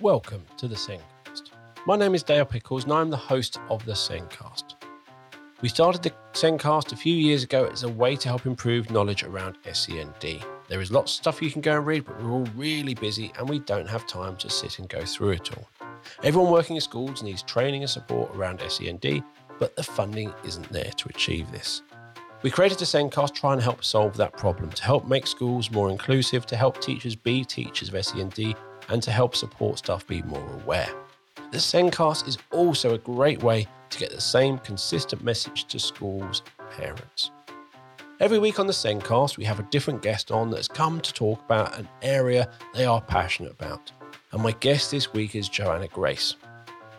Welcome 0.00 0.42
to 0.56 0.66
the 0.66 0.74
Sendcast. 0.74 1.52
My 1.86 1.94
name 1.94 2.16
is 2.16 2.24
Dale 2.24 2.44
Pickles 2.44 2.82
and 2.82 2.92
I'm 2.92 3.10
the 3.10 3.16
host 3.16 3.60
of 3.70 3.84
the 3.84 3.92
Sendcast. 3.92 4.74
We 5.62 5.68
started 5.68 6.02
the 6.02 6.12
Sendcast 6.32 6.92
a 6.92 6.96
few 6.96 7.14
years 7.14 7.44
ago 7.44 7.66
as 7.66 7.84
a 7.84 7.88
way 7.88 8.16
to 8.16 8.28
help 8.28 8.44
improve 8.44 8.90
knowledge 8.90 9.22
around 9.22 9.56
SEND. 9.72 10.42
There 10.68 10.80
is 10.80 10.90
lots 10.90 11.12
of 11.12 11.18
stuff 11.18 11.40
you 11.40 11.48
can 11.48 11.60
go 11.60 11.76
and 11.76 11.86
read, 11.86 12.06
but 12.06 12.20
we're 12.20 12.32
all 12.32 12.48
really 12.56 12.94
busy 12.94 13.32
and 13.38 13.48
we 13.48 13.60
don't 13.60 13.88
have 13.88 14.04
time 14.08 14.36
to 14.38 14.50
sit 14.50 14.80
and 14.80 14.88
go 14.88 15.04
through 15.04 15.30
it 15.30 15.56
all. 15.56 15.68
Everyone 16.24 16.50
working 16.50 16.74
in 16.74 16.82
schools 16.82 17.22
needs 17.22 17.44
training 17.44 17.82
and 17.82 17.90
support 17.90 18.34
around 18.34 18.62
SEND, 18.68 19.22
but 19.60 19.76
the 19.76 19.84
funding 19.84 20.34
isn't 20.44 20.68
there 20.70 20.90
to 20.90 21.08
achieve 21.08 21.52
this. 21.52 21.82
We 22.42 22.50
created 22.50 22.80
the 22.80 22.84
Sendcast 22.84 23.32
trying 23.32 23.58
to 23.58 23.64
help 23.64 23.84
solve 23.84 24.16
that 24.16 24.32
problem, 24.32 24.70
to 24.70 24.84
help 24.84 25.06
make 25.06 25.28
schools 25.28 25.70
more 25.70 25.88
inclusive, 25.88 26.46
to 26.46 26.56
help 26.56 26.80
teachers 26.80 27.14
be 27.14 27.44
teachers 27.44 27.94
of 27.94 28.04
SEND, 28.04 28.56
and 28.88 29.02
to 29.02 29.10
help 29.10 29.34
support 29.36 29.78
staff 29.78 30.06
be 30.06 30.22
more 30.22 30.50
aware. 30.62 30.88
The 31.50 31.58
Sendcast 31.58 32.26
is 32.26 32.38
also 32.50 32.94
a 32.94 32.98
great 32.98 33.42
way 33.42 33.66
to 33.90 33.98
get 33.98 34.10
the 34.10 34.20
same 34.20 34.58
consistent 34.58 35.22
message 35.22 35.66
to 35.66 35.78
schools' 35.78 36.42
and 36.58 36.70
parents. 36.70 37.30
Every 38.20 38.38
week 38.38 38.58
on 38.58 38.66
the 38.66 38.72
Sendcast, 38.72 39.36
we 39.36 39.44
have 39.44 39.60
a 39.60 39.64
different 39.64 40.02
guest 40.02 40.30
on 40.30 40.50
that 40.50 40.56
has 40.56 40.68
come 40.68 41.00
to 41.00 41.12
talk 41.12 41.40
about 41.44 41.78
an 41.78 41.88
area 42.02 42.48
they 42.74 42.84
are 42.84 43.00
passionate 43.00 43.52
about. 43.52 43.92
And 44.32 44.42
my 44.42 44.52
guest 44.52 44.90
this 44.90 45.12
week 45.12 45.34
is 45.34 45.48
Joanna 45.48 45.88
Grace. 45.88 46.36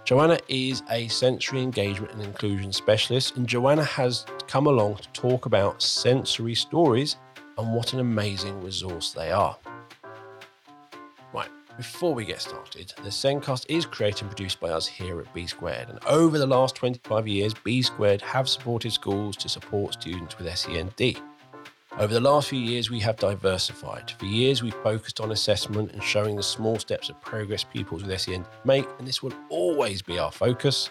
Joanna 0.05 0.38
is 0.48 0.84
a 0.91 1.07
sensory 1.07 1.62
engagement 1.62 2.13
and 2.13 2.21
inclusion 2.21 2.71
specialist, 2.71 3.38
and 3.38 3.48
Joanna 3.48 3.84
has 3.84 4.26
come 4.48 4.67
along 4.67 4.98
to 4.98 5.09
talk 5.09 5.48
about 5.48 5.81
sensory 5.81 6.54
stories 6.54 7.17
and 7.57 7.73
what 7.73 7.93
an 7.93 7.99
amazing 7.99 8.62
resource 8.62 9.13
they 9.13 9.31
are. 9.31 9.57
Before 11.77 12.13
we 12.13 12.23
get 12.23 12.41
started, 12.41 12.93
the 13.03 13.09
Sendcast 13.09 13.65
is 13.67 13.85
created 13.85 14.21
and 14.21 14.29
produced 14.29 14.61
by 14.61 14.70
us 14.70 14.88
here 14.88 15.20
at 15.20 15.34
B 15.34 15.45
Squared, 15.45 15.90
and 15.90 15.99
over 16.05 16.37
the 16.37 16.48
last 16.48 16.73
25 16.76 17.27
years, 17.27 17.54
B 17.54 17.82
Squared 17.82 18.21
have 18.21 18.48
supported 18.48 18.93
schools 18.93 19.35
to 19.37 19.49
support 19.49 19.93
students 19.93 20.37
with 20.37 20.57
SEND. 20.57 21.20
Over 21.98 22.13
the 22.13 22.21
last 22.21 22.48
few 22.48 22.59
years, 22.59 22.90
we 22.90 22.99
have 23.01 23.17
diversified. 23.17 24.12
For 24.12 24.26
years, 24.26 24.63
we 24.63 24.71
focused 24.71 25.20
on 25.20 25.34
assessment 25.34 25.91
and 25.91 26.01
showing 26.01 26.37
the 26.37 26.43
small 26.43 26.79
steps 26.79 27.09
of 27.09 27.20
progress 27.20 27.65
pupils 27.65 28.05
with 28.05 28.21
SEN 28.21 28.45
make, 28.63 28.87
and 28.98 29.05
this 29.05 29.21
will 29.21 29.34
always 29.49 30.01
be 30.01 30.17
our 30.17 30.32
focus. 30.32 30.89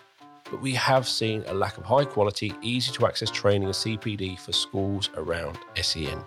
But 0.51 0.61
we 0.61 0.73
have 0.73 1.09
seen 1.09 1.45
a 1.47 1.55
lack 1.55 1.79
of 1.79 1.85
high 1.85 2.05
quality, 2.05 2.53
easy 2.61 2.93
to 2.93 3.07
access 3.07 3.31
training 3.31 3.65
and 3.65 3.75
CPD 3.75 4.39
for 4.39 4.53
schools 4.53 5.09
around 5.17 5.59
SEND. 5.81 6.25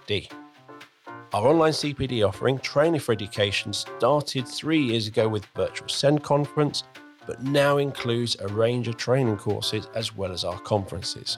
Our 1.34 1.50
online 1.50 1.74
CPD 1.74 2.26
offering, 2.26 2.58
Training 2.60 3.02
for 3.02 3.12
Education, 3.12 3.74
started 3.74 4.48
three 4.48 4.82
years 4.82 5.08
ago 5.08 5.28
with 5.28 5.46
Virtual 5.56 5.90
SEND 5.90 6.24
Conference, 6.24 6.86
but 7.26 7.44
now 7.44 7.80
includes 7.80 8.38
a 8.40 8.48
range 8.48 8.88
of 8.88 8.96
training 8.96 9.36
courses 9.36 9.90
as 9.94 10.16
well 10.16 10.32
as 10.32 10.46
our 10.46 10.58
conferences. 10.60 11.38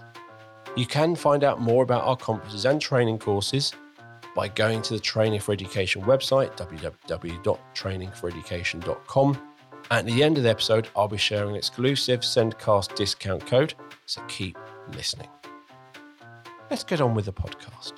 You 0.78 0.86
can 0.86 1.16
find 1.16 1.44
out 1.44 1.60
more 1.60 1.82
about 1.82 2.04
our 2.04 2.16
conferences 2.16 2.66
and 2.66 2.80
training 2.80 3.18
courses 3.18 3.74
by 4.36 4.48
going 4.48 4.84
to 4.84 4.94
the 4.94 5.00
Training 5.00 5.40
for 5.40 5.54
Education 5.54 6.04
website, 6.04 6.56
www.trainingforeducation.com. 6.56 9.42
At 9.90 10.06
the 10.06 10.22
end 10.22 10.38
of 10.38 10.44
the 10.44 10.52
episode, 10.52 10.88
I'll 10.96 11.08
be 11.08 11.18
sharing 11.18 11.50
an 11.50 11.56
exclusive 11.56 12.20
Sendcast 12.20 12.94
discount 12.94 13.48
code, 13.48 13.74
so 14.06 14.22
keep 14.28 14.56
listening. 14.94 15.30
Let's 16.70 16.84
get 16.84 17.02
on 17.02 17.16
with 17.16 17.26
the 17.26 17.34
podcast. 17.34 17.94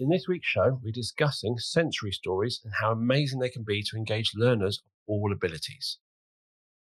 In 0.00 0.10
this 0.10 0.28
week's 0.28 0.46
show, 0.46 0.78
we're 0.80 0.92
discussing 0.92 1.58
sensory 1.58 2.12
stories 2.12 2.60
and 2.62 2.72
how 2.80 2.92
amazing 2.92 3.40
they 3.40 3.48
can 3.48 3.64
be 3.64 3.82
to 3.82 3.96
engage 3.96 4.30
learners 4.36 4.78
of 4.78 4.84
all 5.08 5.32
abilities. 5.32 5.98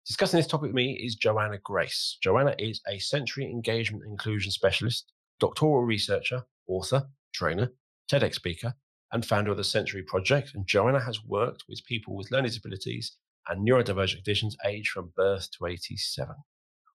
Discussing 0.08 0.40
this 0.40 0.48
topic 0.48 0.70
with 0.70 0.76
me 0.76 0.94
is 0.94 1.14
Joanna 1.14 1.60
Grace. 1.64 2.18
Joanna 2.24 2.56
is 2.58 2.82
a 2.88 2.98
sensory 2.98 3.46
engagement 3.46 4.06
inclusion 4.08 4.52
specialist, 4.52 5.12
doctoral 5.40 5.84
researcher, 5.84 6.46
author, 6.68 7.04
trainer, 7.32 7.74
TEDx 8.12 8.34
speaker, 8.34 8.74
and 9.12 9.24
founder 9.24 9.52
of 9.52 9.58
the 9.58 9.64
Sensory 9.64 10.02
Project. 10.02 10.56
And 10.56 10.66
Joanna 10.66 11.00
has 11.00 11.24
worked 11.24 11.66
with 11.70 11.86
people 11.86 12.16
with 12.16 12.32
learning 12.32 12.50
disabilities 12.50 13.16
and 13.48 13.68
neurodivergent 13.68 14.16
conditions 14.16 14.58
aged 14.66 14.90
from 14.90 15.14
birth 15.16 15.48
to 15.52 15.68
87. 15.68 16.34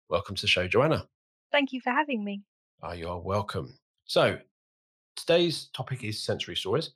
Welcome 0.09 0.37
to 0.37 0.41
the 0.41 0.49
show, 0.49 0.67
Joanna. 0.67 1.07
Thank 1.53 1.75
you 1.75 1.83
for 1.83 1.91
having 1.91 2.25
me. 2.25 2.45
Oh, 2.83 2.93
you 2.93 3.09
are 3.09 3.21
welcome. 3.21 3.79
So, 4.07 4.39
today's 5.19 5.69
topic 5.75 6.05
is 6.05 6.23
sensory 6.23 6.57
stories. 6.57 6.91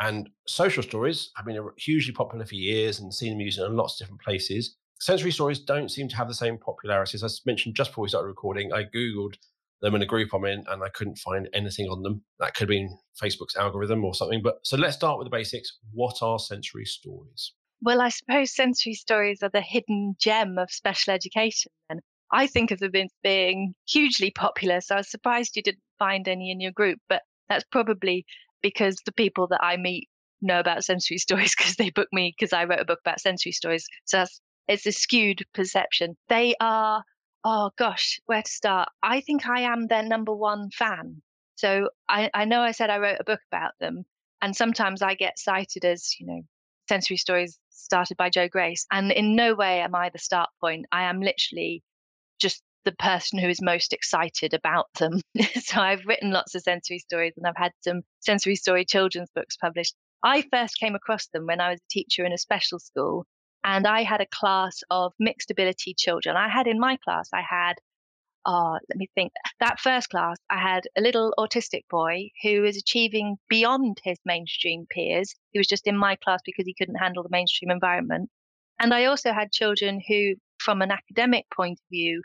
And 0.00 0.28
social 0.46 0.82
stories 0.82 1.30
have 1.36 1.46
been 1.46 1.58
hugely 1.76 2.12
popular 2.12 2.46
for 2.46 2.54
years 2.54 3.00
and 3.00 3.12
seen 3.12 3.32
them 3.32 3.40
used 3.40 3.58
in 3.58 3.76
lots 3.76 3.94
of 3.94 3.98
different 3.98 4.22
places. 4.22 4.76
Sensory 5.00 5.32
stories 5.32 5.58
don't 5.58 5.90
seem 5.90 6.08
to 6.08 6.16
have 6.16 6.28
the 6.28 6.34
same 6.34 6.58
popularity. 6.58 7.16
As 7.16 7.24
I 7.24 7.28
mentioned 7.46 7.74
just 7.74 7.90
before 7.90 8.02
we 8.02 8.08
started 8.08 8.28
recording, 8.28 8.72
I 8.72 8.84
Googled 8.84 9.34
them 9.80 9.94
in 9.94 10.02
a 10.02 10.06
group 10.06 10.32
I'm 10.32 10.44
in 10.44 10.64
and 10.68 10.82
I 10.82 10.88
couldn't 10.88 11.18
find 11.18 11.48
anything 11.52 11.88
on 11.88 12.02
them. 12.02 12.22
That 12.38 12.54
could 12.54 12.62
have 12.62 12.68
been 12.68 12.98
Facebook's 13.20 13.56
algorithm 13.56 14.04
or 14.04 14.14
something. 14.14 14.42
But 14.42 14.58
so 14.62 14.76
let's 14.76 14.96
start 14.96 15.18
with 15.18 15.26
the 15.26 15.36
basics. 15.36 15.78
What 15.92 16.18
are 16.22 16.38
sensory 16.38 16.84
stories? 16.84 17.52
Well, 17.80 18.00
I 18.00 18.08
suppose 18.08 18.54
sensory 18.54 18.94
stories 18.94 19.42
are 19.42 19.50
the 19.50 19.60
hidden 19.60 20.16
gem 20.18 20.58
of 20.58 20.70
special 20.70 21.12
education. 21.12 21.70
And 21.88 22.00
I 22.32 22.48
think 22.48 22.70
of 22.70 22.80
them 22.80 22.90
as 22.94 23.10
being 23.22 23.74
hugely 23.88 24.30
popular. 24.30 24.80
So 24.80 24.96
I 24.96 24.98
was 24.98 25.10
surprised 25.10 25.56
you 25.56 25.62
didn't 25.62 25.82
find 25.98 26.26
any 26.26 26.50
in 26.50 26.60
your 26.60 26.72
group. 26.72 26.98
But 27.08 27.22
that's 27.48 27.64
probably 27.70 28.24
because 28.62 28.96
the 29.04 29.12
people 29.12 29.46
that 29.48 29.62
I 29.62 29.76
meet 29.76 30.08
know 30.40 30.60
about 30.60 30.84
sensory 30.84 31.18
stories 31.26 31.54
because 31.56 31.76
they 31.76 31.90
book 31.90 32.08
me 32.12 32.34
because 32.38 32.52
I 32.52 32.64
wrote 32.64 32.80
a 32.80 32.84
book 32.84 33.00
about 33.04 33.20
sensory 33.20 33.52
stories. 33.52 33.86
So 34.04 34.24
it's 34.68 34.86
a 34.86 34.92
skewed 34.92 35.44
perception. 35.54 36.16
They 36.28 36.54
are, 36.60 37.02
oh 37.44 37.70
gosh, 37.78 38.20
where 38.26 38.42
to 38.42 38.50
start? 38.50 38.88
I 39.02 39.20
think 39.20 39.48
I 39.48 39.62
am 39.62 39.86
their 39.86 40.02
number 40.02 40.34
one 40.34 40.70
fan. 40.70 41.22
So 41.56 41.88
I, 42.08 42.30
I 42.34 42.44
know 42.44 42.60
I 42.60 42.70
said 42.70 42.90
I 42.90 42.98
wrote 42.98 43.18
a 43.18 43.24
book 43.24 43.40
about 43.50 43.72
them, 43.80 44.04
and 44.40 44.54
sometimes 44.54 45.02
I 45.02 45.14
get 45.14 45.38
cited 45.38 45.84
as, 45.84 46.14
you 46.20 46.26
know, 46.26 46.42
sensory 46.88 47.16
stories 47.16 47.58
started 47.70 48.16
by 48.16 48.30
Joe 48.30 48.48
Grace. 48.48 48.86
And 48.92 49.10
in 49.10 49.34
no 49.34 49.54
way 49.54 49.80
am 49.80 49.94
I 49.94 50.10
the 50.10 50.18
start 50.18 50.50
point. 50.60 50.86
I 50.92 51.04
am 51.04 51.20
literally 51.20 51.82
the 52.84 52.92
person 52.92 53.38
who 53.38 53.48
is 53.48 53.60
most 53.60 53.92
excited 53.92 54.54
about 54.54 54.86
them. 54.98 55.20
so 55.62 55.80
I've 55.80 56.06
written 56.06 56.30
lots 56.30 56.54
of 56.54 56.62
sensory 56.62 56.98
stories 56.98 57.34
and 57.36 57.46
I've 57.46 57.56
had 57.56 57.72
some 57.82 58.02
sensory 58.20 58.56
story 58.56 58.84
children's 58.84 59.30
books 59.34 59.56
published. 59.56 59.94
I 60.22 60.44
first 60.52 60.78
came 60.78 60.94
across 60.94 61.26
them 61.28 61.46
when 61.46 61.60
I 61.60 61.70
was 61.70 61.80
a 61.80 61.90
teacher 61.90 62.24
in 62.24 62.32
a 62.32 62.38
special 62.38 62.78
school 62.78 63.26
and 63.64 63.86
I 63.86 64.02
had 64.02 64.20
a 64.20 64.26
class 64.26 64.80
of 64.90 65.12
mixed 65.18 65.50
ability 65.50 65.94
children. 65.94 66.36
I 66.36 66.48
had 66.48 66.66
in 66.66 66.80
my 66.80 66.96
class, 67.04 67.28
I 67.32 67.42
had, 67.42 67.74
oh, 68.46 68.78
let 68.88 68.96
me 68.96 69.08
think, 69.14 69.32
that 69.60 69.80
first 69.80 70.08
class, 70.10 70.36
I 70.50 70.60
had 70.60 70.84
a 70.96 71.00
little 71.00 71.34
autistic 71.38 71.82
boy 71.90 72.30
who 72.42 72.62
was 72.62 72.76
achieving 72.76 73.36
beyond 73.48 73.98
his 74.02 74.18
mainstream 74.24 74.86
peers. 74.90 75.34
He 75.50 75.58
was 75.58 75.66
just 75.66 75.86
in 75.86 75.96
my 75.96 76.16
class 76.16 76.40
because 76.44 76.66
he 76.66 76.74
couldn't 76.74 76.96
handle 76.96 77.22
the 77.22 77.28
mainstream 77.30 77.70
environment. 77.70 78.30
And 78.80 78.94
I 78.94 79.06
also 79.06 79.32
had 79.32 79.52
children 79.52 80.00
who, 80.06 80.34
from 80.58 80.82
an 80.82 80.92
academic 80.92 81.46
point 81.54 81.80
of 81.80 81.88
view, 81.90 82.22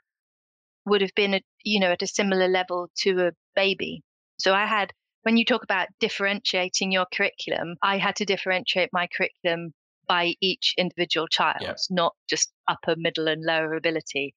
would 0.85 1.01
have 1.01 1.16
been, 1.16 1.33
at, 1.33 1.44
you 1.63 1.79
know, 1.79 1.91
at 1.91 2.01
a 2.01 2.07
similar 2.07 2.47
level 2.47 2.89
to 2.99 3.27
a 3.27 3.31
baby. 3.55 4.01
So 4.38 4.53
I 4.53 4.66
had, 4.66 4.91
when 5.23 5.38
you 5.38 5.45
talk 5.45 5.63
about 5.63 5.88
differentiating 5.99 6.91
your 6.91 7.05
curriculum, 7.13 7.75
I 7.81 7.97
had 7.97 8.16
to 8.17 8.25
differentiate 8.25 8.89
my 8.91 9.07
curriculum 9.16 9.73
by 10.07 10.35
each 10.41 10.73
individual 10.77 11.27
child, 11.27 11.61
yeah. 11.61 11.75
not 11.89 12.13
just 12.29 12.51
upper, 12.67 12.95
middle, 12.97 13.27
and 13.27 13.43
lower 13.43 13.73
ability. 13.73 14.35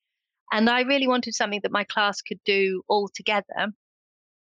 And 0.53 0.71
I 0.71 0.83
really 0.83 1.09
wanted 1.09 1.35
something 1.35 1.61
that 1.65 1.73
my 1.73 1.85
class 1.85 2.23
could 2.23 2.39
do 2.45 2.83
all 2.89 3.09
together. 3.13 3.73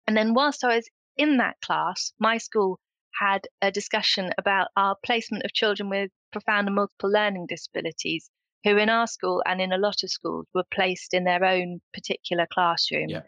And 0.05 0.17
then 0.17 0.33
whilst 0.33 0.63
I 0.63 0.75
was 0.75 0.89
in 1.15 1.37
that 1.37 1.55
class, 1.63 2.11
my 2.19 2.37
school 2.37 2.79
had 3.19 3.47
a 3.61 3.71
discussion 3.71 4.31
about 4.37 4.67
our 4.75 4.95
placement 5.05 5.45
of 5.45 5.53
children 5.53 5.89
with 5.89 6.11
profound 6.31 6.67
and 6.67 6.75
multiple 6.75 7.11
learning 7.11 7.45
disabilities 7.47 8.29
who 8.63 8.77
in 8.77 8.89
our 8.89 9.07
school 9.07 9.43
and 9.45 9.61
in 9.61 9.73
a 9.73 9.77
lot 9.77 10.03
of 10.03 10.09
schools 10.09 10.45
were 10.53 10.63
placed 10.73 11.13
in 11.13 11.23
their 11.23 11.43
own 11.43 11.81
particular 11.93 12.47
classroom 12.51 13.09
yeah. 13.09 13.21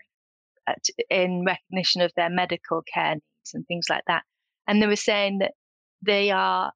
at, 0.67 0.83
in 1.09 1.45
recognition 1.45 2.01
of 2.01 2.11
their 2.15 2.29
medical 2.29 2.81
care 2.81 3.15
needs 3.15 3.53
and 3.53 3.65
things 3.67 3.87
like 3.89 4.03
that. 4.07 4.23
And 4.67 4.81
they 4.81 4.87
were 4.87 4.95
saying 4.95 5.39
that 5.39 5.51
they 6.01 6.31
are 6.31 6.71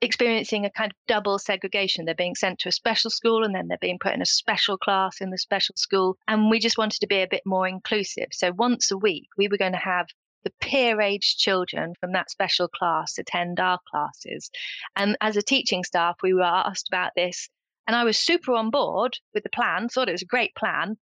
experiencing 0.00 0.64
a 0.64 0.70
kind 0.70 0.90
of 0.90 0.96
double 1.06 1.38
segregation. 1.38 2.04
They're 2.04 2.14
being 2.14 2.34
sent 2.34 2.60
to 2.60 2.68
a 2.70 2.72
special 2.72 3.10
school 3.10 3.44
and 3.44 3.54
then 3.54 3.68
they're 3.68 3.78
being 3.80 3.98
put 3.98 4.14
in 4.14 4.22
a 4.22 4.26
special 4.26 4.78
class 4.78 5.20
in 5.20 5.30
the 5.30 5.38
special 5.38 5.74
school. 5.76 6.16
And 6.26 6.50
we 6.50 6.58
just 6.58 6.78
wanted 6.78 7.00
to 7.00 7.06
be 7.06 7.20
a 7.20 7.28
bit 7.30 7.42
more 7.44 7.68
inclusive. 7.68 8.28
So 8.32 8.52
once 8.52 8.90
a 8.90 8.96
week, 8.96 9.28
we 9.36 9.48
were 9.48 9.58
going 9.58 9.72
to 9.72 9.78
have 9.78 10.06
the 10.44 10.52
peer 10.60 11.00
aged 11.00 11.38
children 11.38 11.94
from 12.00 12.12
that 12.12 12.30
special 12.30 12.68
class 12.68 13.18
attend 13.18 13.60
our 13.60 13.78
classes. 13.90 14.50
And 14.96 15.16
as 15.20 15.36
a 15.36 15.42
teaching 15.42 15.84
staff, 15.84 16.16
we 16.22 16.34
were 16.34 16.42
asked 16.42 16.88
about 16.88 17.12
this. 17.16 17.48
And 17.86 17.96
I 17.96 18.04
was 18.04 18.18
super 18.18 18.52
on 18.54 18.70
board 18.70 19.18
with 19.34 19.42
the 19.42 19.50
plan, 19.50 19.88
thought 19.88 20.08
it 20.08 20.12
was 20.12 20.22
a 20.22 20.26
great 20.26 20.54
plan. 20.54 20.96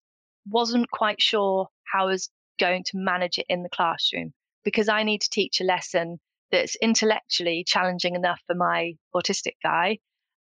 wasn't 0.48 0.92
quite 0.92 1.22
sure 1.22 1.68
how 1.92 2.04
I 2.04 2.12
was 2.12 2.30
going 2.60 2.84
to 2.86 2.98
manage 2.98 3.38
it 3.38 3.46
in 3.50 3.64
the 3.64 3.70
classroom 3.70 4.34
because 4.64 4.90
I 4.90 5.04
need 5.04 5.22
to 5.22 5.30
teach 5.30 5.60
a 5.60 5.66
lesson 5.66 6.20
that's 6.52 6.76
intellectually 6.82 7.64
challenging 7.66 8.16
enough 8.16 8.40
for 8.48 8.56
my 8.56 8.94
autistic 9.16 9.56
guy, 9.64 9.98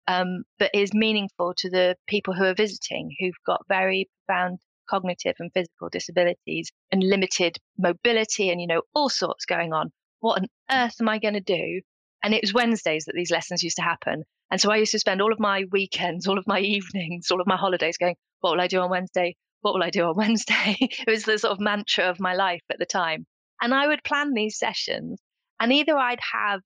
um, 0.07 0.43
but 0.59 0.71
is 0.73 0.93
meaningful 0.93 1.53
to 1.57 1.69
the 1.69 1.95
people 2.07 2.33
who 2.33 2.43
are 2.43 2.53
visiting 2.53 3.15
who've 3.19 3.33
got 3.45 3.65
very 3.67 4.09
profound 4.25 4.59
cognitive 4.89 5.35
and 5.39 5.51
physical 5.53 5.89
disabilities 5.89 6.71
and 6.91 7.03
limited 7.03 7.57
mobility 7.77 8.49
and, 8.49 8.61
you 8.61 8.67
know, 8.67 8.81
all 8.93 9.09
sorts 9.09 9.45
going 9.45 9.73
on. 9.73 9.91
What 10.19 10.41
on 10.41 10.47
earth 10.71 10.95
am 10.99 11.09
I 11.09 11.19
going 11.19 11.33
to 11.33 11.39
do? 11.39 11.81
And 12.23 12.33
it 12.33 12.41
was 12.41 12.53
Wednesdays 12.53 13.05
that 13.05 13.13
these 13.15 13.31
lessons 13.31 13.63
used 13.63 13.77
to 13.77 13.83
happen. 13.83 14.23
And 14.51 14.59
so 14.59 14.71
I 14.71 14.77
used 14.77 14.91
to 14.91 14.99
spend 14.99 15.21
all 15.21 15.33
of 15.33 15.39
my 15.39 15.65
weekends, 15.71 16.27
all 16.27 16.37
of 16.37 16.47
my 16.47 16.59
evenings, 16.61 17.31
all 17.31 17.41
of 17.41 17.47
my 17.47 17.57
holidays 17.57 17.97
going, 17.97 18.15
what 18.41 18.51
will 18.51 18.61
I 18.61 18.67
do 18.67 18.81
on 18.81 18.89
Wednesday? 18.89 19.35
What 19.61 19.73
will 19.73 19.83
I 19.83 19.89
do 19.89 20.05
on 20.05 20.15
Wednesday? 20.17 20.77
it 20.79 21.09
was 21.09 21.23
the 21.23 21.37
sort 21.37 21.53
of 21.53 21.59
mantra 21.59 22.05
of 22.05 22.19
my 22.19 22.33
life 22.33 22.63
at 22.71 22.79
the 22.79 22.85
time. 22.85 23.25
And 23.61 23.73
I 23.73 23.87
would 23.87 24.03
plan 24.03 24.33
these 24.33 24.57
sessions 24.59 25.19
and 25.59 25.71
either 25.71 25.97
I'd 25.97 26.19
have, 26.33 26.61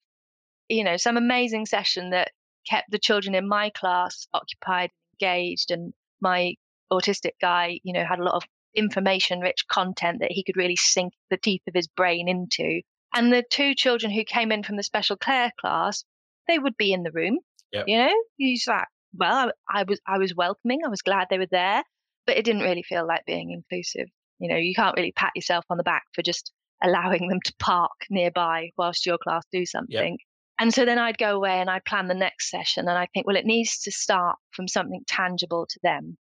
you 0.68 0.84
know, 0.84 0.98
some 0.98 1.18
amazing 1.18 1.66
session 1.66 2.12
that 2.12 2.32
kept 2.68 2.92
the 2.92 3.00
children 3.00 3.36
in 3.36 3.48
my 3.48 3.70
class 3.72 4.28
occupied, 4.34 4.92
engaged, 5.22 5.72
and 5.72 5.94
my 6.22 6.56
autistic 6.92 7.34
guy, 7.42 7.80
you 7.84 7.94
know, 7.94 8.06
had 8.06 8.20
a 8.20 8.24
lot 8.24 8.36
of 8.36 8.44
information 8.76 9.40
rich 9.40 9.66
content 9.72 10.20
that 10.20 10.32
he 10.32 10.44
could 10.44 10.58
really 10.58 10.76
sink 10.76 11.14
the 11.30 11.38
teeth 11.38 11.62
of 11.68 11.74
his 11.74 11.88
brain 11.88 12.28
into. 12.28 12.82
And 13.14 13.34
the 13.34 13.44
two 13.50 13.74
children 13.74 14.12
who 14.12 14.24
came 14.24 14.52
in 14.52 14.64
from 14.64 14.78
the 14.78 14.84
special 14.84 15.18
care 15.18 15.52
class, 15.60 16.04
they 16.48 16.60
would 16.60 16.78
be 16.78 16.94
in 16.94 17.04
the 17.04 17.12
room. 17.12 17.40
Yep. 17.72 17.86
You 17.88 17.98
know, 17.98 18.14
you 18.38 18.58
like, 18.68 18.86
well, 19.14 19.52
I, 19.70 19.82
I 19.82 19.84
was 19.84 20.00
I 20.08 20.18
was 20.18 20.36
welcoming. 20.36 20.82
I 20.86 20.90
was 20.90 21.02
glad 21.02 21.28
they 21.30 21.40
were 21.40 21.48
there, 21.50 21.84
but 22.26 22.38
it 22.38 22.46
didn't 22.46 22.62
really 22.62 22.84
feel 22.84 23.08
like 23.08 23.26
being 23.26 23.52
inclusive. 23.52 24.08
You 24.40 24.50
know, 24.50 24.58
you 24.58 24.74
can't 24.74 24.96
really 24.96 25.12
pat 25.12 25.32
yourself 25.36 25.66
on 25.70 25.78
the 25.78 25.84
back 25.84 26.04
for 26.14 26.22
just 26.22 26.52
allowing 26.84 27.28
them 27.28 27.40
to 27.44 27.54
park 27.60 27.92
nearby 28.10 28.70
whilst 28.78 29.06
your 29.06 29.18
class 29.18 29.44
do 29.52 29.66
something. 29.66 30.12
Yep. 30.14 30.20
And 30.60 30.74
so 30.74 30.86
then 30.86 31.00
I'd 31.00 31.18
go 31.18 31.36
away 31.36 31.60
and 31.60 31.70
I'd 31.70 31.86
plan 31.86 32.08
the 32.08 32.14
next 32.14 32.50
session 32.50 32.88
and 32.88 32.98
I 32.98 33.08
think, 33.14 33.26
well, 33.26 33.38
it 33.38 33.46
needs 33.46 33.80
to 33.82 33.92
start 33.92 34.38
from 34.52 34.68
something 34.68 35.04
tangible 35.08 35.66
to 35.70 35.80
them. 35.84 36.18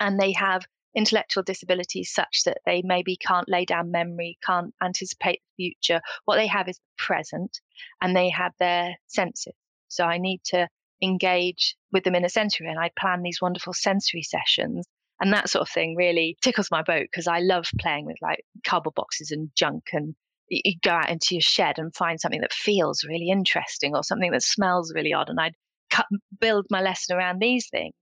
And 0.00 0.20
they 0.20 0.32
have 0.32 0.66
intellectual 0.94 1.42
disabilities 1.42 2.12
such 2.12 2.42
that 2.44 2.58
they 2.64 2.82
maybe 2.84 3.16
can't 3.16 3.48
lay 3.48 3.64
down 3.64 3.90
memory, 3.90 4.38
can't 4.44 4.74
anticipate 4.82 5.40
the 5.58 5.70
future. 5.70 6.00
What 6.24 6.36
they 6.36 6.46
have 6.46 6.68
is 6.68 6.76
the 6.78 7.04
present 7.04 7.60
and 8.00 8.16
they 8.16 8.30
have 8.30 8.52
their 8.58 8.96
senses. 9.06 9.52
So 9.88 10.04
I 10.04 10.18
need 10.18 10.40
to 10.46 10.68
engage 11.02 11.76
with 11.92 12.04
them 12.04 12.14
in 12.14 12.24
a 12.24 12.28
sensory 12.28 12.68
and 12.68 12.78
I 12.78 12.90
plan 12.98 13.22
these 13.22 13.40
wonderful 13.42 13.74
sensory 13.74 14.22
sessions 14.22 14.86
and 15.20 15.32
that 15.32 15.48
sort 15.48 15.62
of 15.62 15.68
thing 15.68 15.94
really 15.94 16.36
tickles 16.42 16.70
my 16.70 16.82
boat 16.82 17.06
because 17.10 17.26
I 17.26 17.40
love 17.40 17.66
playing 17.78 18.06
with 18.06 18.16
like 18.22 18.40
cardboard 18.66 18.94
boxes 18.94 19.30
and 19.30 19.50
junk 19.54 19.84
and 19.92 20.14
you 20.48 20.74
go 20.82 20.92
out 20.92 21.10
into 21.10 21.34
your 21.34 21.42
shed 21.42 21.78
and 21.78 21.94
find 21.94 22.20
something 22.20 22.40
that 22.40 22.52
feels 22.52 23.04
really 23.06 23.30
interesting 23.30 23.94
or 23.94 24.02
something 24.02 24.30
that 24.30 24.42
smells 24.42 24.92
really 24.94 25.12
odd 25.12 25.28
and 25.28 25.40
I'd 25.40 25.54
cut, 25.90 26.06
build 26.40 26.66
my 26.70 26.80
lesson 26.80 27.16
around 27.16 27.40
these 27.40 27.68
things 27.68 27.94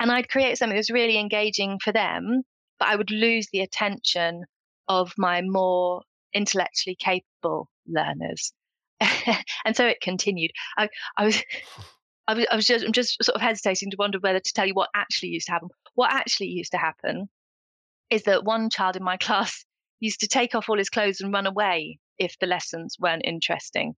and 0.00 0.10
I'd 0.10 0.28
create 0.28 0.58
something 0.58 0.74
that 0.74 0.80
was 0.80 0.90
really 0.90 1.18
engaging 1.18 1.78
for 1.82 1.92
them 1.92 2.42
but 2.78 2.88
I 2.88 2.96
would 2.96 3.10
lose 3.10 3.48
the 3.52 3.60
attention 3.60 4.44
of 4.88 5.12
my 5.16 5.42
more 5.42 6.02
intellectually 6.34 6.96
capable 6.98 7.68
learners 7.86 8.52
and 9.64 9.76
so 9.76 9.86
it 9.86 10.00
continued 10.00 10.50
I, 10.76 10.88
I 11.16 11.26
was 11.26 11.42
I 12.28 12.34
was, 12.34 12.46
I 12.48 12.54
was 12.54 12.66
just, 12.66 12.84
I'm 12.84 12.92
just 12.92 13.24
sort 13.24 13.34
of 13.34 13.42
hesitating 13.42 13.90
to 13.90 13.96
wonder 13.98 14.18
whether 14.20 14.38
to 14.38 14.52
tell 14.52 14.64
you 14.64 14.74
what 14.74 14.90
actually 14.94 15.30
used 15.30 15.46
to 15.46 15.52
happen. 15.52 15.68
What 15.94 16.12
actually 16.12 16.46
used 16.46 16.70
to 16.70 16.78
happen 16.78 17.28
is 18.08 18.22
that 18.24 18.44
one 18.44 18.70
child 18.70 18.94
in 18.94 19.02
my 19.02 19.16
class 19.16 19.64
used 19.98 20.20
to 20.20 20.28
take 20.28 20.54
off 20.54 20.68
all 20.68 20.78
his 20.78 20.90
clothes 20.90 21.20
and 21.20 21.32
run 21.32 21.46
away 21.46 21.98
if 22.18 22.38
the 22.38 22.46
lessons 22.46 22.96
weren't 23.00 23.24
interesting. 23.24 23.94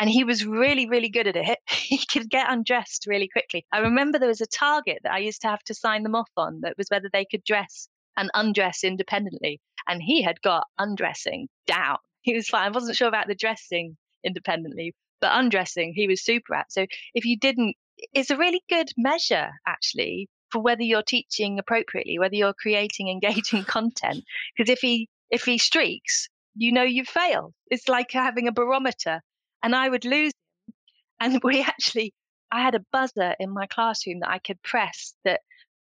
And 0.00 0.08
he 0.08 0.24
was 0.24 0.46
really, 0.46 0.88
really 0.88 1.10
good 1.10 1.26
at 1.26 1.36
it. 1.36 1.58
He 1.68 1.98
could 1.98 2.30
get 2.30 2.50
undressed 2.50 3.06
really 3.06 3.28
quickly. 3.28 3.66
I 3.72 3.80
remember 3.80 4.18
there 4.18 4.28
was 4.28 4.40
a 4.40 4.46
target 4.46 5.00
that 5.02 5.12
I 5.12 5.18
used 5.18 5.42
to 5.42 5.48
have 5.48 5.62
to 5.64 5.74
sign 5.74 6.02
them 6.04 6.14
off 6.14 6.30
on 6.36 6.60
that 6.62 6.78
was 6.78 6.88
whether 6.88 7.10
they 7.12 7.26
could 7.26 7.44
dress 7.44 7.88
and 8.16 8.30
undress 8.32 8.82
independently. 8.82 9.60
And 9.86 10.02
he 10.02 10.22
had 10.22 10.40
got 10.40 10.66
undressing 10.78 11.48
down. 11.66 11.98
He 12.22 12.34
was 12.34 12.48
fine. 12.48 12.66
I 12.66 12.70
wasn't 12.70 12.96
sure 12.96 13.08
about 13.08 13.28
the 13.28 13.34
dressing 13.34 13.96
independently, 14.24 14.94
but 15.20 15.32
undressing 15.32 15.94
he 15.94 16.06
was 16.06 16.22
super 16.22 16.54
at. 16.54 16.70
So 16.70 16.86
if 17.14 17.24
you 17.24 17.38
didn't, 17.38 17.76
it's 18.12 18.30
a 18.30 18.36
really 18.36 18.62
good 18.68 18.90
measure 18.98 19.50
actually 19.66 20.28
for 20.50 20.60
whether 20.60 20.82
you're 20.82 21.02
teaching 21.02 21.58
appropriately, 21.58 22.18
whether 22.18 22.34
you're 22.34 22.52
creating 22.52 23.08
engaging 23.24 23.64
content. 23.64 24.24
Because 24.56 24.70
if 24.70 24.80
he 24.80 25.08
if 25.30 25.44
he 25.44 25.58
streaks, 25.58 26.28
you 26.54 26.72
know 26.72 26.82
you've 26.82 27.08
failed. 27.08 27.54
It's 27.70 27.88
like 27.88 28.10
having 28.12 28.48
a 28.48 28.52
barometer. 28.52 29.22
And 29.62 29.74
I 29.74 29.88
would 29.88 30.04
lose 30.04 30.32
him. 30.32 30.74
And 31.20 31.40
we 31.44 31.62
actually, 31.62 32.14
I 32.50 32.62
had 32.62 32.74
a 32.74 32.84
buzzer 32.92 33.34
in 33.38 33.50
my 33.50 33.66
classroom 33.66 34.20
that 34.20 34.30
I 34.30 34.38
could 34.38 34.62
press 34.62 35.14
that 35.24 35.40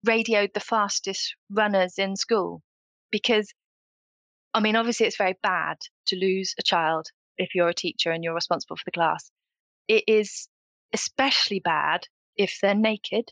radioed 0.05 0.51
the 0.53 0.59
fastest 0.59 1.35
runners 1.51 1.95
in 1.97 2.15
school. 2.15 2.61
Because, 3.11 3.51
I 4.53 4.59
mean, 4.59 4.75
obviously 4.75 5.05
it's 5.05 5.17
very 5.17 5.37
bad 5.41 5.77
to 6.07 6.15
lose 6.15 6.53
a 6.59 6.63
child 6.63 7.07
if 7.37 7.55
you're 7.55 7.69
a 7.69 7.73
teacher 7.73 8.11
and 8.11 8.23
you're 8.23 8.33
responsible 8.33 8.75
for 8.75 8.83
the 8.85 8.91
class. 8.91 9.29
It 9.87 10.03
is 10.07 10.47
especially 10.93 11.59
bad 11.59 12.07
if 12.35 12.59
they're 12.61 12.75
naked. 12.75 13.31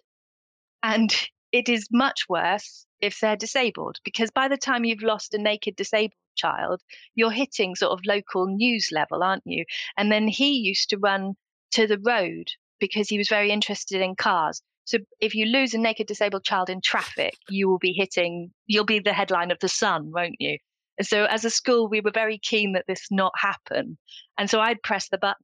And 0.83 1.13
it 1.51 1.69
is 1.69 1.87
much 1.91 2.25
worse 2.29 2.85
if 3.01 3.19
they're 3.19 3.35
disabled, 3.35 3.99
because 4.03 4.31
by 4.31 4.47
the 4.47 4.57
time 4.57 4.85
you've 4.85 5.03
lost 5.03 5.33
a 5.33 5.37
naked 5.37 5.75
disabled 5.75 6.13
child, 6.35 6.81
you're 7.15 7.31
hitting 7.31 7.75
sort 7.75 7.91
of 7.91 8.05
local 8.05 8.47
news 8.47 8.89
level, 8.91 9.23
aren't 9.23 9.43
you? 9.45 9.65
And 9.97 10.11
then 10.11 10.27
he 10.27 10.51
used 10.51 10.89
to 10.89 10.97
run 10.97 11.33
to 11.71 11.87
the 11.87 11.99
road 11.99 12.47
because 12.79 13.09
he 13.09 13.17
was 13.17 13.29
very 13.29 13.51
interested 13.51 14.01
in 14.01 14.15
cars. 14.15 14.61
So 14.85 14.99
if 15.19 15.33
you 15.33 15.45
lose 15.45 15.73
a 15.73 15.79
naked 15.79 16.07
disabled 16.07 16.43
child 16.43 16.69
in 16.69 16.79
traffic, 16.81 17.33
you 17.49 17.67
will 17.67 17.79
be 17.79 17.93
hitting, 17.93 18.51
you'll 18.67 18.85
be 18.85 18.99
the 18.99 19.13
headline 19.13 19.49
of 19.49 19.59
the 19.59 19.69
Sun, 19.69 20.11
won't 20.11 20.35
you? 20.39 20.57
And 20.97 21.07
so 21.07 21.25
as 21.25 21.43
a 21.43 21.49
school, 21.49 21.89
we 21.89 22.01
were 22.01 22.11
very 22.11 22.37
keen 22.37 22.73
that 22.73 22.85
this 22.87 23.07
not 23.11 23.33
happen. 23.37 23.97
And 24.37 24.49
so 24.49 24.59
I'd 24.59 24.81
press 24.83 25.09
the 25.09 25.17
button 25.17 25.43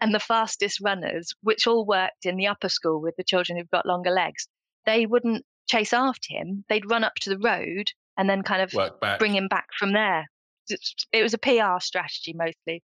and 0.00 0.14
the 0.14 0.20
fastest 0.20 0.80
runners, 0.82 1.32
which 1.42 1.66
all 1.66 1.86
worked 1.86 2.26
in 2.26 2.36
the 2.36 2.46
upper 2.46 2.68
school 2.68 3.00
with 3.00 3.14
the 3.16 3.24
children 3.24 3.56
who've 3.56 3.70
got 3.70 3.86
longer 3.86 4.10
legs, 4.10 4.48
they 4.84 5.06
wouldn't 5.06 5.44
chase 5.68 5.92
after 5.92 6.34
him. 6.34 6.64
They'd 6.68 6.90
run 6.90 7.04
up 7.04 7.14
to 7.20 7.30
the 7.30 7.38
road 7.38 7.92
and 8.16 8.28
then 8.28 8.42
kind 8.42 8.62
of 8.62 8.72
bring 9.18 9.34
him 9.34 9.48
back 9.48 9.68
from 9.78 9.92
there. 9.92 10.26
It 11.12 11.22
was 11.22 11.34
a 11.34 11.38
PR 11.38 11.80
strategy 11.80 12.34
mostly. 12.34 12.82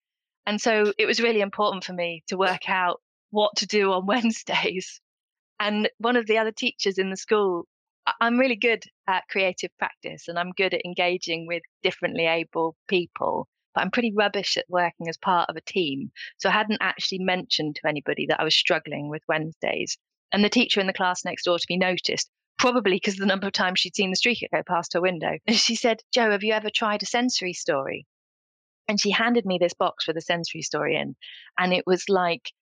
And 0.47 0.61
so 0.61 0.93
it 0.99 1.07
was 1.07 1.21
really 1.21 1.41
important 1.41 1.85
for 1.85 1.93
me 1.93 2.23
to 2.29 2.37
work 2.37 2.69
out 2.69 3.01
what 3.31 3.57
to 3.57 3.67
do 3.67 3.93
on 3.93 4.07
Wednesdays. 4.07 5.01
And 5.59 5.89
one 5.99 6.17
of 6.17 6.27
the 6.27 6.39
other 6.39 6.53
teachers 6.53 6.99
in 6.99 7.11
the 7.11 7.17
school 7.17 7.67
I'm 8.21 8.39
really 8.39 8.57
good 8.57 8.85
at 9.09 9.29
creative 9.29 9.71
practice 9.79 10.29
and 10.29 10.39
I'm 10.39 10.53
good 10.53 10.75
at 10.75 10.85
engaging 10.85 11.47
with 11.47 11.63
differently 11.83 12.27
able 12.27 12.77
people, 12.87 13.49
but 13.75 13.81
I'm 13.81 13.91
pretty 13.91 14.13
rubbish 14.15 14.57
at 14.57 14.67
working 14.69 15.09
as 15.09 15.17
part 15.17 15.49
of 15.49 15.57
a 15.57 15.63
team. 15.63 16.11
So 16.37 16.49
I 16.49 16.53
hadn't 16.53 16.83
actually 16.83 17.21
mentioned 17.21 17.77
to 17.77 17.89
anybody 17.89 18.27
that 18.27 18.41
I 18.41 18.45
was 18.45 18.55
struggling 18.55 19.09
with 19.09 19.23
Wednesdays. 19.27 19.97
And 20.33 20.45
the 20.45 20.51
teacher 20.51 20.81
in 20.81 20.87
the 20.87 20.93
class 20.93 21.25
next 21.25 21.45
door 21.45 21.59
to 21.59 21.67
me 21.71 21.79
noticed, 21.79 22.31
probably 22.59 22.97
because 22.97 23.17
the 23.17 23.27
number 23.27 23.47
of 23.47 23.53
times 23.53 23.81
she'd 23.81 23.97
seen 23.97 24.11
the 24.11 24.17
streaker 24.17 24.51
go 24.53 24.63
past 24.67 24.93
her 24.95 25.01
window. 25.01 25.39
And 25.47 25.57
she 25.57 25.77
said, 25.77 26.01
Joe, 26.13 26.31
have 26.31 26.45
you 26.45 26.53
ever 26.53 26.71
tried 26.71 27.03
a 27.03 27.07
sensory 27.07 27.53
story? 27.53 28.07
And 28.89 29.01
she 29.01 29.11
handed 29.11 29.47
me 29.47 29.59
this 29.59 29.75
box 29.75 30.07
with 30.07 30.17
a 30.17 30.23
sensory 30.23 30.63
story 30.63 30.97
in. 30.97 31.17
And 31.59 31.73
it 31.73 31.85
was 31.87 32.09
like 32.09 32.53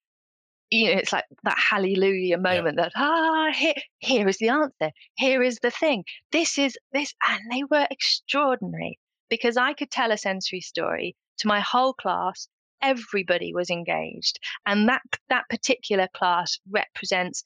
you 0.73 0.87
know, 0.87 0.99
it's 0.99 1.13
like 1.13 1.27
that 1.45 1.59
hallelujah 1.59 2.39
moment 2.39 2.77
yeah. 2.79 2.85
that 2.85 2.93
ah, 2.97 3.53
here, 3.55 3.75
here 3.99 4.27
is 4.27 4.39
the 4.39 4.49
answer. 4.49 4.91
Here 5.17 5.43
is 5.43 5.59
the 5.63 5.71
thing. 5.71 6.05
This 6.33 6.59
is 6.59 6.79
this, 6.93 7.13
and 7.29 7.41
they 7.51 7.63
were 7.71 7.87
extraordinary 7.91 8.99
because 9.29 9.59
I 9.59 9.75
could 9.75 9.91
tell 9.91 10.11
a 10.11 10.17
sensory 10.17 10.63
story 10.63 11.15
to 11.39 11.47
my 11.47 11.61
whole 11.61 11.93
class. 11.93 12.49
Everybody 12.81 13.53
was 13.53 13.69
engaged, 13.69 14.41
and 14.65 14.89
that 14.89 15.03
that 15.29 15.45
particular 15.51 16.09
class 16.15 16.59
represents 16.71 17.45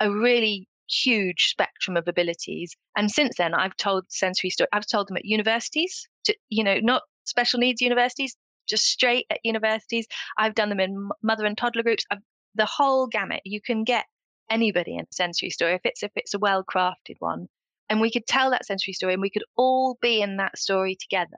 a 0.00 0.10
really 0.10 0.66
huge 0.88 1.46
spectrum 1.50 1.96
of 1.96 2.08
abilities. 2.08 2.76
And 2.96 3.10
since 3.10 3.36
then, 3.36 3.54
I've 3.54 3.76
told 3.76 4.04
sensory 4.08 4.50
story. 4.50 4.68
I've 4.72 4.86
told 4.86 5.08
them 5.08 5.16
at 5.16 5.24
universities, 5.24 6.08
to, 6.24 6.36
you 6.48 6.64
know, 6.64 6.78
not 6.80 7.02
special 7.24 7.58
needs 7.58 7.80
universities, 7.80 8.36
just 8.68 8.84
straight 8.84 9.26
at 9.30 9.40
universities. 9.44 10.06
I've 10.38 10.54
done 10.54 10.68
them 10.68 10.80
in 10.80 11.08
mother 11.22 11.44
and 11.44 11.56
toddler 11.56 11.82
groups. 11.82 12.04
I've 12.10 12.20
the 12.54 12.66
whole 12.66 13.06
gamut. 13.06 13.40
You 13.44 13.60
can 13.60 13.84
get 13.84 14.06
anybody 14.50 14.96
in 14.96 15.06
sensory 15.10 15.50
story 15.50 15.74
if 15.74 15.80
it's 15.84 16.02
if 16.02 16.12
it's 16.16 16.34
a 16.34 16.38
well 16.38 16.64
crafted 16.64 17.16
one. 17.18 17.48
And 17.88 18.00
we 18.00 18.10
could 18.10 18.26
tell 18.26 18.50
that 18.50 18.66
sensory 18.66 18.94
story 18.94 19.12
and 19.12 19.22
we 19.22 19.30
could 19.30 19.44
all 19.56 19.98
be 20.00 20.22
in 20.22 20.38
that 20.38 20.58
story 20.58 20.96
together. 20.98 21.36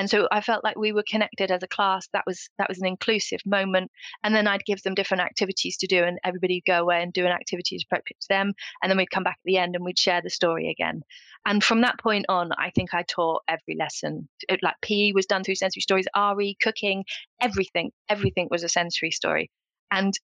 And 0.00 0.08
so 0.08 0.26
I 0.32 0.40
felt 0.40 0.64
like 0.64 0.78
we 0.78 0.92
were 0.92 1.04
connected 1.06 1.50
as 1.50 1.62
a 1.62 1.68
class. 1.68 2.08
That 2.14 2.24
was 2.26 2.48
that 2.56 2.70
was 2.70 2.78
an 2.78 2.86
inclusive 2.86 3.40
moment. 3.44 3.90
And 4.24 4.34
then 4.34 4.46
I'd 4.46 4.64
give 4.64 4.82
them 4.82 4.94
different 4.94 5.22
activities 5.22 5.76
to 5.76 5.86
do, 5.86 6.02
and 6.02 6.18
everybody 6.24 6.54
would 6.56 6.72
go 6.72 6.80
away 6.80 7.02
and 7.02 7.12
do 7.12 7.26
an 7.26 7.32
activity 7.32 7.78
appropriate 7.84 8.18
to 8.22 8.28
them. 8.30 8.54
And 8.82 8.88
then 8.88 8.96
we'd 8.96 9.10
come 9.10 9.24
back 9.24 9.34
at 9.34 9.44
the 9.44 9.58
end 9.58 9.76
and 9.76 9.84
we'd 9.84 9.98
share 9.98 10.22
the 10.22 10.30
story 10.30 10.70
again. 10.70 11.02
And 11.44 11.62
from 11.62 11.82
that 11.82 12.00
point 12.00 12.24
on, 12.30 12.50
I 12.52 12.70
think 12.70 12.94
I 12.94 13.02
taught 13.02 13.42
every 13.46 13.76
lesson. 13.78 14.26
It, 14.48 14.60
like 14.62 14.76
PE 14.80 15.12
was 15.12 15.26
done 15.26 15.44
through 15.44 15.56
sensory 15.56 15.82
stories, 15.82 16.06
RE, 16.16 16.56
cooking, 16.62 17.04
everything, 17.42 17.92
everything 18.08 18.48
was 18.50 18.64
a 18.64 18.70
sensory 18.70 19.10
story. 19.10 19.50
And 19.90 20.14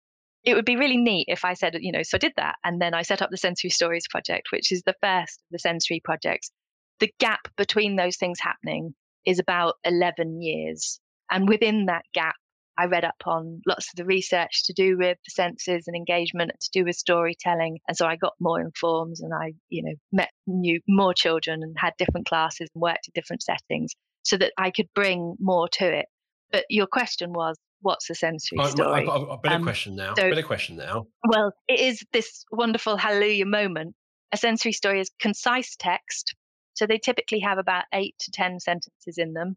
it 0.42 0.54
would 0.54 0.64
be 0.64 0.76
really 0.76 0.96
neat 0.96 1.26
if 1.28 1.44
I 1.44 1.52
said, 1.52 1.76
you 1.80 1.92
know, 1.92 2.02
so 2.02 2.16
I 2.16 2.18
did 2.18 2.32
that. 2.38 2.54
And 2.64 2.80
then 2.80 2.94
I 2.94 3.02
set 3.02 3.20
up 3.20 3.28
the 3.30 3.36
Sensory 3.36 3.68
Stories 3.68 4.08
Project, 4.08 4.52
which 4.52 4.72
is 4.72 4.82
the 4.84 4.96
first 5.02 5.40
of 5.40 5.46
the 5.50 5.58
sensory 5.58 6.00
projects. 6.02 6.50
The 6.98 7.12
gap 7.20 7.48
between 7.58 7.96
those 7.96 8.16
things 8.16 8.40
happening 8.40 8.94
is 9.26 9.38
about 9.38 9.74
11 9.84 10.40
years. 10.40 11.00
And 11.30 11.48
within 11.48 11.86
that 11.86 12.04
gap, 12.14 12.36
I 12.78 12.86
read 12.86 13.04
up 13.04 13.22
on 13.24 13.62
lots 13.66 13.88
of 13.90 13.96
the 13.96 14.04
research 14.04 14.64
to 14.66 14.72
do 14.72 14.98
with 14.98 15.16
the 15.24 15.30
senses 15.30 15.84
and 15.86 15.96
engagement 15.96 16.52
to 16.60 16.70
do 16.72 16.84
with 16.84 16.96
storytelling. 16.96 17.78
And 17.88 17.96
so 17.96 18.06
I 18.06 18.16
got 18.16 18.34
more 18.38 18.60
informed 18.60 19.16
and 19.20 19.32
I, 19.32 19.54
you 19.70 19.82
know, 19.82 19.94
met 20.12 20.30
new 20.46 20.80
more 20.86 21.14
children 21.14 21.62
and 21.62 21.74
had 21.78 21.94
different 21.98 22.26
classes 22.26 22.68
and 22.74 22.82
worked 22.82 23.08
in 23.08 23.12
different 23.14 23.42
settings 23.42 23.92
so 24.24 24.36
that 24.36 24.52
I 24.58 24.70
could 24.70 24.88
bring 24.94 25.36
more 25.40 25.68
to 25.68 25.98
it. 25.98 26.06
But 26.52 26.64
your 26.68 26.86
question 26.86 27.32
was, 27.32 27.56
what's 27.80 28.10
a 28.10 28.14
sensory 28.14 28.58
story? 28.66 29.02
I've 29.02 29.06
got 29.06 29.22
a 29.22 29.38
better 29.38 29.54
um, 29.56 29.62
question 29.62 29.96
now. 29.96 30.14
So, 30.14 30.28
better 30.28 30.42
question 30.42 30.76
now. 30.76 31.06
Well, 31.26 31.52
it 31.68 31.80
is 31.80 32.02
this 32.12 32.44
wonderful 32.52 32.96
hallelujah 32.96 33.46
moment. 33.46 33.94
A 34.32 34.36
sensory 34.36 34.72
story 34.72 35.00
is 35.00 35.10
concise 35.18 35.76
text. 35.76 36.34
So 36.76 36.86
they 36.86 36.98
typically 36.98 37.40
have 37.40 37.58
about 37.58 37.84
eight 37.92 38.14
to 38.20 38.30
10 38.30 38.60
sentences 38.60 39.18
in 39.18 39.32
them. 39.32 39.56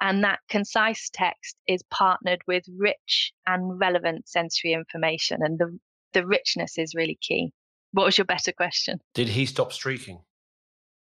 And 0.00 0.24
that 0.24 0.40
concise 0.48 1.10
text 1.12 1.56
is 1.66 1.82
partnered 1.90 2.42
with 2.46 2.64
rich 2.76 3.32
and 3.46 3.78
relevant 3.78 4.28
sensory 4.28 4.72
information. 4.72 5.40
And 5.42 5.58
the, 5.58 5.78
the 6.12 6.26
richness 6.26 6.76
is 6.76 6.94
really 6.94 7.18
key. 7.20 7.52
What 7.92 8.04
was 8.04 8.18
your 8.18 8.24
better 8.24 8.52
question? 8.52 9.00
Did 9.14 9.28
he 9.28 9.46
stop 9.46 9.72
streaking? 9.72 10.20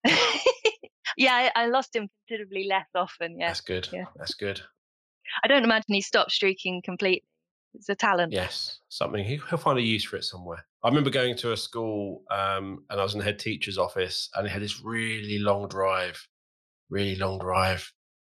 yeah, 1.17 1.49
I, 1.55 1.63
I, 1.63 1.65
lost 1.67 1.95
him 1.95 2.09
considerably 2.27 2.65
less 2.67 2.87
often. 2.95 3.39
Yeah. 3.39 3.47
That's 3.47 3.61
good. 3.61 3.87
Yeah. 3.91 4.05
That's 4.15 4.33
good. 4.33 4.61
I 5.43 5.47
don't 5.47 5.63
imagine 5.63 5.93
he 5.93 6.01
stopped 6.01 6.31
streaking 6.31 6.81
completely. 6.83 7.23
It's 7.73 7.89
a 7.89 7.95
talent. 7.95 8.33
Yes, 8.33 8.79
something 8.89 9.23
he, 9.23 9.39
will 9.51 9.57
find 9.57 9.77
a 9.77 9.81
use 9.81 10.03
for 10.03 10.17
it 10.17 10.23
somewhere. 10.23 10.65
I 10.83 10.87
remember 10.87 11.09
going 11.09 11.35
to 11.37 11.51
a 11.51 11.57
school 11.57 12.23
um, 12.31 12.83
and 12.89 12.99
I 12.99 13.03
was 13.03 13.13
in 13.13 13.19
the 13.19 13.25
head 13.25 13.39
teacher's 13.39 13.77
office 13.77 14.29
and 14.35 14.47
he 14.47 14.53
had 14.53 14.61
this 14.61 14.81
really 14.83 15.39
long 15.39 15.67
drive, 15.67 16.21
really 16.89 17.15
long 17.15 17.37
drive. 17.39 17.91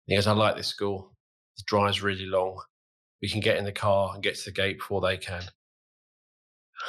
he 0.05 0.15
goes, 0.15 0.27
I 0.27 0.33
like 0.33 0.55
this 0.55 0.67
school. 0.67 1.15
The 1.57 1.63
drive's 1.65 2.01
really 2.01 2.25
long. 2.25 2.61
We 3.21 3.29
can 3.29 3.39
get 3.39 3.57
in 3.57 3.65
the 3.65 3.71
car 3.71 4.11
and 4.13 4.23
get 4.23 4.35
to 4.35 4.45
the 4.45 4.51
gate 4.51 4.79
before 4.79 5.01
they 5.01 5.17
can. 5.17 5.43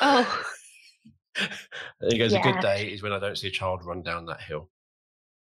Oh. 0.02 0.44
and 1.38 2.12
he 2.12 2.18
goes, 2.18 2.32
yeah. 2.32 2.40
a 2.40 2.52
good 2.52 2.60
day 2.60 2.86
is 2.88 3.02
when 3.02 3.12
I 3.12 3.18
don't 3.18 3.38
see 3.38 3.48
a 3.48 3.52
child 3.52 3.84
run 3.84 4.02
down 4.02 4.26
that 4.26 4.42
hill. 4.42 4.70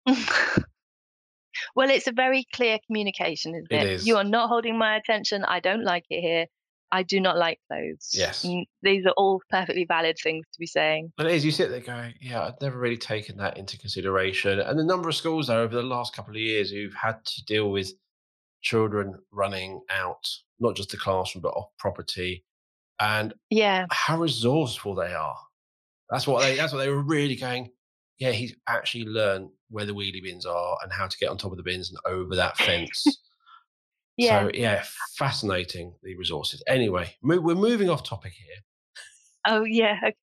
Well, 1.75 1.89
it's 1.89 2.07
a 2.07 2.11
very 2.11 2.45
clear 2.53 2.77
communication, 2.85 3.55
isn't 3.55 3.71
it? 3.71 3.85
It 3.85 3.91
is. 3.91 4.07
You 4.07 4.17
are 4.17 4.23
not 4.23 4.49
holding 4.49 4.77
my 4.77 4.95
attention. 4.95 5.43
I 5.45 5.59
don't 5.59 5.83
like 5.83 6.05
it 6.09 6.21
here. 6.21 6.45
I 6.91 7.03
do 7.03 7.19
not 7.19 7.37
like 7.37 7.59
clothes. 7.67 8.09
Yes. 8.13 8.45
These 8.81 9.05
are 9.05 9.13
all 9.17 9.41
perfectly 9.49 9.85
valid 9.85 10.17
things 10.21 10.45
to 10.53 10.59
be 10.59 10.65
saying. 10.65 11.11
But 11.17 11.27
it 11.27 11.33
is, 11.33 11.45
you 11.45 11.51
sit 11.51 11.69
there 11.69 11.79
going, 11.79 12.13
yeah, 12.19 12.43
I've 12.43 12.61
never 12.61 12.77
really 12.77 12.97
taken 12.97 13.37
that 13.37 13.57
into 13.57 13.77
consideration. 13.77 14.59
And 14.59 14.77
the 14.77 14.83
number 14.83 15.09
of 15.09 15.15
schools, 15.15 15.47
though, 15.47 15.61
over 15.61 15.75
the 15.75 15.83
last 15.83 16.15
couple 16.15 16.33
of 16.33 16.41
years 16.41 16.71
who've 16.71 16.93
had 16.93 17.23
to 17.25 17.45
deal 17.45 17.69
with 17.69 17.93
children 18.61 19.15
running 19.31 19.81
out, 19.89 20.27
not 20.59 20.75
just 20.75 20.89
the 20.89 20.97
classroom, 20.97 21.41
but 21.41 21.49
off 21.49 21.69
property, 21.77 22.43
and 22.99 23.33
yeah, 23.49 23.85
how 23.91 24.17
resourceful 24.17 24.95
they 24.95 25.13
are. 25.13 25.37
That's 26.09 26.27
what 26.27 26.41
they. 26.41 26.55
That's 26.55 26.73
what 26.73 26.79
they 26.79 26.89
were 26.89 27.01
really 27.01 27.35
going. 27.35 27.71
Yeah, 28.17 28.31
he's 28.31 28.55
actually 28.67 29.05
learned 29.05 29.49
where 29.69 29.85
the 29.85 29.93
wheelie 29.93 30.21
bins 30.21 30.45
are 30.45 30.77
and 30.83 30.91
how 30.91 31.07
to 31.07 31.17
get 31.17 31.29
on 31.29 31.37
top 31.37 31.51
of 31.51 31.57
the 31.57 31.63
bins 31.63 31.89
and 31.89 31.99
over 32.05 32.35
that 32.35 32.57
fence. 32.65 33.05
Yeah. 34.19 34.43
So 34.43 34.51
yeah, 34.53 34.83
fascinating 35.17 35.93
the 36.03 36.15
resources. 36.15 36.61
Anyway, 36.67 37.15
we're 37.23 37.55
moving 37.55 37.89
off 37.89 38.03
topic 38.03 38.33
here. 38.33 38.57
Oh 39.45 39.63
yeah. 39.63 39.97
Okay. 40.03 40.15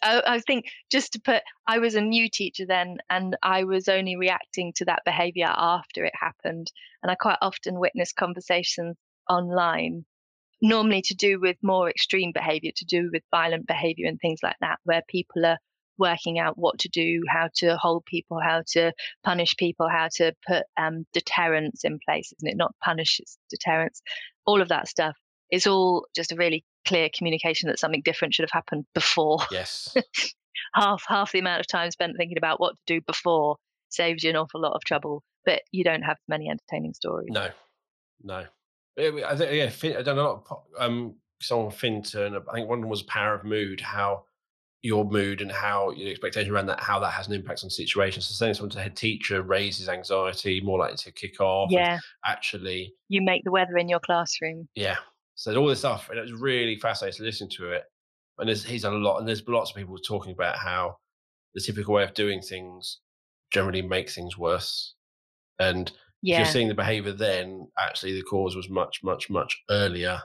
I, 0.00 0.22
I 0.26 0.38
think 0.40 0.66
just 0.92 1.14
to 1.14 1.20
put, 1.20 1.42
I 1.66 1.78
was 1.78 1.96
a 1.96 2.00
new 2.00 2.28
teacher 2.30 2.64
then, 2.66 2.98
and 3.10 3.36
I 3.42 3.64
was 3.64 3.88
only 3.88 4.16
reacting 4.16 4.72
to 4.76 4.84
that 4.84 5.02
behaviour 5.04 5.48
after 5.48 6.04
it 6.04 6.14
happened, 6.14 6.70
and 7.02 7.10
I 7.10 7.16
quite 7.16 7.38
often 7.42 7.80
witness 7.80 8.12
conversations 8.12 8.96
online 9.28 10.04
normally 10.60 11.02
to 11.02 11.14
do 11.14 11.40
with 11.40 11.56
more 11.62 11.88
extreme 11.88 12.32
behavior, 12.32 12.72
to 12.76 12.84
do 12.84 13.10
with 13.12 13.22
violent 13.30 13.66
behavior 13.66 14.08
and 14.08 14.20
things 14.20 14.40
like 14.42 14.56
that, 14.60 14.78
where 14.84 15.02
people 15.08 15.44
are 15.46 15.58
working 15.98 16.38
out 16.38 16.58
what 16.58 16.78
to 16.80 16.88
do, 16.88 17.22
how 17.28 17.48
to 17.56 17.76
hold 17.76 18.04
people, 18.04 18.38
how 18.42 18.62
to 18.72 18.92
punish 19.24 19.56
people, 19.56 19.88
how 19.88 20.08
to 20.16 20.32
put 20.46 20.64
um, 20.76 21.04
deterrence 21.12 21.84
in 21.84 21.98
place, 22.06 22.32
isn't 22.38 22.48
it? 22.48 22.56
Not 22.56 22.74
punish, 22.82 23.20
it's 23.20 23.38
deterrence. 23.50 24.00
All 24.46 24.62
of 24.62 24.68
that 24.68 24.88
stuff 24.88 25.16
is 25.50 25.66
all 25.66 26.06
just 26.14 26.32
a 26.32 26.36
really 26.36 26.64
clear 26.86 27.08
communication 27.16 27.68
that 27.68 27.78
something 27.78 28.02
different 28.04 28.34
should 28.34 28.44
have 28.44 28.52
happened 28.52 28.84
before. 28.94 29.38
Yes. 29.50 29.94
half 30.74 31.02
half 31.06 31.32
the 31.32 31.38
amount 31.38 31.60
of 31.60 31.66
time 31.66 31.90
spent 31.90 32.16
thinking 32.16 32.38
about 32.38 32.60
what 32.60 32.74
to 32.74 32.94
do 32.94 33.00
before 33.06 33.56
saves 33.88 34.22
you 34.22 34.30
an 34.30 34.36
awful 34.36 34.60
lot 34.60 34.72
of 34.72 34.84
trouble, 34.84 35.22
but 35.44 35.62
you 35.72 35.84
don't 35.84 36.02
have 36.02 36.18
many 36.28 36.48
entertaining 36.48 36.94
stories. 36.94 37.28
No, 37.30 37.48
no. 38.22 38.44
I 38.98 39.36
think 39.36 39.82
yeah, 39.82 39.98
I 39.98 40.02
don't 40.02 40.16
know. 40.16 40.44
Um, 40.78 41.14
someone 41.40 41.70
Finton. 41.70 42.36
I 42.48 42.52
think 42.52 42.68
one 42.68 42.78
of 42.78 42.82
them 42.82 42.90
was 42.90 43.02
Power 43.02 43.34
of 43.34 43.44
Mood. 43.44 43.80
How 43.80 44.24
your 44.82 45.04
mood 45.04 45.40
and 45.40 45.50
how 45.50 45.90
your 45.90 46.10
expectation 46.10 46.52
around 46.52 46.66
that, 46.66 46.80
how 46.80 47.00
that 47.00 47.10
has 47.10 47.26
an 47.26 47.34
impact 47.34 47.64
on 47.64 47.70
situations. 47.70 48.26
So 48.26 48.34
saying 48.34 48.54
someone 48.54 48.70
to 48.70 48.80
head 48.80 48.96
teacher 48.96 49.42
raises 49.42 49.88
anxiety, 49.88 50.60
more 50.60 50.78
likely 50.78 50.96
to 50.98 51.12
kick 51.12 51.40
off. 51.40 51.70
Yeah. 51.70 51.98
Actually, 52.24 52.94
you 53.08 53.22
make 53.22 53.44
the 53.44 53.50
weather 53.50 53.76
in 53.76 53.88
your 53.88 54.00
classroom. 54.00 54.68
Yeah. 54.74 54.96
So 55.34 55.54
all 55.56 55.66
this 55.66 55.80
stuff, 55.80 56.08
and 56.10 56.18
it 56.18 56.22
was 56.22 56.32
really 56.32 56.76
fascinating 56.76 57.18
to 57.18 57.24
listen 57.24 57.48
to 57.56 57.72
it. 57.72 57.84
And 58.38 58.48
there's 58.48 58.64
he's 58.64 58.82
done 58.82 58.94
a 58.94 58.98
lot, 58.98 59.18
and 59.18 59.26
there's 59.26 59.46
lots 59.48 59.70
of 59.70 59.76
people 59.76 59.96
talking 59.98 60.32
about 60.32 60.56
how 60.56 60.96
the 61.54 61.60
typical 61.60 61.94
way 61.94 62.04
of 62.04 62.14
doing 62.14 62.40
things 62.40 63.00
generally 63.50 63.82
makes 63.82 64.14
things 64.14 64.38
worse. 64.38 64.94
And 65.58 65.90
yeah. 66.22 66.34
if 66.34 66.38
you're 66.38 66.52
seeing 66.52 66.68
the 66.68 66.74
behavior 66.74 67.12
then, 67.12 67.68
actually 67.78 68.12
the 68.12 68.22
cause 68.22 68.54
was 68.54 68.68
much, 68.68 69.00
much, 69.02 69.28
much 69.30 69.56
earlier. 69.70 70.20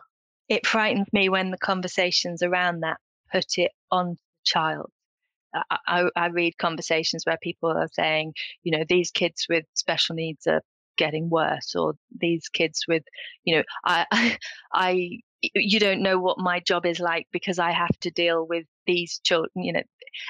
It 0.49 0.67
frightens 0.67 1.07
me 1.13 1.29
when 1.29 1.51
the 1.51 1.57
conversations 1.57 2.43
around 2.43 2.81
that 2.81 2.97
put 3.31 3.45
it 3.57 3.71
on 3.91 4.17
child. 4.43 4.91
I, 5.87 6.05
I, 6.15 6.27
read 6.27 6.57
conversations 6.57 7.25
where 7.25 7.37
people 7.41 7.69
are 7.69 7.89
saying, 7.93 8.33
you 8.63 8.75
know, 8.75 8.83
these 8.89 9.11
kids 9.11 9.45
with 9.47 9.65
special 9.75 10.15
needs 10.15 10.47
are 10.47 10.63
getting 10.97 11.29
worse, 11.29 11.75
or 11.75 11.93
these 12.19 12.49
kids 12.49 12.85
with, 12.87 13.03
you 13.43 13.57
know, 13.57 13.63
I, 13.85 14.37
I, 14.73 15.09
you 15.41 15.79
don't 15.79 16.01
know 16.01 16.19
what 16.19 16.39
my 16.39 16.59
job 16.59 16.85
is 16.85 16.99
like 16.99 17.27
because 17.31 17.59
I 17.59 17.71
have 17.71 17.97
to 18.01 18.09
deal 18.09 18.47
with 18.47 18.65
these 18.87 19.19
children, 19.23 19.51
you 19.55 19.73
know, 19.73 19.83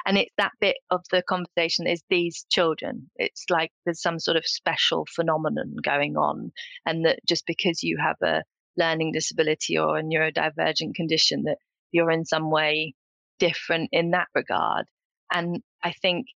and 0.06 0.18
it's 0.18 0.34
that 0.38 0.52
bit 0.60 0.78
of 0.90 1.02
the 1.12 1.22
conversation 1.24 1.88
is 1.88 2.02
these 2.10 2.46
children. 2.50 3.10
It's 3.16 3.46
like 3.50 3.72
there's 3.86 4.02
some 4.02 4.20
sort 4.20 4.38
of 4.38 4.46
special 4.46 5.06
phenomenon 5.14 5.76
going 5.84 6.18
on, 6.18 6.52
and 6.86 7.06
that 7.06 7.20
just 7.28 7.46
because 7.46 7.84
you 7.84 7.98
have 8.02 8.18
a 8.24 8.44
learning 8.78 9.12
disability 9.12 9.78
or 9.78 9.98
a 9.98 10.04
neurodivergent 10.04 10.96
condition, 10.96 11.44
that 11.44 11.58
you're 11.92 12.12
in 12.12 12.26
some 12.26 12.50
way 12.50 12.94
different 13.44 13.90
in 13.92 14.12
that 14.12 14.28
regard. 14.34 14.86
And 15.34 15.62
I 15.84 15.92
think 15.92 16.28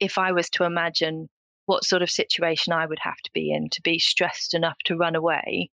if 0.00 0.18
I 0.18 0.32
was 0.32 0.50
to 0.50 0.64
imagine 0.64 1.28
what 1.66 1.84
sort 1.84 2.02
of 2.02 2.10
situation 2.10 2.72
I 2.72 2.86
would 2.86 2.98
have 3.02 3.18
to 3.24 3.30
be 3.32 3.52
in 3.52 3.68
to 3.70 3.82
be 3.82 4.00
stressed 4.00 4.52
enough 4.52 4.76
to 4.86 4.96
run 4.96 5.14
away, 5.14 5.70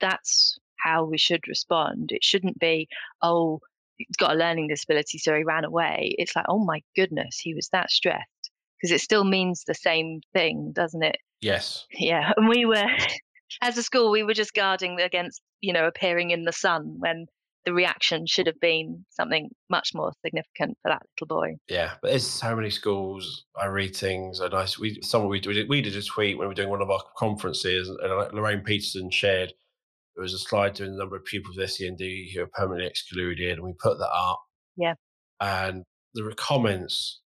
that's 0.00 0.58
how 0.78 1.04
we 1.04 1.18
should 1.18 1.48
respond. 1.48 2.10
It 2.12 2.22
shouldn't 2.22 2.58
be, 2.58 2.86
oh, 3.20 3.58
he's 3.96 4.16
got 4.16 4.32
a 4.32 4.38
learning 4.38 4.68
disability, 4.68 5.18
so 5.18 5.34
he 5.34 5.42
ran 5.42 5.64
away. 5.64 6.14
It's 6.18 6.36
like, 6.36 6.46
oh 6.48 6.64
my 6.64 6.80
goodness, 6.94 7.38
he 7.38 7.54
was 7.54 7.68
that 7.72 7.90
stressed. 7.90 8.28
Because 8.80 8.94
it 8.94 9.00
still 9.00 9.24
means 9.24 9.64
the 9.64 9.74
same 9.74 10.20
thing, 10.32 10.72
doesn't 10.72 11.02
it? 11.02 11.16
Yes. 11.40 11.86
Yeah. 11.92 12.32
And 12.36 12.48
we 12.54 12.64
were, 12.64 12.86
as 13.62 13.76
a 13.76 13.82
school, 13.82 14.10
we 14.12 14.22
were 14.22 14.34
just 14.34 14.54
guarding 14.54 15.00
against, 15.00 15.40
you 15.60 15.72
know, 15.72 15.86
appearing 15.86 16.30
in 16.30 16.44
the 16.44 16.52
Sun 16.52 16.96
when 16.98 17.26
the 17.64 17.72
reaction 17.72 18.26
should 18.26 18.46
have 18.46 18.60
been 18.60 19.04
something 19.10 19.50
much 19.70 19.90
more 19.94 20.12
significant 20.24 20.76
for 20.82 20.90
that 20.90 21.02
little 21.20 21.36
boy. 21.36 21.56
Yeah, 21.68 21.92
but 22.02 22.10
there's 22.10 22.26
so 22.26 22.56
many 22.56 22.70
schools. 22.70 23.44
Uh, 23.58 23.64
I 23.64 23.66
read 23.66 23.94
things, 23.94 24.40
and 24.40 24.54
I 24.54 24.66
we 24.80 25.00
someone 25.02 25.30
we 25.30 25.40
did 25.40 25.68
we 25.68 25.80
did 25.80 25.96
a 25.96 26.02
tweet 26.02 26.36
when 26.36 26.46
we 26.46 26.50
were 26.50 26.54
doing 26.54 26.70
one 26.70 26.82
of 26.82 26.90
our 26.90 27.02
conferences, 27.16 27.88
and 27.88 27.98
uh, 28.00 28.28
Lorraine 28.32 28.62
Petersen 28.62 29.10
shared 29.10 29.52
there 30.14 30.22
was 30.22 30.34
a 30.34 30.38
slide 30.38 30.74
doing 30.74 30.92
the 30.92 30.98
number 30.98 31.16
of 31.16 31.24
pupils 31.24 31.56
with 31.56 31.70
SEND 31.70 32.00
who 32.00 32.42
are 32.42 32.46
permanently 32.48 32.88
excluded, 32.88 33.52
and 33.52 33.62
we 33.62 33.72
put 33.78 33.98
that 33.98 34.10
up. 34.12 34.42
Yeah, 34.76 34.94
and 35.40 35.84
the 36.14 36.34
comments 36.36 37.20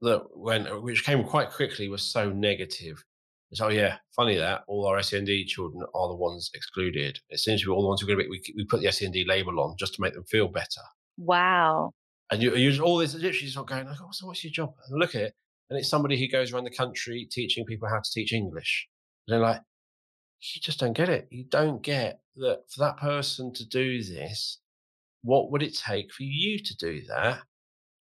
that 0.00 0.22
went, 0.36 0.82
which 0.82 1.04
came 1.04 1.24
quite 1.24 1.50
quickly, 1.50 1.88
were 1.88 1.98
so 1.98 2.30
negative. 2.30 3.04
It's, 3.50 3.60
oh, 3.60 3.68
yeah, 3.68 3.96
funny 4.14 4.36
that 4.36 4.64
all 4.68 4.86
our 4.86 5.02
SEND 5.02 5.30
children 5.46 5.82
are 5.94 6.08
the 6.08 6.14
ones 6.14 6.50
excluded. 6.54 7.18
It 7.30 7.40
seems 7.40 7.62
to 7.62 7.66
be 7.66 7.72
all 7.72 7.82
the 7.82 7.88
ones 7.88 8.00
who 8.00 8.06
are 8.06 8.14
going 8.14 8.18
to 8.18 8.30
be, 8.30 8.30
we, 8.30 8.54
we 8.56 8.64
put 8.66 8.82
the 8.82 8.92
SEND 8.92 9.16
label 9.26 9.58
on 9.60 9.76
just 9.78 9.94
to 9.94 10.02
make 10.02 10.14
them 10.14 10.24
feel 10.24 10.48
better. 10.48 10.82
Wow. 11.16 11.92
And 12.30 12.42
you, 12.42 12.54
you 12.56 12.82
all 12.82 12.98
this 12.98 13.14
literally 13.14 13.32
just 13.32 13.56
not 13.56 13.66
going, 13.66 13.86
like, 13.86 13.96
oh, 14.02 14.10
so 14.12 14.26
what's 14.26 14.44
your 14.44 14.52
job? 14.52 14.74
And 14.88 14.98
look 14.98 15.14
at 15.14 15.22
it. 15.22 15.34
And 15.70 15.78
it's 15.78 15.88
somebody 15.88 16.18
who 16.18 16.28
goes 16.28 16.52
around 16.52 16.64
the 16.64 16.70
country 16.70 17.26
teaching 17.30 17.64
people 17.64 17.88
how 17.88 18.00
to 18.00 18.10
teach 18.12 18.32
English. 18.32 18.86
And 19.26 19.34
they're 19.34 19.40
like, 19.40 19.60
you 20.40 20.60
just 20.60 20.78
don't 20.80 20.96
get 20.96 21.08
it. 21.08 21.28
You 21.30 21.44
don't 21.44 21.82
get 21.82 22.20
that 22.36 22.64
for 22.68 22.80
that 22.80 22.96
person 22.98 23.52
to 23.54 23.66
do 23.66 24.02
this, 24.02 24.58
what 25.22 25.50
would 25.50 25.62
it 25.62 25.76
take 25.76 26.12
for 26.12 26.22
you 26.22 26.58
to 26.58 26.76
do 26.76 27.02
that? 27.08 27.40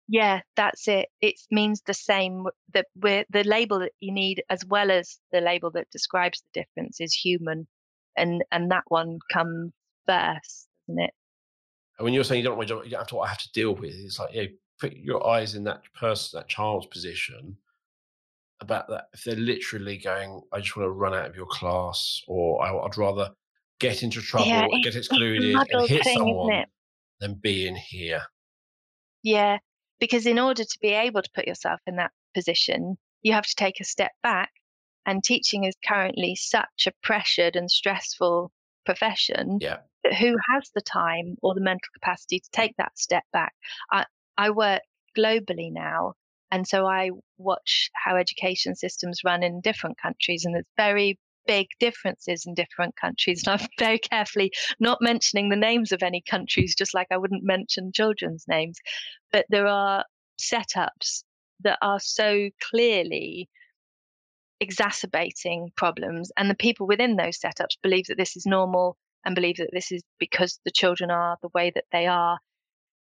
Yeah, 0.07 0.41
that's 0.55 0.87
it. 0.87 1.09
It 1.21 1.35
means 1.49 1.81
the 1.81 1.93
same 1.93 2.45
that 2.73 2.85
we're 2.95 3.25
the 3.29 3.43
label 3.43 3.79
that 3.79 3.93
you 3.99 4.11
need 4.11 4.43
as 4.49 4.63
well 4.65 4.91
as 4.91 5.17
the 5.31 5.41
label 5.41 5.71
that 5.71 5.89
describes 5.91 6.41
the 6.41 6.61
difference 6.61 7.01
is 7.01 7.13
human. 7.13 7.67
And 8.15 8.43
and 8.51 8.71
that 8.71 8.83
one 8.87 9.19
comes 9.33 9.73
first, 10.07 10.67
doesn't 10.87 11.01
it? 11.01 11.11
And 11.97 12.05
when 12.05 12.13
you're 12.13 12.23
saying 12.23 12.41
you 12.41 12.47
don't 12.47 12.57
want 12.57 12.69
job, 12.69 12.83
you 12.83 12.91
don't 12.91 12.99
have 12.99 13.07
to 13.07 13.15
what 13.15 13.25
I 13.25 13.29
have 13.29 13.39
to 13.39 13.51
deal 13.53 13.73
with. 13.73 13.93
It's 13.93 14.19
like, 14.19 14.29
yeah, 14.33 14.45
put 14.79 14.93
your 14.93 15.25
eyes 15.27 15.55
in 15.55 15.63
that 15.63 15.81
person, 15.93 16.37
that 16.37 16.47
child's 16.47 16.87
position 16.87 17.57
about 18.61 18.87
that. 18.89 19.05
If 19.13 19.23
they're 19.23 19.35
literally 19.35 19.97
going, 19.97 20.41
I 20.51 20.59
just 20.59 20.75
want 20.75 20.87
to 20.87 20.91
run 20.91 21.13
out 21.13 21.27
of 21.27 21.35
your 21.35 21.45
class, 21.45 22.21
or 22.27 22.63
I, 22.63 22.71
would 22.71 22.97
rather 22.97 23.31
get 23.79 24.03
into 24.03 24.21
trouble, 24.21 24.47
yeah, 24.47 24.67
get 24.83 24.95
excluded, 24.95 25.55
and 25.55 25.87
hit 25.87 26.03
thing, 26.03 26.17
someone 26.17 26.65
than 27.19 27.35
be 27.35 27.67
in 27.67 27.75
here. 27.75 28.21
Yeah, 29.23 29.57
because 29.99 30.25
in 30.25 30.39
order 30.39 30.63
to 30.63 30.79
be 30.81 30.89
able 30.89 31.21
to 31.21 31.29
put 31.33 31.47
yourself 31.47 31.79
in 31.87 31.97
that 31.97 32.11
position, 32.33 32.97
you 33.21 33.33
have 33.33 33.45
to 33.45 33.55
take 33.55 33.79
a 33.79 33.85
step 33.85 34.11
back. 34.21 34.51
And 35.05 35.23
teaching 35.23 35.65
is 35.65 35.75
currently 35.87 36.35
such 36.35 36.87
a 36.87 36.93
pressured 37.03 37.55
and 37.55 37.69
stressful 37.69 38.51
profession 38.85 39.59
yeah. 39.61 39.77
that 40.03 40.15
who 40.15 40.35
has 40.51 40.71
the 40.73 40.81
time 40.81 41.35
or 41.43 41.53
the 41.53 41.61
mental 41.61 41.89
capacity 41.93 42.39
to 42.39 42.49
take 42.51 42.75
that 42.77 42.97
step 42.97 43.23
back? 43.31 43.53
I, 43.91 44.05
I 44.37 44.49
work 44.49 44.81
globally 45.15 45.71
now. 45.71 46.13
And 46.51 46.67
so 46.67 46.87
I 46.87 47.11
watch 47.37 47.89
how 47.93 48.15
education 48.17 48.75
systems 48.75 49.21
run 49.23 49.43
in 49.43 49.61
different 49.61 49.97
countries, 49.97 50.45
and 50.45 50.55
it's 50.55 50.69
very 50.77 51.19
big 51.47 51.67
differences 51.79 52.45
in 52.45 52.53
different 52.53 52.95
countries. 52.95 53.43
And 53.45 53.59
I'm 53.59 53.67
very 53.79 53.99
carefully 53.99 54.51
not 54.79 54.99
mentioning 55.01 55.49
the 55.49 55.55
names 55.55 55.91
of 55.91 56.03
any 56.03 56.21
countries, 56.21 56.75
just 56.75 56.93
like 56.93 57.07
I 57.11 57.17
wouldn't 57.17 57.43
mention 57.43 57.91
children's 57.91 58.45
names. 58.47 58.77
But 59.31 59.45
there 59.49 59.67
are 59.67 60.05
setups 60.39 61.23
that 61.61 61.77
are 61.81 61.99
so 61.99 62.49
clearly 62.69 63.49
exacerbating 64.59 65.71
problems. 65.75 66.31
And 66.37 66.49
the 66.49 66.55
people 66.55 66.87
within 66.87 67.15
those 67.15 67.39
setups 67.39 67.77
believe 67.81 68.05
that 68.07 68.17
this 68.17 68.35
is 68.35 68.45
normal 68.45 68.97
and 69.25 69.35
believe 69.35 69.57
that 69.57 69.69
this 69.73 69.91
is 69.91 70.03
because 70.19 70.59
the 70.65 70.71
children 70.71 71.11
are 71.11 71.37
the 71.41 71.49
way 71.53 71.71
that 71.73 71.85
they 71.91 72.07
are. 72.07 72.39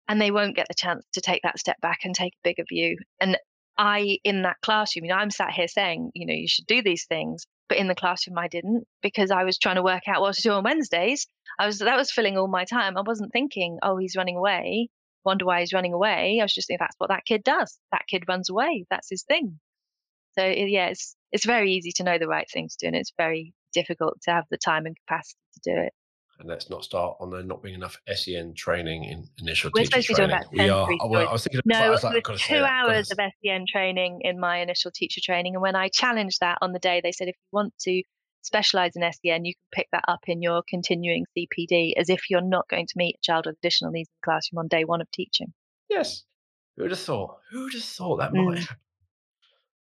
And 0.08 0.20
they 0.20 0.30
won't 0.30 0.56
get 0.56 0.68
the 0.68 0.74
chance 0.74 1.04
to 1.12 1.20
take 1.20 1.42
that 1.42 1.58
step 1.58 1.78
back 1.82 2.00
and 2.04 2.14
take 2.14 2.32
a 2.32 2.48
bigger 2.48 2.64
view. 2.68 2.96
And 3.20 3.36
I, 3.76 4.18
in 4.24 4.42
that 4.42 4.56
classroom, 4.62 5.04
you 5.04 5.10
know, 5.10 5.16
I'm 5.16 5.30
sat 5.30 5.52
here 5.52 5.68
saying, 5.68 6.12
you 6.14 6.26
know, 6.26 6.34
you 6.34 6.48
should 6.48 6.66
do 6.66 6.82
these 6.82 7.04
things. 7.04 7.46
But 7.68 7.78
in 7.78 7.88
the 7.88 7.94
classroom, 7.94 8.38
I 8.38 8.48
didn't 8.48 8.86
because 9.02 9.30
I 9.30 9.44
was 9.44 9.58
trying 9.58 9.76
to 9.76 9.82
work 9.82 10.04
out 10.08 10.20
what 10.20 10.34
to 10.34 10.42
do 10.42 10.52
on 10.52 10.64
Wednesdays. 10.64 11.26
I 11.58 11.66
was 11.66 11.78
that 11.80 11.96
was 11.96 12.10
filling 12.10 12.38
all 12.38 12.48
my 12.48 12.64
time. 12.64 12.96
I 12.96 13.02
wasn't 13.02 13.32
thinking, 13.32 13.78
oh, 13.82 13.96
he's 13.98 14.16
running 14.16 14.36
away. 14.36 14.88
Wonder 15.24 15.44
why 15.44 15.60
he's 15.60 15.72
running 15.72 15.92
away. 15.92 16.38
I 16.40 16.44
was 16.44 16.54
just 16.54 16.68
thinking 16.68 16.84
that's 16.84 16.96
what 16.98 17.10
that 17.10 17.26
kid 17.26 17.44
does. 17.44 17.78
That 17.92 18.06
kid 18.08 18.24
runs 18.28 18.48
away. 18.48 18.86
That's 18.90 19.10
his 19.10 19.24
thing. 19.24 19.58
So 20.38 20.44
yeah, 20.44 20.88
it's 20.88 21.16
it's 21.32 21.44
very 21.44 21.72
easy 21.74 21.92
to 21.96 22.04
know 22.04 22.18
the 22.18 22.28
right 22.28 22.48
thing 22.50 22.68
to 22.68 22.76
do, 22.80 22.86
and 22.86 22.96
it's 22.96 23.12
very 23.18 23.52
difficult 23.74 24.20
to 24.22 24.30
have 24.30 24.44
the 24.50 24.56
time 24.56 24.86
and 24.86 24.96
capacity 25.06 25.38
to 25.54 25.74
do 25.74 25.80
it 25.80 25.92
and 26.38 26.48
let's 26.48 26.70
not 26.70 26.84
start 26.84 27.16
on 27.20 27.30
there 27.30 27.42
not 27.42 27.62
being 27.62 27.74
enough 27.74 27.96
SEN 28.12 28.54
training 28.54 29.04
in 29.04 29.28
initial 29.40 29.70
We're 29.74 29.82
teacher 29.82 30.02
supposed 30.02 30.18
training. 30.18 30.42
To 30.42 30.48
be 30.50 30.58
we 30.58 30.68
are. 30.68 30.88
Well, 31.04 31.28
I 31.28 31.32
was 31.32 31.44
thinking. 31.44 31.60
No, 31.64 31.90
was 31.90 32.04
like, 32.04 32.24
two 32.24 32.56
hours 32.56 33.10
of 33.10 33.18
SEN 33.18 33.64
training 33.70 34.20
in 34.22 34.38
my 34.38 34.58
initial 34.58 34.90
teacher 34.94 35.20
training, 35.22 35.54
and 35.54 35.62
when 35.62 35.76
I 35.76 35.88
challenged 35.88 36.40
that 36.40 36.58
on 36.62 36.72
the 36.72 36.78
day, 36.78 37.00
they 37.02 37.12
said 37.12 37.28
if 37.28 37.36
you 37.36 37.48
want 37.52 37.74
to 37.80 38.02
specialize 38.42 38.92
in 38.94 39.02
SEN, 39.02 39.44
you 39.44 39.54
can 39.54 39.68
pick 39.72 39.88
that 39.92 40.04
up 40.08 40.20
in 40.26 40.42
your 40.42 40.62
continuing 40.68 41.24
CPD, 41.36 41.92
as 41.96 42.08
if 42.08 42.30
you're 42.30 42.40
not 42.40 42.68
going 42.68 42.86
to 42.86 42.94
meet 42.96 43.16
a 43.16 43.22
child 43.22 43.46
with 43.46 43.56
additional 43.58 43.90
needs 43.90 44.08
in 44.08 44.14
the 44.22 44.30
classroom 44.30 44.58
on 44.60 44.68
day 44.68 44.84
one 44.84 45.00
of 45.00 45.10
teaching. 45.10 45.52
Yes. 45.88 46.24
Who 46.76 46.84
would 46.84 46.92
have 46.92 47.00
thought? 47.00 47.38
Who 47.50 47.64
would 47.64 47.74
have 47.74 47.82
thought 47.82 48.18
that 48.18 48.32
might 48.32 48.58
mm. 48.58 48.58
happen? 48.58 48.76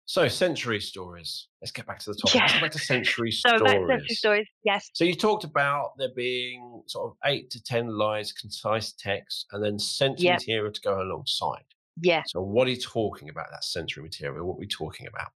So 0.07 0.29
sensory 0.29 0.81
stories. 0.81 1.49
Let's 1.61 1.73
get 1.73 1.85
back 1.85 1.99
to 1.99 2.11
the 2.11 2.15
topic. 2.15 2.35
Yeah. 2.37 2.43
Let's 2.43 2.53
get 2.53 2.63
back 2.63 2.71
to 2.71 2.79
sensory 2.79 3.31
so 3.33 3.57
stories. 3.57 3.73
So 3.73 3.87
sensory 3.89 4.15
stories, 4.15 4.47
yes. 4.65 4.89
So 4.95 5.05
you 5.05 5.15
talked 5.15 5.43
about 5.43 5.91
there 5.99 6.11
being 6.15 6.83
sort 6.87 7.11
of 7.11 7.17
eight 7.25 7.51
to 7.51 7.63
ten 7.63 7.89
lies, 7.89 8.33
concise 8.33 8.93
text, 8.93 9.47
and 9.51 9.63
then 9.63 9.79
sensory 9.81 10.27
yep. 10.27 10.39
material 10.41 10.73
to 10.73 10.81
go 10.81 11.03
alongside. 11.03 11.65
Yeah. 12.01 12.23
So 12.27 12.41
what 12.41 12.69
are 12.69 12.71
you 12.71 12.81
talking 12.81 13.29
about? 13.29 13.47
That 13.51 13.65
sensory 13.65 14.05
material. 14.05 14.47
What 14.47 14.55
are 14.55 14.61
we 14.61 14.69
talking 14.69 15.09
about? 15.09 15.29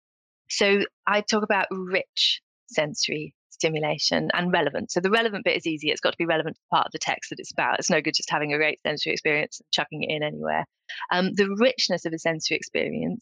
So 0.51 0.81
I 1.07 1.23
talk 1.23 1.43
about 1.43 1.67
rich 1.71 2.43
sensory 2.67 3.35
stimulation 3.51 4.31
and 4.35 4.53
relevant. 4.53 4.91
So 4.91 5.01
the 5.01 5.11
relevant 5.11 5.45
bit 5.45 5.57
is 5.57 5.67
easy. 5.67 5.91
It's 5.91 6.01
got 6.01 6.11
to 6.11 6.19
be 6.19 6.27
relevant 6.27 6.57
to 6.57 6.63
part 6.71 6.87
of 6.87 6.93
the 6.93 6.99
text 6.99 7.31
that 7.31 7.41
it's 7.41 7.53
about. 7.53 7.79
It's 7.79 7.91
no 7.91 8.01
good 8.01 8.15
just 8.15 8.31
having 8.31 8.53
a 8.53 8.57
great 8.57 8.81
sensory 8.83 9.15
experience 9.15 9.61
and 9.61 9.67
chucking 9.73 10.05
it 10.05 10.15
in 10.15 10.23
anywhere. 10.23 10.65
Um, 11.11 11.33
the 11.35 11.55
richness 11.59 12.05
of 12.05 12.13
a 12.13 12.19
sensory 12.19 12.57
experience 12.57 13.21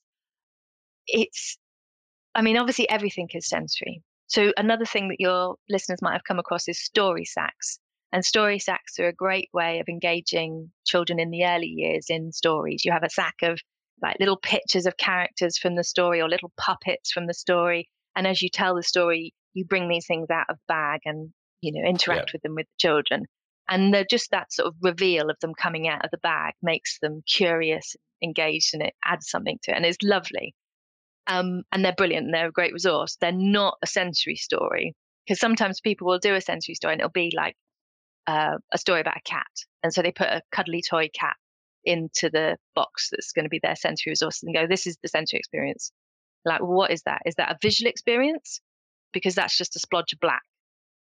it's, 1.07 1.57
I 2.35 2.43
mean, 2.43 2.57
obviously 2.57 2.89
everything 2.89 3.29
is 3.33 3.49
sensory. 3.49 4.03
So 4.29 4.53
another 4.57 4.85
thing 4.85 5.09
that 5.09 5.21
your 5.21 5.57
listeners 5.69 6.03
might 6.03 6.13
have 6.13 6.25
come 6.25 6.39
across 6.39 6.69
is 6.69 6.83
story 6.83 7.25
sacks. 7.25 7.79
And 8.13 8.25
story 8.25 8.59
sacks 8.59 8.99
are 8.99 9.09
a 9.09 9.13
great 9.13 9.49
way 9.53 9.81
of 9.81 9.89
engaging 9.89 10.71
children 10.87 11.19
in 11.21 11.31
the 11.31 11.45
early 11.45 11.67
years 11.67 12.07
in 12.09 12.33
stories. 12.33 12.85
You 12.85 12.93
have 12.93 13.03
a 13.03 13.11
sack 13.11 13.37
of 13.43 13.61
like 14.03 14.17
little 14.21 14.39
pictures 14.39 14.87
of 14.87 14.97
characters 14.97 15.59
from 15.59 15.75
the 15.75 15.85
story 15.85 16.21
or 16.21 16.29
little 16.29 16.53
puppets 16.57 17.11
from 17.13 17.27
the 17.27 17.35
story. 17.35 17.89
And 18.15 18.27
as 18.27 18.43
you 18.43 18.49
tell 18.49 18.75
the 18.75 18.83
story, 18.83 19.33
you 19.55 19.65
bring 19.65 19.89
these 19.89 20.07
things 20.07 20.29
out 20.31 20.47
of 20.49 20.59
bag 20.69 21.01
and, 21.05 21.31
you 21.61 21.73
know, 21.73 21.89
interact 21.89 22.33
with 22.33 22.43
them 22.43 22.55
with 22.55 22.67
the 22.67 22.89
children. 22.89 23.25
And 23.69 23.93
they're 23.93 24.07
just 24.09 24.31
that 24.31 24.53
sort 24.53 24.69
of 24.69 24.75
reveal 24.83 25.29
of 25.29 25.37
them 25.41 25.53
coming 25.55 25.89
out 25.89 26.05
of 26.05 26.11
the 26.11 26.19
bag 26.19 26.55
makes 26.63 26.99
them 27.01 27.23
curious, 27.27 27.97
engaged, 28.23 28.75
and 28.75 28.83
it 28.83 28.95
adds 29.05 29.29
something 29.29 29.59
to 29.65 29.73
it. 29.73 29.77
And 29.77 29.85
it's 29.85 29.99
lovely 30.03 30.55
um, 31.27 31.63
and 31.73 31.85
they're 31.85 31.95
brilliant 31.97 32.27
and 32.27 32.35
they're 32.35 32.49
a 32.49 32.53
great 32.53 32.73
resource. 32.73 33.17
They're 33.21 33.33
not 33.33 33.79
a 33.83 33.87
sensory 33.87 34.37
story 34.37 34.95
because 35.27 35.41
sometimes 35.41 35.81
people 35.81 36.07
will 36.07 36.19
do 36.19 36.35
a 36.35 36.41
sensory 36.41 36.75
story 36.75 36.93
and 36.95 37.01
it'll 37.01 37.11
be 37.11 37.33
like 37.37 37.57
uh, 38.27 38.59
a 38.73 38.79
story 38.79 39.01
about 39.01 39.17
a 39.17 39.29
cat, 39.29 39.47
and 39.83 39.93
so 39.93 40.03
they 40.03 40.13
put 40.13 40.29
a 40.29 40.43
cuddly 40.51 40.83
toy 40.83 41.09
cat 41.19 41.37
into 41.85 42.29
the 42.29 42.57
box 42.75 43.09
that's 43.11 43.33
going 43.33 43.45
to 43.45 43.49
be 43.49 43.61
their 43.63 43.77
sensory 43.77 44.11
resource 44.11 44.43
and 44.43 44.55
go, 44.55 44.67
"This 44.67 44.87
is 44.87 44.97
the 45.03 45.09
sensory 45.09 45.39
experience." 45.39 45.93
Like, 46.45 46.61
what 46.61 46.91
is 46.91 47.03
that? 47.03 47.23
Is 47.27 47.35
that 47.37 47.51
a 47.51 47.59
visual 47.61 47.89
experience? 47.89 48.61
Because 49.13 49.35
that's 49.35 49.57
just 49.57 49.77
a 49.77 49.81
splodge 49.81 50.13
of 50.13 50.21
black. 50.21 50.43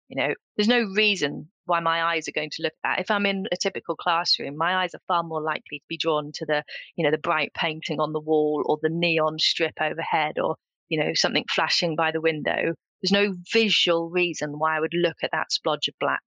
You 0.09 0.17
know, 0.17 0.35
there's 0.57 0.69
no 0.69 0.83
reason 0.95 1.51
why 1.67 1.81
my 1.81 2.03
eyes 2.03 2.29
are 2.29 2.33
going 2.33 2.51
to 2.51 2.63
look 2.63 2.73
at 2.85 2.89
that. 2.89 3.01
If 3.01 3.11
I'm 3.11 3.27
in 3.27 3.47
a 3.53 3.57
typical 3.57 3.97
classroom, 3.97 4.57
my 4.57 4.77
eyes 4.77 4.95
are 4.95 5.01
far 5.07 5.23
more 5.23 5.43
likely 5.43 5.79
to 5.79 5.85
be 5.89 5.99
drawn 5.99 6.33
to 6.35 6.47
the, 6.47 6.63
you 6.97 7.05
know, 7.05 7.11
the 7.11 7.19
bright 7.19 7.53
painting 7.55 8.01
on 8.01 8.13
the 8.13 8.21
wall 8.21 8.63
or 8.67 8.79
the 8.81 8.89
neon 8.89 9.39
strip 9.39 9.75
overhead 9.81 10.39
or, 10.39 10.57
you 10.89 10.99
know, 10.99 11.13
something 11.15 11.45
flashing 11.55 11.97
by 11.97 12.13
the 12.13 12.21
window. 12.21 12.75
There's 13.03 13.13
no 13.13 13.35
visual 13.53 14.09
reason 14.09 14.59
why 14.59 14.77
I 14.77 14.81
would 14.81 14.95
look 14.95 15.17
at 15.23 15.31
that 15.33 15.49
splodge 15.51 15.89
of 15.89 15.95
black. 16.01 16.21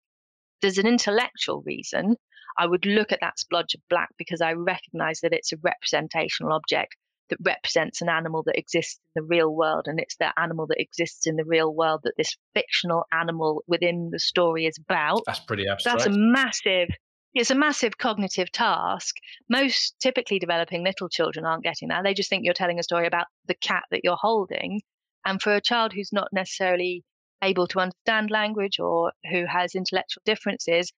There's 0.61 0.79
an 0.79 0.87
intellectual 0.87 1.63
reason. 1.65 2.17
I 2.59 2.67
would 2.67 2.85
look 2.85 3.13
at 3.13 3.21
that 3.21 3.39
splodge 3.39 3.75
of 3.75 3.81
black 3.89 4.09
because 4.19 4.41
I 4.41 4.53
recognize 4.53 5.21
that 5.21 5.33
it's 5.33 5.53
a 5.53 5.59
representational 5.63 6.53
object 6.53 6.97
that 7.31 7.39
represents 7.45 8.03
an 8.03 8.09
animal 8.09 8.43
that 8.47 8.59
exists 8.59 9.01
in 9.15 9.23
the 9.23 9.27
real 9.27 9.55
world. 9.55 9.85
And 9.87 10.01
it's 10.01 10.17
that 10.17 10.35
animal 10.37 10.67
that 10.69 10.81
exists 10.81 11.27
in 11.27 11.37
the 11.37 11.45
real 11.45 11.75
world 11.75 12.01
that 12.05 12.15
this 12.17 12.37
fictional 12.55 13.05
animal 13.13 13.63
within 13.67 14.11
the 14.13 14.19
story 14.19 14.67
is 14.67 14.79
about. 14.79 15.23
That's 15.27 15.41
pretty 15.41 15.67
abstract. 15.69 15.99
That's 15.99 16.15
a 16.15 16.19
massive, 16.19 16.89
it's 17.35 17.51
a 17.51 17.55
massive 17.55 17.99
cognitive 17.99 18.51
task. 18.53 19.17
Most 19.49 19.97
typically 20.01 20.39
developing 20.39 20.85
little 20.85 21.09
children 21.09 21.45
aren't 21.45 21.65
getting 21.65 21.89
that. 21.89 22.05
They 22.05 22.15
just 22.15 22.31
think 22.31 22.45
you're 22.45 22.55
telling 22.55 22.79
a 22.79 22.83
story 22.83 23.07
about 23.07 23.27
the 23.47 23.55
cat 23.55 23.85
that 23.91 24.01
you're 24.05 24.19
holding. 24.19 24.81
And 25.25 25.41
for 25.43 25.55
a 25.55 25.61
child 25.61 25.93
who's 25.93 26.13
not 26.13 26.29
necessarily 26.33 27.05
able 27.43 27.67
to 27.69 27.81
understand 27.81 28.31
language 28.31 28.81
or 28.81 29.13
who 29.31 29.45
has 29.47 29.75
intellectual 29.75 30.23
differences, 30.25 30.93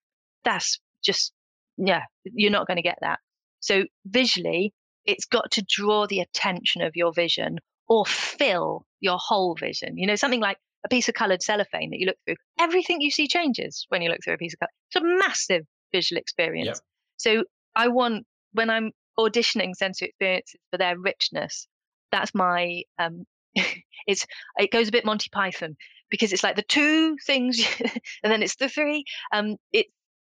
that's 0.45 0.79
just, 1.05 1.33
yeah, 1.77 2.03
you're 2.25 2.51
not 2.51 2.67
going 2.67 2.77
to 2.77 2.83
get 2.83 2.99
that. 3.01 3.19
So 3.61 3.85
visually, 4.07 4.73
it's 5.07 5.25
got 5.25 5.51
to 5.53 5.65
draw 5.69 6.07
the 6.07 6.21
attention 6.21 6.83
of 6.83 6.93
your 6.95 7.13
vision 7.13 7.59
or 7.89 8.07
fill 8.07 8.85
your 9.01 9.19
whole 9.19 9.55
vision. 9.55 9.97
You 9.97 10.07
know, 10.07 10.17
something 10.17 10.41
like 10.41 10.59
a 10.85 10.89
piece 10.89 11.09
of 11.09 11.15
colored 11.15 11.43
cellophane 11.43 11.91
that 11.91 11.99
you 11.99 12.07
look 12.07 12.17
through, 12.25 12.37
everything 12.59 13.01
you 13.01 13.11
see 13.11 13.29
changes 13.29 13.87
when 13.89 14.03
you 14.03 14.11
look 14.11 14.21
through 14.23 14.35
a 14.35 14.39
piece 14.39 14.55
of 14.55 14.61
color. 14.61 14.71
It's 14.91 14.97
a 14.97 15.29
massive 15.29 15.67
visual 15.93 16.19
experience. 16.19 16.67
Yep. 16.67 16.79
So 17.17 17.45
I 17.75 17.89
want, 17.89 18.27
when 18.53 18.71
I'm 18.71 18.93
auditioning 19.19 19.75
sensory 19.75 20.09
experiences 20.09 20.61
for 20.71 20.79
their 20.79 20.99
richness, 20.99 21.67
that's 22.11 22.35
my, 22.35 22.83
um, 22.99 23.25
It's 24.07 24.27
it 24.59 24.71
goes 24.71 24.89
a 24.89 24.93
bit 24.93 25.05
Monty 25.05 25.29
Python 25.31 25.77
because 26.11 26.33
it's 26.33 26.43
like 26.43 26.57
the 26.57 26.63
two 26.63 27.17
things 27.25 27.65
and 28.23 28.33
then 28.33 28.43
it's 28.43 28.57
the 28.57 28.69
three. 28.69 29.05
Um, 29.33 29.57
it 29.73 29.87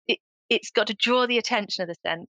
it 0.08 0.20
it's 0.50 0.72
got 0.72 0.88
to 0.88 0.94
draw 0.94 1.28
the 1.28 1.38
attention 1.38 1.82
of 1.82 1.88
the 1.88 1.96
sense, 2.06 2.28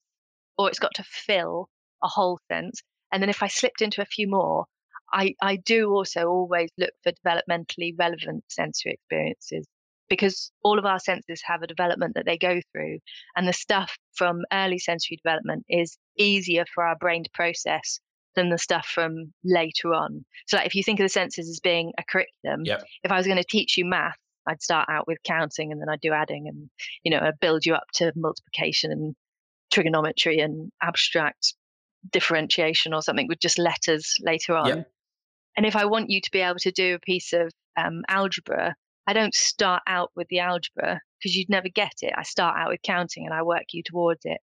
or 0.57 0.69
it's 0.69 0.79
got 0.79 0.95
to 0.95 1.05
fill 1.05 1.69
a 2.03 2.09
whole 2.09 2.39
sense. 2.51 2.83
And 3.13 3.23
then 3.23 3.31
if 3.31 3.43
I 3.43 3.49
slipped 3.49 3.83
into 3.83 4.03
a 4.03 4.07
few 4.07 4.29
more, 4.29 4.67
I 5.13 5.35
I 5.43 5.57
do 5.57 5.91
also 5.91 6.27
always 6.29 6.71
look 6.79 6.93
for 7.03 7.13
developmentally 7.13 7.95
relevant 7.99 8.45
sensory 8.49 8.93
experiences 8.93 9.67
because 10.09 10.53
all 10.63 10.79
of 10.79 10.85
our 10.85 10.99
senses 10.99 11.43
have 11.45 11.63
a 11.63 11.67
development 11.67 12.15
that 12.15 12.27
they 12.27 12.37
go 12.37 12.61
through 12.73 12.99
and 13.37 13.47
the 13.49 13.53
stuff 13.53 13.97
from 14.15 14.43
early 14.53 14.79
sensory 14.79 15.17
development 15.17 15.65
is 15.69 15.97
easier 16.19 16.65
for 16.75 16.85
our 16.85 16.97
brain 16.97 17.25
to 17.25 17.31
process 17.33 18.01
than 18.35 18.51
the 18.51 18.59
stuff 18.59 18.87
from 18.87 19.33
later 19.45 19.93
on. 19.95 20.25
So, 20.47 20.57
like 20.57 20.67
if 20.67 20.75
you 20.75 20.83
think 20.83 21.01
of 21.01 21.05
the 21.05 21.09
senses 21.09 21.49
as 21.49 21.61
being 21.61 21.93
a 21.99 22.03
curriculum, 22.05 22.65
Yep. 22.65 22.85
if 23.05 23.13
I 23.13 23.17
was 23.17 23.27
going 23.27 23.39
to 23.39 23.45
teach 23.45 23.77
you 23.77 23.85
math, 23.85 24.17
I'd 24.47 24.63
start 24.63 24.89
out 24.91 25.07
with 25.07 25.19
counting 25.25 25.71
and 25.71 25.81
then 25.81 25.89
I'd 25.89 26.01
do 26.01 26.13
adding 26.13 26.49
and, 26.49 26.69
you 27.05 27.11
know, 27.11 27.21
I'd 27.21 27.41
build 27.41 27.65
you 27.67 27.75
up 27.75 27.87
to 27.95 28.13
multiplication 28.17 28.91
and 28.91 29.15
trigonometry 29.73 30.39
and 30.41 30.71
abstract 30.83 31.55
differentiation 32.11 32.93
or 32.95 33.03
something 33.03 33.29
with 33.29 33.39
just 33.39 33.59
letters 33.59 34.17
later 34.21 34.57
on. 34.57 34.69
Yep. 34.69 34.91
And 35.57 35.67
if 35.67 35.77
I 35.77 35.85
want 35.85 36.11
you 36.11 36.21
to 36.21 36.31
be 36.31 36.41
able 36.41 36.59
to 36.61 36.73
do 36.73 36.95
a 36.95 37.01
piece 37.01 37.33
of 37.33 37.53
um, 37.77 38.03
algebra, 38.09 38.75
I 39.07 39.13
don't 39.13 39.35
start 39.35 39.83
out 39.87 40.11
with 40.17 40.29
the 40.29 40.41
algebra 40.41 41.01
because 41.19 41.37
you'd 41.37 41.51
never 41.51 41.69
get 41.69 41.93
it. 42.03 42.15
I 42.17 42.23
start 42.23 42.57
out 42.57 42.71
with 42.71 42.83
counting 42.83 43.27
and 43.27 43.35
I 43.35 43.43
work 43.43 43.65
you 43.73 43.83
towards 43.85 44.23
it. 44.25 44.39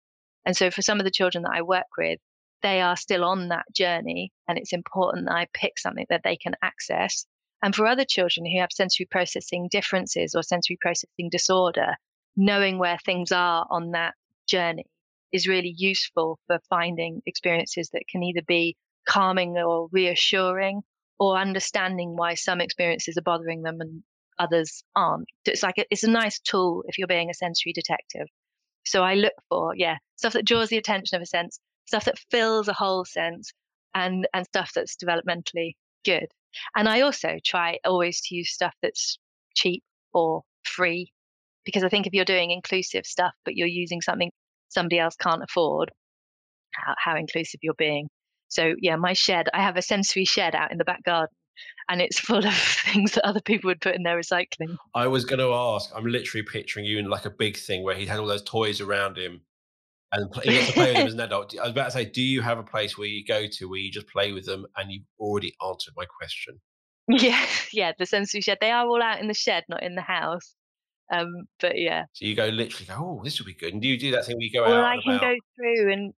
And 0.46 0.56
so 0.56 0.72
for 0.72 0.82
some 0.82 1.00
of 1.00 1.06
the 1.06 1.12
children 1.12 1.44
that 1.44 1.54
I 1.54 1.62
work 1.62 1.88
with, 1.98 2.20
they 2.62 2.82
are 2.82 2.98
still 2.98 3.24
on 3.24 3.50
that 3.50 3.66
journey 3.74 4.32
and 4.48 4.58
it's 4.58 4.74
important 4.74 5.28
that 5.28 5.36
I 5.36 5.48
pick 5.54 5.78
something 5.78 6.06
that 6.10 6.22
they 6.24 6.36
can 6.36 6.56
access. 6.62 7.26
And 7.62 7.76
for 7.76 7.86
other 7.86 8.06
children 8.06 8.46
who 8.46 8.60
have 8.60 8.72
sensory 8.72 9.06
processing 9.06 9.68
differences 9.72 10.36
or 10.36 10.44
sensory 10.44 10.78
processing 10.80 11.30
disorder, 11.30 11.96
knowing 12.36 12.78
where 12.78 12.98
things 13.06 13.32
are 13.32 13.66
on 13.70 13.92
that 13.92 14.14
journey 14.48 14.86
is 15.32 15.48
really 15.48 15.74
useful 15.78 16.40
for 16.48 16.60
finding 16.70 17.22
experiences 17.26 17.90
that 17.94 18.04
can 18.10 18.24
either 18.24 18.42
be 18.48 18.76
calming 19.08 19.58
or 19.58 19.88
reassuring 19.92 20.82
or 21.20 21.38
understanding 21.38 22.16
why 22.16 22.34
some 22.34 22.62
experiences 22.62 23.18
are 23.18 23.22
bothering 23.24 23.62
them 23.62 23.82
and 23.82 24.04
others 24.40 24.84
aren't. 24.96 25.28
It's 25.46 25.64
like 25.64 25.78
a, 25.78 25.86
it's 25.92 26.04
a 26.04 26.10
nice 26.10 26.40
tool 26.40 26.84
if 26.88 26.98
you're 26.98 27.08
being 27.08 27.30
a 27.30 27.34
sensory 27.34 27.74
detective. 27.74 28.28
So 28.86 29.04
I 29.04 29.16
look 29.16 29.34
for 29.50 29.76
yeah 29.76 29.98
stuff 30.16 30.34
that 30.34 30.46
draws 30.46 30.70
the 30.70 30.78
attention 30.78 31.16
of 31.16 31.22
a 31.22 31.26
sense, 31.26 31.60
stuff 31.86 32.06
that 32.06 32.20
fills 32.32 32.68
a 32.68 32.74
whole 32.74 33.06
sense, 33.06 33.52
and 33.94 34.28
and 34.34 34.46
stuff 34.46 34.72
that's 34.74 34.96
developmentally 34.96 35.74
good. 36.06 36.28
And 36.76 36.88
I 36.88 37.02
also 37.02 37.38
try 37.46 37.78
always 37.86 38.22
to 38.22 38.36
use 38.36 38.52
stuff 38.52 38.74
that's 38.82 39.20
cheap 39.56 39.84
or 40.14 40.44
free, 40.64 41.12
because 41.66 41.84
I 41.84 41.90
think 41.90 42.08
if 42.08 42.14
you're 42.14 42.26
doing 42.26 42.52
inclusive 42.52 43.06
stuff 43.06 43.34
but 43.44 43.56
you're 43.56 43.68
using 43.68 44.02
something 44.02 44.32
somebody 44.70 45.00
else 45.00 45.16
can't 45.16 45.44
afford, 45.44 45.92
how, 46.74 46.96
how 46.98 47.18
inclusive 47.18 47.60
you're 47.62 47.74
being. 47.78 48.08
So 48.48 48.74
yeah, 48.80 48.96
my 48.96 49.14
shed, 49.14 49.48
I 49.54 49.62
have 49.62 49.78
a 49.78 49.82
sensory 49.82 50.26
shed 50.26 50.56
out 50.56 50.72
in 50.72 50.78
the 50.78 50.86
back 50.86 51.04
garden 51.04 51.36
and 51.90 52.02
it's 52.02 52.20
full 52.20 52.46
of 52.46 52.54
things 52.54 53.14
that 53.14 53.26
other 53.26 53.42
people 53.42 53.70
would 53.70 53.82
put 53.82 53.96
in 53.96 54.04
their 54.04 54.18
recycling. 54.18 54.78
I 54.96 55.08
was 55.08 55.26
going 55.26 55.40
to 55.40 55.54
ask. 55.54 55.90
I'm 55.96 56.06
literally 56.06 56.44
picturing 56.44 56.86
you 56.86 57.00
in 57.00 57.10
like 57.10 57.26
a 57.26 57.32
big 57.32 57.58
thing 57.58 57.84
where 57.84 57.96
he 57.96 58.06
had 58.06 58.20
all 58.20 58.28
those 58.28 58.44
toys 58.44 58.80
around 58.80 59.18
him, 59.18 59.42
and 60.12 60.32
pl- 60.32 60.44
he 60.44 60.52
gets 60.52 60.68
to 60.68 60.74
play 60.74 60.88
with 60.88 60.98
them 60.98 61.08
as 61.08 61.14
an 61.14 61.20
adult. 61.20 61.56
I 61.60 61.64
was 61.64 61.72
about 61.72 61.86
to 61.86 61.92
say, 61.92 62.06
do 62.06 62.22
you 62.22 62.42
have 62.42 62.60
a 62.60 62.64
place 62.64 62.98
where 62.98 63.08
you 63.08 63.26
go 63.26 63.46
to 63.48 63.70
where 63.70 63.80
you 63.80 63.92
just 63.92 64.08
play 64.08 64.32
with 64.32 64.46
them? 64.46 64.66
And 64.78 64.92
you've 64.92 65.04
already 65.20 65.54
answered 65.68 65.94
my 65.98 66.06
question. 66.06 66.60
Yeah, 67.12 67.44
yeah, 67.74 67.94
the 67.98 68.06
sensory 68.06 68.42
shed. 68.42 68.60
They 68.62 68.70
are 68.70 68.86
all 68.86 69.02
out 69.02 69.20
in 69.20 69.28
the 69.28 69.34
shed, 69.34 69.64
not 69.68 69.82
in 69.82 69.96
the 69.96 70.02
house. 70.04 70.54
Um, 71.12 71.46
but 71.60 71.78
yeah. 71.78 72.06
So 72.14 72.26
you 72.26 72.36
go 72.36 72.48
literally 72.48 72.86
go, 72.86 72.96
oh, 72.98 73.22
this 73.24 73.40
will 73.40 73.46
be 73.46 73.54
good. 73.54 73.74
And 73.74 73.82
do 73.82 73.88
you 73.88 73.98
do 73.98 74.12
that 74.12 74.26
thing 74.26 74.38
where 74.38 74.44
you 74.44 74.52
go 74.52 74.64
Well, 74.64 74.82
out? 74.82 74.98
I 74.98 75.02
can 75.02 75.20
go 75.20 75.36
through 75.56 75.92
and 75.92 76.14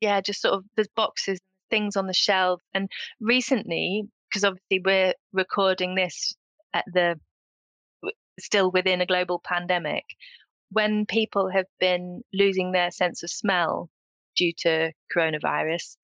yeah, 0.00 0.20
just 0.20 0.40
sort 0.40 0.54
of 0.54 0.64
there's 0.76 0.88
boxes, 0.96 1.38
things 1.70 1.96
on 1.96 2.06
the 2.06 2.14
shelf. 2.14 2.60
And 2.74 2.88
recently, 3.20 4.04
because 4.28 4.44
obviously 4.44 4.80
we're 4.84 5.14
recording 5.32 5.94
this 5.94 6.34
at 6.72 6.84
the 6.92 7.16
still 8.40 8.70
within 8.70 9.00
a 9.00 9.06
global 9.06 9.40
pandemic, 9.44 10.04
when 10.70 11.04
people 11.06 11.50
have 11.50 11.66
been 11.78 12.22
losing 12.32 12.72
their 12.72 12.90
sense 12.90 13.22
of 13.22 13.30
smell 13.30 13.90
due 14.34 14.52
to 14.56 14.90
coronavirus, 15.14 15.96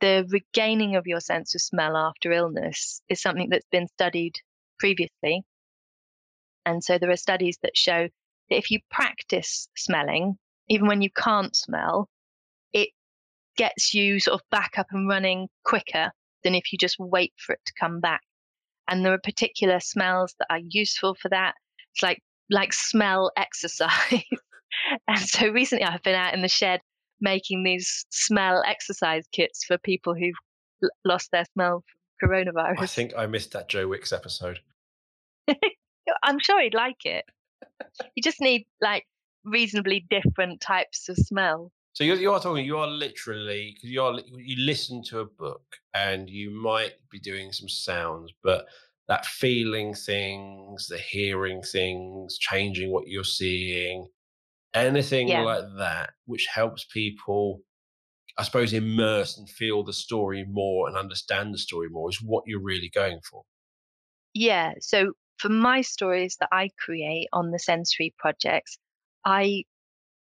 the 0.00 0.24
regaining 0.28 0.96
of 0.96 1.06
your 1.06 1.20
sense 1.20 1.54
of 1.54 1.60
smell 1.60 1.96
after 1.96 2.30
illness 2.32 3.00
is 3.08 3.20
something 3.20 3.48
that's 3.50 3.66
been 3.72 3.88
studied 3.88 4.34
previously. 4.78 5.42
And 6.66 6.82
so 6.82 6.98
there 6.98 7.10
are 7.10 7.16
studies 7.16 7.58
that 7.62 7.76
show 7.76 8.08
that 8.50 8.56
if 8.56 8.70
you 8.70 8.80
practice 8.90 9.68
smelling, 9.76 10.38
even 10.68 10.86
when 10.86 11.02
you 11.02 11.10
can't 11.10 11.54
smell, 11.54 12.08
it 12.72 12.90
gets 13.56 13.94
you 13.94 14.20
sort 14.20 14.40
of 14.40 14.50
back 14.50 14.72
up 14.78 14.86
and 14.90 15.08
running 15.08 15.48
quicker 15.64 16.10
than 16.42 16.54
if 16.54 16.72
you 16.72 16.78
just 16.78 16.96
wait 16.98 17.32
for 17.36 17.54
it 17.54 17.60
to 17.66 17.72
come 17.78 18.00
back. 18.00 18.22
And 18.88 19.04
there 19.04 19.12
are 19.12 19.18
particular 19.18 19.80
smells 19.80 20.34
that 20.38 20.46
are 20.50 20.60
useful 20.68 21.16
for 21.20 21.28
that. 21.30 21.54
It's 21.94 22.02
like 22.02 22.20
like 22.50 22.72
smell 22.72 23.30
exercise. 23.36 23.90
and 25.08 25.20
so 25.20 25.48
recently 25.48 25.84
I've 25.84 26.02
been 26.02 26.14
out 26.14 26.34
in 26.34 26.42
the 26.42 26.48
shed 26.48 26.80
making 27.20 27.62
these 27.62 28.04
smell 28.10 28.62
exercise 28.66 29.24
kits 29.32 29.64
for 29.64 29.78
people 29.78 30.14
who've 30.14 30.34
l- 30.82 30.90
lost 31.04 31.30
their 31.32 31.44
smell 31.54 31.82
from 32.20 32.30
coronavirus. 32.30 32.80
I 32.80 32.86
think 32.86 33.12
I 33.16 33.26
missed 33.26 33.52
that 33.52 33.68
Joe 33.68 33.88
Wicks 33.88 34.12
episode. 34.12 34.60
I'm 36.24 36.38
sure 36.40 36.60
he'd 36.62 36.74
like 36.74 37.04
it. 37.04 37.24
You 38.14 38.22
just 38.22 38.40
need 38.40 38.66
like 38.80 39.04
reasonably 39.44 40.06
different 40.10 40.60
types 40.60 41.08
of 41.08 41.16
smell. 41.16 41.70
So 41.92 42.02
you, 42.02 42.14
you 42.14 42.32
are 42.32 42.40
talking. 42.40 42.64
You 42.64 42.78
are 42.78 42.88
literally 42.88 43.72
because 43.74 43.90
you 43.90 44.02
are 44.02 44.18
you 44.36 44.56
listen 44.64 45.02
to 45.04 45.20
a 45.20 45.24
book 45.24 45.62
and 45.94 46.28
you 46.28 46.50
might 46.50 46.94
be 47.10 47.20
doing 47.20 47.52
some 47.52 47.68
sounds, 47.68 48.32
but 48.42 48.66
that 49.06 49.26
feeling 49.26 49.94
things, 49.94 50.88
the 50.88 50.98
hearing 50.98 51.62
things, 51.62 52.38
changing 52.38 52.90
what 52.90 53.06
you're 53.06 53.22
seeing, 53.22 54.08
anything 54.72 55.28
Yeah. 55.28 55.42
like 55.42 55.64
that, 55.78 56.14
which 56.24 56.46
helps 56.46 56.84
people, 56.84 57.60
I 58.38 58.44
suppose, 58.44 58.72
immerse 58.72 59.36
and 59.38 59.48
feel 59.48 59.84
the 59.84 59.92
story 59.92 60.44
more 60.48 60.88
and 60.88 60.96
understand 60.96 61.54
the 61.54 61.58
story 61.58 61.88
more, 61.90 62.08
is 62.08 62.20
what 62.22 62.44
you're 62.46 62.62
really 62.62 62.88
going 62.88 63.20
for. 63.30 63.44
Yeah. 64.32 64.72
So 64.80 65.12
for 65.38 65.48
my 65.48 65.80
stories 65.82 66.36
that 66.40 66.48
I 66.52 66.70
create 66.78 67.28
on 67.32 67.50
the 67.50 67.58
sensory 67.58 68.14
projects, 68.18 68.78
I 69.24 69.64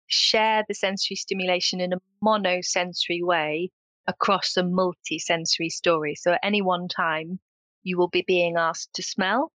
share 0.08 0.64
the 0.68 0.74
sensory 0.74 1.16
stimulation 1.16 1.80
in 1.80 1.92
a 1.92 2.00
monosensory 2.24 3.22
way 3.22 3.70
across 4.06 4.56
a 4.56 4.64
multi-sensory 4.64 5.68
story. 5.68 6.14
So 6.16 6.32
at 6.32 6.40
any 6.42 6.62
one 6.62 6.88
time, 6.88 7.38
you 7.82 7.96
will 7.96 8.08
be 8.08 8.24
being 8.26 8.56
asked 8.56 8.90
to 8.94 9.02
smell. 9.02 9.52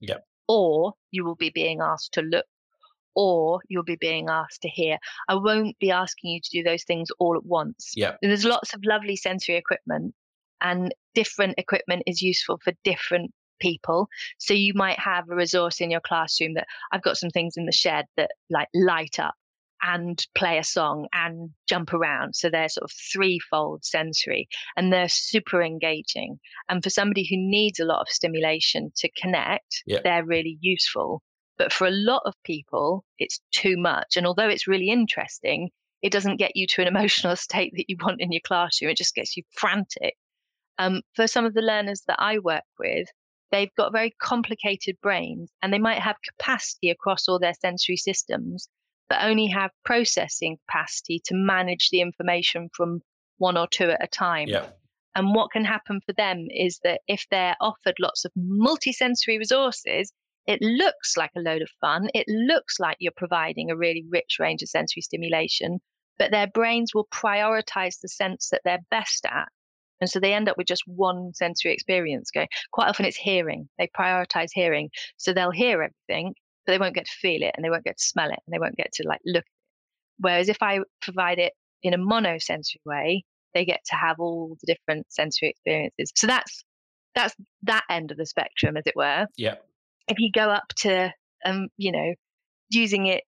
Yep. 0.00 0.24
Or 0.48 0.94
you 1.10 1.24
will 1.24 1.36
be 1.36 1.50
being 1.50 1.80
asked 1.80 2.12
to 2.14 2.22
look, 2.22 2.46
or 3.14 3.60
you'll 3.68 3.84
be 3.84 3.98
being 4.00 4.28
asked 4.28 4.62
to 4.62 4.68
hear. 4.68 4.98
I 5.28 5.34
won't 5.34 5.78
be 5.78 5.90
asking 5.90 6.30
you 6.30 6.40
to 6.40 6.50
do 6.50 6.62
those 6.62 6.84
things 6.84 7.08
all 7.18 7.36
at 7.36 7.44
once. 7.44 7.92
Yep. 7.96 8.18
And 8.22 8.30
there's 8.30 8.44
lots 8.44 8.74
of 8.74 8.80
lovely 8.84 9.16
sensory 9.16 9.56
equipment, 9.56 10.14
and 10.60 10.94
different 11.14 11.54
equipment 11.58 12.04
is 12.06 12.22
useful 12.22 12.58
for 12.64 12.72
different 12.84 13.32
people. 13.60 14.08
So 14.38 14.54
you 14.54 14.72
might 14.74 14.98
have 14.98 15.28
a 15.30 15.34
resource 15.34 15.80
in 15.80 15.90
your 15.90 16.00
classroom 16.00 16.54
that 16.54 16.66
I've 16.92 17.02
got 17.02 17.16
some 17.16 17.30
things 17.30 17.56
in 17.56 17.66
the 17.66 17.72
shed 17.72 18.06
that 18.16 18.30
like 18.50 18.68
light 18.74 19.18
up 19.18 19.34
and 19.82 20.26
play 20.34 20.58
a 20.58 20.64
song 20.64 21.06
and 21.14 21.50
jump 21.66 21.94
around. 21.94 22.34
So 22.36 22.50
they're 22.50 22.68
sort 22.68 22.84
of 22.84 22.92
threefold 23.12 23.84
sensory 23.84 24.46
and 24.76 24.92
they're 24.92 25.08
super 25.08 25.62
engaging. 25.62 26.38
And 26.68 26.82
for 26.82 26.90
somebody 26.90 27.26
who 27.28 27.36
needs 27.38 27.80
a 27.80 27.84
lot 27.86 28.00
of 28.02 28.08
stimulation 28.08 28.92
to 28.96 29.10
connect, 29.12 29.82
Yeah. 29.86 30.00
they're 30.04 30.24
really 30.24 30.58
useful. 30.60 31.22
But 31.56 31.72
for 31.72 31.86
a 31.86 31.90
lot 31.92 32.22
of 32.26 32.34
people, 32.44 33.04
it's 33.18 33.40
too 33.52 33.76
much. 33.78 34.16
And 34.16 34.26
although 34.26 34.48
it's 34.48 34.66
really 34.68 34.90
interesting, 34.90 35.70
it 36.02 36.12
doesn't 36.12 36.36
get 36.36 36.56
you 36.56 36.66
to 36.66 36.82
an 36.82 36.88
emotional 36.94 37.36
state 37.36 37.72
that 37.76 37.86
you 37.88 37.96
want 38.02 38.20
in 38.20 38.32
your 38.32 38.40
classroom. 38.44 38.90
It 38.90 38.96
just 38.98 39.14
gets 39.14 39.36
you 39.36 39.42
frantic. 39.56 40.14
Um, 40.78 41.02
for 41.14 41.26
some 41.26 41.44
of 41.44 41.52
the 41.54 41.60
learners 41.62 42.02
that 42.06 42.16
I 42.18 42.38
work 42.38 42.64
with, 42.78 43.08
they've 43.50 43.74
got 43.76 43.92
very 43.92 44.14
complicated 44.20 44.96
brains 45.02 45.50
and 45.62 45.72
they 45.72 45.78
might 45.78 45.98
have 45.98 46.16
capacity 46.28 46.90
across 46.90 47.28
all 47.28 47.38
their 47.38 47.54
sensory 47.54 47.96
systems, 47.96 48.68
but 49.08 49.22
only 49.22 49.46
have 49.46 49.70
processing 49.84 50.58
capacity 50.68 51.20
to 51.24 51.34
manage 51.34 51.88
the 51.90 52.00
information 52.00 52.68
from 52.74 53.00
one 53.38 53.56
or 53.56 53.66
two 53.66 53.90
at 53.90 54.02
a 54.02 54.06
time. 54.06 54.48
Yeah. 54.48 54.66
And 55.16 55.34
what 55.34 55.50
can 55.50 55.64
happen 55.64 56.00
for 56.06 56.12
them 56.12 56.46
is 56.50 56.78
that 56.84 57.00
if 57.08 57.26
they're 57.30 57.56
offered 57.60 57.96
lots 57.98 58.24
of 58.24 58.32
multisensory 58.38 59.38
resources, 59.38 60.12
it 60.46 60.62
looks 60.62 61.16
like 61.16 61.32
a 61.36 61.40
load 61.40 61.62
of 61.62 61.70
fun. 61.80 62.08
It 62.14 62.26
looks 62.28 62.78
like 62.78 62.96
you're 63.00 63.12
providing 63.16 63.70
a 63.70 63.76
really 63.76 64.04
rich 64.08 64.36
range 64.38 64.62
of 64.62 64.68
sensory 64.68 65.02
stimulation, 65.02 65.80
but 66.18 66.30
their 66.30 66.46
brains 66.46 66.94
will 66.94 67.08
prioritize 67.12 68.00
the 68.00 68.08
sense 68.08 68.50
that 68.50 68.62
they're 68.64 68.84
best 68.90 69.26
at 69.26 69.48
And 70.00 70.08
so 70.08 70.20
they 70.20 70.34
end 70.34 70.48
up 70.48 70.56
with 70.56 70.66
just 70.66 70.82
one 70.86 71.32
sensory 71.34 71.72
experience 71.72 72.30
going. 72.30 72.48
Quite 72.72 72.88
often 72.88 73.06
it's 73.06 73.16
hearing. 73.16 73.68
They 73.78 73.88
prioritize 73.98 74.48
hearing. 74.52 74.90
So 75.16 75.32
they'll 75.32 75.50
hear 75.50 75.82
everything, 75.82 76.34
but 76.66 76.72
they 76.72 76.78
won't 76.78 76.94
get 76.94 77.06
to 77.06 77.12
feel 77.20 77.42
it 77.42 77.52
and 77.56 77.64
they 77.64 77.70
won't 77.70 77.84
get 77.84 77.98
to 77.98 78.04
smell 78.04 78.30
it 78.30 78.38
and 78.46 78.52
they 78.52 78.58
won't 78.58 78.76
get 78.76 78.92
to 78.94 79.06
like 79.06 79.20
look. 79.24 79.44
Whereas 80.18 80.48
if 80.48 80.58
I 80.62 80.80
provide 81.02 81.38
it 81.38 81.52
in 81.82 81.94
a 81.94 81.98
monosensory 81.98 82.80
way, 82.84 83.24
they 83.54 83.64
get 83.64 83.80
to 83.86 83.96
have 83.96 84.16
all 84.18 84.56
the 84.60 84.74
different 84.74 85.06
sensory 85.10 85.50
experiences. 85.50 86.12
So 86.14 86.26
that's 86.26 86.64
that's 87.14 87.34
that 87.64 87.84
end 87.90 88.12
of 88.12 88.16
the 88.16 88.26
spectrum, 88.26 88.76
as 88.76 88.86
it 88.86 88.94
were. 88.94 89.26
Yeah. 89.36 89.56
If 90.08 90.18
you 90.18 90.30
go 90.32 90.48
up 90.48 90.68
to 90.78 91.12
um, 91.44 91.68
you 91.76 91.90
know, 91.90 92.14
using 92.70 93.06
it 93.06 93.24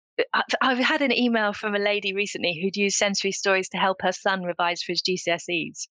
I've 0.63 0.79
had 0.79 1.03
an 1.03 1.17
email 1.17 1.53
from 1.53 1.75
a 1.75 1.79
lady 1.79 2.15
recently 2.15 2.59
who'd 2.61 2.77
used 2.77 2.97
sensory 2.97 3.33
stories 3.33 3.69
to 3.71 3.79
help 3.79 4.03
her 4.03 4.13
son 4.13 4.43
revise 4.43 4.83
for 4.83 4.93
his 4.93 5.03
GCSEs. 5.03 5.87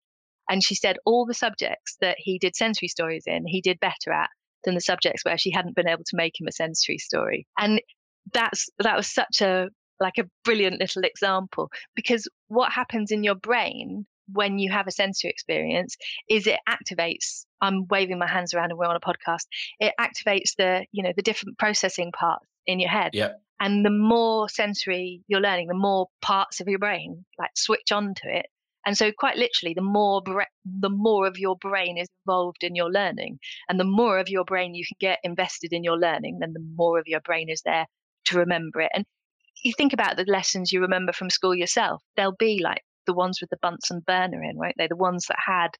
And 0.49 0.63
she 0.63 0.75
said 0.75 0.97
all 1.05 1.25
the 1.25 1.33
subjects 1.33 1.97
that 2.01 2.17
he 2.17 2.39
did 2.39 2.55
sensory 2.55 2.87
stories 2.87 3.23
in, 3.27 3.45
he 3.45 3.61
did 3.61 3.79
better 3.79 4.11
at 4.11 4.29
than 4.65 4.75
the 4.75 4.81
subjects 4.81 5.23
where 5.23 5.37
she 5.37 5.51
hadn't 5.51 5.75
been 5.75 5.87
able 5.87 6.03
to 6.05 6.15
make 6.15 6.39
him 6.39 6.47
a 6.47 6.51
sensory 6.51 6.97
story. 6.97 7.47
And 7.57 7.81
that's 8.33 8.67
that 8.79 8.97
was 8.97 9.11
such 9.11 9.41
a 9.41 9.69
like 9.99 10.17
a 10.17 10.29
brilliant 10.43 10.79
little 10.79 11.03
example 11.03 11.69
because 11.95 12.27
what 12.47 12.71
happens 12.71 13.11
in 13.11 13.23
your 13.23 13.35
brain 13.35 14.05
when 14.31 14.59
you 14.59 14.71
have 14.71 14.87
a 14.87 14.91
sensory 14.91 15.29
experience 15.29 15.97
is 16.29 16.45
it 16.45 16.59
activates 16.69 17.45
i'm 17.61 17.87
waving 17.89 18.19
my 18.19 18.27
hands 18.27 18.53
around 18.53 18.69
and 18.69 18.77
we're 18.77 18.85
on 18.85 18.95
a 18.95 18.99
podcast 18.99 19.45
it 19.79 19.93
activates 19.99 20.51
the 20.57 20.85
you 20.91 21.01
know 21.01 21.11
the 21.15 21.23
different 21.23 21.57
processing 21.57 22.11
parts 22.11 22.45
in 22.67 22.79
your 22.79 22.89
head 22.89 23.09
yeah 23.13 23.31
and 23.59 23.85
the 23.85 23.89
more 23.89 24.47
sensory 24.47 25.21
you're 25.27 25.41
learning, 25.41 25.67
the 25.67 25.73
more 25.73 26.07
parts 26.21 26.61
of 26.61 26.67
your 26.67 26.79
brain 26.79 27.25
like 27.37 27.51
switch 27.55 27.91
on 27.91 28.13
to 28.15 28.37
it. 28.37 28.45
And 28.85 28.97
so, 28.97 29.11
quite 29.11 29.37
literally, 29.37 29.73
the 29.73 29.81
more 29.81 30.21
the 30.65 30.89
more 30.89 31.27
of 31.27 31.37
your 31.37 31.57
brain 31.57 31.97
is 31.97 32.07
involved 32.25 32.63
in 32.63 32.75
your 32.75 32.91
learning, 32.91 33.39
and 33.67 33.79
the 33.79 33.83
more 33.83 34.19
of 34.19 34.29
your 34.29 34.45
brain 34.45 34.73
you 34.73 34.85
can 34.85 34.97
get 34.99 35.19
invested 35.23 35.73
in 35.73 35.83
your 35.83 35.97
learning, 35.97 36.39
then 36.39 36.53
the 36.53 36.65
more 36.75 36.99
of 36.99 37.07
your 37.07 37.21
brain 37.21 37.49
is 37.49 37.61
there 37.63 37.85
to 38.25 38.37
remember 38.37 38.81
it. 38.81 38.91
And 38.93 39.05
you 39.63 39.73
think 39.77 39.93
about 39.93 40.17
the 40.17 40.25
lessons 40.27 40.71
you 40.71 40.81
remember 40.81 41.13
from 41.13 41.29
school 41.29 41.55
yourself; 41.55 42.01
they'll 42.15 42.35
be 42.37 42.59
like 42.63 42.83
the 43.05 43.13
ones 43.13 43.41
with 43.41 43.49
the 43.49 43.57
Bunsen 43.61 44.01
burner 44.05 44.43
in, 44.43 44.57
right? 44.57 44.75
They're 44.77 44.87
the 44.87 44.95
ones 44.95 45.25
that 45.27 45.37
had 45.45 45.71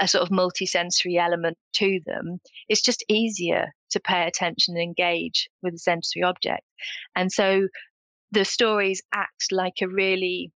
a 0.00 0.08
sort 0.08 0.22
of 0.22 0.30
multisensory 0.30 1.18
element 1.18 1.56
to 1.74 2.00
them, 2.06 2.40
it's 2.68 2.82
just 2.82 3.04
easier 3.08 3.72
to 3.90 4.00
pay 4.00 4.26
attention 4.26 4.74
and 4.74 4.82
engage 4.82 5.48
with 5.62 5.74
a 5.74 5.78
sensory 5.78 6.22
object. 6.22 6.62
And 7.14 7.30
so 7.30 7.68
the 8.30 8.44
stories 8.44 9.02
act 9.14 9.52
like 9.52 9.74
a 9.82 9.88
really 9.88 10.50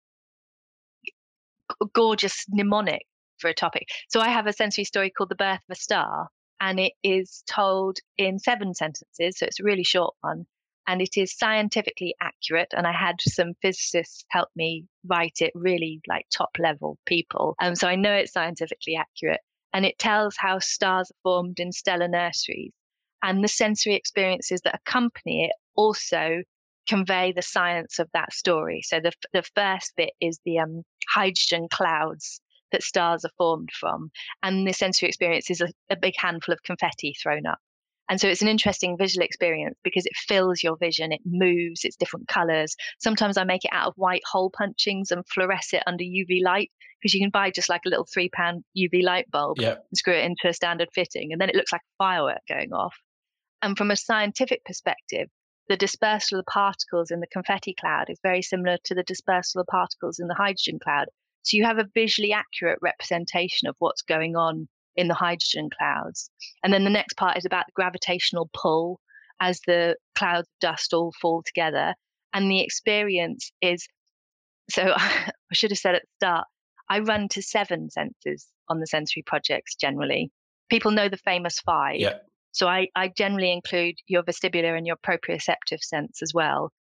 gorgeous 1.93 2.45
mnemonic 2.49 3.05
for 3.37 3.49
a 3.49 3.53
topic. 3.53 3.89
So 4.09 4.19
I 4.19 4.29
have 4.29 4.47
a 4.47 4.53
sensory 4.53 4.85
story 4.85 5.09
called 5.09 5.29
The 5.29 5.35
Birth 5.35 5.61
of 5.69 5.73
a 5.73 5.75
Star, 5.75 6.29
and 6.59 6.79
it 6.79 6.93
is 7.03 7.43
told 7.49 7.99
in 8.17 8.39
seven 8.39 8.73
sentences. 8.73 9.37
So 9.37 9.45
it's 9.45 9.59
a 9.59 9.63
really 9.63 9.83
short 9.83 10.15
one 10.21 10.45
and 10.87 11.01
it 11.01 11.17
is 11.17 11.37
scientifically 11.37 12.15
accurate. 12.21 12.73
And 12.75 12.85
I 12.85 12.91
had 12.91 13.15
some 13.19 13.53
physicists 13.61 14.25
help 14.29 14.49
me 14.55 14.85
write 15.05 15.37
it 15.41 15.51
really 15.55 16.01
like 16.07 16.27
top 16.31 16.51
level 16.59 16.97
people. 17.05 17.55
Um, 17.59 17.75
so 17.75 17.87
I 17.87 17.95
know 17.95 18.13
it's 18.13 18.33
scientifically 18.33 18.95
accurate. 18.95 19.41
And 19.73 19.85
it 19.85 19.97
tells 19.97 20.35
how 20.37 20.59
stars 20.59 21.11
are 21.11 21.21
formed 21.23 21.59
in 21.59 21.71
stellar 21.71 22.07
nurseries. 22.07 22.71
And 23.21 23.43
the 23.43 23.47
sensory 23.47 23.95
experiences 23.95 24.61
that 24.61 24.75
accompany 24.75 25.45
it 25.45 25.51
also 25.75 26.43
convey 26.87 27.31
the 27.31 27.41
science 27.41 27.99
of 27.99 28.09
that 28.13 28.33
story. 28.33 28.81
So 28.83 28.99
the, 28.99 29.11
the 29.33 29.43
first 29.55 29.93
bit 29.95 30.11
is 30.21 30.39
the 30.45 30.59
um, 30.59 30.83
hydrogen 31.09 31.67
clouds 31.71 32.41
that 32.71 32.83
stars 32.83 33.25
are 33.25 33.31
formed 33.37 33.69
from. 33.71 34.11
And 34.43 34.67
the 34.67 34.73
sensory 34.73 35.07
experience 35.07 35.49
is 35.49 35.61
a, 35.61 35.67
a 35.89 35.95
big 35.95 36.13
handful 36.17 36.53
of 36.53 36.63
confetti 36.63 37.15
thrown 37.21 37.45
up. 37.45 37.59
And 38.07 38.21
so 38.21 38.27
it's 38.27 38.43
an 38.43 38.47
interesting 38.47 38.97
visual 38.97 39.25
experience 39.25 39.77
because 39.83 40.05
it 40.05 40.15
fills 40.15 40.61
your 40.61 40.77
vision, 40.77 41.11
it 41.11 41.21
moves, 41.25 41.83
it's 41.83 41.95
different 41.95 42.27
colors. 42.27 42.75
Sometimes 42.99 43.35
I 43.35 43.43
make 43.45 43.65
it 43.65 43.71
out 43.73 43.87
of 43.87 43.93
white 43.95 44.21
hole 44.29 44.51
punchings 44.51 45.09
and 45.09 45.23
fluoresce 45.25 45.73
it 45.73 45.83
under 45.87 46.03
UV 46.03 46.43
light 46.43 46.71
because 47.01 47.13
you 47.13 47.19
can 47.19 47.31
buy 47.31 47.49
just 47.49 47.69
like 47.69 47.81
a 47.85 47.89
little 47.89 48.05
three 48.11 48.29
pound 48.29 48.63
UV 48.77 49.03
light 49.03 49.29
bulb 49.31 49.59
yep. 49.59 49.85
and 49.89 49.97
screw 49.97 50.13
it 50.13 50.23
into 50.23 50.47
a 50.47 50.53
standard 50.53 50.89
fitting, 50.93 51.31
and 51.31 51.41
then 51.41 51.49
it 51.49 51.55
looks 51.55 51.71
like 51.71 51.81
a 51.81 52.03
firework 52.03 52.41
going 52.47 52.73
off. 52.73 52.95
And 53.61 53.77
from 53.77 53.89
a 53.89 53.95
scientific 53.95 54.63
perspective, 54.65 55.27
the 55.67 55.77
dispersal 55.77 56.39
of 56.39 56.45
the 56.45 56.51
particles 56.51 57.11
in 57.11 57.19
the 57.19 57.27
confetti 57.27 57.73
cloud 57.79 58.09
is 58.09 58.19
very 58.21 58.41
similar 58.41 58.77
to 58.85 58.95
the 58.95 59.03
dispersal 59.03 59.61
of 59.61 59.67
particles 59.67 60.19
in 60.19 60.27
the 60.27 60.35
hydrogen 60.35 60.79
cloud. 60.79 61.07
So 61.43 61.57
you 61.57 61.65
have 61.65 61.77
a 61.77 61.89
visually 61.93 62.33
accurate 62.33 62.79
representation 62.81 63.67
of 63.67 63.75
what's 63.79 64.01
going 64.01 64.35
on 64.35 64.67
in 64.95 65.07
the 65.07 65.13
hydrogen 65.13 65.69
clouds. 65.77 66.29
And 66.63 66.73
then 66.73 66.83
the 66.83 66.89
next 66.89 67.15
part 67.15 67.37
is 67.37 67.45
about 67.45 67.65
the 67.67 67.73
gravitational 67.75 68.49
pull 68.53 68.99
as 69.39 69.59
the 69.67 69.97
clouds 70.15 70.47
of 70.47 70.59
dust 70.61 70.93
all 70.93 71.13
fall 71.21 71.43
together. 71.45 71.93
And 72.33 72.49
the 72.49 72.61
experience 72.61 73.51
is 73.61 73.87
so 74.69 74.93
I 74.97 75.31
should 75.53 75.71
have 75.71 75.77
said 75.77 75.95
at 75.95 76.03
the 76.03 76.25
start, 76.25 76.47
I 76.89 76.99
run 76.99 77.27
to 77.29 77.41
seven 77.41 77.89
senses 77.89 78.47
on 78.69 78.79
the 78.79 78.87
sensory 78.87 79.23
projects 79.25 79.75
generally. 79.75 80.31
People 80.69 80.91
know 80.91 81.09
the 81.09 81.17
famous 81.17 81.59
five. 81.59 81.99
Yeah. 81.99 82.17
So 82.55 82.67
I, 82.67 82.87
I 82.95 83.09
generally 83.09 83.51
include 83.51 83.95
your 84.07 84.23
vestibular 84.23 84.77
and 84.77 84.87
your 84.87 84.97
proprioceptive 84.97 85.81
sense 85.81 86.21
as 86.21 86.33
well 86.33 86.71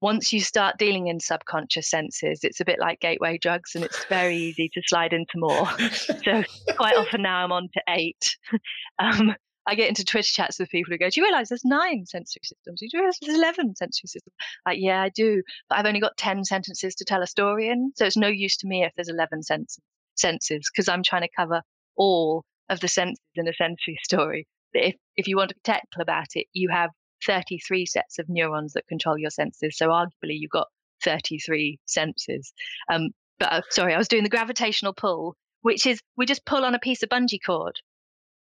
once 0.00 0.32
you 0.32 0.40
start 0.40 0.76
dealing 0.78 1.06
in 1.06 1.18
subconscious 1.18 1.88
senses, 1.88 2.40
it's 2.42 2.60
a 2.60 2.64
bit 2.64 2.78
like 2.78 3.00
gateway 3.00 3.38
drugs 3.38 3.74
and 3.74 3.84
it's 3.84 4.04
very 4.06 4.36
easy 4.36 4.68
to 4.68 4.82
slide 4.86 5.12
into 5.12 5.32
more. 5.36 5.68
so 5.90 6.42
quite 6.76 6.96
often 6.96 7.22
now 7.22 7.42
I'm 7.42 7.52
on 7.52 7.68
to 7.74 7.82
eight. 7.88 8.36
Um, 8.98 9.34
I 9.66 9.74
get 9.74 9.88
into 9.88 10.06
Twitter 10.06 10.32
chats 10.32 10.58
with 10.58 10.70
people 10.70 10.90
who 10.90 10.96
go, 10.96 11.10
Do 11.10 11.20
you 11.20 11.26
realize 11.26 11.50
there's 11.50 11.66
nine 11.66 12.06
sensory 12.06 12.40
systems? 12.44 12.80
Do 12.80 12.86
you 12.90 12.98
realize 12.98 13.18
there's 13.20 13.36
11 13.36 13.76
sensory 13.76 14.06
systems? 14.08 14.34
Like, 14.64 14.78
yeah, 14.80 15.02
I 15.02 15.10
do. 15.10 15.42
But 15.68 15.78
I've 15.78 15.84
only 15.84 16.00
got 16.00 16.16
10 16.16 16.44
sentences 16.44 16.94
to 16.94 17.04
tell 17.04 17.22
a 17.22 17.26
story 17.26 17.68
in. 17.68 17.92
So 17.94 18.06
it's 18.06 18.16
no 18.16 18.28
use 18.28 18.56
to 18.58 18.66
me 18.66 18.84
if 18.84 18.92
there's 18.96 19.10
11 19.10 19.42
sense- 19.42 19.78
senses 20.14 20.70
because 20.72 20.88
I'm 20.88 21.02
trying 21.02 21.22
to 21.22 21.28
cover 21.36 21.60
all 21.96 22.44
of 22.70 22.80
the 22.80 22.88
senses 22.88 23.20
in 23.34 23.48
a 23.48 23.52
sensory 23.52 23.98
story. 24.02 24.46
But 24.76 24.84
if, 24.84 24.94
if 25.16 25.26
you 25.26 25.38
want 25.38 25.48
to 25.48 25.54
be 25.54 25.60
technical 25.64 26.02
about 26.02 26.26
it, 26.34 26.48
you 26.52 26.68
have 26.68 26.90
33 27.24 27.86
sets 27.86 28.18
of 28.18 28.28
neurons 28.28 28.74
that 28.74 28.86
control 28.88 29.16
your 29.16 29.30
senses. 29.30 29.78
So 29.78 29.88
arguably, 29.88 30.36
you've 30.38 30.50
got 30.50 30.68
33 31.02 31.78
senses. 31.86 32.52
Um, 32.92 33.08
but 33.38 33.52
uh, 33.52 33.62
sorry, 33.70 33.94
I 33.94 33.98
was 33.98 34.08
doing 34.08 34.22
the 34.22 34.28
gravitational 34.28 34.92
pull, 34.92 35.34
which 35.62 35.86
is 35.86 35.98
we 36.18 36.26
just 36.26 36.44
pull 36.44 36.62
on 36.62 36.74
a 36.74 36.78
piece 36.78 37.02
of 37.02 37.08
bungee 37.08 37.38
cord, 37.44 37.76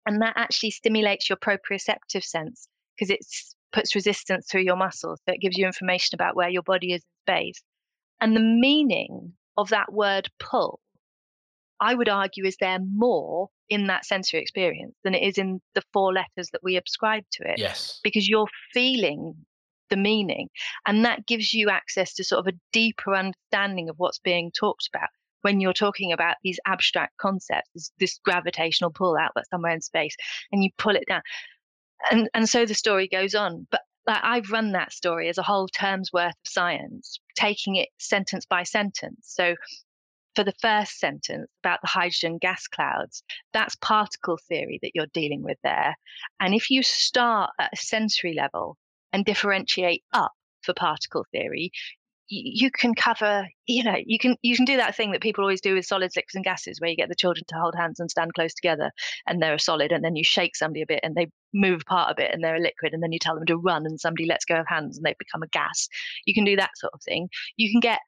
and 0.05 0.21
that 0.21 0.33
actually 0.35 0.71
stimulates 0.71 1.29
your 1.29 1.37
proprioceptive 1.37 2.23
sense 2.23 2.67
because 2.97 3.09
it 3.09 3.19
puts 3.71 3.95
resistance 3.95 4.47
through 4.51 4.63
your 4.63 4.75
muscles. 4.75 5.21
So 5.25 5.33
it 5.33 5.39
gives 5.39 5.57
you 5.57 5.65
information 5.65 6.15
about 6.15 6.35
where 6.35 6.49
your 6.49 6.63
body 6.63 6.91
is 6.91 7.01
in 7.01 7.33
space. 7.33 7.61
And 8.19 8.35
the 8.35 8.41
meaning 8.41 9.35
of 9.55 9.69
that 9.69 9.93
word 9.93 10.27
pull, 10.37 10.81
I 11.81 11.95
would 11.95 12.09
argue, 12.09 12.45
is 12.45 12.57
there 12.59 12.79
more 12.79 13.49
in 13.69 13.87
that 13.87 14.05
sensory 14.05 14.41
experience 14.41 14.95
than 15.03 15.13
it 15.13 15.23
is 15.23 15.37
in 15.37 15.61
the 15.75 15.83
four 15.93 16.11
letters 16.13 16.49
that 16.51 16.63
we 16.63 16.77
ascribe 16.77 17.23
to 17.33 17.43
it. 17.49 17.59
Yes. 17.59 17.99
Because 18.03 18.27
you're 18.27 18.47
feeling 18.73 19.35
the 19.89 19.97
meaning. 19.97 20.49
And 20.87 21.05
that 21.05 21.25
gives 21.25 21.53
you 21.53 21.69
access 21.69 22.13
to 22.15 22.23
sort 22.23 22.39
of 22.39 22.53
a 22.53 22.57
deeper 22.73 23.15
understanding 23.15 23.89
of 23.89 23.95
what's 23.97 24.19
being 24.19 24.51
talked 24.51 24.89
about 24.93 25.09
when 25.41 25.61
you're 25.61 25.73
talking 25.73 26.11
about 26.11 26.35
these 26.43 26.59
abstract 26.67 27.15
concepts, 27.17 27.69
this, 27.73 27.91
this 27.99 28.19
gravitational 28.25 28.91
pull 28.91 29.15
outlet 29.15 29.45
somewhere 29.49 29.71
in 29.71 29.81
space, 29.81 30.15
and 30.51 30.63
you 30.63 30.69
pull 30.77 30.95
it 30.95 31.05
down. 31.07 31.21
And, 32.11 32.29
and 32.33 32.49
so 32.49 32.65
the 32.65 32.73
story 32.73 33.07
goes 33.07 33.35
on. 33.35 33.65
But 33.71 33.81
like, 34.05 34.19
I've 34.21 34.51
run 34.51 34.73
that 34.73 34.91
story 34.91 35.29
as 35.29 35.37
a 35.37 35.43
whole 35.43 35.67
term's 35.67 36.11
worth 36.11 36.31
of 36.31 36.51
science, 36.51 37.19
taking 37.35 37.75
it 37.75 37.87
sentence 37.99 38.45
by 38.45 38.63
sentence. 38.63 39.19
So 39.21 39.55
for 40.39 40.45
the 40.45 40.53
first 40.61 40.99
sentence 40.99 41.49
about 41.61 41.81
the 41.81 41.89
hydrogen 41.89 42.37
gas 42.37 42.65
clouds, 42.65 43.23
that's 43.51 43.75
particle 43.75 44.39
theory 44.47 44.79
that 44.81 44.91
you're 44.95 45.05
dealing 45.13 45.43
with 45.43 45.57
there. 45.65 45.93
And 46.39 46.53
if 46.53 46.69
you 46.69 46.81
start 46.81 47.49
at 47.59 47.71
a 47.73 47.75
sensory 47.75 48.33
level 48.33 48.77
and 49.11 49.25
differentiate 49.25 50.01
up 50.13 50.31
for 50.61 50.73
particle 50.73 51.25
theory, 51.33 51.71
you 52.29 52.69
can 52.69 52.93
cover 52.93 53.47
you 53.65 53.83
know 53.83 53.95
you 54.05 54.19
can 54.19 54.35
you 54.43 54.55
can 54.55 54.63
do 54.63 54.77
that 54.77 54.95
thing 54.95 55.11
that 55.11 55.21
people 55.21 55.43
always 55.43 55.61
do 55.61 55.73
with 55.73 55.83
solids 55.83 56.15
liquids 56.15 56.35
and 56.35 56.45
gases 56.45 56.79
where 56.79 56.91
you 56.91 56.95
get 56.95 57.09
the 57.09 57.15
children 57.15 57.43
to 57.47 57.55
hold 57.55 57.73
hands 57.75 57.99
and 57.99 58.11
stand 58.11 58.31
close 58.35 58.53
together 58.53 58.91
and 59.25 59.41
they're 59.41 59.55
a 59.55 59.59
solid 59.59 59.91
and 59.91 60.03
then 60.03 60.15
you 60.15 60.23
shake 60.23 60.55
somebody 60.55 60.83
a 60.83 60.85
bit 60.85 60.99
and 61.01 61.15
they 61.15 61.25
move 61.55 61.81
apart 61.81 62.11
a 62.11 62.13
bit 62.15 62.29
and 62.31 62.43
they're 62.43 62.57
a 62.57 62.61
liquid 62.61 62.93
and 62.93 63.01
then 63.01 63.11
you 63.11 63.17
tell 63.17 63.33
them 63.33 63.47
to 63.47 63.57
run 63.57 63.83
and 63.83 63.99
somebody 63.99 64.27
lets 64.27 64.45
go 64.45 64.57
of 64.57 64.67
hands 64.67 64.95
and 64.95 65.03
they 65.03 65.15
become 65.17 65.41
a 65.41 65.47
gas 65.47 65.87
you 66.27 66.35
can 66.35 66.45
do 66.45 66.55
that 66.55 66.69
sort 66.75 66.93
of 66.93 67.01
thing 67.01 67.27
you 67.57 67.71
can 67.71 67.79
get 67.79 67.99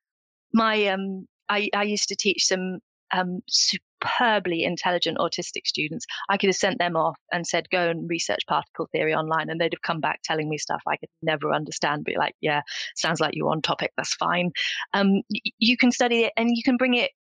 my 0.53 0.85
um 0.85 1.25
I, 1.51 1.69
I 1.75 1.83
used 1.83 2.07
to 2.09 2.15
teach 2.15 2.45
some 2.45 2.79
um, 3.13 3.41
superbly 3.49 4.63
intelligent 4.63 5.17
autistic 5.17 5.65
students. 5.67 6.05
I 6.29 6.37
could 6.37 6.47
have 6.47 6.55
sent 6.55 6.79
them 6.79 6.95
off 6.95 7.17
and 7.31 7.45
said, 7.45 7.69
go 7.69 7.89
and 7.89 8.09
research 8.09 8.39
particle 8.47 8.87
theory 8.91 9.13
online. 9.13 9.49
And 9.49 9.59
they'd 9.59 9.73
have 9.73 9.81
come 9.81 9.99
back 9.99 10.21
telling 10.23 10.47
me 10.47 10.57
stuff 10.57 10.81
I 10.87 10.95
could 10.95 11.09
never 11.21 11.53
understand, 11.53 12.05
be 12.05 12.15
like, 12.17 12.35
yeah, 12.39 12.61
sounds 12.95 13.19
like 13.19 13.35
you're 13.35 13.51
on 13.51 13.61
topic. 13.61 13.91
That's 13.97 14.15
fine. 14.15 14.51
Um, 14.93 15.21
you 15.59 15.75
can 15.75 15.91
study 15.91 16.23
it 16.23 16.33
and 16.37 16.49
you 16.51 16.63
can 16.63 16.77
bring 16.77 16.93
it 16.93 17.11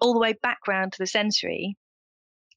all 0.00 0.14
the 0.14 0.20
way 0.20 0.34
back 0.42 0.58
round 0.68 0.92
to 0.92 0.98
the 0.98 1.06
sensory 1.06 1.76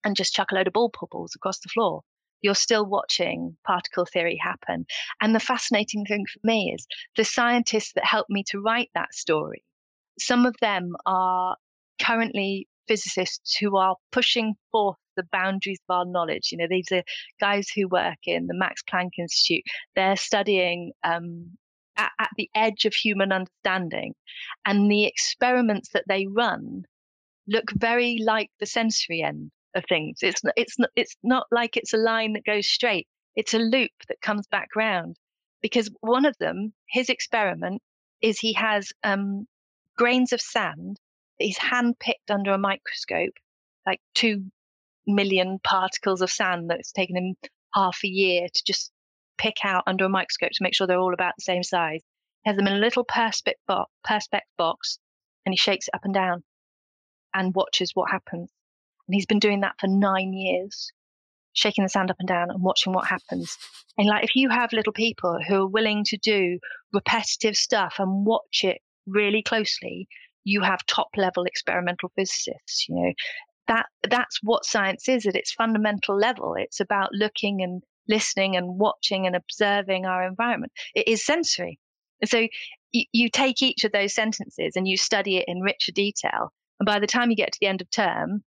and 0.03 0.15
just 0.15 0.33
chuck 0.33 0.51
a 0.51 0.55
load 0.55 0.67
of 0.67 0.73
ball 0.73 0.91
pebbles 0.91 1.33
across 1.35 1.59
the 1.59 1.69
floor. 1.69 2.01
You're 2.41 2.53
still 2.53 2.85
watching 2.85 3.57
particle 3.65 4.05
theory 4.05 4.39
happen. 4.39 4.85
And 5.21 5.33
the 5.33 5.39
fascinating 5.39 6.05
thing 6.05 6.25
for 6.31 6.39
me 6.43 6.71
is 6.75 6.85
the 7.17 7.23
scientists 7.23 7.93
that 7.93 8.05
helped 8.05 8.29
me 8.29 8.43
to 8.49 8.61
write 8.61 8.91
that 8.93 9.15
story, 9.15 9.63
some 10.19 10.45
of 10.45 10.55
them 10.61 10.95
are 11.05 11.57
currently 12.01 12.67
physicists 12.87 13.55
who 13.57 13.77
are 13.77 13.95
pushing 14.11 14.53
forth 14.71 14.97
the 15.15 15.23
boundaries 15.31 15.79
of 15.87 15.95
our 15.95 16.05
knowledge. 16.05 16.51
You 16.51 16.57
know, 16.59 16.67
these 16.69 16.91
are 16.91 17.03
guys 17.39 17.69
who 17.69 17.87
work 17.87 18.17
in 18.25 18.47
the 18.47 18.53
Max 18.53 18.81
Planck 18.83 19.11
Institute. 19.17 19.63
They're 19.95 20.17
studying 20.17 20.91
um, 21.03 21.51
at, 21.97 22.11
at 22.19 22.29
the 22.37 22.49
edge 22.55 22.85
of 22.85 22.93
human 22.93 23.31
understanding, 23.31 24.13
and 24.65 24.91
the 24.91 25.05
experiments 25.05 25.89
that 25.93 26.05
they 26.07 26.27
run 26.27 26.83
look 27.47 27.71
very 27.75 28.19
like 28.23 28.49
the 28.59 28.65
sensory 28.65 29.21
end 29.21 29.51
of 29.75 29.83
things. 29.87 30.19
It's 30.21 30.41
it's 30.55 30.75
it's 30.95 31.15
not 31.23 31.47
like 31.51 31.77
it's 31.77 31.93
a 31.93 31.97
line 31.97 32.33
that 32.33 32.45
goes 32.45 32.67
straight. 32.67 33.07
It's 33.35 33.53
a 33.53 33.59
loop 33.59 33.91
that 34.07 34.21
comes 34.21 34.47
back 34.47 34.69
round. 34.75 35.17
Because 35.61 35.89
one 36.01 36.25
of 36.25 36.37
them, 36.37 36.73
his 36.89 37.09
experiment, 37.09 37.81
is 38.21 38.39
he 38.39 38.53
has 38.53 38.91
um, 39.03 39.47
grains 39.97 40.33
of 40.33 40.41
sand 40.41 40.97
that 41.39 41.45
he's 41.45 41.59
handpicked 41.59 42.29
under 42.29 42.51
a 42.51 42.57
microscope, 42.57 43.33
like 43.85 43.99
two 44.13 44.45
million 45.07 45.59
particles 45.63 46.21
of 46.21 46.29
sand 46.29 46.69
that 46.69 46.79
it's 46.79 46.91
taken 46.91 47.15
him 47.15 47.35
half 47.73 47.99
a 48.03 48.07
year 48.07 48.47
to 48.53 48.63
just 48.65 48.91
pick 49.37 49.57
out 49.63 49.83
under 49.85 50.05
a 50.05 50.09
microscope 50.09 50.51
to 50.51 50.63
make 50.63 50.73
sure 50.73 50.87
they're 50.87 50.99
all 50.99 51.13
about 51.13 51.33
the 51.37 51.43
same 51.43 51.63
size. 51.63 52.01
He 52.43 52.49
has 52.49 52.57
them 52.57 52.67
in 52.67 52.73
a 52.73 52.79
little 52.79 53.05
perspex 53.05 53.53
box, 53.67 53.91
perspex 54.07 54.41
box 54.57 54.99
and 55.45 55.53
he 55.53 55.57
shakes 55.57 55.87
it 55.87 55.95
up 55.95 56.05
and 56.05 56.13
down 56.13 56.43
and 57.33 57.53
watches 57.53 57.91
what 57.93 58.11
happens. 58.11 58.49
And 59.07 59.13
he's 59.13 59.25
been 59.25 59.39
doing 59.39 59.61
that 59.61 59.75
for 59.79 59.87
nine 59.87 60.33
years, 60.33 60.91
shaking 61.53 61.83
the 61.83 61.89
sand 61.89 62.09
up 62.09 62.17
and 62.19 62.27
down 62.27 62.49
and 62.49 62.63
watching 62.63 62.93
what 62.93 63.07
happens. 63.07 63.57
And 63.97 64.07
like, 64.07 64.23
if 64.23 64.35
you 64.35 64.49
have 64.49 64.73
little 64.73 64.93
people 64.93 65.37
who 65.47 65.55
are 65.55 65.67
willing 65.67 66.03
to 66.05 66.17
do 66.17 66.59
repetitive 66.93 67.55
stuff 67.55 67.95
and 67.99 68.25
watch 68.25 68.63
it 68.63 68.81
really 69.07 69.41
closely, 69.41 70.07
you 70.43 70.61
have 70.61 70.85
top 70.85 71.09
level 71.17 71.45
experimental 71.45 72.11
physicists, 72.15 72.87
you 72.87 72.95
know, 72.95 73.13
that 73.67 73.87
that's 74.09 74.39
what 74.43 74.65
science 74.65 75.09
is 75.09 75.25
at 75.25 75.35
its 75.35 75.51
fundamental 75.51 76.15
level. 76.15 76.55
It's 76.57 76.79
about 76.79 77.09
looking 77.13 77.61
and 77.61 77.81
listening 78.07 78.55
and 78.55 78.77
watching 78.77 79.25
and 79.25 79.35
observing 79.35 80.05
our 80.05 80.25
environment. 80.25 80.71
It 80.93 81.07
is 81.07 81.25
sensory. 81.25 81.79
And 82.21 82.29
so 82.29 82.47
you, 82.91 83.05
you 83.11 83.29
take 83.29 83.61
each 83.61 83.83
of 83.83 83.91
those 83.91 84.13
sentences 84.13 84.73
and 84.75 84.87
you 84.87 84.97
study 84.97 85.37
it 85.37 85.45
in 85.47 85.61
richer 85.61 85.91
detail. 85.91 86.51
And 86.79 86.85
by 86.85 86.99
the 86.99 87.07
time 87.07 87.29
you 87.29 87.35
get 87.35 87.51
to 87.53 87.57
the 87.59 87.67
end 87.67 87.81
of 87.81 87.89
term, 87.89 88.43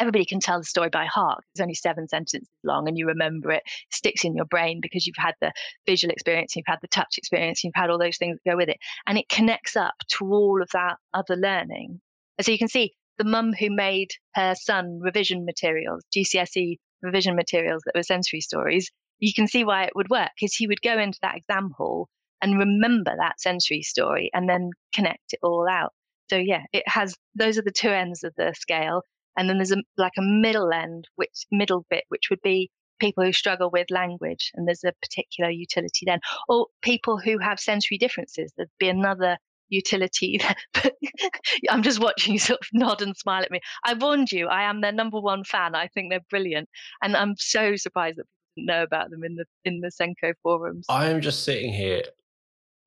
everybody 0.00 0.24
can 0.24 0.40
tell 0.40 0.58
the 0.58 0.64
story 0.64 0.88
by 0.88 1.04
heart. 1.04 1.44
It's 1.52 1.60
only 1.60 1.74
seven 1.74 2.08
sentences 2.08 2.48
long 2.64 2.88
and 2.88 2.96
you 2.96 3.06
remember 3.06 3.52
it, 3.52 3.62
sticks 3.90 4.24
in 4.24 4.34
your 4.34 4.46
brain 4.46 4.80
because 4.80 5.06
you've 5.06 5.16
had 5.16 5.34
the 5.40 5.52
visual 5.86 6.10
experience, 6.10 6.56
you've 6.56 6.64
had 6.66 6.78
the 6.80 6.88
touch 6.88 7.18
experience, 7.18 7.62
you've 7.62 7.74
had 7.74 7.90
all 7.90 7.98
those 7.98 8.16
things 8.16 8.38
that 8.38 8.50
go 8.50 8.56
with 8.56 8.70
it. 8.70 8.78
And 9.06 9.18
it 9.18 9.28
connects 9.28 9.76
up 9.76 9.94
to 10.18 10.32
all 10.32 10.62
of 10.62 10.70
that 10.72 10.96
other 11.12 11.36
learning. 11.36 12.00
And 12.38 12.44
so 12.44 12.50
you 12.50 12.58
can 12.58 12.68
see 12.68 12.94
the 13.18 13.24
mum 13.24 13.52
who 13.52 13.68
made 13.70 14.08
her 14.34 14.54
son 14.54 14.98
revision 15.00 15.44
materials, 15.44 16.02
GCSE 16.16 16.78
revision 17.02 17.36
materials 17.36 17.82
that 17.84 17.94
were 17.94 18.02
sensory 18.02 18.40
stories, 18.40 18.90
you 19.18 19.34
can 19.34 19.46
see 19.46 19.64
why 19.64 19.84
it 19.84 19.94
would 19.94 20.08
work 20.08 20.30
because 20.34 20.54
he 20.54 20.66
would 20.66 20.80
go 20.80 20.98
into 20.98 21.18
that 21.20 21.36
exam 21.36 21.72
hall 21.76 22.08
and 22.40 22.58
remember 22.58 23.14
that 23.16 23.40
sensory 23.40 23.82
story 23.82 24.30
and 24.32 24.48
then 24.48 24.70
connect 24.94 25.34
it 25.34 25.40
all 25.42 25.68
out. 25.68 25.92
So 26.30 26.36
yeah, 26.36 26.62
it 26.72 26.84
has 26.86 27.14
those 27.34 27.58
are 27.58 27.62
the 27.62 27.72
two 27.72 27.90
ends 27.90 28.24
of 28.24 28.32
the 28.36 28.54
scale, 28.58 29.02
and 29.36 29.48
then 29.48 29.58
there's 29.58 29.72
a 29.72 29.82
like 29.96 30.12
a 30.18 30.22
middle 30.22 30.72
end, 30.72 31.08
which 31.16 31.46
middle 31.50 31.84
bit, 31.90 32.04
which 32.08 32.30
would 32.30 32.42
be 32.42 32.70
people 33.00 33.24
who 33.24 33.32
struggle 33.32 33.70
with 33.70 33.90
language, 33.90 34.52
and 34.54 34.66
there's 34.66 34.84
a 34.84 34.92
particular 35.02 35.50
utility 35.50 36.04
then, 36.06 36.20
or 36.48 36.66
people 36.82 37.18
who 37.18 37.38
have 37.38 37.58
sensory 37.58 37.98
differences. 37.98 38.52
There'd 38.56 38.68
be 38.78 38.88
another 38.88 39.38
utility. 39.70 40.40
I'm 41.70 41.82
just 41.82 42.00
watching 42.00 42.34
you 42.34 42.38
sort 42.38 42.60
of 42.60 42.68
nod 42.72 43.02
and 43.02 43.16
smile 43.16 43.42
at 43.42 43.50
me. 43.50 43.60
I 43.84 43.94
warned 43.94 44.30
you, 44.30 44.48
I 44.48 44.64
am 44.64 44.80
their 44.80 44.92
number 44.92 45.20
one 45.20 45.44
fan. 45.44 45.74
I 45.74 45.88
think 45.88 46.10
they're 46.10 46.20
brilliant. 46.28 46.68
And 47.02 47.16
I'm 47.16 47.34
so 47.38 47.76
surprised 47.76 48.18
that 48.18 48.24
people 48.24 48.56
didn't 48.56 48.66
know 48.66 48.82
about 48.82 49.10
them 49.10 49.24
in 49.24 49.36
the 49.36 49.44
in 49.64 49.80
the 49.80 49.90
SENCO 49.90 50.34
forums. 50.42 50.86
I 50.88 51.06
am 51.06 51.20
just 51.20 51.44
sitting 51.44 51.72
here 51.72 52.02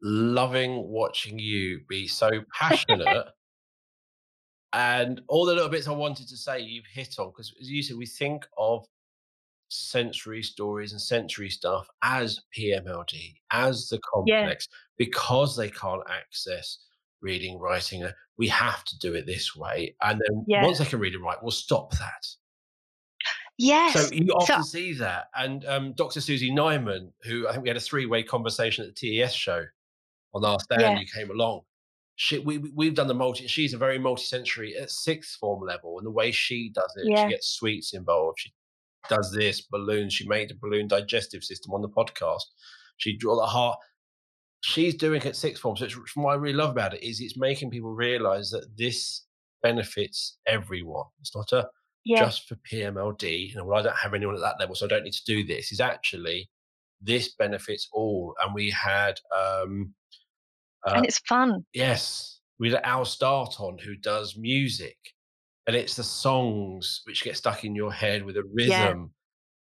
loving 0.01 0.89
watching 0.89 1.39
you 1.39 1.81
be 1.87 2.07
so 2.07 2.29
passionate. 2.53 3.27
And 4.73 5.21
all 5.27 5.45
the 5.45 5.53
little 5.53 5.69
bits 5.69 5.87
I 5.87 5.91
wanted 5.91 6.27
to 6.29 6.37
say 6.37 6.59
you've 6.59 6.85
hit 6.91 7.19
on 7.19 7.29
because 7.29 7.53
as 7.61 7.69
you 7.69 7.83
said, 7.83 7.97
we 7.97 8.05
think 8.05 8.45
of 8.57 8.85
sensory 9.69 10.43
stories 10.43 10.91
and 10.91 11.01
sensory 11.01 11.49
stuff 11.49 11.87
as 12.03 12.39
PMLD, 12.57 13.35
as 13.51 13.87
the 13.89 13.99
complex, 13.99 14.67
yeah. 14.69 14.75
because 14.97 15.55
they 15.55 15.69
can't 15.69 16.03
access 16.09 16.79
reading, 17.21 17.59
writing. 17.59 18.03
Uh, 18.03 18.11
we 18.37 18.47
have 18.47 18.83
to 18.85 18.97
do 18.99 19.13
it 19.13 19.25
this 19.25 19.55
way. 19.55 19.95
And 20.01 20.21
then 20.27 20.45
yeah. 20.47 20.63
once 20.63 20.79
they 20.79 20.85
can 20.85 20.99
read 20.99 21.13
and 21.13 21.23
write, 21.23 21.41
we'll 21.41 21.51
stop 21.51 21.91
that. 21.91 22.27
Yes. 23.57 23.93
So 23.93 24.13
you 24.13 24.33
often 24.33 24.63
so- 24.63 24.69
see 24.69 24.93
that. 24.95 25.25
And 25.35 25.65
um, 25.65 25.93
Dr. 25.93 26.21
Susie 26.21 26.51
Nyman, 26.51 27.11
who 27.23 27.47
I 27.47 27.51
think 27.51 27.63
we 27.63 27.69
had 27.69 27.77
a 27.77 27.81
three 27.81 28.05
way 28.05 28.23
conversation 28.23 28.85
at 28.85 28.95
the 28.95 29.17
TES 29.17 29.33
show 29.33 29.63
on 30.33 30.41
last 30.41 30.67
day, 30.69 30.77
yeah. 30.79 30.99
you 30.99 31.05
came 31.05 31.29
along. 31.29 31.61
She, 32.15 32.39
we, 32.39 32.59
we've 32.59 32.93
done 32.93 33.07
the 33.07 33.13
multi, 33.13 33.47
she's 33.47 33.73
a 33.73 33.77
very 33.77 33.97
multi-sensory 33.97 34.75
at 34.75 34.91
sixth 34.91 35.37
form 35.39 35.65
level. 35.65 35.97
And 35.97 36.05
the 36.05 36.11
way 36.11 36.31
she 36.31 36.69
does 36.69 36.93
it, 36.95 37.09
yeah. 37.09 37.23
she 37.23 37.31
gets 37.31 37.49
sweets 37.49 37.93
involved. 37.93 38.39
She 38.39 38.53
does 39.09 39.31
this 39.31 39.61
balloon. 39.61 40.09
She 40.09 40.27
made 40.27 40.51
a 40.51 40.55
balloon 40.55 40.87
digestive 40.87 41.43
system 41.43 41.73
on 41.73 41.81
the 41.81 41.89
podcast. 41.89 42.43
She 42.97 43.17
drew 43.17 43.35
the 43.35 43.45
heart. 43.45 43.79
She's 44.61 44.95
doing 44.95 45.21
it 45.21 45.25
at 45.25 45.35
sixth 45.35 45.61
form. 45.61 45.75
So 45.75 45.85
it's 45.85 45.97
what 46.15 46.31
I 46.31 46.35
really 46.35 46.55
love 46.55 46.69
about 46.69 46.93
it 46.93 47.03
is 47.03 47.19
it's 47.19 47.37
making 47.37 47.69
people 47.69 47.93
realize 47.93 48.49
that 48.51 48.77
this 48.77 49.25
benefits 49.61 50.37
everyone. 50.47 51.05
It's 51.19 51.35
not 51.35 51.51
a 51.51 51.67
yeah. 52.05 52.19
just 52.19 52.47
for 52.47 52.55
PMLD. 52.55 53.49
You 53.49 53.55
know, 53.55 53.65
well, 53.65 53.79
I 53.79 53.81
don't 53.81 53.97
have 53.97 54.13
anyone 54.13 54.35
at 54.35 54.41
that 54.41 54.59
level, 54.59 54.75
so 54.75 54.85
I 54.85 54.89
don't 54.89 55.03
need 55.03 55.13
to 55.13 55.25
do 55.25 55.43
this. 55.43 55.71
Is 55.71 55.79
actually 55.79 56.49
this 57.01 57.33
benefits 57.35 57.89
all. 57.91 58.35
And 58.43 58.53
we 58.53 58.69
had 58.69 59.19
um 59.35 59.93
uh, 60.87 60.93
and 60.95 61.05
it's 61.05 61.19
fun. 61.19 61.65
Yes. 61.73 62.39
We 62.59 62.71
had 62.71 62.81
Al 62.83 63.05
Start 63.05 63.55
on 63.59 63.77
who 63.77 63.95
does 63.95 64.37
music 64.37 64.97
and 65.65 65.75
it's 65.75 65.95
the 65.95 66.03
songs 66.03 67.01
which 67.05 67.23
get 67.23 67.37
stuck 67.37 67.63
in 67.63 67.75
your 67.75 67.91
head 67.91 68.23
with 68.25 68.37
a 68.37 68.43
rhythm 68.53 69.11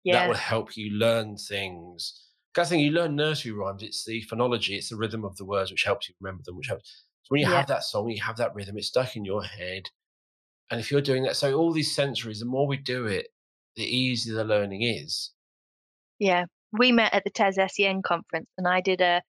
yeah. 0.03 0.13
Yeah. 0.13 0.19
that 0.19 0.27
will 0.27 0.35
help 0.35 0.77
you 0.77 0.91
learn 0.91 1.37
things. 1.37 2.23
Because 2.53 2.67
I 2.67 2.69
think 2.71 2.83
you 2.83 2.91
learn 2.91 3.15
nursery 3.15 3.51
rhymes, 3.51 3.83
it's 3.83 4.05
the 4.05 4.23
phonology, 4.31 4.75
it's 4.77 4.89
the 4.89 4.95
rhythm 4.95 5.25
of 5.25 5.35
the 5.37 5.45
words 5.45 5.71
which 5.71 5.83
helps 5.83 6.07
you 6.07 6.15
remember 6.19 6.43
them, 6.43 6.57
which 6.57 6.67
helps. 6.67 7.05
So 7.23 7.29
when 7.29 7.41
you 7.41 7.47
yeah. 7.47 7.57
have 7.57 7.67
that 7.67 7.83
song, 7.83 8.09
you 8.09 8.21
have 8.21 8.37
that 8.37 8.55
rhythm, 8.55 8.77
it's 8.77 8.87
stuck 8.87 9.15
in 9.15 9.25
your 9.25 9.43
head. 9.43 9.83
And 10.69 10.79
if 10.79 10.91
you're 10.91 11.01
doing 11.01 11.23
that, 11.23 11.35
so 11.35 11.53
all 11.53 11.71
these 11.71 11.95
sensories, 11.95 12.39
the 12.39 12.45
more 12.45 12.67
we 12.67 12.77
do 12.77 13.05
it, 13.05 13.27
the 13.75 13.83
easier 13.83 14.35
the 14.35 14.43
learning 14.43 14.83
is. 14.83 15.31
Yeah. 16.19 16.45
We 16.71 16.91
met 16.91 17.13
at 17.13 17.23
the 17.23 17.29
TES 17.29 17.57
SEN 17.75 18.01
conference 18.01 18.47
and 18.57 18.67
I 18.67 18.81
did 18.81 19.01
a 19.01 19.21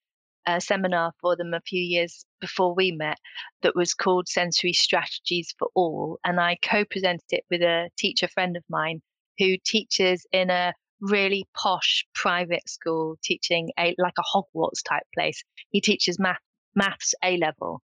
a 0.48 0.60
seminar 0.60 1.12
for 1.20 1.36
them 1.36 1.52
a 1.52 1.60
few 1.60 1.80
years 1.80 2.24
before 2.40 2.74
we 2.74 2.90
met 2.90 3.18
that 3.62 3.76
was 3.76 3.92
called 3.92 4.28
Sensory 4.28 4.72
Strategies 4.72 5.54
for 5.58 5.68
All. 5.74 6.18
And 6.24 6.40
I 6.40 6.56
co 6.62 6.84
presented 6.86 7.26
it 7.30 7.44
with 7.50 7.60
a 7.60 7.90
teacher 7.98 8.28
friend 8.28 8.56
of 8.56 8.64
mine 8.68 9.02
who 9.38 9.56
teaches 9.64 10.26
in 10.32 10.48
a 10.48 10.72
really 11.02 11.46
posh 11.54 12.06
private 12.14 12.68
school, 12.68 13.18
teaching 13.22 13.70
a, 13.78 13.94
like 13.98 14.14
a 14.18 14.22
Hogwarts 14.22 14.82
type 14.88 15.04
place. 15.14 15.44
He 15.70 15.82
teaches 15.82 16.18
math, 16.18 16.40
maths 16.74 17.14
A 17.22 17.36
level. 17.36 17.82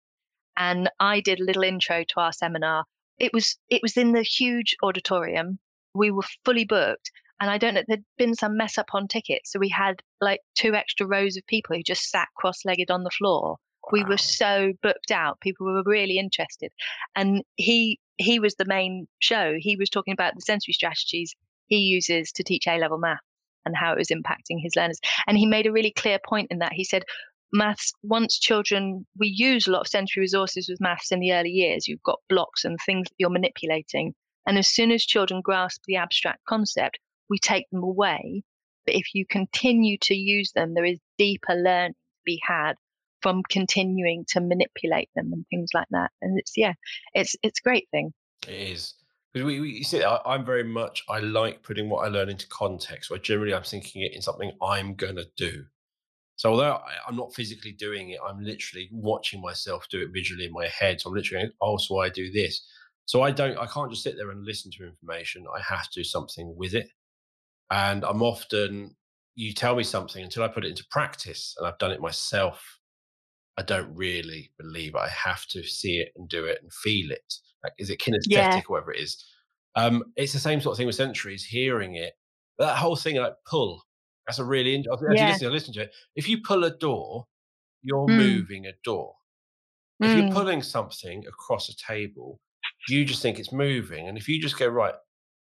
And 0.56 0.90
I 1.00 1.20
did 1.22 1.40
a 1.40 1.44
little 1.44 1.64
intro 1.64 2.04
to 2.04 2.20
our 2.20 2.32
seminar. 2.32 2.86
It 3.18 3.34
was 3.34 3.58
it 3.70 3.82
was 3.82 3.98
in 3.98 4.12
the 4.12 4.22
huge 4.22 4.76
auditorium. 4.84 5.58
We 5.96 6.12
were 6.12 6.24
fully 6.46 6.66
booked, 6.66 7.12
and 7.42 7.50
I 7.50 7.58
don't 7.58 7.74
know, 7.74 7.82
there'd 7.88 8.06
been 8.20 8.36
some 8.36 8.56
mess 8.56 8.78
up 8.78 8.90
on 8.94 9.08
tickets. 9.08 9.52
So 9.52 9.60
we 9.60 9.68
had 9.68 10.02
like 10.22 10.42
two 10.56 10.76
extra 10.76 11.08
rows 11.08 11.36
of 11.36 11.46
people 11.48 11.76
who 11.76 11.82
just 11.82 12.10
sat 12.10 12.28
cross 12.38 12.64
legged 12.64 12.92
on 12.92 13.04
the 13.04 13.10
floor. 13.10 13.58
Wow. 13.84 13.90
We 13.92 14.04
were 14.04 14.18
so 14.18 14.74
booked 14.84 15.10
out. 15.10 15.42
People 15.42 15.66
were 15.66 15.82
really 15.84 16.20
interested. 16.20 16.72
And 17.16 17.44
he 17.56 18.00
he 18.18 18.40
was 18.40 18.54
the 18.56 18.66
main 18.66 19.08
show. 19.20 19.56
He 19.58 19.76
was 19.76 19.90
talking 19.90 20.14
about 20.14 20.36
the 20.36 20.42
sensory 20.42 20.74
strategies 20.74 21.36
he 21.66 21.78
uses 21.78 22.32
to 22.34 22.44
teach 22.44 22.68
A 22.68 22.78
level 22.78 23.00
math 23.00 23.18
and 23.66 23.76
how 23.76 23.92
it 23.94 23.98
was 23.98 24.10
impacting 24.10 24.62
his 24.62 24.76
learners. 24.76 25.00
And 25.28 25.36
he 25.36 25.48
made 25.48 25.66
a 25.66 25.72
really 25.72 25.92
clear 25.92 26.20
point 26.24 26.52
in 26.52 26.60
that. 26.60 26.74
He 26.74 26.84
said, 26.84 27.04
maths, 27.52 27.92
once 28.04 28.38
children, 28.38 29.08
we 29.18 29.28
use 29.28 29.66
a 29.66 29.72
lot 29.72 29.82
of 29.82 29.88
sensory 29.88 30.22
resources 30.22 30.68
with 30.70 30.82
maths 30.82 31.12
in 31.12 31.20
the 31.20 31.34
early 31.34 31.50
years. 31.50 31.88
You've 31.88 32.04
got 32.04 32.20
blocks 32.30 32.66
and 32.66 32.78
things 32.86 33.08
that 33.08 33.16
you're 33.18 33.30
manipulating. 33.30 34.14
And 34.46 34.58
as 34.58 34.70
soon 34.70 34.92
as 34.92 35.04
children 35.04 35.42
grasp 35.42 35.82
the 35.88 35.96
abstract 35.96 36.46
concept, 36.48 37.00
we 37.32 37.40
take 37.40 37.68
them 37.72 37.82
away. 37.82 38.44
But 38.86 38.96
if 38.96 39.16
you 39.16 39.26
continue 39.26 39.98
to 40.02 40.14
use 40.14 40.52
them, 40.52 40.76
there 40.76 40.86
is 40.86 41.00
deeper 41.18 41.56
learning 41.56 41.94
to 41.94 42.22
be 42.26 42.40
had 42.48 42.74
from 43.22 43.42
continuing 43.50 44.26
to 44.30 44.42
manipulate 44.42 45.10
them 45.16 45.32
and 45.34 45.46
things 45.50 45.70
like 45.74 45.88
that. 45.92 46.12
And 46.22 46.38
it's 46.38 46.54
yeah, 46.56 46.74
it's 47.16 47.36
it's 47.42 47.60
a 47.60 47.68
great 47.68 47.88
thing. 47.90 48.12
It 48.48 48.54
is. 48.54 48.94
Because 49.34 49.46
we, 49.46 49.62
we, 49.62 49.70
you 49.70 49.84
see, 49.86 50.04
I, 50.04 50.20
I'm 50.26 50.46
very 50.46 50.64
much, 50.66 51.04
I 51.08 51.20
like 51.20 51.64
putting 51.64 51.90
what 51.90 52.06
I 52.06 52.10
learn 52.10 52.28
into 52.28 52.48
context, 52.50 53.10
where 53.10 53.20
generally 53.20 53.54
I'm 53.54 53.64
thinking 53.64 54.02
it 54.02 54.14
in 54.14 54.22
something 54.22 54.52
I'm 54.62 54.94
to 54.98 55.26
do. 55.38 55.64
So 56.36 56.52
although 56.52 56.74
I, 56.74 56.96
I'm 57.08 57.16
not 57.16 57.34
physically 57.34 57.72
doing 57.72 58.10
it, 58.10 58.20
I'm 58.28 58.44
literally 58.44 58.90
watching 58.92 59.40
myself 59.42 59.88
do 59.90 60.02
it 60.02 60.10
visually 60.12 60.48
in 60.48 60.52
my 60.52 60.68
head. 60.68 61.00
So 61.00 61.10
I'm 61.10 61.16
literally, 61.16 61.46
going, 61.46 61.54
oh, 61.62 61.78
so 61.78 62.00
I 62.00 62.10
do 62.10 62.30
this. 62.30 62.68
So 63.06 63.22
I 63.22 63.32
don't, 63.32 63.58
I 63.58 63.68
can't 63.68 63.90
just 63.90 64.04
sit 64.04 64.18
there 64.18 64.32
and 64.32 64.44
listen 64.44 64.70
to 64.72 64.86
information. 64.86 65.46
I 65.56 65.62
have 65.62 65.90
to 65.92 66.00
do 66.02 66.04
something 66.04 66.54
with 66.58 66.74
it. 66.74 66.90
And 67.72 68.04
I'm 68.06 68.22
often, 68.22 68.96
you 69.36 69.54
tell 69.54 69.76
me 69.76 69.84
something 69.84 70.24
until 70.24 70.44
I 70.44 70.50
put 70.50 70.66
it 70.66 70.70
into 70.70 70.86
practice 70.92 71.56
and 71.58 71.68
I've 71.68 71.80
done 71.80 71.92
it 71.92 72.02
myself. 72.02 72.80
I 73.58 73.64
don't 73.64 73.94
really 73.96 74.52
believe 74.58 74.96
I 74.96 75.10
have 75.10 75.46
to 75.48 75.64
see 75.64 75.98
it 76.00 76.14
and 76.16 76.30
do 76.30 76.46
it 76.46 76.60
and 76.62 76.72
feel 76.74 77.12
it. 77.12 77.34
Like, 77.64 77.74
is 77.80 77.90
it 77.90 78.00
kinesthetic 78.00 78.28
Yeah. 78.28 78.62
or 78.68 78.74
whatever 78.74 78.94
it 78.94 79.02
is? 79.02 79.24
Um, 79.76 80.04
it's 80.18 80.34
the 80.34 80.40
same 80.40 80.62
sort 80.62 80.74
of 80.74 80.78
thing 80.78 80.88
with 80.88 80.96
centuries, 80.96 81.46
hearing 81.46 81.96
it. 81.96 82.14
That 82.60 82.78
whole 82.78 82.96
thing 82.96 83.18
like 83.18 83.36
pull, 83.46 83.84
that's 84.28 84.40
a 84.40 84.46
really, 84.46 84.76
int- 84.76 84.88
as 85.12 85.22
you 85.22 85.26
Yeah. 85.26 85.28
listen, 85.28 85.48
I 85.48 85.52
listen 85.52 85.74
to 85.76 85.82
it. 85.84 85.96
If 86.16 86.28
you 86.30 86.42
pull 86.42 86.64
a 86.66 86.78
door, 86.78 87.28
you're 87.84 88.08
Mm. 88.08 88.16
moving 88.18 88.68
a 88.68 88.74
door. 88.84 89.16
If 90.02 90.16
you're 90.16 90.26
Mm. 90.26 90.34
pulling 90.34 90.64
something 90.64 91.26
across 91.28 91.70
a 91.70 91.76
table, 91.76 92.42
you 92.90 93.06
just 93.06 93.22
think 93.22 93.40
it's 93.40 93.52
moving. 93.54 94.08
And 94.08 94.18
if 94.18 94.28
you 94.30 94.42
just 94.42 94.58
go, 94.60 94.68
right, 94.68 94.96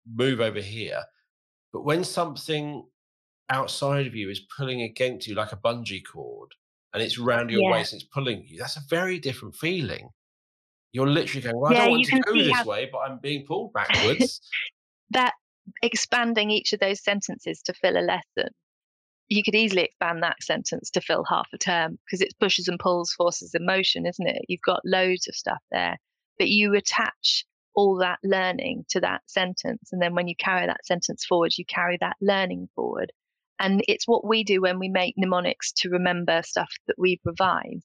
move 0.05 0.41
over 0.41 0.61
here. 0.61 1.03
But 1.73 1.83
when 1.83 2.03
something 2.03 2.85
outside 3.49 4.07
of 4.07 4.15
you 4.15 4.29
is 4.29 4.41
pulling 4.57 4.81
against 4.81 5.27
you 5.27 5.35
like 5.35 5.51
a 5.51 5.57
bungee 5.57 6.03
cord 6.05 6.51
and 6.93 7.01
it's 7.03 7.17
round 7.17 7.49
your 7.49 7.61
Yeah. 7.63 7.71
waist 7.71 7.93
and 7.93 8.01
it's 8.01 8.09
pulling 8.09 8.43
you, 8.47 8.57
that's 8.59 8.77
a 8.77 8.81
very 8.89 9.19
different 9.19 9.55
feeling. 9.55 10.09
You're 10.93 11.07
literally 11.07 11.41
going, 11.41 11.57
well, 11.59 11.71
I 11.71 11.75
Yeah, 11.75 11.81
don't 11.83 11.91
want 11.91 12.05
to 12.05 12.19
go 12.19 12.33
this 12.37 12.53
how- 12.55 12.63
way, 12.65 12.89
but 12.91 12.99
I'm 12.99 13.19
being 13.19 13.45
pulled 13.45 13.73
backwards. 13.73 14.41
that 15.11 15.33
expanding 15.81 16.49
each 16.49 16.71
of 16.73 16.79
those 16.79 17.03
sentences 17.03 17.61
to 17.61 17.73
fill 17.73 17.97
a 17.97 17.99
lesson 18.01 18.49
you 19.29 19.43
could 19.43 19.55
easily 19.55 19.81
expand 19.83 20.23
that 20.23 20.41
sentence 20.41 20.89
to 20.89 21.01
fill 21.01 21.25
half 21.25 21.49
a 21.53 21.57
term 21.57 21.99
because 22.05 22.21
it's 22.21 22.33
pushes 22.35 22.69
and 22.69 22.79
pulls 22.79 23.11
forces 23.11 23.53
and 23.53 23.65
motion 23.65 24.05
isn't 24.05 24.27
it 24.27 24.41
you've 24.47 24.61
got 24.61 24.79
loads 24.85 25.27
of 25.27 25.35
stuff 25.35 25.61
there 25.69 25.97
but 26.39 26.47
you 26.47 26.73
attach 26.73 27.43
all 27.77 27.95
that 27.95 28.17
learning 28.23 28.83
to 28.89 28.99
that 28.99 29.21
sentence 29.27 29.89
and 29.91 30.01
then 30.01 30.15
when 30.15 30.27
you 30.27 30.35
carry 30.35 30.65
that 30.65 30.83
sentence 30.83 31.23
forward 31.23 31.53
you 31.57 31.63
carry 31.65 31.95
that 32.01 32.17
learning 32.19 32.67
forward 32.75 33.11
and 33.59 33.83
it's 33.87 34.07
what 34.07 34.25
we 34.25 34.43
do 34.43 34.61
when 34.61 34.79
we 34.79 34.89
make 34.89 35.13
mnemonics 35.15 35.71
to 35.71 35.89
remember 35.89 36.41
stuff 36.43 36.71
that 36.87 36.97
we 36.97 37.17
provide 37.23 37.79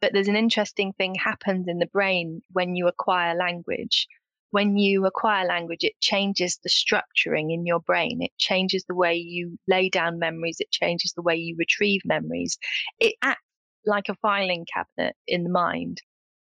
but 0.00 0.12
there's 0.12 0.28
an 0.28 0.36
interesting 0.36 0.92
thing 0.92 1.14
happens 1.14 1.68
in 1.68 1.78
the 1.78 1.86
brain 1.86 2.42
when 2.50 2.74
you 2.74 2.88
acquire 2.88 3.36
language 3.36 4.08
when 4.50 4.78
you 4.78 5.04
acquire 5.04 5.46
language, 5.46 5.84
it 5.84 6.00
changes 6.00 6.58
the 6.62 6.70
structuring 6.70 7.52
in 7.52 7.66
your 7.66 7.80
brain. 7.80 8.22
It 8.22 8.32
changes 8.38 8.84
the 8.88 8.94
way 8.94 9.14
you 9.14 9.58
lay 9.68 9.90
down 9.90 10.18
memories. 10.18 10.56
It 10.58 10.70
changes 10.70 11.12
the 11.12 11.22
way 11.22 11.36
you 11.36 11.54
retrieve 11.58 12.00
memories. 12.04 12.56
It 12.98 13.14
acts 13.20 13.42
like 13.84 14.08
a 14.08 14.14
filing 14.16 14.66
cabinet 14.72 15.16
in 15.26 15.44
the 15.44 15.50
mind. 15.50 16.00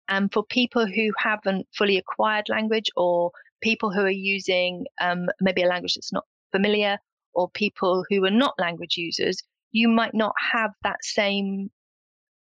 And 0.09 0.31
for 0.31 0.43
people 0.43 0.87
who 0.87 1.11
haven't 1.17 1.67
fully 1.75 1.97
acquired 1.97 2.49
language 2.49 2.89
or 2.95 3.31
people 3.61 3.91
who 3.91 4.01
are 4.01 4.09
using 4.09 4.85
um, 5.01 5.27
maybe 5.41 5.63
a 5.63 5.67
language 5.67 5.95
that's 5.95 6.13
not 6.13 6.25
familiar 6.51 6.97
or 7.33 7.49
people 7.49 8.05
who 8.09 8.23
are 8.25 8.31
not 8.31 8.53
language 8.57 8.95
users, 8.97 9.41
you 9.71 9.87
might 9.89 10.13
not 10.13 10.33
have 10.53 10.71
that 10.83 11.03
same 11.03 11.69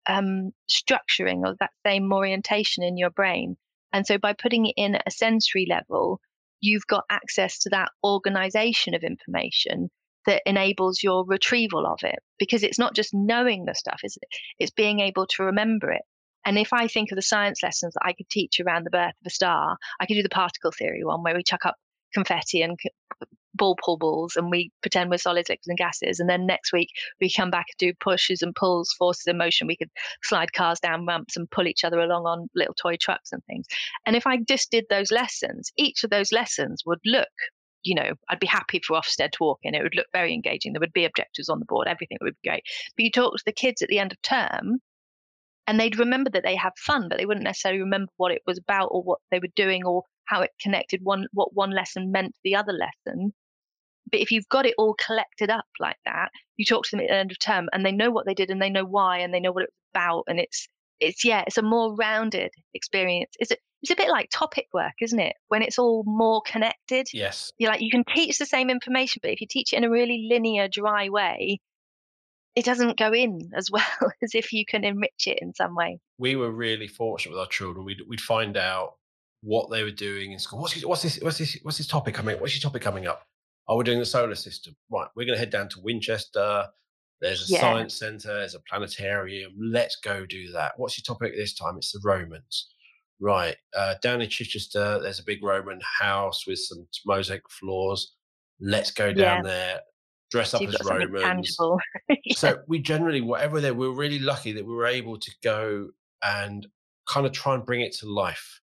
um, 0.06 0.52
structuring 0.70 1.46
or 1.46 1.56
that 1.60 1.70
same 1.86 2.12
orientation 2.12 2.84
in 2.84 2.96
your 2.96 3.10
brain. 3.10 3.56
And 3.92 4.06
so 4.06 4.18
by 4.18 4.34
putting 4.34 4.66
it 4.66 4.74
in 4.76 4.96
at 4.96 5.04
a 5.06 5.10
sensory 5.10 5.66
level, 5.68 6.20
you've 6.60 6.86
got 6.86 7.04
access 7.10 7.58
to 7.60 7.70
that 7.70 7.90
organization 8.04 8.94
of 8.94 9.02
information 9.02 9.90
that 10.26 10.42
enables 10.46 11.02
your 11.02 11.24
retrieval 11.26 11.86
of 11.86 11.98
it 12.02 12.18
because 12.38 12.62
it's 12.62 12.78
not 12.78 12.94
just 12.94 13.10
knowing 13.12 13.64
the 13.64 13.74
stuff, 13.74 14.00
is 14.02 14.16
it? 14.16 14.28
It's 14.58 14.72
being 14.72 15.00
able 15.00 15.26
to 15.26 15.44
remember 15.44 15.92
it. 15.92 16.02
And 16.44 16.58
if 16.58 16.72
I 16.72 16.88
think 16.88 17.10
of 17.10 17.16
the 17.16 17.22
science 17.22 17.62
lessons 17.62 17.94
that 17.94 18.06
I 18.06 18.12
could 18.12 18.28
teach 18.28 18.60
around 18.60 18.84
the 18.84 18.90
birth 18.90 19.14
of 19.20 19.26
a 19.26 19.30
star, 19.30 19.76
I 20.00 20.06
could 20.06 20.14
do 20.14 20.22
the 20.22 20.28
particle 20.28 20.72
theory 20.72 21.04
one 21.04 21.22
where 21.22 21.34
we 21.34 21.42
chuck 21.42 21.64
up 21.64 21.76
confetti 22.12 22.62
and 22.62 22.78
ball 23.54 23.76
pull 23.84 23.96
balls 23.96 24.36
and 24.36 24.50
we 24.50 24.70
pretend 24.82 25.10
we're 25.10 25.18
solids, 25.18 25.48
liquids, 25.48 25.68
and 25.68 25.78
gases. 25.78 26.20
And 26.20 26.28
then 26.28 26.46
next 26.46 26.72
week 26.72 26.90
we 27.20 27.32
come 27.32 27.50
back 27.50 27.66
and 27.68 27.78
do 27.78 27.96
pushes 28.00 28.42
and 28.42 28.54
pulls, 28.54 28.92
forces 28.98 29.26
and 29.26 29.38
motion. 29.38 29.66
We 29.66 29.76
could 29.76 29.90
slide 30.22 30.52
cars 30.52 30.80
down 30.80 31.06
ramps 31.06 31.36
and 31.36 31.50
pull 31.50 31.66
each 31.66 31.84
other 31.84 32.00
along 32.00 32.26
on 32.26 32.48
little 32.54 32.74
toy 32.74 32.96
trucks 33.00 33.32
and 33.32 33.42
things. 33.44 33.66
And 34.06 34.16
if 34.16 34.26
I 34.26 34.38
just 34.38 34.70
did 34.70 34.84
those 34.90 35.10
lessons, 35.10 35.70
each 35.76 36.04
of 36.04 36.10
those 36.10 36.32
lessons 36.32 36.82
would 36.84 37.00
look, 37.04 37.28
you 37.82 37.94
know, 37.94 38.12
I'd 38.28 38.40
be 38.40 38.46
happy 38.46 38.80
for 38.84 38.98
Ofsted 38.98 39.32
to 39.32 39.42
walk 39.42 39.60
in. 39.62 39.74
It 39.74 39.82
would 39.82 39.94
look 39.94 40.06
very 40.12 40.32
engaging. 40.32 40.72
There 40.72 40.80
would 40.80 40.92
be 40.92 41.04
objectives 41.04 41.48
on 41.48 41.58
the 41.58 41.66
board, 41.66 41.86
everything 41.86 42.18
would 42.22 42.36
be 42.42 42.48
great. 42.48 42.64
But 42.96 43.04
you 43.04 43.10
talk 43.10 43.36
to 43.36 43.42
the 43.46 43.52
kids 43.52 43.82
at 43.82 43.88
the 43.88 43.98
end 43.98 44.12
of 44.12 44.22
term 44.22 44.80
and 45.66 45.80
they'd 45.80 45.98
remember 45.98 46.30
that 46.30 46.42
they 46.44 46.56
had 46.56 46.72
fun, 46.76 47.08
but 47.08 47.18
they 47.18 47.26
wouldn't 47.26 47.44
necessarily 47.44 47.80
remember 47.80 48.10
what 48.16 48.32
it 48.32 48.42
was 48.46 48.58
about 48.58 48.88
or 48.90 49.02
what 49.02 49.18
they 49.30 49.38
were 49.38 49.48
doing 49.56 49.84
or 49.84 50.02
how 50.26 50.42
it 50.42 50.50
connected 50.60 51.00
one 51.02 51.26
what 51.32 51.54
one 51.54 51.70
lesson 51.70 52.12
meant 52.12 52.34
to 52.34 52.40
the 52.44 52.56
other 52.56 52.72
lesson. 52.72 53.32
But 54.10 54.20
if 54.20 54.30
you've 54.30 54.48
got 54.48 54.66
it 54.66 54.74
all 54.76 54.94
collected 55.04 55.50
up 55.50 55.64
like 55.80 55.96
that, 56.04 56.28
you 56.56 56.64
talk 56.64 56.84
to 56.84 56.90
them 56.90 57.00
at 57.00 57.08
the 57.08 57.14
end 57.14 57.30
of 57.30 57.38
term 57.38 57.68
and 57.72 57.84
they 57.84 57.92
know 57.92 58.10
what 58.10 58.26
they 58.26 58.34
did 58.34 58.50
and 58.50 58.60
they 58.60 58.70
know 58.70 58.84
why 58.84 59.18
and 59.18 59.32
they 59.32 59.40
know 59.40 59.52
what 59.52 59.64
it 59.64 59.70
was 59.70 59.90
about 59.94 60.24
and 60.28 60.38
it's 60.38 60.68
it's 61.00 61.24
yeah, 61.24 61.42
it's 61.46 61.58
a 61.58 61.62
more 61.62 61.94
rounded 61.96 62.50
experience. 62.74 63.32
It's 63.38 63.50
a, 63.50 63.56
it's 63.82 63.90
a 63.90 63.96
bit 63.96 64.08
like 64.08 64.28
topic 64.30 64.66
work, 64.72 64.92
isn't 65.00 65.18
it? 65.18 65.34
When 65.48 65.62
it's 65.62 65.78
all 65.78 66.04
more 66.06 66.42
connected. 66.46 67.08
yes. 67.12 67.52
You're 67.58 67.70
like 67.70 67.80
you 67.80 67.90
can 67.90 68.04
teach 68.14 68.38
the 68.38 68.46
same 68.46 68.70
information, 68.70 69.20
but 69.22 69.30
if 69.30 69.40
you 69.40 69.46
teach 69.48 69.72
it 69.72 69.76
in 69.76 69.84
a 69.84 69.90
really 69.90 70.28
linear, 70.30 70.68
dry 70.68 71.08
way, 71.08 71.60
it 72.56 72.64
doesn't 72.64 72.98
go 72.98 73.12
in 73.12 73.50
as 73.54 73.70
well 73.72 73.82
as 74.22 74.34
if 74.34 74.52
you 74.52 74.64
can 74.64 74.84
enrich 74.84 75.26
it 75.26 75.38
in 75.40 75.54
some 75.54 75.74
way. 75.74 75.98
We 76.18 76.36
were 76.36 76.50
really 76.52 76.86
fortunate 76.86 77.32
with 77.32 77.40
our 77.40 77.48
children. 77.48 77.84
We'd, 77.84 78.00
we'd 78.08 78.20
find 78.20 78.56
out 78.56 78.94
what 79.42 79.70
they 79.70 79.82
were 79.82 79.90
doing 79.90 80.32
in 80.32 80.38
school. 80.38 80.60
What's, 80.60 80.74
this, 80.74 80.84
what's 80.84 81.02
this? 81.02 81.18
What's 81.20 81.38
this? 81.38 81.58
What's 81.62 81.78
this 81.78 81.86
topic 81.86 82.14
coming? 82.14 82.38
What's 82.40 82.54
your 82.54 82.62
topic 82.62 82.82
coming 82.82 83.06
up? 83.06 83.26
Oh, 83.68 83.76
we're 83.76 83.82
doing 83.82 83.98
the 83.98 84.06
solar 84.06 84.34
system. 84.34 84.74
Right, 84.90 85.08
we're 85.16 85.26
going 85.26 85.36
to 85.36 85.40
head 85.40 85.50
down 85.50 85.68
to 85.70 85.80
Winchester. 85.80 86.66
There's 87.20 87.48
a 87.48 87.52
Yeah. 87.52 87.60
science 87.60 87.98
centre. 87.98 88.38
There's 88.38 88.54
a 88.54 88.60
planetarium. 88.60 89.52
Let's 89.58 89.96
go 89.96 90.26
do 90.26 90.50
that. 90.52 90.72
What's 90.76 90.98
your 90.98 91.04
topic 91.04 91.34
this 91.34 91.54
time? 91.54 91.76
It's 91.76 91.92
the 91.92 92.00
Romans. 92.02 92.70
Right, 93.20 93.56
uh, 93.74 93.94
down 94.02 94.20
in 94.20 94.28
Chichester, 94.28 94.98
there's 95.00 95.20
a 95.20 95.24
big 95.24 95.42
Roman 95.42 95.80
house 96.00 96.46
with 96.46 96.58
some 96.58 96.86
mosaic 97.06 97.48
floors. 97.48 98.16
Let's 98.60 98.90
go 98.90 99.12
down 99.12 99.44
there. 99.44 99.80
Dress 100.34 100.50
So 100.50 100.58
up 100.58 100.68
as 100.68 100.90
Romans. 100.90 101.56
Yeah. 102.24 102.34
So 102.34 102.58
we 102.66 102.80
generally, 102.80 103.20
whatever 103.20 103.60
they, 103.60 103.70
We're 103.70 103.92
really 103.92 104.18
lucky 104.18 104.50
that 104.50 104.66
we 104.66 104.74
were 104.74 104.86
able 104.86 105.16
to 105.16 105.30
go 105.44 105.90
and 106.24 106.66
kind 107.08 107.24
of 107.24 107.30
try 107.30 107.54
and 107.54 107.64
bring 107.64 107.82
it 107.82 107.92
to 107.98 108.12
life. 108.12 108.60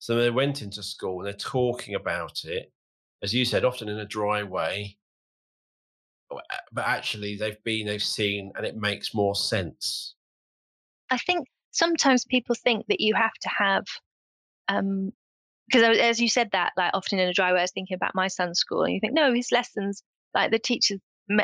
So 0.00 0.16
they 0.16 0.28
went 0.28 0.60
into 0.60 0.82
school 0.82 1.20
and 1.20 1.26
they're 1.26 1.32
talking 1.32 1.94
about 1.94 2.44
it, 2.44 2.70
as 3.22 3.32
you 3.32 3.46
said, 3.46 3.64
often 3.64 3.88
in 3.88 3.98
a 3.98 4.04
dry 4.04 4.42
way. 4.42 4.98
But 6.28 6.44
But 6.72 6.86
actually, 6.86 7.36
they've 7.36 7.62
been, 7.64 7.86
they've 7.86 8.02
seen, 8.02 8.52
and 8.54 8.66
it 8.66 8.76
makes 8.76 9.14
more 9.14 9.34
sense. 9.34 10.14
I 11.08 11.16
think 11.16 11.48
sometimes 11.70 12.26
people 12.26 12.54
think 12.54 12.84
that 12.88 13.00
you 13.00 13.14
have 13.14 13.32
to 13.40 13.48
have, 13.48 13.84
um, 14.68 15.12
because 15.70 15.98
as 15.98 16.20
you 16.20 16.28
said 16.28 16.50
that, 16.52 16.72
like 16.76 16.90
often 16.92 17.18
in 17.18 17.28
a 17.28 17.32
dry 17.32 17.50
way, 17.50 17.60
I 17.60 17.62
was 17.62 17.72
thinking 17.72 17.94
about 17.94 18.14
my 18.14 18.28
son's 18.28 18.58
school, 18.58 18.82
and 18.82 18.92
you 18.92 19.00
think, 19.00 19.14
no, 19.14 19.32
his 19.32 19.50
lessons, 19.50 20.02
like 20.34 20.50
the 20.50 20.58
teachers, 20.58 20.98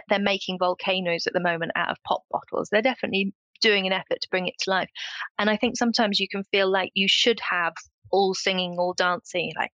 they're 0.09 0.18
making 0.18 0.59
volcanoes 0.59 1.26
at 1.26 1.32
the 1.32 1.41
moment 1.41 1.72
out 1.76 1.91
of 1.91 1.97
pop 2.07 2.22
bottles. 2.30 2.68
They're 2.70 2.82
definitely 2.82 3.32
doing 3.61 3.87
an 3.87 3.93
effort 3.93 4.20
to 4.20 4.28
bring 4.30 4.47
it 4.47 4.55
to 4.61 4.70
life. 4.70 4.91
And 5.39 5.49
I 5.49 5.57
think 5.57 5.76
sometimes 5.76 6.20
you 6.20 6.28
can 6.28 6.45
feel 6.45 6.70
like 6.70 6.91
you 6.95 7.07
should 7.09 7.41
have 7.41 7.72
all 8.11 8.35
singing, 8.35 8.76
all 8.78 8.95
dancing, 8.95 9.53
like 9.57 9.70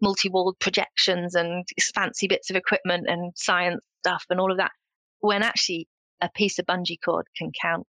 multi-walled 0.00 0.58
projections 0.60 1.34
and 1.34 1.66
fancy 1.94 2.26
bits 2.26 2.50
of 2.50 2.56
equipment 2.56 3.06
and 3.08 3.32
science 3.36 3.84
stuff 4.00 4.24
and 4.30 4.40
all 4.40 4.50
of 4.50 4.58
that, 4.58 4.72
when 5.20 5.42
actually 5.42 5.88
a 6.20 6.30
piece 6.34 6.58
of 6.58 6.66
bungee 6.66 6.98
cord 7.04 7.26
can 7.36 7.50
count 7.60 7.86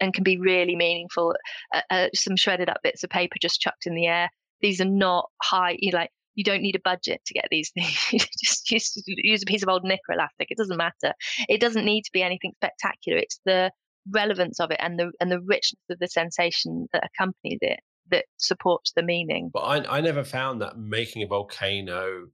and 0.00 0.12
can 0.12 0.24
be 0.24 0.38
really 0.38 0.76
meaningful. 0.76 1.34
Uh, 1.74 1.80
uh, 1.90 2.08
some 2.14 2.36
shredded 2.36 2.68
up 2.68 2.78
bits 2.82 3.04
of 3.04 3.10
paper 3.10 3.36
just 3.40 3.60
chucked 3.60 3.86
in 3.86 3.94
the 3.94 4.06
air. 4.06 4.28
These 4.60 4.80
are 4.80 4.84
not 4.84 5.28
high. 5.42 5.76
You 5.78 5.92
like 5.92 6.10
you 6.40 6.44
don't 6.44 6.62
need 6.62 6.74
a 6.74 6.80
budget 6.82 7.20
to 7.26 7.34
get 7.34 7.48
these 7.50 7.70
things. 7.74 8.12
You 8.12 8.18
just 8.42 8.70
use, 8.70 8.94
use 9.06 9.42
a 9.42 9.46
piece 9.46 9.62
of 9.62 9.68
old 9.68 9.84
knicker 9.84 10.14
elastic. 10.14 10.46
It 10.50 10.56
doesn't 10.56 10.78
matter. 10.78 11.12
It 11.50 11.60
doesn't 11.60 11.84
need 11.84 12.02
to 12.04 12.10
be 12.14 12.22
anything 12.22 12.52
spectacular. 12.56 13.18
It's 13.18 13.40
the 13.44 13.70
relevance 14.10 14.58
of 14.58 14.70
it 14.70 14.78
and 14.80 14.98
the 14.98 15.12
and 15.20 15.30
the 15.30 15.40
richness 15.42 15.82
of 15.90 15.98
the 15.98 16.08
sensation 16.08 16.88
that 16.94 17.04
accompanies 17.04 17.58
it 17.60 17.80
that 18.10 18.24
supports 18.38 18.92
the 18.96 19.02
meaning. 19.02 19.50
But 19.52 19.60
I, 19.60 19.98
I 19.98 20.00
never 20.00 20.24
found 20.24 20.62
that 20.62 20.78
making 20.78 21.22
a 21.22 21.26
volcano 21.26 22.28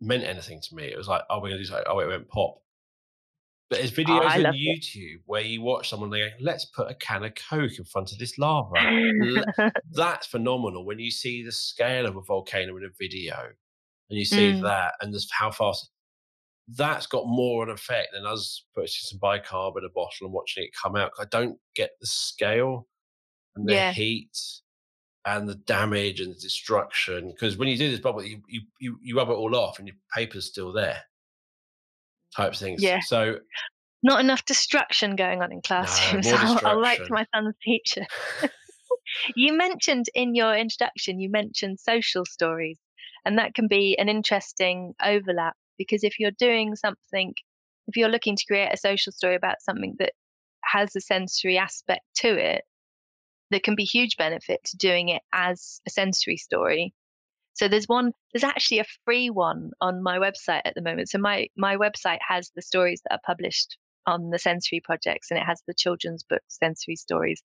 meant 0.00 0.22
anything 0.22 0.60
to 0.62 0.74
me. 0.76 0.84
It 0.84 0.96
was 0.96 1.08
like, 1.08 1.22
oh, 1.28 1.40
we're 1.40 1.50
to 1.50 1.58
do 1.58 1.64
something. 1.64 1.84
Oh, 1.88 1.98
it 1.98 2.06
went 2.06 2.28
pop. 2.28 2.61
But 3.72 3.78
there's 3.78 3.98
Oh, 3.98 4.02
videos 4.02 4.26
I 4.26 4.36
on 4.36 4.42
loved 4.42 4.58
it. 4.58 4.82
YouTube 4.82 5.22
where 5.24 5.40
you 5.40 5.62
watch 5.62 5.88
someone 5.88 6.10
they 6.10 6.18
go, 6.18 6.28
let's 6.40 6.66
put 6.66 6.90
a 6.90 6.94
can 6.94 7.24
of 7.24 7.32
Coke 7.34 7.78
in 7.78 7.84
front 7.84 8.12
of 8.12 8.18
this 8.18 8.36
lava. 8.36 8.74
That's 9.92 10.26
phenomenal 10.26 10.84
when 10.84 10.98
you 10.98 11.10
see 11.10 11.42
the 11.42 11.52
scale 11.52 12.04
of 12.04 12.16
a 12.16 12.20
volcano 12.20 12.76
in 12.76 12.84
a 12.84 12.90
video. 13.00 13.48
and 14.10 14.18
you 14.18 14.26
see 14.26 14.52
mm. 14.52 14.60
that 14.60 14.92
and 15.00 15.10
just 15.10 15.32
how 15.32 15.50
fast 15.50 15.88
that's 16.68 17.06
got 17.06 17.26
more 17.26 17.62
of 17.62 17.70
an 17.70 17.74
effect 17.74 18.08
than 18.12 18.26
us 18.26 18.66
purchasing 18.74 19.18
some 19.18 19.18
bicarb 19.18 19.78
in 19.78 19.84
a 19.84 19.88
bottle 19.88 20.26
and 20.26 20.32
watching 20.32 20.64
it 20.64 20.70
come 20.80 20.94
out. 20.94 21.10
I 21.18 21.24
don't 21.24 21.58
get 21.74 21.92
the 21.98 22.06
scale 22.06 22.86
and 23.56 23.66
the 23.66 23.72
yeah. 23.72 23.92
heat 23.92 24.38
and 25.24 25.48
the 25.48 25.54
damage 25.54 26.20
and 26.20 26.34
the 26.34 26.38
destruction. 26.38 27.28
Because 27.28 27.56
when 27.56 27.68
you 27.68 27.78
do 27.78 27.90
this 27.90 28.00
bubble, 28.00 28.22
you, 28.22 28.42
you, 28.48 28.60
you, 28.80 28.98
you 29.02 29.16
rub 29.16 29.30
it 29.30 29.32
all 29.32 29.56
off 29.56 29.78
and 29.78 29.88
your 29.88 29.96
paper's 30.14 30.44
still 30.44 30.72
there 30.74 31.02
type 32.36 32.54
things. 32.54 32.82
Yeah. 32.82 33.00
So 33.00 33.36
not 34.02 34.20
enough 34.20 34.44
destruction 34.44 35.16
going 35.16 35.42
on 35.42 35.52
in 35.52 35.60
classrooms. 35.62 36.26
No, 36.30 36.36
I'll, 36.36 36.60
I'll 36.64 36.80
write 36.80 36.98
to 36.98 37.12
my 37.12 37.26
son's 37.34 37.54
teacher. 37.62 38.06
you 39.36 39.56
mentioned 39.56 40.06
in 40.14 40.34
your 40.34 40.56
introduction, 40.56 41.20
you 41.20 41.30
mentioned 41.30 41.78
social 41.78 42.24
stories, 42.24 42.78
and 43.24 43.38
that 43.38 43.54
can 43.54 43.68
be 43.68 43.96
an 43.98 44.08
interesting 44.08 44.94
overlap 45.02 45.54
because 45.78 46.04
if 46.04 46.18
you're 46.18 46.32
doing 46.32 46.74
something, 46.76 47.34
if 47.86 47.96
you're 47.96 48.08
looking 48.08 48.36
to 48.36 48.44
create 48.46 48.72
a 48.72 48.76
social 48.76 49.12
story 49.12 49.36
about 49.36 49.60
something 49.60 49.94
that 49.98 50.12
has 50.64 50.94
a 50.96 51.00
sensory 51.00 51.58
aspect 51.58 52.02
to 52.16 52.28
it, 52.28 52.62
there 53.50 53.60
can 53.60 53.74
be 53.76 53.84
huge 53.84 54.16
benefit 54.16 54.60
to 54.64 54.76
doing 54.76 55.10
it 55.10 55.22
as 55.32 55.80
a 55.86 55.90
sensory 55.90 56.36
story. 56.36 56.92
So 57.54 57.68
there's 57.68 57.88
one, 57.88 58.12
there's 58.32 58.44
actually 58.44 58.78
a 58.78 58.86
free 59.04 59.30
one 59.30 59.70
on 59.80 60.02
my 60.02 60.18
website 60.18 60.62
at 60.64 60.74
the 60.74 60.82
moment. 60.82 61.10
So 61.10 61.18
my 61.18 61.48
my 61.56 61.76
website 61.76 62.18
has 62.26 62.50
the 62.54 62.62
stories 62.62 63.00
that 63.04 63.14
are 63.14 63.20
published 63.26 63.76
on 64.06 64.30
the 64.30 64.38
sensory 64.38 64.80
projects 64.80 65.30
and 65.30 65.38
it 65.38 65.44
has 65.44 65.62
the 65.66 65.74
children's 65.74 66.22
book 66.24 66.42
sensory 66.48 66.96
stories. 66.96 67.42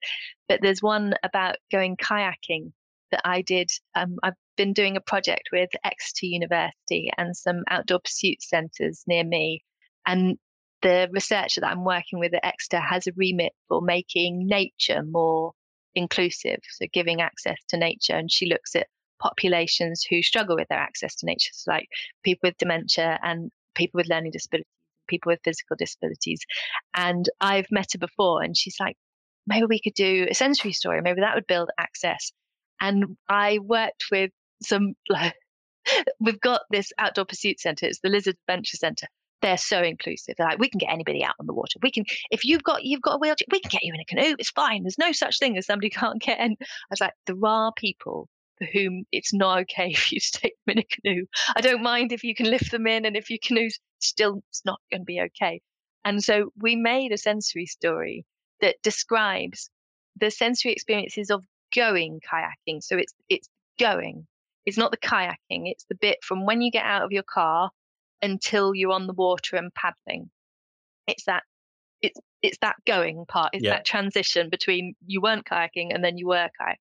But 0.47 0.61
there's 0.61 0.81
one 0.81 1.13
about 1.23 1.57
going 1.71 1.97
kayaking 1.97 2.71
that 3.11 3.21
I 3.23 3.41
did. 3.41 3.69
Um, 3.95 4.17
I've 4.23 4.33
been 4.55 4.73
doing 4.73 4.97
a 4.97 5.01
project 5.01 5.49
with 5.51 5.69
Exeter 5.83 6.25
University 6.25 7.11
and 7.17 7.35
some 7.35 7.63
outdoor 7.69 7.99
pursuit 7.99 8.41
centres 8.41 9.03
near 9.07 9.23
me. 9.23 9.63
And 10.05 10.37
the 10.81 11.09
researcher 11.11 11.61
that 11.61 11.71
I'm 11.71 11.85
working 11.85 12.19
with 12.19 12.33
at 12.33 12.45
Exeter 12.45 12.79
has 12.81 13.07
a 13.07 13.11
remit 13.15 13.53
for 13.67 13.81
making 13.81 14.47
nature 14.47 15.03
more 15.03 15.53
inclusive, 15.95 16.59
so 16.69 16.85
giving 16.93 17.21
access 17.21 17.57
to 17.69 17.77
nature. 17.77 18.13
And 18.13 18.31
she 18.31 18.45
looks 18.45 18.75
at 18.75 18.87
populations 19.21 20.05
who 20.09 20.21
struggle 20.21 20.55
with 20.55 20.67
their 20.69 20.79
access 20.79 21.15
to 21.15 21.25
nature, 21.25 21.51
so 21.53 21.71
like 21.71 21.87
people 22.23 22.47
with 22.49 22.57
dementia 22.57 23.19
and 23.23 23.51
people 23.75 23.99
with 23.99 24.09
learning 24.09 24.31
disabilities, 24.31 24.67
people 25.07 25.31
with 25.31 25.39
physical 25.43 25.75
disabilities. 25.77 26.39
And 26.93 27.27
I've 27.39 27.71
met 27.71 27.93
her 27.93 27.99
before, 27.99 28.41
and 28.43 28.55
she's 28.55 28.77
like, 28.79 28.97
maybe 29.47 29.65
we 29.65 29.79
could 29.79 29.93
do 29.93 30.27
a 30.29 30.33
sensory 30.33 30.73
story. 30.73 31.01
Maybe 31.01 31.21
that 31.21 31.35
would 31.35 31.47
build 31.47 31.69
access. 31.77 32.31
And 32.79 33.17
I 33.27 33.59
worked 33.59 34.05
with 34.11 34.31
some, 34.61 34.93
like, 35.09 35.33
we've 36.19 36.39
got 36.39 36.61
this 36.69 36.91
outdoor 36.97 37.25
pursuit 37.25 37.59
center. 37.59 37.85
It's 37.85 37.99
the 38.01 38.09
Lizard 38.09 38.35
Adventure 38.47 38.77
Center. 38.77 39.07
They're 39.41 39.57
so 39.57 39.81
inclusive. 39.81 40.35
They're 40.37 40.47
like, 40.47 40.59
we 40.59 40.69
can 40.69 40.79
get 40.79 40.91
anybody 40.91 41.23
out 41.23 41.35
on 41.39 41.45
the 41.45 41.53
water. 41.53 41.79
We 41.81 41.91
can, 41.91 42.05
if 42.31 42.43
you've 42.43 42.63
got 42.63 42.83
you've 42.83 43.03
got 43.03 43.15
a 43.15 43.17
wheelchair, 43.19 43.45
we 43.51 43.59
can 43.59 43.69
get 43.69 43.83
you 43.83 43.93
in 43.93 43.99
a 43.99 44.05
canoe. 44.05 44.35
It's 44.39 44.49
fine. 44.49 44.83
There's 44.83 44.97
no 44.97 45.11
such 45.11 45.37
thing 45.37 45.57
as 45.57 45.67
somebody 45.67 45.89
can't 45.91 46.21
get 46.21 46.39
in. 46.39 46.57
I 46.59 46.65
was 46.89 47.01
like, 47.01 47.13
there 47.27 47.35
are 47.43 47.71
people 47.77 48.27
for 48.57 48.65
whom 48.65 49.05
it's 49.11 49.33
not 49.33 49.59
okay 49.59 49.89
if 49.91 50.11
you 50.11 50.19
take 50.19 50.53
them 50.65 50.77
in 50.77 50.79
a 50.79 50.83
canoe. 50.83 51.25
I 51.55 51.61
don't 51.61 51.83
mind 51.83 52.11
if 52.11 52.23
you 52.23 52.35
can 52.35 52.49
lift 52.49 52.71
them 52.71 52.87
in 52.87 53.05
and 53.05 53.15
if 53.15 53.29
your 53.29 53.39
canoe's 53.41 53.79
still 53.99 54.41
it's 54.49 54.63
not 54.65 54.79
going 54.91 55.01
to 55.01 55.05
be 55.05 55.21
okay. 55.21 55.61
And 56.05 56.23
so 56.23 56.51
we 56.61 56.75
made 56.75 57.11
a 57.11 57.17
sensory 57.17 57.65
story 57.65 58.25
that 58.61 58.77
describes 58.81 59.69
the 60.19 60.31
sensory 60.31 60.71
experiences 60.71 61.29
of 61.29 61.43
going 61.75 62.19
kayaking. 62.21 62.81
So 62.81 62.97
it's 62.97 63.13
it's 63.29 63.49
going. 63.79 64.25
It's 64.65 64.77
not 64.77 64.91
the 64.91 64.97
kayaking. 64.97 65.63
It's 65.65 65.85
the 65.89 65.95
bit 65.95 66.17
from 66.23 66.45
when 66.45 66.61
you 66.61 66.71
get 66.71 66.85
out 66.85 67.03
of 67.03 67.11
your 67.11 67.23
car 67.23 67.69
until 68.21 68.73
you're 68.73 68.91
on 68.91 69.07
the 69.07 69.13
water 69.13 69.55
and 69.55 69.71
paddling. 69.73 70.29
It's 71.07 71.25
that 71.25 71.43
it's 72.01 72.19
it's 72.41 72.57
that 72.61 72.75
going 72.85 73.25
part. 73.27 73.51
It's 73.53 73.63
yeah. 73.63 73.71
that 73.71 73.85
transition 73.85 74.49
between 74.49 74.95
you 75.05 75.21
weren't 75.21 75.45
kayaking 75.45 75.93
and 75.93 76.03
then 76.03 76.17
you 76.17 76.27
were 76.27 76.49
kayaking. 76.59 76.75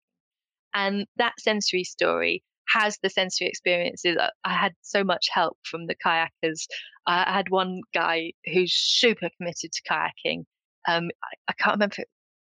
And 0.77 1.07
that 1.17 1.33
sensory 1.41 1.85
story 1.85 2.45
has 2.69 2.99
the 3.03 3.09
sensory 3.09 3.49
experiences. 3.49 4.19
I 4.45 4.53
had 4.53 4.75
so 4.83 5.03
much 5.03 5.29
help 5.33 5.57
from 5.65 5.87
the 5.87 5.97
kayakers. 6.05 6.67
I 7.07 7.33
had 7.33 7.49
one 7.49 7.81
guy 7.95 8.33
who's 8.45 8.75
super 8.75 9.31
committed 9.39 9.73
to 9.73 9.83
kayaking. 9.91 10.45
Um, 10.87 11.09
I, 11.25 11.29
I 11.49 11.53
can't 11.55 11.77
remember. 11.77 11.97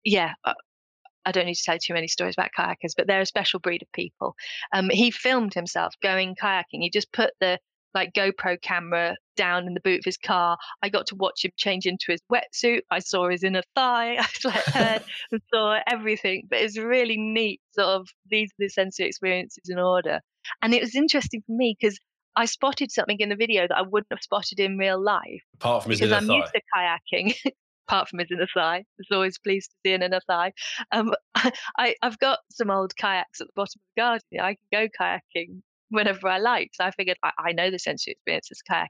yeah, 0.04 0.34
uh, 0.44 0.54
I 1.26 1.32
don't 1.32 1.46
need 1.46 1.56
to 1.56 1.64
tell 1.64 1.78
too 1.78 1.94
many 1.94 2.08
stories 2.08 2.36
about 2.38 2.52
kayakers, 2.58 2.94
but 2.98 3.08
they're 3.08 3.22
a 3.22 3.26
special 3.26 3.60
breed 3.60 3.84
of 3.84 3.92
people. 3.92 4.36
Um, 4.74 4.90
he 4.90 5.12
filmed 5.12 5.54
himself 5.54 5.94
going 6.02 6.36
kayaking. 6.42 6.82
He 6.82 6.90
just 6.90 7.12
put 7.12 7.32
the 7.40 7.60
like 7.96 8.14
GoPro 8.14 8.62
camera 8.62 9.16
down 9.38 9.66
in 9.66 9.74
the 9.74 9.80
boot 9.80 10.00
of 10.00 10.06
his 10.06 10.18
car. 10.18 10.58
I 10.84 10.90
got 10.90 11.08
to 11.08 11.16
watch 11.16 11.44
him 11.44 11.52
change 11.58 11.86
into 11.86 12.08
his 12.10 12.22
wetsuit. 12.32 12.82
I 12.92 13.00
saw 13.00 13.30
his 13.30 13.44
inner 13.44 13.64
thigh. 13.74 14.18
I 14.20 14.28
like, 14.44 14.64
heard 14.66 15.04
and 15.32 15.42
saw 15.54 15.80
everything. 15.88 16.48
But 16.50 16.60
it's 16.60 16.78
really 16.78 17.18
neat, 17.18 17.62
sort 17.72 17.88
of 17.88 18.08
these 18.30 18.50
are 18.50 18.60
the 18.60 18.70
sensory 18.70 19.08
experiences 19.08 19.70
in 19.70 19.80
order. 19.80 20.20
And 20.62 20.74
it 20.74 20.82
was 20.82 20.96
interesting 20.96 21.42
for 21.48 21.54
me 21.54 21.76
because 21.80 21.98
I 22.36 22.46
spotted 22.46 22.92
something 22.92 23.20
in 23.20 23.30
the 23.30 23.36
video 23.36 23.68
that 23.68 23.78
I 23.78 23.82
wouldn't 23.82 24.12
have 24.12 24.22
spotted 24.22 24.60
in 24.60 24.78
real 24.78 25.02
life. 25.02 25.42
Apart 25.56 25.84
from 25.84 25.92
his 25.92 26.02
because 26.02 26.12
I'm 26.12 26.28
thigh. 26.28 26.36
used 26.36 26.54
to 26.54 26.62
kayaking. 26.76 27.36
apart 27.88 28.10
from 28.10 28.20
his 28.20 28.30
inner 28.32 28.48
thigh. 28.54 28.78
I 28.78 28.84
was 28.98 29.08
always 29.12 29.38
pleased 29.38 29.72
to 29.72 29.76
see 29.86 29.94
an 29.94 30.04
inner 30.04 30.22
thigh. 30.28 30.54
Um, 30.92 31.14
I, 31.78 31.96
have 32.02 32.20
got 32.20 32.40
some 32.52 32.72
old 32.72 32.96
kayaks 32.96 33.42
at 33.42 33.48
the 33.48 33.54
bottom 33.56 33.80
of 33.80 33.82
the 33.96 34.02
garden. 34.02 34.40
I 34.42 34.56
can 34.56 34.90
go 34.90 34.90
kayaking 35.00 35.62
whenever 35.90 36.28
I 36.28 36.38
like. 36.40 36.72
So 36.74 36.84
I 36.84 36.92
figured 36.92 37.18
I, 37.24 37.32
I 37.38 37.52
know 37.52 37.72
the 37.72 37.80
sensory 37.80 38.14
experience 38.14 38.50
of 38.52 38.58
kayaking. 38.70 38.88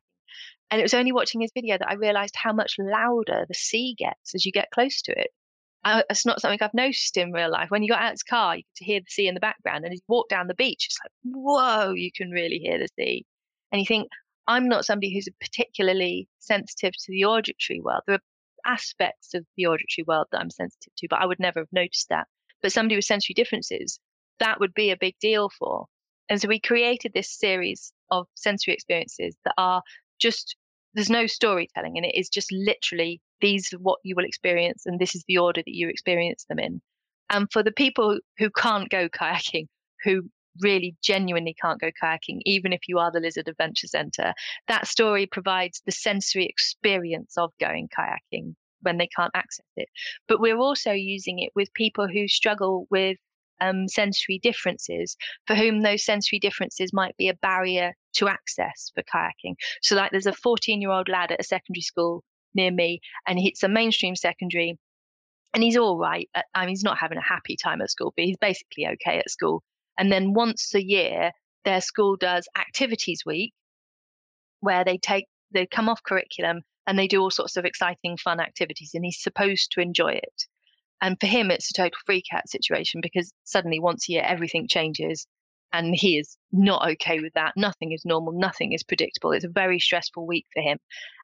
And 0.72 0.82
it 0.82 0.84
was 0.84 0.93
only 0.93 1.12
watching 1.12 1.41
his 1.41 1.52
video 1.54 1.78
that 1.78 1.89
I 1.89 1.93
realized 1.93 2.36
how 2.36 2.52
much 2.52 2.76
louder 2.80 3.46
the 3.48 3.54
sea 3.54 3.96
gets 3.98 4.34
as 4.34 4.46
you 4.46 4.52
get 4.52 4.72
close 4.72 5.02
to 5.04 5.12
it. 5.12 5.30
I, 5.84 6.04
it's 6.10 6.26
not 6.26 6.41
something 6.41 6.58
I've 6.62 6.74
noticed 6.74 7.16
in 7.16 7.32
real 7.32 7.52
life. 7.52 7.70
When 7.70 7.84
you 7.84 7.89
got 7.89 8.02
out 8.02 8.08
of 8.08 8.14
his 8.14 8.24
car, 8.24 8.58
you 8.58 8.64
could 8.78 8.86
hear 8.86 9.00
the 9.00 9.06
sea 9.10 9.28
in 9.28 9.36
the 9.36 9.39
background, 9.39 9.86
and 9.86 9.93
as 9.93 10.00
you 10.00 10.06
walk 10.08 10.28
down 10.30 10.48
the 10.48 10.56
beach, 10.56 10.88
it's 10.88 10.98
like, 11.04 11.12
whoa, 11.36 11.93
you 11.93 12.10
can 12.12 12.32
really 12.32 12.58
hear 12.58 12.80
the 12.80 12.88
sea. 12.98 13.24
And 13.72 13.80
you 13.80 13.86
think, 13.86 14.10
I'm 14.48 14.68
not 14.68 14.86
somebody 14.86 15.14
who's 15.14 15.30
particularly 15.39 16.28
sensitive 16.39 16.93
to 16.93 17.12
the 17.12 17.26
auditory 17.26 17.82
world. 17.82 18.02
There 18.08 18.16
are 18.16 18.20
aspects 18.74 19.36
of 19.36 19.46
the 19.56 19.68
auditory 19.68 20.06
world 20.08 20.28
that 20.32 20.41
I'm 20.41 20.50
sensitive 20.50 20.93
to, 20.98 21.08
but 21.10 21.22
I 21.22 21.28
would 21.28 21.39
never 21.39 21.60
have 21.60 21.72
noticed 21.72 22.10
that. 22.10 22.28
But 22.64 22.72
somebody 22.72 22.96
with 22.96 23.06
sensory 23.06 23.36
differences, 23.36 24.00
that 24.39 24.60
would 24.60 24.74
be 24.74 24.89
a 24.89 24.98
big 24.98 25.16
deal 25.22 25.52
for. 25.60 25.86
And 26.30 26.42
so 26.42 26.48
we 26.48 26.60
created 26.60 27.12
this 27.14 27.32
series 27.32 27.92
of 28.12 28.28
sensory 28.36 28.74
experiences 28.74 29.36
that 29.46 29.54
are 29.58 29.82
just, 30.20 30.56
there's 30.94 31.10
no 31.10 31.28
storytelling 31.28 31.98
and 31.98 32.06
it 32.06 32.16
is 32.16 32.30
just 32.30 32.52
literally 32.52 33.22
these 33.42 33.72
are 33.74 33.78
what 33.78 34.00
you 34.04 34.16
will 34.16 34.26
experience 34.26 34.84
and 34.86 35.00
this 35.00 35.16
is 35.16 35.24
the 35.28 35.38
order 35.38 35.62
that 35.62 35.74
you 35.74 35.90
experience 35.90 36.46
them 36.50 36.60
in. 36.60 36.82
And 37.30 37.52
for 37.52 37.64
the 37.64 37.72
people 37.72 38.20
who 38.38 38.50
can't 38.50 38.90
go 38.90 39.10
kayaking, 39.10 39.68
who 40.04 40.24
really 40.62 40.96
genuinely 41.04 41.56
can't 41.62 41.82
go 41.82 41.90
kayaking, 42.02 42.40
even 42.46 42.72
if 42.72 42.82
you 42.88 43.00
are 43.00 43.12
the 43.12 43.20
Lizard 43.20 43.48
Adventure 43.48 43.88
Centre, 43.88 44.34
that 44.68 44.88
story 44.88 45.26
provides 45.26 45.82
the 45.86 45.92
sensory 45.92 46.46
experience 46.46 47.34
of 47.38 47.52
going 47.60 47.90
kayaking 47.90 48.56
when 48.82 48.98
they 48.98 49.08
can't 49.08 49.32
access 49.36 49.66
it. 49.76 49.90
But 50.28 50.40
we're 50.40 50.58
also 50.58 50.92
using 50.92 51.40
it 51.40 51.52
with 51.56 51.74
people 51.74 52.08
who 52.08 52.28
struggle 52.28 52.88
with 52.90 53.18
um, 53.62 53.88
sensory 53.88 54.39
differences 54.41 55.16
for 55.47 55.56
whom 55.56 55.82
those 55.82 56.03
sensory 56.03 56.39
differences 56.39 56.93
might 56.93 57.16
be 57.18 57.30
a 57.30 57.34
barrier 57.36 57.93
to 58.14 58.28
access 58.28 58.91
for 58.93 59.03
kayaking. 59.03 59.56
So, 59.82 59.95
like, 59.95 60.12
there's 60.12 60.26
a 60.26 60.34
14 60.34 60.82
year 60.82 60.91
old 60.91 61.10
lad 61.10 61.32
at 61.32 61.39
a 61.39 61.43
secondary 61.43 61.82
school 61.82 62.24
near 62.53 62.72
me, 62.72 63.01
and 63.28 63.39
it's 63.39 63.64
a 63.64 63.68
mainstream 63.68 64.16
secondary, 64.16 64.78
and 65.53 65.64
he's 65.64 65.78
all 65.78 65.97
right. 65.97 66.30
Uh, 66.36 66.41
I 66.53 66.62
mean, 66.62 66.70
he's 66.70 66.84
not 66.84 66.97
having 66.97 67.18
a 67.18 67.24
happy 67.24 67.56
time 67.56 67.82
at 67.82 67.91
school, 67.91 68.14
but 68.16 68.26
he's 68.26 68.38
basically 68.38 68.88
okay 68.93 69.20
at 69.20 69.30
school. 69.30 69.64
And 69.97 70.12
then 70.12 70.34
once 70.34 70.74
a 70.76 70.84
year, 70.84 71.32
their 71.64 71.82
school 71.82 72.16
does 72.16 72.47
activities 72.58 73.24
week 73.26 73.53
where 74.60 74.84
they 74.84 74.97
take, 74.97 75.26
they 75.51 75.66
come 75.66 75.89
off 75.89 76.03
curriculum 76.03 76.62
and 76.88 76.99
they 76.99 77.08
do 77.08 77.22
all 77.22 77.32
sorts 77.32 77.58
of 77.58 77.66
exciting, 77.66 78.18
fun 78.18 78.39
activities, 78.39 78.91
and 78.93 79.03
he's 79.03 79.22
supposed 79.22 79.72
to 79.72 79.82
enjoy 79.82 80.14
it. 80.14 80.45
And 81.02 81.18
for 81.20 81.28
him, 81.28 81.52
it's 81.52 81.70
a 81.72 81.74
total 81.74 81.98
freak 82.06 82.26
out 82.34 82.50
situation 82.50 83.02
because 83.02 83.32
suddenly 83.43 83.80
once 83.80 84.08
a 84.08 84.14
year, 84.14 84.24
everything 84.24 84.68
changes. 84.68 85.28
And 85.74 85.93
he 85.93 86.18
is 86.18 86.38
not 86.52 86.89
okay 86.91 87.20
with 87.20 87.34
that. 87.34 87.54
Nothing 87.58 87.91
is 87.91 88.06
normal. 88.06 88.34
Nothing 88.34 88.72
is 88.72 88.84
predictable. 88.84 89.32
It's 89.32 89.46
a 89.46 89.50
very 89.50 89.80
stressful 89.80 90.26
week 90.26 90.46
for 90.54 90.62
him. 90.62 90.78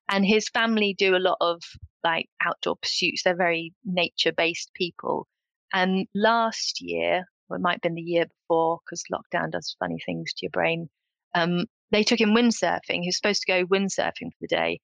And 0.10 0.26
his 0.26 0.50
family 0.50 0.94
do 0.98 1.16
a 1.16 1.20
lot 1.20 1.38
of 1.40 1.62
like 2.04 2.28
outdoor 2.46 2.76
pursuits. 2.76 3.24
They're 3.24 3.36
very 3.36 3.74
nature 3.86 4.34
based 4.34 4.72
people. 4.74 5.28
And 5.74 6.08
last 6.14 6.82
year, 6.82 7.26
or 7.50 7.56
it 7.56 7.62
might 7.62 7.76
have 7.76 7.82
been 7.82 7.96
the 7.96 8.02
year 8.02 8.26
before, 8.26 8.80
because 8.86 9.04
lockdown 9.12 9.52
does 9.52 9.76
funny 9.80 10.00
things 10.06 10.34
to 10.34 10.46
your 10.46 10.52
brain, 10.52 10.90
um, 11.34 11.66
they 11.92 12.04
took 12.04 12.20
him 12.20 12.36
windsurfing. 12.36 13.02
He 13.02 13.08
was 13.08 13.18
supposed 13.18 13.44
to 13.44 13.52
go 13.52 13.66
windsurfing 13.66 14.32
for 14.32 14.38
the 14.42 14.48
day 14.48 14.82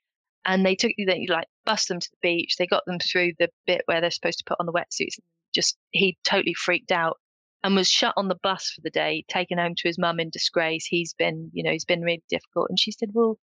and 0.48 0.66
they 0.66 0.76
took 0.76 0.94
they 0.98 1.28
like 1.30 1.48
bust 1.66 1.90
them 1.90 2.00
to 2.00 2.10
the 2.10 2.18
beach. 2.22 2.56
They 2.58 2.66
got 2.66 2.86
them 2.86 3.00
through 3.00 3.34
the 3.38 3.50
bit 3.68 3.82
where 3.86 4.02
they're 4.02 4.10
supposed 4.10 4.40
to 4.40 4.46
put 4.46 4.58
on 4.60 4.66
the 4.66 4.72
wetsuits. 4.72 5.20
Just 5.54 5.78
he 5.92 6.18
totally 6.24 6.54
freaked 6.54 6.92
out 6.92 7.18
and 7.64 7.76
was 7.76 7.90
shut 7.90 8.14
on 8.16 8.30
the 8.30 8.40
bus 8.42 8.72
for 8.72 8.82
the 8.82 8.90
day, 8.90 9.26
taken 9.28 9.58
home 9.58 9.76
to 9.76 9.88
his 9.88 10.00
mum 10.00 10.20
in 10.20 10.30
disgrace. 10.30 10.86
He's 10.86 11.14
been, 11.14 11.52
you 11.54 11.64
know, 11.64 11.72
he's 11.72 11.86
been 11.86 12.02
really 12.02 12.24
difficult. 12.30 12.70
And 12.70 12.80
she 12.80 12.92
said, 12.92 13.10
Well, 13.14 13.38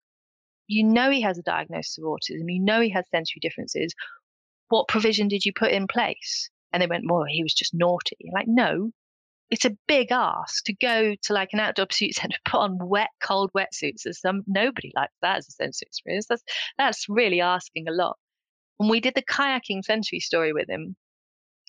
you 0.67 0.83
know 0.83 1.11
he 1.11 1.21
has 1.21 1.37
a 1.39 1.43
diagnosis 1.43 1.99
of 1.99 2.05
autism, 2.05 2.45
you 2.47 2.61
know 2.61 2.81
he 2.81 2.91
has 2.91 3.05
sensory 3.11 3.41
differences. 3.41 3.95
What 4.71 4.89
provision 4.89 5.29
did 5.29 5.45
you 5.45 5.53
put 5.53 5.73
in 5.73 5.87
place? 5.87 6.49
And 6.73 6.83
they 6.83 6.87
went, 6.87 7.05
Well, 7.07 7.25
he 7.29 7.43
was 7.43 7.53
just 7.53 7.75
naughty. 7.75 8.31
Like, 8.33 8.49
no, 8.49 8.93
it's 9.51 9.65
a 9.65 9.77
big 9.87 10.11
ask 10.11 10.65
to 10.65 10.75
go 10.75 11.15
to 11.23 11.33
like 11.33 11.51
an 11.53 11.61
outdoor 11.61 11.87
pursuit 11.87 12.15
center, 12.17 12.37
put 12.45 12.59
on 12.59 12.79
wet, 12.81 13.11
cold 13.23 13.51
wetsuits. 13.57 14.07
As 14.07 14.21
some 14.21 14.43
nobody 14.47 14.93
likes 14.97 15.15
that 15.23 15.39
as 15.39 15.49
a 15.49 15.53
sensory 15.53 15.87
experience. 15.87 16.27
That's 16.29 16.43
that's 16.79 17.07
really 17.09 17.41
asking 17.41 17.89
a 17.89 17.93
lot. 17.93 18.17
And 18.81 18.91
we 18.91 19.01
did 19.01 19.15
the 19.15 19.23
kayaking 19.23 19.85
sensory 19.85 20.21
story 20.21 20.53
with 20.53 20.69
him. 20.69 20.97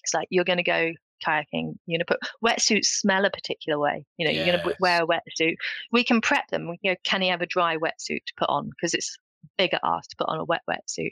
It's 0.03 0.13
like 0.13 0.28
you're 0.32 0.43
going 0.43 0.57
to 0.57 0.63
go 0.63 0.91
kayaking. 1.26 1.76
You're 1.86 1.99
going 1.99 1.99
to 1.99 2.05
put 2.05 2.19
wetsuits 2.43 2.86
smell 2.86 3.26
a 3.26 3.30
particular 3.30 3.80
way. 3.80 4.05
You 4.17 4.26
know, 4.26 4.32
yes. 4.32 4.45
you're 4.45 4.57
going 4.57 4.67
to 4.67 4.76
wear 4.80 5.03
a 5.03 5.07
wetsuit. 5.07 5.55
We 5.91 6.03
can 6.03 6.21
prep 6.21 6.47
them. 6.49 6.76
You 6.82 6.91
know, 6.91 6.97
can 7.03 7.21
he 7.21 7.30
have 7.30 7.41
a 7.41 7.47
dry 7.47 7.78
wetsuit 7.78 8.26
to 8.26 8.34
put 8.38 8.49
on 8.49 8.69
because 8.69 8.93
it's 8.93 9.17
bigger 9.57 9.80
ask 9.84 10.09
to 10.09 10.15
put 10.17 10.30
on 10.30 10.39
a 10.39 10.45
wet 10.45 10.61
wetsuit. 10.69 11.11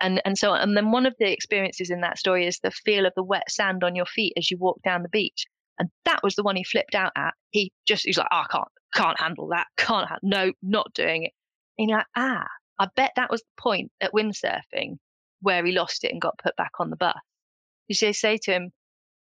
And 0.00 0.20
and 0.26 0.36
so 0.36 0.52
and 0.52 0.76
then 0.76 0.90
one 0.90 1.06
of 1.06 1.14
the 1.18 1.32
experiences 1.32 1.90
in 1.90 2.02
that 2.02 2.18
story 2.18 2.46
is 2.46 2.58
the 2.58 2.70
feel 2.70 3.06
of 3.06 3.14
the 3.16 3.22
wet 3.22 3.50
sand 3.50 3.82
on 3.82 3.96
your 3.96 4.04
feet 4.04 4.34
as 4.36 4.50
you 4.50 4.58
walk 4.58 4.80
down 4.82 5.02
the 5.02 5.08
beach. 5.08 5.46
And 5.78 5.88
that 6.04 6.22
was 6.22 6.34
the 6.34 6.42
one 6.42 6.56
he 6.56 6.64
flipped 6.64 6.94
out 6.94 7.12
at. 7.16 7.34
He 7.50 7.72
just 7.86 8.04
he's 8.04 8.18
like, 8.18 8.28
oh, 8.32 8.42
I 8.42 8.46
can't 8.50 8.68
can't 8.94 9.20
handle 9.20 9.48
that. 9.48 9.66
Can't 9.76 10.08
ha- 10.08 10.18
no, 10.22 10.52
not 10.62 10.92
doing 10.94 11.24
it. 11.24 11.32
And 11.78 11.90
you're 11.90 11.98
like, 11.98 12.06
ah, 12.16 12.46
I 12.78 12.88
bet 12.96 13.12
that 13.16 13.30
was 13.30 13.42
the 13.42 13.62
point 13.62 13.90
at 14.00 14.12
windsurfing 14.12 14.96
where 15.42 15.64
he 15.64 15.72
lost 15.72 16.04
it 16.04 16.12
and 16.12 16.20
got 16.20 16.38
put 16.38 16.56
back 16.56 16.72
on 16.80 16.90
the 16.90 16.96
bus. 16.96 17.16
You 17.88 17.94
say 17.94 18.12
say 18.12 18.38
to 18.38 18.52
him, 18.52 18.72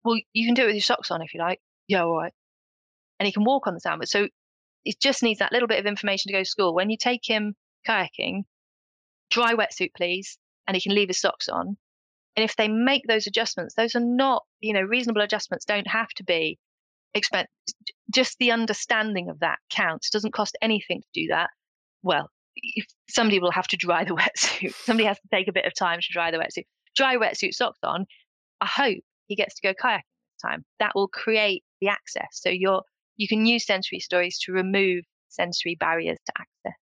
well, 0.05 0.19
you 0.33 0.47
can 0.47 0.55
do 0.55 0.65
it 0.65 0.67
with 0.67 0.75
your 0.75 0.83
socks 0.83 1.11
on 1.11 1.23
if 1.23 1.35
you 1.35 1.41
like. 1.41 1.61
Yeah, 1.89 2.05
all 2.05 2.17
right. 2.17 2.33
And 3.19 3.27
he 3.27 3.33
can 3.33 3.45
walk 3.45 3.67
on 3.67 3.75
the 3.75 3.81
sand, 3.81 4.01
but 4.01 4.09
so 4.09 4.29
he 4.83 4.95
just 5.01 5.23
needs 5.23 5.39
that 5.39 5.53
little 5.53 5.69
bit 5.69 5.79
of 5.79 5.87
information 5.87 6.29
to 6.29 6.35
go 6.35 6.43
to 6.43 6.49
school. 6.49 6.75
When 6.75 6.91
you 6.91 6.97
take 6.99 7.23
him 7.25 7.55
kayaking, 7.89 8.45
dry 9.31 9.55
wetsuit, 9.55 9.95
please, 9.97 10.39
and 10.67 10.77
he 10.77 10.83
can 10.83 10.95
leave 10.95 11.09
his 11.09 11.21
socks 11.21 11.49
on. 11.49 11.77
And 12.37 12.45
if 12.45 12.57
they 12.57 12.69
make 12.69 13.03
those 13.07 13.27
adjustments, 13.27 13.75
those 13.75 13.95
are 13.95 14.01
not, 14.01 14.43
you 14.61 14.73
know, 14.73 14.81
reasonable 14.81 15.23
adjustments 15.23 15.65
don't 15.65 15.87
have 15.87 16.09
to 16.17 16.25
be 16.25 16.59
expensive. 17.15 17.49
Just 18.13 18.39
the 18.39 18.51
understanding 18.51 19.31
of 19.31 19.41
that 19.41 19.59
counts. 19.71 20.09
It 20.09 20.13
doesn't 20.13 20.35
cost 20.35 20.57
anything 20.61 21.01
to 21.01 21.09
do 21.21 21.29
that. 21.29 21.51
Well, 22.03 22.31
if 22.57 22.87
somebody 23.09 23.39
will 23.39 23.53
have 23.53 23.69
to 23.69 23.77
dry 23.77 24.05
the 24.05 24.15
wetsuit. 24.17 24.75
somebody 24.75 25.07
has 25.07 25.19
to 25.19 25.29
take 25.33 25.49
a 25.49 25.53
bit 25.53 25.65
of 25.65 25.75
time 25.75 26.01
to 26.01 26.13
dry 26.13 26.31
the 26.31 26.39
wetsuit. 26.39 26.65
Dry 26.97 27.17
wetsuit 27.17 27.55
socks 27.55 27.79
on. 27.83 28.07
I 28.61 28.67
hope 28.67 28.99
he 29.27 29.37
gets 29.37 29.55
to 29.61 29.69
go 29.69 29.75
kayaking 29.75 29.99
this 29.99 30.43
time. 30.43 30.65
That 30.81 30.93
will 30.95 31.09
create 31.09 31.63
the 31.81 31.89
access. 31.89 32.29
So 32.33 32.51
you're 32.51 32.83
you 33.17 33.29
can 33.29 33.47
use 33.47 33.65
sensory 33.65 34.01
stories 34.01 34.39
to 34.41 34.53
remove 34.53 35.05
sensory 35.29 35.77
barriers 35.79 36.19
to 36.27 36.33
access. 36.39 36.79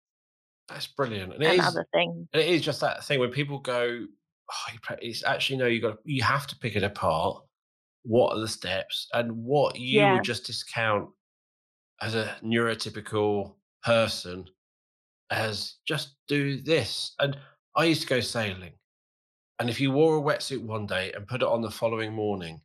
That's 0.68 0.86
brilliant. 0.86 1.34
And, 1.34 1.42
and 1.42 1.60
other 1.60 1.86
things. 1.92 2.28
And 2.32 2.42
it 2.42 2.48
is 2.48 2.62
just 2.62 2.80
that 2.80 3.04
thing 3.04 3.18
when 3.18 3.30
people 3.30 3.58
go, 3.58 4.06
oh, 4.50 4.94
it's 5.00 5.24
actually 5.24 5.58
no, 5.58 5.66
you 5.66 5.80
got 5.80 5.98
you 6.04 6.22
have 6.22 6.46
to 6.48 6.56
pick 6.56 6.76
it 6.76 6.82
apart. 6.82 7.42
What 8.02 8.34
are 8.34 8.40
the 8.40 8.48
steps 8.48 9.08
and 9.12 9.44
what 9.44 9.78
you 9.78 10.00
yeah. 10.00 10.14
would 10.14 10.24
just 10.24 10.46
discount 10.46 11.10
as 12.00 12.14
a 12.14 12.34
neurotypical 12.42 13.52
person 13.84 14.46
as 15.30 15.74
just 15.86 16.16
do 16.28 16.60
this. 16.60 17.14
And 17.18 17.36
I 17.76 17.84
used 17.84 18.02
to 18.02 18.08
go 18.08 18.20
sailing, 18.20 18.72
and 19.58 19.70
if 19.70 19.80
you 19.80 19.90
wore 19.92 20.18
a 20.18 20.22
wetsuit 20.22 20.62
one 20.62 20.86
day 20.86 21.12
and 21.14 21.26
put 21.26 21.42
it 21.42 21.48
on 21.48 21.60
the 21.60 21.70
following 21.70 22.12
morning, 22.12 22.60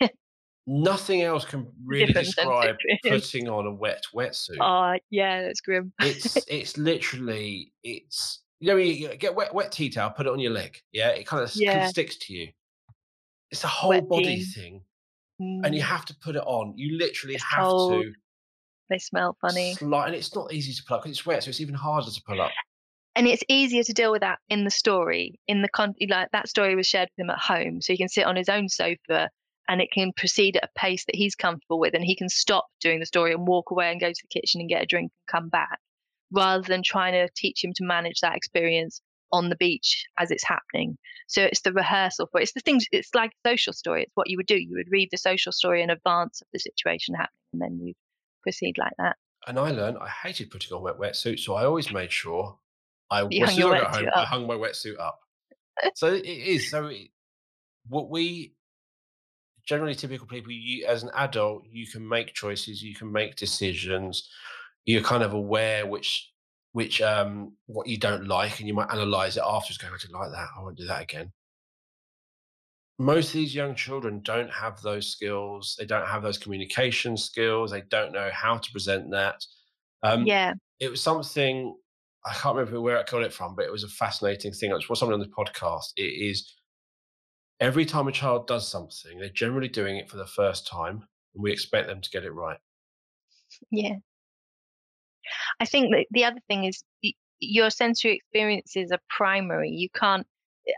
nothing 0.66 1.22
else 1.22 1.44
can 1.44 1.66
really 1.84 2.06
Different 2.12 2.26
describe 2.26 2.76
putting 3.04 3.48
on 3.48 3.66
a 3.66 3.72
wet 3.72 4.04
wetsuit. 4.14 4.58
Oh, 4.60 4.98
yeah, 5.10 5.42
that's 5.42 5.60
grim. 5.60 5.92
it's 6.00 6.36
it's 6.48 6.78
literally 6.78 7.72
it's 7.82 8.43
you 8.60 8.68
know 8.68 8.76
you 8.76 9.16
get 9.16 9.34
wet 9.34 9.54
wet 9.54 9.72
tea 9.72 9.90
towel, 9.90 10.10
put 10.10 10.26
it 10.26 10.32
on 10.32 10.38
your 10.38 10.52
leg. 10.52 10.78
Yeah, 10.92 11.08
it 11.08 11.26
kind 11.26 11.42
of 11.42 11.54
yeah. 11.54 11.88
sticks 11.88 12.16
to 12.18 12.32
you. 12.32 12.48
It's 13.50 13.64
a 13.64 13.68
whole 13.68 13.90
wet 13.90 14.08
body 14.08 14.36
tea. 14.36 14.44
thing, 14.44 14.82
mm. 15.40 15.60
and 15.64 15.74
you 15.74 15.82
mm. 15.82 15.86
have 15.86 16.04
to 16.06 16.16
put 16.22 16.36
it 16.36 16.42
on. 16.44 16.74
You 16.76 16.98
literally 16.98 17.34
it's 17.34 17.44
have 17.44 17.64
cold. 17.64 18.02
to. 18.02 18.12
They 18.90 18.98
smell 18.98 19.36
funny, 19.40 19.74
sli- 19.74 20.06
and 20.06 20.14
it's 20.14 20.34
not 20.34 20.52
easy 20.52 20.72
to 20.72 20.82
pull 20.86 20.96
up 20.96 21.02
because 21.02 21.16
it's 21.16 21.26
wet, 21.26 21.42
so 21.42 21.48
it's 21.48 21.60
even 21.60 21.74
harder 21.74 22.10
to 22.10 22.22
pull 22.26 22.40
up 22.40 22.50
and 23.16 23.26
it's 23.26 23.44
easier 23.48 23.82
to 23.82 23.92
deal 23.92 24.10
with 24.10 24.22
that 24.22 24.38
in 24.48 24.64
the 24.64 24.70
story 24.70 25.38
in 25.46 25.62
the 25.62 25.68
con 25.68 25.94
like 26.08 26.30
that 26.32 26.48
story 26.48 26.74
was 26.74 26.86
shared 26.86 27.08
with 27.16 27.24
him 27.24 27.30
at 27.30 27.38
home 27.38 27.80
so 27.80 27.92
he 27.92 27.96
can 27.96 28.08
sit 28.08 28.26
on 28.26 28.36
his 28.36 28.48
own 28.48 28.68
sofa 28.68 29.30
and 29.68 29.80
it 29.80 29.90
can 29.92 30.12
proceed 30.16 30.56
at 30.56 30.64
a 30.64 30.78
pace 30.78 31.04
that 31.06 31.14
he's 31.14 31.34
comfortable 31.34 31.78
with 31.78 31.94
and 31.94 32.04
he 32.04 32.16
can 32.16 32.28
stop 32.28 32.66
doing 32.80 33.00
the 33.00 33.06
story 33.06 33.32
and 33.32 33.46
walk 33.46 33.70
away 33.70 33.90
and 33.90 34.00
go 34.00 34.10
to 34.10 34.22
the 34.22 34.40
kitchen 34.40 34.60
and 34.60 34.68
get 34.68 34.82
a 34.82 34.86
drink 34.86 35.10
and 35.12 35.40
come 35.40 35.48
back 35.48 35.78
rather 36.34 36.62
than 36.62 36.82
trying 36.82 37.12
to 37.12 37.28
teach 37.36 37.64
him 37.64 37.72
to 37.74 37.84
manage 37.84 38.20
that 38.20 38.36
experience 38.36 39.00
on 39.32 39.48
the 39.48 39.56
beach 39.56 40.06
as 40.18 40.30
it's 40.30 40.44
happening 40.44 40.96
so 41.26 41.42
it's 41.42 41.62
the 41.62 41.72
rehearsal 41.72 42.28
for 42.30 42.40
it. 42.40 42.44
it's 42.44 42.52
the 42.52 42.60
things 42.60 42.86
it's 42.92 43.14
like 43.14 43.32
social 43.46 43.72
story 43.72 44.02
it's 44.02 44.12
what 44.14 44.28
you 44.28 44.36
would 44.36 44.46
do 44.46 44.56
you 44.56 44.76
would 44.76 44.90
read 44.90 45.08
the 45.10 45.18
social 45.18 45.50
story 45.52 45.82
in 45.82 45.90
advance 45.90 46.40
of 46.40 46.46
the 46.52 46.58
situation 46.58 47.14
happening 47.14 47.30
and 47.52 47.62
then 47.62 47.78
you 47.80 47.94
proceed 48.42 48.76
like 48.78 48.92
that 48.98 49.16
and 49.46 49.58
I 49.58 49.70
learned 49.70 49.98
I 50.00 50.08
hated 50.08 50.50
putting 50.50 50.74
on 50.74 50.82
wet 50.82 50.98
wetsuits, 50.98 51.40
so 51.40 51.54
I 51.54 51.64
always 51.64 51.92
made 51.92 52.10
sure 52.10 52.58
I 53.10 53.26
you 53.30 53.44
as 53.44 53.54
soon 53.54 53.66
as 53.66 53.72
I 53.72 53.80
got 53.80 53.96
home, 53.96 54.08
I 54.14 54.24
hung 54.24 54.46
my 54.46 54.54
wetsuit 54.54 54.98
up. 54.98 55.20
so 55.94 56.14
it 56.14 56.24
is. 56.24 56.70
So 56.70 56.86
it, 56.86 57.08
what 57.88 58.08
we 58.08 58.54
generally 59.66 59.94
typical 59.94 60.26
people, 60.26 60.52
you 60.52 60.86
as 60.86 61.02
an 61.02 61.10
adult, 61.14 61.64
you 61.70 61.86
can 61.86 62.06
make 62.06 62.32
choices, 62.32 62.82
you 62.82 62.94
can 62.94 63.12
make 63.12 63.36
decisions. 63.36 64.28
You're 64.84 65.02
kind 65.02 65.22
of 65.22 65.32
aware 65.32 65.86
which 65.86 66.30
which 66.72 67.00
um 67.00 67.56
what 67.66 67.86
you 67.86 67.98
don't 67.98 68.26
like, 68.26 68.58
and 68.58 68.68
you 68.68 68.74
might 68.74 68.90
analyze 68.90 69.36
it 69.36 69.42
after. 69.44 69.72
afterwards. 69.72 69.78
Going, 69.78 69.94
I 69.94 69.98
didn't 69.98 70.14
like 70.14 70.30
that. 70.32 70.48
I 70.56 70.62
won't 70.62 70.76
do 70.76 70.86
that 70.86 71.02
again. 71.02 71.32
Most 72.98 73.28
of 73.28 73.34
these 73.34 73.54
young 73.54 73.74
children 73.74 74.20
don't 74.22 74.50
have 74.50 74.80
those 74.80 75.10
skills. 75.10 75.74
They 75.78 75.86
don't 75.86 76.06
have 76.06 76.22
those 76.22 76.38
communication 76.38 77.16
skills. 77.16 77.72
They 77.72 77.82
don't 77.82 78.12
know 78.12 78.30
how 78.32 78.58
to 78.58 78.72
present 78.72 79.10
that. 79.10 79.44
Um, 80.02 80.26
yeah, 80.26 80.54
it 80.78 80.90
was 80.90 81.02
something 81.02 81.76
I 82.26 82.32
can't 82.34 82.56
remember 82.56 82.80
where 82.80 82.98
I 82.98 83.02
got 83.02 83.22
it 83.22 83.32
from, 83.32 83.54
but 83.54 83.64
it 83.64 83.72
was 83.72 83.84
a 83.84 83.88
fascinating 83.88 84.52
thing. 84.52 84.72
I 84.72 84.76
was 84.76 84.98
someone 84.98 85.14
on 85.14 85.20
the 85.20 85.26
podcast. 85.26 85.92
It 85.96 86.02
is 86.02 86.54
every 87.60 87.84
time 87.84 88.08
a 88.08 88.12
child 88.12 88.46
does 88.46 88.68
something, 88.68 89.18
they're 89.18 89.28
generally 89.28 89.68
doing 89.68 89.96
it 89.96 90.10
for 90.10 90.16
the 90.16 90.26
first 90.26 90.66
time, 90.66 91.04
and 91.34 91.42
we 91.42 91.52
expect 91.52 91.88
them 91.88 92.00
to 92.00 92.10
get 92.10 92.24
it 92.24 92.32
right. 92.32 92.58
Yeah. 93.70 93.96
I 95.60 95.64
think 95.64 95.92
that 95.92 96.06
the 96.10 96.24
other 96.24 96.40
thing 96.48 96.64
is 96.64 96.82
your 97.40 97.70
sensory 97.70 98.14
experiences 98.16 98.90
are 98.92 99.00
primary. 99.08 99.70
You 99.70 99.88
can't. 99.94 100.26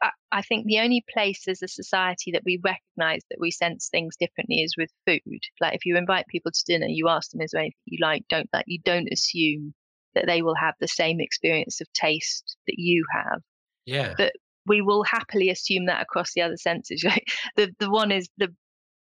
I, 0.03 0.11
I 0.33 0.43
think 0.43 0.67
the 0.67 0.81
only 0.81 1.05
place 1.13 1.47
as 1.47 1.63
a 1.63 1.69
society 1.69 2.33
that 2.33 2.43
we 2.45 2.61
recognize 2.63 3.23
that 3.31 3.39
we 3.39 3.53
sense 3.53 3.89
things 3.89 4.17
differently 4.17 4.63
is 4.63 4.75
with 4.77 4.91
food. 5.07 5.41
Like 5.61 5.75
if 5.75 5.87
you 5.87 5.97
invite 5.97 6.27
people 6.27 6.51
to 6.51 6.65
dinner, 6.67 6.87
you 6.89 7.09
ask 7.09 7.31
them, 7.31 7.41
"Is 7.41 7.53
there 7.53 7.61
anything 7.61 7.77
you 7.85 7.99
like?" 8.01 8.25
Don't 8.29 8.49
like. 8.53 8.65
You 8.67 8.81
don't 8.85 9.13
assume 9.13 9.75
that 10.15 10.27
they 10.27 10.43
will 10.43 10.57
have 10.57 10.75
the 10.81 10.89
same 10.89 11.21
experience 11.21 11.81
of 11.81 11.93
taste 11.93 12.57
that 12.67 12.77
you 12.79 13.05
have. 13.13 13.41
Yeah. 13.85 14.15
But 14.17 14.33
we 14.67 14.81
will 14.81 15.05
happily 15.05 15.51
assume 15.51 15.87
that 15.87 16.03
across 16.03 16.33
the 16.35 16.43
other 16.43 16.57
senses. 16.57 17.05
Right? 17.05 17.25
The 17.57 17.73
the 17.79 17.91
one 17.91 18.11
is 18.11 18.29
the 18.39 18.49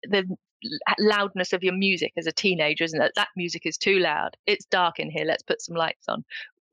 the 0.03 0.25
loudness 0.99 1.53
of 1.53 1.63
your 1.63 1.75
music 1.75 2.13
as 2.17 2.27
a 2.27 2.31
teenager, 2.31 2.83
isn't 2.83 3.01
it? 3.01 3.11
That 3.15 3.29
music 3.35 3.65
is 3.65 3.77
too 3.77 3.99
loud. 3.99 4.35
It's 4.45 4.65
dark 4.65 4.99
in 4.99 5.09
here. 5.09 5.25
Let's 5.25 5.43
put 5.43 5.61
some 5.61 5.75
lights 5.75 6.07
on. 6.07 6.23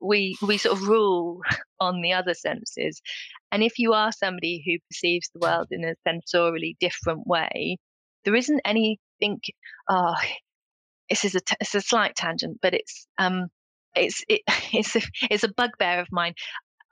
We 0.01 0.37
we 0.41 0.57
sort 0.57 0.77
of 0.77 0.87
rule 0.87 1.41
on 1.79 2.01
the 2.01 2.13
other 2.13 2.33
senses, 2.33 3.01
and 3.51 3.63
if 3.63 3.79
you 3.79 3.93
are 3.93 4.11
somebody 4.11 4.63
who 4.65 4.77
perceives 4.89 5.29
the 5.33 5.39
world 5.39 5.67
in 5.71 5.83
a 5.85 5.95
sensorially 6.07 6.75
different 6.79 7.25
way, 7.25 7.77
there 8.23 8.35
isn't 8.35 8.61
anything. 8.65 9.39
Oh, 9.89 10.15
this 11.09 11.25
is 11.25 11.35
a 11.35 11.41
t- 11.41 11.55
it's 11.59 11.75
a 11.75 11.81
slight 11.81 12.15
tangent, 12.15 12.59
but 12.61 12.73
it's 12.73 13.07
um 13.17 13.47
it's 13.95 14.23
it, 14.27 14.41
it's 14.73 14.95
a, 14.95 15.01
it's 15.29 15.43
a 15.43 15.53
bugbear 15.53 15.99
of 15.99 16.07
mine. 16.11 16.33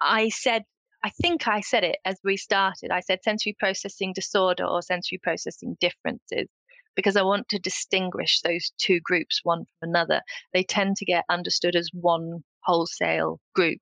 I 0.02 0.30
said 0.30 0.64
I 1.04 1.10
think 1.22 1.48
I 1.48 1.62
said 1.62 1.84
it 1.84 1.98
as 2.06 2.18
we 2.24 2.38
started. 2.38 2.92
I 2.92 3.02
said 3.02 3.24
sensory 3.24 3.56
processing 3.60 4.14
disorder 4.14 4.66
or 4.66 4.82
sensory 4.82 5.20
processing 5.22 5.76
differences 5.82 6.48
because 6.96 7.16
I 7.16 7.24
want 7.24 7.50
to 7.50 7.60
distinguish 7.60 8.42
those 8.42 8.72
two 8.78 9.00
groups 9.00 9.42
one 9.44 9.66
from 9.80 9.90
another. 9.90 10.22
They 10.54 10.64
tend 10.64 10.98
to 10.98 11.06
get 11.06 11.26
understood 11.30 11.76
as 11.76 11.90
one 11.94 12.44
wholesale 12.64 13.40
group. 13.56 13.80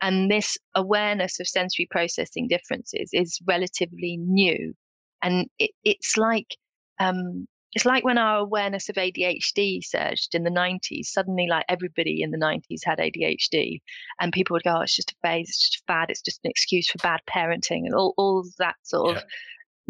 And 0.00 0.30
this 0.30 0.56
awareness 0.74 1.40
of 1.40 1.48
sensory 1.48 1.86
processing 1.90 2.48
differences 2.48 3.10
is 3.12 3.38
relatively 3.46 4.16
new. 4.18 4.74
And 5.22 5.48
it, 5.58 5.70
it's 5.84 6.16
like 6.16 6.56
um, 6.98 7.46
it's 7.74 7.86
like 7.86 8.04
when 8.04 8.18
our 8.18 8.38
awareness 8.38 8.88
of 8.88 8.96
ADHD 8.96 9.82
surged 9.82 10.34
in 10.34 10.44
the 10.44 10.50
90s. 10.50 11.06
Suddenly, 11.06 11.46
like 11.48 11.64
everybody 11.68 12.22
in 12.22 12.30
the 12.30 12.38
90s 12.38 12.80
had 12.84 12.98
ADHD, 12.98 13.80
and 14.20 14.32
people 14.32 14.54
would 14.54 14.64
go, 14.64 14.76
oh, 14.76 14.80
"It's 14.82 14.96
just 14.96 15.12
a 15.12 15.16
phase. 15.22 15.48
It's 15.48 15.70
just 15.70 15.82
a 15.82 15.92
fad. 15.92 16.10
It's 16.10 16.20
just 16.20 16.40
an 16.44 16.50
excuse 16.50 16.88
for 16.90 16.98
bad 16.98 17.20
parenting," 17.28 17.86
and 17.86 17.94
all 17.94 18.14
all 18.18 18.44
that 18.58 18.76
sort 18.82 19.12
yeah. 19.12 19.22
of 19.22 19.24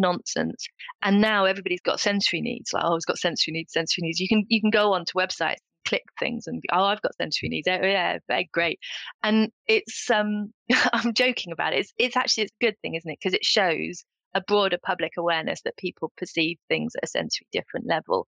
nonsense. 0.02 0.66
And 1.02 1.20
now 1.20 1.46
everybody's 1.46 1.80
got 1.80 2.00
sensory 2.00 2.42
needs. 2.42 2.72
Like, 2.72 2.84
oh, 2.84 2.96
it's 2.96 3.06
got 3.06 3.18
sensory 3.18 3.52
needs, 3.52 3.72
sensory 3.72 4.02
needs. 4.02 4.20
You 4.20 4.28
can 4.28 4.44
you 4.48 4.60
can 4.60 4.70
go 4.70 4.92
onto 4.92 5.14
websites, 5.14 5.56
click 5.86 6.04
things, 6.18 6.46
and 6.46 6.62
oh, 6.72 6.84
I've 6.84 7.00
got 7.00 7.16
sensory 7.16 7.48
needs. 7.48 7.68
Oh, 7.68 7.78
yeah, 7.82 8.18
great. 8.52 8.78
And 9.22 9.50
it's 9.66 10.10
um, 10.10 10.52
I'm 10.92 11.14
joking 11.14 11.52
about 11.52 11.72
it. 11.72 11.80
It's 11.80 11.92
it's 11.98 12.16
actually 12.16 12.44
it's 12.44 12.52
a 12.60 12.64
good 12.64 12.76
thing, 12.82 12.94
isn't 12.94 13.10
it? 13.10 13.18
Because 13.22 13.34
it 13.34 13.44
shows 13.44 14.04
a 14.34 14.42
broader 14.42 14.78
public 14.84 15.12
awareness 15.18 15.60
that 15.62 15.76
people 15.76 16.12
perceive 16.16 16.58
things 16.68 16.92
at 16.96 17.04
a 17.04 17.06
sensory 17.06 17.46
different 17.52 17.86
level. 17.86 18.26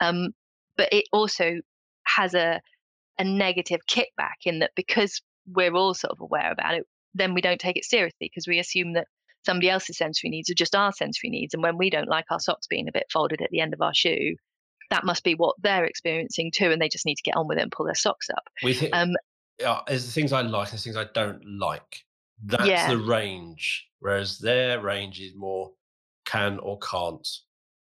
Um, 0.00 0.28
but 0.76 0.92
it 0.92 1.06
also 1.12 1.56
has 2.04 2.34
a 2.34 2.60
a 3.18 3.24
negative 3.24 3.80
kickback 3.90 4.44
in 4.44 4.60
that 4.60 4.70
because 4.76 5.20
we're 5.46 5.74
all 5.74 5.94
sort 5.94 6.12
of 6.12 6.20
aware 6.20 6.52
about 6.52 6.74
it, 6.74 6.84
then 7.14 7.34
we 7.34 7.40
don't 7.40 7.60
take 7.60 7.76
it 7.76 7.84
seriously 7.84 8.30
because 8.30 8.46
we 8.46 8.58
assume 8.58 8.92
that 8.94 9.06
somebody 9.46 9.70
else's 9.70 9.96
sensory 9.96 10.28
needs 10.28 10.50
are 10.50 10.54
just 10.54 10.74
our 10.74 10.92
sensory 10.92 11.30
needs. 11.30 11.54
And 11.54 11.62
when 11.62 11.78
we 11.78 11.88
don't 11.88 12.08
like 12.08 12.26
our 12.30 12.40
socks 12.40 12.66
being 12.66 12.88
a 12.88 12.92
bit 12.92 13.06
folded 13.10 13.40
at 13.40 13.50
the 13.50 13.60
end 13.60 13.72
of 13.72 13.80
our 13.80 13.94
shoe, 13.94 14.34
that 14.90 15.04
must 15.04 15.24
be 15.24 15.34
what 15.34 15.56
they're 15.62 15.84
experiencing 15.84 16.52
too, 16.54 16.70
and 16.70 16.82
they 16.82 16.88
just 16.88 17.06
need 17.06 17.16
to 17.16 17.22
get 17.22 17.36
on 17.36 17.48
with 17.48 17.58
it 17.58 17.62
and 17.62 17.72
pull 17.72 17.86
their 17.86 17.94
socks 17.94 18.28
up. 18.28 18.44
We 18.62 18.74
think, 18.74 18.94
um, 18.94 19.12
yeah, 19.58 19.80
there's 19.86 20.04
the 20.04 20.12
things 20.12 20.32
I 20.32 20.42
like 20.42 20.70
and 20.72 20.80
things 20.80 20.96
I 20.96 21.06
don't 21.14 21.42
like. 21.58 22.04
That's 22.44 22.66
yeah. 22.66 22.88
the 22.90 22.98
range, 22.98 23.88
whereas 24.00 24.38
their 24.38 24.80
range 24.80 25.20
is 25.20 25.34
more 25.34 25.72
can 26.26 26.58
or 26.58 26.78
can't. 26.78 27.26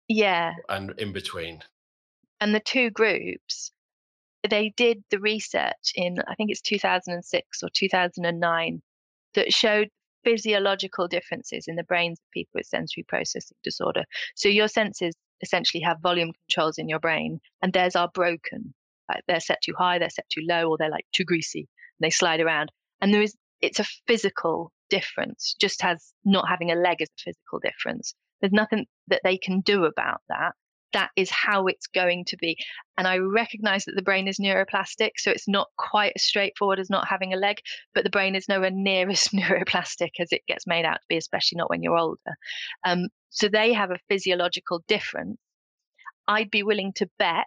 Yeah. 0.08 0.54
And 0.68 0.93
in 0.97 1.14
between. 1.14 1.62
And 2.39 2.56
the 2.56 2.60
two 2.60 2.89
groups, 2.89 3.72
they 4.49 4.74
did 4.76 5.04
the 5.12 5.20
research 5.20 5.93
in, 5.95 6.18
I 6.28 6.36
think 6.36 6.49
it's 6.49 6.62
2006 6.62 7.64
or 7.64 7.70
2009, 7.74 8.82
that 9.36 9.54
showed 9.54 9.89
physiological 10.24 11.07
differences 11.07 11.65
in 11.67 11.76
the 11.76 11.84
brains 11.84 12.19
of 12.19 12.32
people 12.32 12.51
with 12.55 12.65
sensory 12.65 13.03
processing 13.07 13.57
disorder. 13.63 14.03
So 14.36 14.49
your 14.49 14.67
senses 14.67 15.15
essentially 15.41 15.82
have 15.82 16.01
volume 16.01 16.32
controls 16.47 16.78
in 16.78 16.89
your 16.89 16.99
brain, 16.99 17.39
and 17.61 17.74
theirs 17.74 17.95
are 17.95 18.09
broken. 18.13 18.74
Like 19.09 19.24
they're 19.28 19.39
set 19.39 19.61
too 19.61 19.74
high, 19.78 19.99
they're 19.99 20.09
set 20.09 20.30
too 20.30 20.43
low, 20.47 20.69
or 20.69 20.78
they're 20.78 20.89
like 20.89 21.05
too 21.11 21.26
greasy, 21.26 21.67
they 21.99 22.09
slide 22.09 22.39
around. 22.39 22.72
And 23.01 23.13
there 23.13 23.22
is 23.22 23.36
it's 23.61 23.80
a 23.80 23.86
physical 24.07 24.72
difference, 24.89 25.55
just 25.59 25.84
as 25.84 26.13
not 26.26 26.47
having 26.49 26.72
a 26.72 26.76
leg 26.76 27.01
is 27.01 27.09
a 27.09 27.22
physical 27.22 27.59
difference. 27.59 28.13
There's 28.39 28.53
nothing 28.53 28.88
that 29.07 29.22
they 29.24 29.38
can 29.38 29.61
do 29.61 29.86
about 29.86 30.22
that 30.30 30.53
that 30.93 31.09
is 31.15 31.29
how 31.29 31.67
it's 31.67 31.87
going 31.87 32.25
to 32.25 32.37
be. 32.37 32.57
And 32.97 33.07
I 33.07 33.17
recognize 33.17 33.85
that 33.85 33.95
the 33.95 34.01
brain 34.01 34.27
is 34.27 34.39
neuroplastic, 34.39 35.11
so 35.17 35.31
it's 35.31 35.47
not 35.47 35.67
quite 35.77 36.13
as 36.15 36.23
straightforward 36.23 36.79
as 36.79 36.89
not 36.89 37.07
having 37.07 37.33
a 37.33 37.37
leg, 37.37 37.57
but 37.93 38.03
the 38.03 38.09
brain 38.09 38.35
is 38.35 38.47
nowhere 38.49 38.71
near 38.73 39.09
as 39.09 39.27
neuroplastic 39.29 40.11
as 40.19 40.31
it 40.31 40.41
gets 40.47 40.67
made 40.67 40.85
out 40.85 40.95
to 40.95 41.07
be, 41.09 41.17
especially 41.17 41.57
not 41.57 41.69
when 41.69 41.83
you're 41.83 41.97
older. 41.97 42.19
Um, 42.85 43.07
so 43.29 43.47
they 43.47 43.73
have 43.73 43.91
a 43.91 43.99
physiological 44.09 44.83
difference. 44.87 45.37
I'd 46.27 46.51
be 46.51 46.63
willing 46.63 46.93
to 46.97 47.09
bet, 47.17 47.45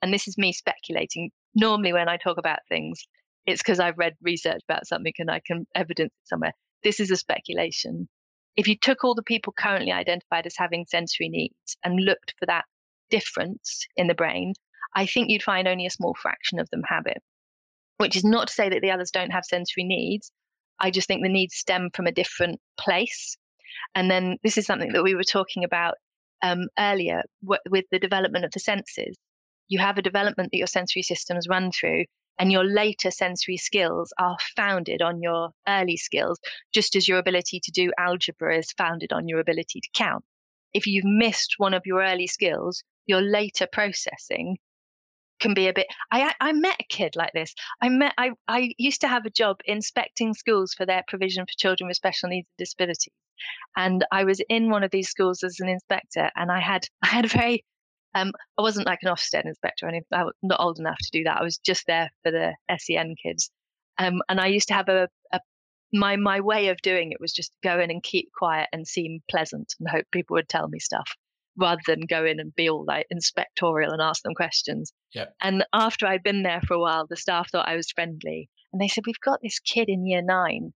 and 0.00 0.12
this 0.12 0.26
is 0.26 0.38
me 0.38 0.52
speculating. 0.52 1.30
Normally, 1.54 1.92
when 1.92 2.08
I 2.08 2.16
talk 2.16 2.38
about 2.38 2.60
things, 2.68 3.06
it's 3.46 3.62
because 3.62 3.80
I've 3.80 3.98
read 3.98 4.14
research 4.22 4.60
about 4.68 4.86
something 4.86 5.12
and 5.18 5.30
I 5.30 5.40
can 5.46 5.66
evidence 5.74 6.12
it 6.12 6.28
somewhere. 6.28 6.52
This 6.82 7.00
is 7.00 7.10
a 7.10 7.16
speculation 7.16 8.08
if 8.56 8.68
you 8.68 8.76
took 8.76 9.04
all 9.04 9.14
the 9.14 9.22
people 9.22 9.54
currently 9.56 9.92
identified 9.92 10.46
as 10.46 10.54
having 10.56 10.86
sensory 10.86 11.28
needs 11.28 11.76
and 11.84 12.04
looked 12.04 12.34
for 12.38 12.46
that 12.46 12.64
difference 13.10 13.86
in 13.96 14.06
the 14.06 14.14
brain, 14.14 14.54
I 14.94 15.06
think 15.06 15.30
you'd 15.30 15.42
find 15.42 15.66
only 15.66 15.86
a 15.86 15.90
small 15.90 16.14
fraction 16.20 16.58
of 16.58 16.68
them 16.70 16.82
have 16.88 17.06
it. 17.06 17.22
Which 17.98 18.16
is 18.16 18.24
not 18.24 18.48
to 18.48 18.54
say 18.54 18.68
that 18.68 18.82
the 18.82 18.90
others 18.90 19.10
don't 19.10 19.30
have 19.30 19.44
sensory 19.44 19.84
needs. 19.84 20.30
I 20.78 20.90
just 20.90 21.06
think 21.06 21.22
the 21.22 21.28
needs 21.28 21.54
stem 21.54 21.90
from 21.94 22.06
a 22.06 22.12
different 22.12 22.60
place. 22.78 23.36
And 23.94 24.10
then 24.10 24.38
this 24.42 24.58
is 24.58 24.66
something 24.66 24.92
that 24.92 25.04
we 25.04 25.14
were 25.14 25.24
talking 25.24 25.64
about 25.64 25.94
um, 26.42 26.68
earlier 26.78 27.22
w- 27.42 27.60
with 27.70 27.84
the 27.90 27.98
development 27.98 28.44
of 28.44 28.50
the 28.50 28.60
senses. 28.60 29.16
You 29.68 29.78
have 29.78 29.96
a 29.96 30.02
development 30.02 30.50
that 30.52 30.58
your 30.58 30.66
sensory 30.66 31.02
systems 31.02 31.46
run 31.48 31.70
through, 31.70 32.04
and 32.42 32.50
your 32.50 32.64
later 32.64 33.12
sensory 33.12 33.56
skills 33.56 34.12
are 34.18 34.36
founded 34.56 35.00
on 35.00 35.22
your 35.22 35.50
early 35.68 35.96
skills, 35.96 36.40
just 36.72 36.96
as 36.96 37.06
your 37.06 37.18
ability 37.18 37.60
to 37.60 37.70
do 37.70 37.92
algebra 37.96 38.58
is 38.58 38.72
founded 38.72 39.12
on 39.12 39.28
your 39.28 39.38
ability 39.38 39.80
to 39.80 39.88
count. 39.94 40.24
If 40.74 40.88
you've 40.88 41.04
missed 41.04 41.54
one 41.58 41.72
of 41.72 41.86
your 41.86 42.02
early 42.02 42.26
skills, 42.26 42.82
your 43.06 43.20
later 43.20 43.68
processing 43.70 44.58
can 45.38 45.54
be 45.54 45.68
a 45.68 45.72
bit 45.72 45.86
I 46.10 46.34
I 46.40 46.52
met 46.52 46.80
a 46.80 46.84
kid 46.88 47.14
like 47.14 47.32
this. 47.32 47.54
I 47.80 47.88
met 47.88 48.12
I 48.18 48.32
I 48.48 48.72
used 48.76 49.02
to 49.02 49.08
have 49.08 49.24
a 49.24 49.30
job 49.30 49.60
inspecting 49.64 50.34
schools 50.34 50.74
for 50.74 50.84
their 50.84 51.04
provision 51.06 51.44
for 51.44 51.56
children 51.56 51.86
with 51.86 51.96
special 51.96 52.28
needs 52.28 52.48
and 52.48 52.64
disabilities. 52.64 53.14
And 53.76 54.04
I 54.10 54.24
was 54.24 54.40
in 54.48 54.68
one 54.68 54.82
of 54.82 54.90
these 54.90 55.08
schools 55.08 55.44
as 55.44 55.60
an 55.60 55.68
inspector 55.68 56.28
and 56.34 56.50
I 56.50 56.58
had 56.58 56.88
I 57.04 57.06
had 57.06 57.24
a 57.24 57.28
very 57.28 57.64
um, 58.14 58.32
I 58.58 58.62
wasn't 58.62 58.86
like 58.86 59.00
an 59.02 59.12
Ofsted 59.12 59.46
inspector, 59.46 59.86
and 59.86 60.02
I 60.12 60.24
was 60.24 60.34
not 60.42 60.60
old 60.60 60.78
enough 60.78 60.98
to 60.98 61.18
do 61.18 61.24
that. 61.24 61.38
I 61.38 61.42
was 61.42 61.58
just 61.58 61.86
there 61.86 62.10
for 62.22 62.30
the 62.30 62.54
SEN 62.78 63.14
kids, 63.22 63.50
um, 63.98 64.20
and 64.28 64.40
I 64.40 64.46
used 64.46 64.68
to 64.68 64.74
have 64.74 64.88
a, 64.88 65.08
a 65.32 65.40
my 65.92 66.16
my 66.16 66.40
way 66.40 66.68
of 66.68 66.78
doing 66.82 67.12
it 67.12 67.20
was 67.20 67.32
just 67.32 67.52
go 67.62 67.78
in 67.78 67.90
and 67.90 68.02
keep 68.02 68.30
quiet 68.36 68.68
and 68.72 68.86
seem 68.86 69.20
pleasant 69.30 69.74
and 69.78 69.88
hope 69.88 70.06
people 70.10 70.34
would 70.34 70.48
tell 70.48 70.68
me 70.68 70.78
stuff 70.78 71.08
rather 71.56 71.82
than 71.86 72.00
go 72.08 72.24
in 72.24 72.40
and 72.40 72.54
be 72.54 72.68
all 72.68 72.84
like 72.84 73.06
inspectorial 73.12 73.92
and 73.92 74.00
ask 74.00 74.22
them 74.22 74.34
questions. 74.34 74.92
Yep. 75.14 75.34
And 75.42 75.64
after 75.72 76.06
I'd 76.06 76.22
been 76.22 76.42
there 76.42 76.62
for 76.62 76.74
a 76.74 76.80
while, 76.80 77.06
the 77.06 77.16
staff 77.16 77.50
thought 77.50 77.68
I 77.68 77.76
was 77.76 77.90
friendly, 77.90 78.48
and 78.72 78.80
they 78.80 78.88
said, 78.88 79.04
"We've 79.06 79.20
got 79.20 79.40
this 79.42 79.58
kid 79.58 79.88
in 79.88 80.06
year 80.06 80.22
nine, 80.22 80.72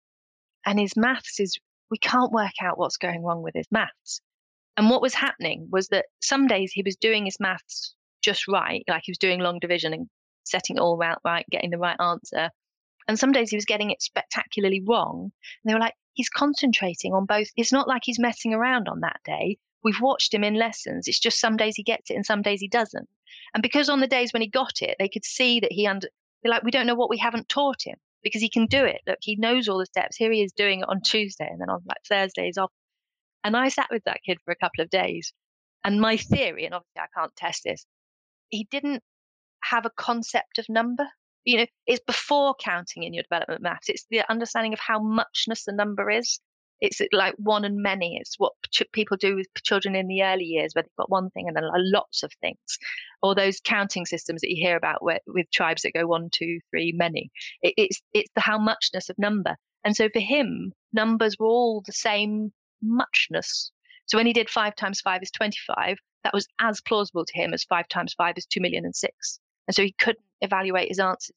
and 0.66 0.78
his 0.78 0.96
maths 0.96 1.40
is 1.40 1.58
we 1.90 1.98
can't 1.98 2.32
work 2.32 2.54
out 2.62 2.78
what's 2.78 2.96
going 2.96 3.22
wrong 3.22 3.42
with 3.42 3.54
his 3.54 3.70
maths." 3.70 4.20
And 4.76 4.90
what 4.90 5.02
was 5.02 5.14
happening 5.14 5.68
was 5.70 5.88
that 5.88 6.06
some 6.20 6.46
days 6.46 6.72
he 6.72 6.82
was 6.82 6.96
doing 6.96 7.24
his 7.24 7.38
maths 7.38 7.94
just 8.22 8.48
right, 8.48 8.82
like 8.88 9.02
he 9.04 9.12
was 9.12 9.18
doing 9.18 9.40
long 9.40 9.58
division 9.60 9.92
and 9.92 10.08
setting 10.44 10.76
it 10.76 10.80
all 10.80 11.00
out 11.02 11.20
right, 11.24 11.44
getting 11.50 11.70
the 11.70 11.78
right 11.78 11.98
answer. 12.00 12.50
And 13.06 13.18
some 13.18 13.32
days 13.32 13.50
he 13.50 13.56
was 13.56 13.66
getting 13.66 13.90
it 13.90 14.02
spectacularly 14.02 14.82
wrong. 14.86 15.30
And 15.62 15.70
they 15.70 15.74
were 15.74 15.80
like, 15.80 15.94
he's 16.14 16.28
concentrating 16.28 17.12
on 17.12 17.26
both. 17.26 17.48
It's 17.56 17.72
not 17.72 17.88
like 17.88 18.02
he's 18.04 18.18
messing 18.18 18.54
around 18.54 18.88
on 18.88 19.00
that 19.00 19.20
day. 19.24 19.58
We've 19.82 20.00
watched 20.00 20.32
him 20.32 20.42
in 20.42 20.54
lessons. 20.54 21.06
It's 21.06 21.20
just 21.20 21.38
some 21.38 21.56
days 21.56 21.76
he 21.76 21.82
gets 21.82 22.10
it 22.10 22.14
and 22.14 22.24
some 22.24 22.42
days 22.42 22.60
he 22.60 22.68
doesn't. 22.68 23.08
And 23.52 23.62
because 23.62 23.88
on 23.88 24.00
the 24.00 24.06
days 24.06 24.32
when 24.32 24.42
he 24.42 24.48
got 24.48 24.80
it, 24.80 24.96
they 24.98 25.08
could 25.08 25.24
see 25.24 25.60
that 25.60 25.72
he 25.72 25.86
under, 25.86 26.08
they're 26.42 26.50
like, 26.50 26.62
we 26.62 26.70
don't 26.70 26.86
know 26.86 26.94
what 26.94 27.10
we 27.10 27.18
haven't 27.18 27.48
taught 27.48 27.82
him 27.84 27.96
because 28.22 28.40
he 28.40 28.48
can 28.48 28.66
do 28.66 28.84
it. 28.84 29.02
Look, 29.06 29.18
he 29.20 29.36
knows 29.36 29.68
all 29.68 29.78
the 29.78 29.86
steps. 29.86 30.16
Here 30.16 30.32
he 30.32 30.42
is 30.42 30.52
doing 30.52 30.80
it 30.80 30.88
on 30.88 31.02
Tuesday 31.02 31.48
and 31.50 31.60
then 31.60 31.68
on 31.68 31.82
like 31.86 31.98
Thursday 32.08 32.46
he's 32.46 32.58
off 32.58 32.72
and 33.44 33.56
I 33.56 33.68
sat 33.68 33.88
with 33.90 34.02
that 34.04 34.20
kid 34.26 34.38
for 34.44 34.50
a 34.50 34.56
couple 34.56 34.82
of 34.82 34.90
days. 34.90 35.32
And 35.84 36.00
my 36.00 36.16
theory, 36.16 36.64
and 36.64 36.74
obviously 36.74 37.02
I 37.02 37.20
can't 37.20 37.36
test 37.36 37.62
this, 37.64 37.84
he 38.48 38.66
didn't 38.70 39.02
have 39.62 39.84
a 39.84 39.90
concept 39.90 40.58
of 40.58 40.66
number. 40.68 41.06
You 41.44 41.58
know, 41.58 41.66
it's 41.86 42.02
before 42.06 42.54
counting 42.58 43.02
in 43.02 43.12
your 43.12 43.22
development 43.22 43.60
maths. 43.60 43.90
It's 43.90 44.06
the 44.10 44.22
understanding 44.30 44.72
of 44.72 44.80
how 44.80 44.98
muchness 44.98 45.64
the 45.64 45.72
number 45.72 46.10
is. 46.10 46.40
It's 46.80 47.00
like 47.12 47.34
one 47.36 47.64
and 47.64 47.82
many. 47.82 48.16
It's 48.20 48.34
what 48.38 48.52
ch- 48.70 48.82
people 48.92 49.16
do 49.18 49.36
with 49.36 49.46
children 49.62 49.94
in 49.94 50.08
the 50.08 50.22
early 50.22 50.44
years, 50.44 50.72
where 50.74 50.82
they've 50.82 50.96
got 50.98 51.10
one 51.10 51.30
thing 51.30 51.46
and 51.46 51.56
then 51.56 51.64
lots 51.74 52.22
of 52.22 52.32
things. 52.40 52.78
Or 53.22 53.34
those 53.34 53.60
counting 53.60 54.06
systems 54.06 54.40
that 54.40 54.50
you 54.50 54.56
hear 54.56 54.76
about 54.76 55.02
where, 55.02 55.20
with 55.26 55.50
tribes 55.50 55.82
that 55.82 55.92
go 55.94 56.06
one, 56.06 56.30
two, 56.32 56.60
three, 56.70 56.92
many. 56.96 57.30
It, 57.62 57.74
it's 57.76 58.00
it's 58.12 58.30
the 58.34 58.40
how 58.40 58.58
muchness 58.58 59.10
of 59.10 59.18
number. 59.18 59.56
And 59.84 59.94
so 59.94 60.08
for 60.12 60.20
him, 60.20 60.72
numbers 60.92 61.36
were 61.38 61.46
all 61.46 61.82
the 61.86 61.92
same 61.92 62.52
muchness. 62.84 63.70
So 64.06 64.18
when 64.18 64.26
he 64.26 64.32
did 64.32 64.50
five 64.50 64.76
times 64.76 65.00
five 65.00 65.22
is 65.22 65.30
25, 65.30 65.98
that 66.24 66.34
was 66.34 66.46
as 66.60 66.80
plausible 66.80 67.24
to 67.24 67.34
him 67.34 67.54
as 67.54 67.64
five 67.64 67.88
times 67.88 68.14
five 68.14 68.34
is 68.36 68.46
two 68.46 68.60
million 68.60 68.84
and 68.84 68.94
six. 68.94 69.40
And 69.66 69.74
so 69.74 69.82
he 69.82 69.94
couldn't 69.98 70.24
evaluate 70.40 70.88
his 70.88 70.98
answers 70.98 71.34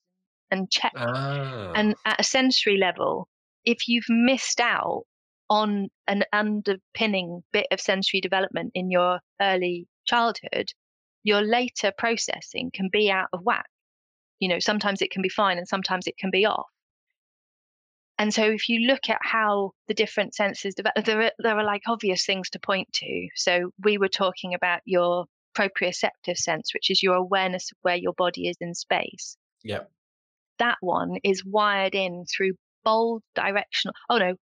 and 0.52 0.70
check. 0.72 0.94
Ah. 0.96 1.72
And 1.76 1.96
at 2.06 2.20
a 2.20 2.24
sensory 2.24 2.78
level, 2.78 3.28
if 3.66 3.88
you've 3.88 4.10
missed 4.10 4.60
out 4.60 5.04
on 5.50 5.90
an 6.08 6.24
underpinning 6.34 7.44
bit 7.54 7.68
of 7.72 7.80
sensory 7.80 8.22
development 8.22 8.72
in 8.74 8.92
your 8.92 9.20
early 9.42 9.88
childhood, 10.06 10.72
your 11.24 11.42
later 11.42 11.92
processing 11.98 12.72
can 12.74 12.90
be 12.92 13.10
out 13.12 13.28
of 13.34 13.42
whack. 13.44 13.68
You 14.40 14.50
know, 14.50 14.60
sometimes 14.60 15.02
it 15.02 15.12
can 15.12 15.22
be 15.22 15.30
fine 15.30 15.58
and 15.58 15.68
sometimes 15.68 16.08
it 16.08 16.18
can 16.18 16.32
be 16.32 16.46
off. 16.46 16.68
And 18.20 18.34
so 18.34 18.44
if 18.44 18.68
you 18.68 18.88
look 18.88 19.10
at 19.10 19.20
how 19.22 19.72
the 19.88 19.94
different 19.94 20.34
senses 20.34 20.74
develop, 20.74 21.06
there 21.06 21.22
are, 21.22 21.32
there 21.40 21.58
are 21.58 21.64
like 21.64 21.84
obvious 21.88 22.26
things 22.26 22.50
to 22.52 22.60
point 22.60 22.92
to. 22.94 23.28
So 23.36 23.72
we 23.84 23.98
were 23.98 24.08
talking 24.08 24.54
about 24.54 24.82
your 24.86 25.26
proprioceptive 25.56 26.38
sense, 26.38 26.74
which 26.74 26.90
is 26.90 27.04
your 27.04 27.16
awareness 27.16 27.72
of 27.72 27.78
where 27.82 27.96
your 27.96 28.14
body 28.14 28.48
is 28.48 28.58
in 28.60 28.74
space. 28.74 29.38
Yeah. 29.64 29.82
That 30.60 30.78
one 30.82 31.18
is 31.24 31.46
wired 31.46 31.94
in 31.94 32.26
through 32.26 32.54
bold 32.84 33.22
directional. 33.36 33.94
Oh 34.10 34.18
no, 34.18 34.36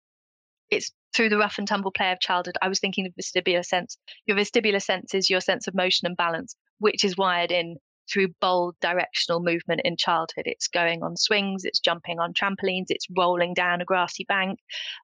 it's 0.69 0.91
through 1.13 1.29
the 1.29 1.37
rough 1.37 1.57
and 1.57 1.67
tumble 1.67 1.91
play 1.91 2.11
of 2.11 2.19
childhood. 2.19 2.57
I 2.61 2.67
was 2.67 2.79
thinking 2.79 3.05
of 3.05 3.13
vestibular 3.13 3.65
sense. 3.65 3.97
Your 4.25 4.37
vestibular 4.37 4.81
sense 4.81 5.13
is 5.13 5.29
your 5.29 5.41
sense 5.41 5.67
of 5.67 5.75
motion 5.75 6.05
and 6.05 6.17
balance, 6.17 6.55
which 6.79 7.03
is 7.03 7.17
wired 7.17 7.51
in 7.51 7.77
through 8.11 8.29
bold 8.41 8.75
directional 8.81 9.39
movement 9.39 9.81
in 9.83 9.97
childhood. 9.97 10.45
It's 10.45 10.67
going 10.67 11.03
on 11.03 11.17
swings, 11.17 11.65
it's 11.65 11.79
jumping 11.79 12.19
on 12.19 12.33
trampolines, 12.33 12.87
it's 12.89 13.07
rolling 13.15 13.53
down 13.53 13.81
a 13.81 13.85
grassy 13.85 14.25
bank, 14.25 14.59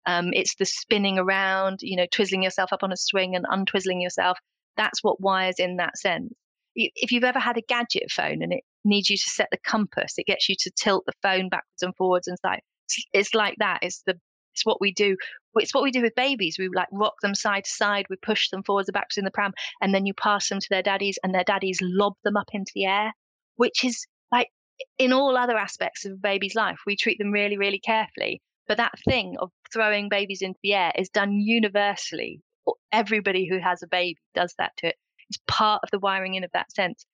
um, 0.05 0.31
it's 0.33 0.55
the 0.55 0.65
spinning 0.65 1.17
around, 1.17 1.79
you 1.81 1.95
know, 1.95 2.05
twizzling 2.11 2.43
yourself 2.43 2.71
up 2.73 2.83
on 2.83 2.91
a 2.91 2.97
swing 2.97 3.35
and 3.35 3.45
untwizzling 3.49 4.01
yourself. 4.01 4.37
That's 4.77 5.03
what 5.03 5.21
wires 5.21 5.59
in 5.59 5.77
that 5.77 5.97
sense. 5.97 6.33
If 6.75 7.11
you've 7.11 7.25
ever 7.25 7.39
had 7.39 7.57
a 7.57 7.61
gadget 7.61 8.09
phone 8.11 8.41
and 8.41 8.53
it 8.53 8.63
needs 8.85 9.09
you 9.09 9.17
to 9.17 9.29
set 9.29 9.49
the 9.51 9.57
compass, 9.57 10.13
it 10.17 10.25
gets 10.25 10.47
you 10.47 10.55
to 10.59 10.71
tilt 10.71 11.05
the 11.05 11.13
phone 11.21 11.49
backwards 11.49 11.81
and 11.81 11.95
forwards 11.97 12.27
and 12.27 12.37
like 12.43 12.63
it's 13.13 13.33
like 13.33 13.55
that. 13.59 13.79
It's 13.81 14.01
the 14.05 14.19
it's 14.53 14.65
what 14.65 14.81
we 14.81 14.93
do. 14.93 15.15
It's 15.55 15.73
what 15.73 15.83
we 15.83 15.91
do 15.91 16.01
with 16.01 16.15
babies. 16.15 16.57
We 16.57 16.69
like 16.69 16.87
rock 16.91 17.15
them 17.21 17.35
side 17.35 17.65
to 17.65 17.69
side. 17.69 18.05
We 18.09 18.15
push 18.15 18.49
them 18.49 18.63
forwards 18.63 18.89
and 18.89 18.93
backwards 18.93 19.17
in 19.17 19.25
the 19.25 19.31
pram, 19.31 19.53
and 19.81 19.93
then 19.93 20.05
you 20.05 20.13
pass 20.13 20.49
them 20.49 20.59
to 20.59 20.67
their 20.69 20.83
daddies, 20.83 21.19
and 21.23 21.33
their 21.33 21.43
daddies 21.43 21.79
lob 21.81 22.13
them 22.23 22.37
up 22.37 22.49
into 22.53 22.71
the 22.73 22.85
air, 22.85 23.13
which 23.55 23.83
is 23.83 24.05
like 24.31 24.49
in 24.97 25.13
all 25.13 25.37
other 25.37 25.57
aspects 25.57 26.05
of 26.05 26.13
a 26.13 26.15
baby's 26.15 26.55
life, 26.55 26.79
we 26.85 26.95
treat 26.95 27.17
them 27.17 27.31
really, 27.31 27.57
really 27.57 27.79
carefully. 27.79 28.41
But 28.67 28.77
that 28.77 28.93
thing 29.07 29.35
of 29.39 29.51
throwing 29.73 30.09
babies 30.09 30.41
into 30.41 30.59
the 30.63 30.73
air 30.73 30.93
is 30.95 31.09
done 31.09 31.33
universally. 31.33 32.41
Everybody 32.91 33.47
who 33.47 33.59
has 33.59 33.83
a 33.83 33.87
baby 33.87 34.17
does 34.33 34.53
that 34.57 34.71
to 34.77 34.87
it. 34.87 34.95
It's 35.29 35.39
part 35.47 35.81
of 35.83 35.91
the 35.91 35.99
wiring 35.99 36.35
in 36.35 36.43
of 36.43 36.51
that 36.53 36.71
sense 36.71 37.05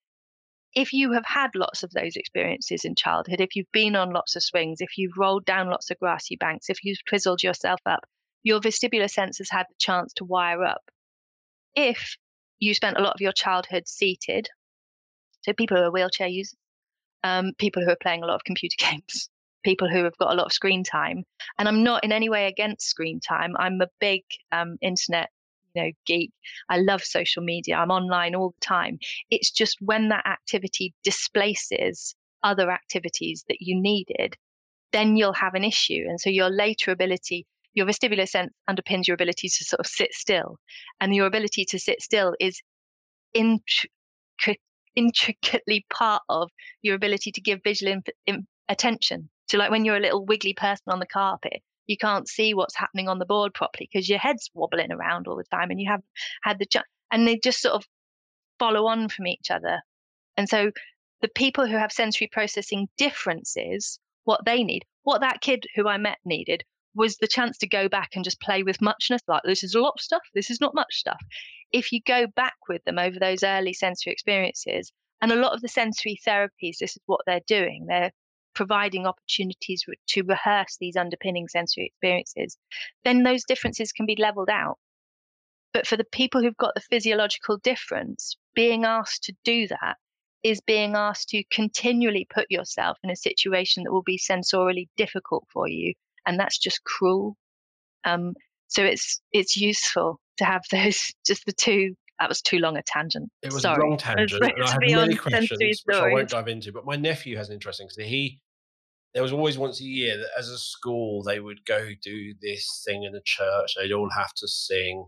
if 0.78 0.94
you 0.94 1.14
have 1.14 1.26
had 1.26 1.50
lots 1.56 1.82
of 1.82 1.92
those 1.92 2.16
experiences 2.16 2.86
in 2.86 2.94
childhood, 2.94 3.42
if 3.42 3.56
you've 3.56 3.72
been 3.72 3.96
on 3.96 4.14
lots 4.14 4.36
of 4.36 4.44
swings, 4.44 4.80
if 4.80 4.98
you've 4.98 5.18
rolled 5.18 5.44
down 5.44 5.70
lots 5.70 5.90
of 5.90 5.98
grassy 6.00 6.36
banks, 6.36 6.70
if 6.70 6.84
you've 6.84 7.04
twizzled 7.10 7.42
yourself 7.42 7.80
up, 7.88 8.02
your 8.44 8.60
vestibular 8.60 9.10
sense 9.10 9.38
has 9.40 9.50
had 9.50 9.66
the 9.70 9.76
chance 9.78 10.14
to 10.14 10.26
wire 10.26 10.64
up. 10.64 10.82
If 11.76 12.16
you 12.60 12.74
spent 12.74 12.98
a 12.98 13.02
lot 13.02 13.14
of 13.14 13.22
your 13.22 13.32
childhood 13.32 13.88
seated, 13.88 14.50
so 15.42 15.54
people 15.54 15.78
who 15.78 15.84
are 15.84 15.92
wheelchair 15.92 16.28
users, 16.28 16.56
um, 17.24 17.54
people 17.58 17.84
who 17.84 17.92
are 17.92 17.98
playing 18.02 18.24
a 18.24 18.26
lot 18.26 18.36
of 18.36 18.44
computer 18.44 18.76
games, 18.80 19.30
people 19.64 19.90
who 19.90 20.04
have 20.04 20.18
got 20.18 20.32
a 20.32 20.36
lot 20.36 20.46
of 20.48 20.54
screen 20.54 20.84
time, 20.84 21.24
and 21.58 21.68
I'm 21.68 21.84
not 21.84 22.04
in 22.04 22.12
any 22.12 22.30
way 22.30 22.48
against 22.48 22.88
screen 22.88 23.20
time. 23.20 23.56
I'm 23.58 23.82
a 23.82 23.88
big 24.00 24.24
um, 24.52 24.78
internet 24.82 25.30
know, 25.78 25.92
geek. 26.06 26.32
I 26.70 26.80
love 26.80 27.04
social 27.04 27.44
media. 27.44 27.78
I'm 27.78 27.92
online 27.92 28.36
all 28.36 28.50
the 28.50 28.66
time. 28.66 29.00
It's 29.30 29.52
just 29.52 29.78
when 29.80 30.10
that 30.10 30.26
activity 30.26 30.94
displaces 31.04 32.16
other 32.44 32.70
activities 32.70 33.46
that 33.48 33.62
you 33.62 33.80
needed, 33.80 34.36
then 34.92 35.16
you'll 35.16 35.34
have 35.34 35.54
an 35.54 35.64
issue. 35.64 36.06
And 36.08 36.20
so 36.20 36.30
your 36.30 36.50
later 36.50 36.92
ability, 36.92 37.46
your 37.74 37.86
vestibular 37.86 38.28
sense 38.28 38.52
underpins 38.70 39.08
your 39.08 39.16
ability 39.16 39.50
to 39.50 39.66
sort 39.66 39.80
of 39.80 39.88
sit 39.88 40.14
still. 40.14 40.58
And 41.00 41.14
your 41.14 41.28
ability 41.28 41.66
to 41.66 41.80
sit 41.80 42.02
still 42.02 42.36
is 42.40 42.62
intricately 44.98 45.86
part 45.94 46.24
of 46.30 46.50
your 46.82 46.96
ability 46.96 47.32
to 47.34 47.42
give 47.42 47.60
visual 47.64 47.92
in, 47.92 48.04
in, 48.26 48.48
attention. 48.70 49.30
So, 49.48 49.58
like 49.58 49.72
when 49.72 49.86
you're 49.86 49.98
a 49.98 50.02
little 50.02 50.26
wiggly 50.26 50.54
person 50.54 50.86
on 50.88 51.00
the 51.00 51.06
carpet, 51.06 51.62
you 51.86 51.98
can't 51.98 52.28
see 52.28 52.54
what's 52.54 52.76
happening 52.76 53.08
on 53.08 53.20
the 53.20 53.26
board 53.26 53.54
properly 53.54 53.88
because 53.92 54.10
your 54.10 54.20
head's 54.20 54.50
wobbling 54.54 54.92
around 54.92 55.28
all 55.28 55.38
the 55.38 55.44
time 55.46 55.72
and 55.72 55.80
you 55.80 55.90
haven't 55.90 56.10
had 56.44 56.60
the 56.60 56.66
chance. 56.66 56.88
And 57.12 57.28
they 57.28 57.40
just 57.42 57.62
sort 57.62 57.76
of 57.76 57.86
follow 58.60 58.88
on 58.88 59.08
from 59.08 59.28
each 59.28 59.50
other. 59.50 59.80
And 60.36 60.50
so 60.50 60.72
the 61.22 61.30
people 61.30 61.66
who 61.66 61.78
have 61.78 61.92
sensory 61.92 62.28
processing 62.32 62.90
differences, 62.98 64.00
what 64.26 64.46
they 64.46 64.64
need, 64.64 64.84
what 65.04 65.22
that 65.22 65.42
kid 65.42 65.66
who 65.76 65.88
I 65.88 65.98
met 65.98 66.18
needed 66.26 66.64
was 66.98 67.18
the 67.18 67.28
chance 67.28 67.58
to 67.60 67.68
go 67.68 67.88
back 67.88 68.12
and 68.16 68.26
just 68.26 68.42
play 68.42 68.64
with 68.64 68.82
muchness. 68.82 69.22
Like, 69.28 69.44
this 69.44 69.64
is 69.64 69.76
a 69.76 69.80
lot 69.80 69.94
of 69.96 70.02
stuff, 70.02 70.24
this 70.34 70.50
is 70.50 70.60
not 70.60 70.76
much 70.76 70.96
stuff. 70.96 71.22
If 71.72 71.92
you 71.92 72.02
go 72.06 72.28
back 72.36 72.56
with 72.68 72.84
them 72.86 73.00
over 73.00 73.20
those 73.20 73.44
early 73.44 73.74
sensory 73.74 74.12
experiences, 74.12 74.92
and 75.22 75.32
a 75.32 75.36
lot 75.36 75.54
of 75.54 75.62
the 75.62 75.68
sensory 75.68 76.20
therapies, 76.28 76.78
this 76.80 76.96
is 76.96 77.02
what 77.06 77.22
they're 77.26 77.42
doing. 77.48 77.86
They're 77.88 78.12
providing 78.58 79.06
opportunities 79.06 79.86
to 80.08 80.24
rehearse 80.24 80.78
these 80.80 80.96
underpinning 80.96 81.48
sensory 81.48 81.86
experiences, 81.86 82.58
then 83.06 83.22
those 83.22 83.44
differences 83.48 83.92
can 83.92 84.08
be 84.08 84.16
leveled 84.18 84.50
out. 84.50 84.80
But 85.74 85.86
for 85.86 85.96
the 85.96 86.06
people 86.12 86.42
who've 86.42 86.58
got 86.58 86.74
the 86.74 86.82
physiological 86.82 87.58
difference, 87.58 88.36
being 88.56 88.84
asked 88.84 89.24
to 89.26 89.36
do 89.44 89.68
that 89.68 89.98
is 90.42 90.60
being 90.62 90.96
asked 90.96 91.30
to 91.30 91.44
continually 91.52 92.26
put 92.34 92.50
yourself 92.50 92.98
in 93.04 93.12
a 93.12 93.16
situation 93.16 93.84
that 93.84 93.92
will 93.92 94.02
be 94.02 94.18
sensorially 94.18 94.88
difficult 94.98 95.46
for 95.54 95.68
you. 95.68 95.94
And 96.28 96.40
that's 96.40 96.58
just 96.58 96.84
cruel. 96.84 97.36
Um, 98.06 98.34
so 98.68 98.84
it's 98.84 99.22
it's 99.32 99.56
useful 99.58 100.20
to 100.38 100.46
have 100.46 100.62
those 100.72 101.12
just 101.26 101.46
the 101.46 101.54
two 101.54 101.96
that 102.20 102.30
was 102.30 102.42
too 102.42 102.58
long 102.58 102.78
a 102.78 102.84
tangent. 102.84 103.30
It 103.44 103.54
was 103.54 103.62
Sorry. 103.62 103.82
a 103.82 103.90
long 103.90 103.98
tangent. 103.98 104.44
and 104.44 104.64
I 104.64 104.72
have 104.72 104.80
many 104.82 105.16
questions, 105.16 105.84
which 105.86 105.96
I 105.96 106.12
won't 106.14 106.30
dive 106.30 106.48
into. 106.48 106.72
But 106.72 106.86
my 106.86 106.96
nephew 106.96 107.38
has 107.38 107.50
an 107.50 107.54
interesting. 107.54 107.88
So 107.90 108.02
he 108.04 108.42
there 109.14 109.24
was 109.24 109.34
always 109.34 109.58
once 109.58 109.80
a 109.80 109.86
year 109.86 110.18
that 110.18 110.30
as 110.38 110.50
a 110.50 110.58
school 110.58 111.24
they 111.24 111.40
would 111.40 111.66
go 111.66 111.90
do 112.04 112.34
this 112.42 112.84
thing 112.86 113.04
in 113.04 113.14
the 113.14 113.22
church. 113.24 113.74
They'd 113.76 113.92
all 113.92 114.10
have 114.10 114.34
to 114.36 114.48
sing. 114.48 115.06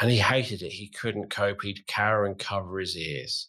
And 0.00 0.10
he 0.10 0.18
hated 0.18 0.62
it. 0.62 0.72
He 0.72 0.88
couldn't 0.88 1.30
cope. 1.30 1.62
He'd 1.62 1.86
cower 1.86 2.24
and 2.24 2.38
cover 2.38 2.80
his 2.80 2.96
ears. 2.96 3.48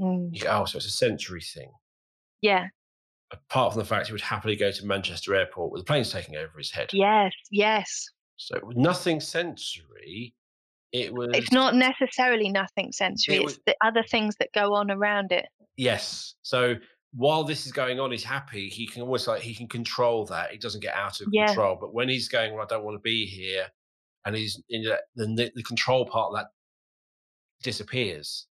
Mm. 0.00 0.40
Go, 0.40 0.62
oh, 0.62 0.64
so 0.64 0.78
it's 0.78 0.86
a 0.86 0.90
sensory 0.90 1.42
thing. 1.42 1.70
Yeah. 2.40 2.68
Apart 3.32 3.72
from 3.72 3.80
the 3.80 3.86
fact 3.86 4.06
he 4.06 4.12
would 4.12 4.20
happily 4.20 4.54
go 4.54 4.70
to 4.70 4.86
Manchester 4.86 5.34
Airport 5.34 5.72
with 5.72 5.80
the 5.80 5.86
planes 5.86 6.12
taking 6.12 6.36
over 6.36 6.56
his 6.56 6.70
head. 6.70 6.90
Yes, 6.92 7.32
yes. 7.50 8.10
So 8.36 8.60
nothing 8.74 9.20
sensory. 9.20 10.34
It 10.92 11.12
was. 11.12 11.30
It's 11.34 11.50
not 11.50 11.74
necessarily 11.74 12.48
nothing 12.48 12.92
sensory. 12.92 13.36
It 13.36 13.44
was, 13.44 13.54
it's 13.54 13.62
the 13.66 13.76
other 13.84 14.04
things 14.08 14.36
that 14.38 14.50
go 14.54 14.74
on 14.74 14.90
around 14.90 15.32
it. 15.32 15.46
Yes. 15.76 16.34
So 16.42 16.76
while 17.16 17.44
this 17.44 17.66
is 17.66 17.72
going 17.72 17.98
on, 17.98 18.10
he's 18.10 18.24
happy. 18.24 18.68
He 18.68 18.86
can 18.86 19.02
almost 19.02 19.26
like 19.26 19.40
he 19.40 19.54
can 19.54 19.68
control 19.68 20.26
that. 20.26 20.52
He 20.52 20.58
doesn't 20.58 20.80
get 20.80 20.94
out 20.94 21.20
of 21.20 21.28
yeah. 21.32 21.46
control. 21.46 21.76
But 21.80 21.94
when 21.94 22.08
he's 22.08 22.28
going, 22.28 22.52
well, 22.54 22.62
I 22.62 22.66
don't 22.66 22.84
want 22.84 22.96
to 22.96 23.02
be 23.02 23.26
here, 23.26 23.66
and 24.24 24.36
he's 24.36 24.62
in 24.68 24.82
the, 24.82 25.00
the, 25.16 25.50
the 25.54 25.62
control 25.62 26.06
part 26.06 26.28
of 26.28 26.36
that 26.36 26.46
disappears. 27.62 28.46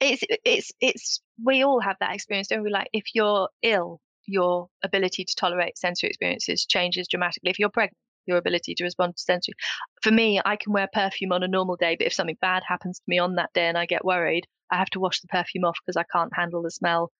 It's 0.00 0.22
it's 0.44 0.70
it's 0.80 1.22
we 1.42 1.64
all 1.64 1.80
have 1.80 1.96
that 2.00 2.14
experience, 2.14 2.48
don't 2.48 2.62
we? 2.62 2.70
Like 2.70 2.88
if 2.92 3.04
you're 3.14 3.48
ill, 3.62 4.00
your 4.28 4.68
ability 4.84 5.24
to 5.24 5.34
tolerate 5.34 5.78
sensory 5.78 6.10
experiences 6.10 6.66
changes 6.66 7.08
dramatically. 7.08 7.50
If 7.50 7.58
you're 7.58 7.70
pregnant, 7.70 7.96
your 8.26 8.36
ability 8.36 8.74
to 8.74 8.84
respond 8.84 9.16
to 9.16 9.22
sensory. 9.22 9.54
For 10.02 10.10
me, 10.10 10.40
I 10.44 10.56
can 10.56 10.72
wear 10.72 10.88
perfume 10.92 11.32
on 11.32 11.42
a 11.42 11.48
normal 11.48 11.76
day, 11.76 11.96
but 11.98 12.06
if 12.06 12.12
something 12.12 12.36
bad 12.40 12.62
happens 12.68 12.98
to 12.98 13.04
me 13.08 13.18
on 13.18 13.34
that 13.36 13.50
day 13.54 13.66
and 13.66 13.78
I 13.78 13.86
get 13.86 14.04
worried, 14.04 14.46
I 14.70 14.76
have 14.76 14.90
to 14.90 15.00
wash 15.00 15.20
the 15.20 15.28
perfume 15.28 15.64
off 15.64 15.78
because 15.84 15.96
I 15.96 16.04
can't 16.12 16.30
handle 16.36 16.62
the 16.62 16.70
smell 16.70 17.10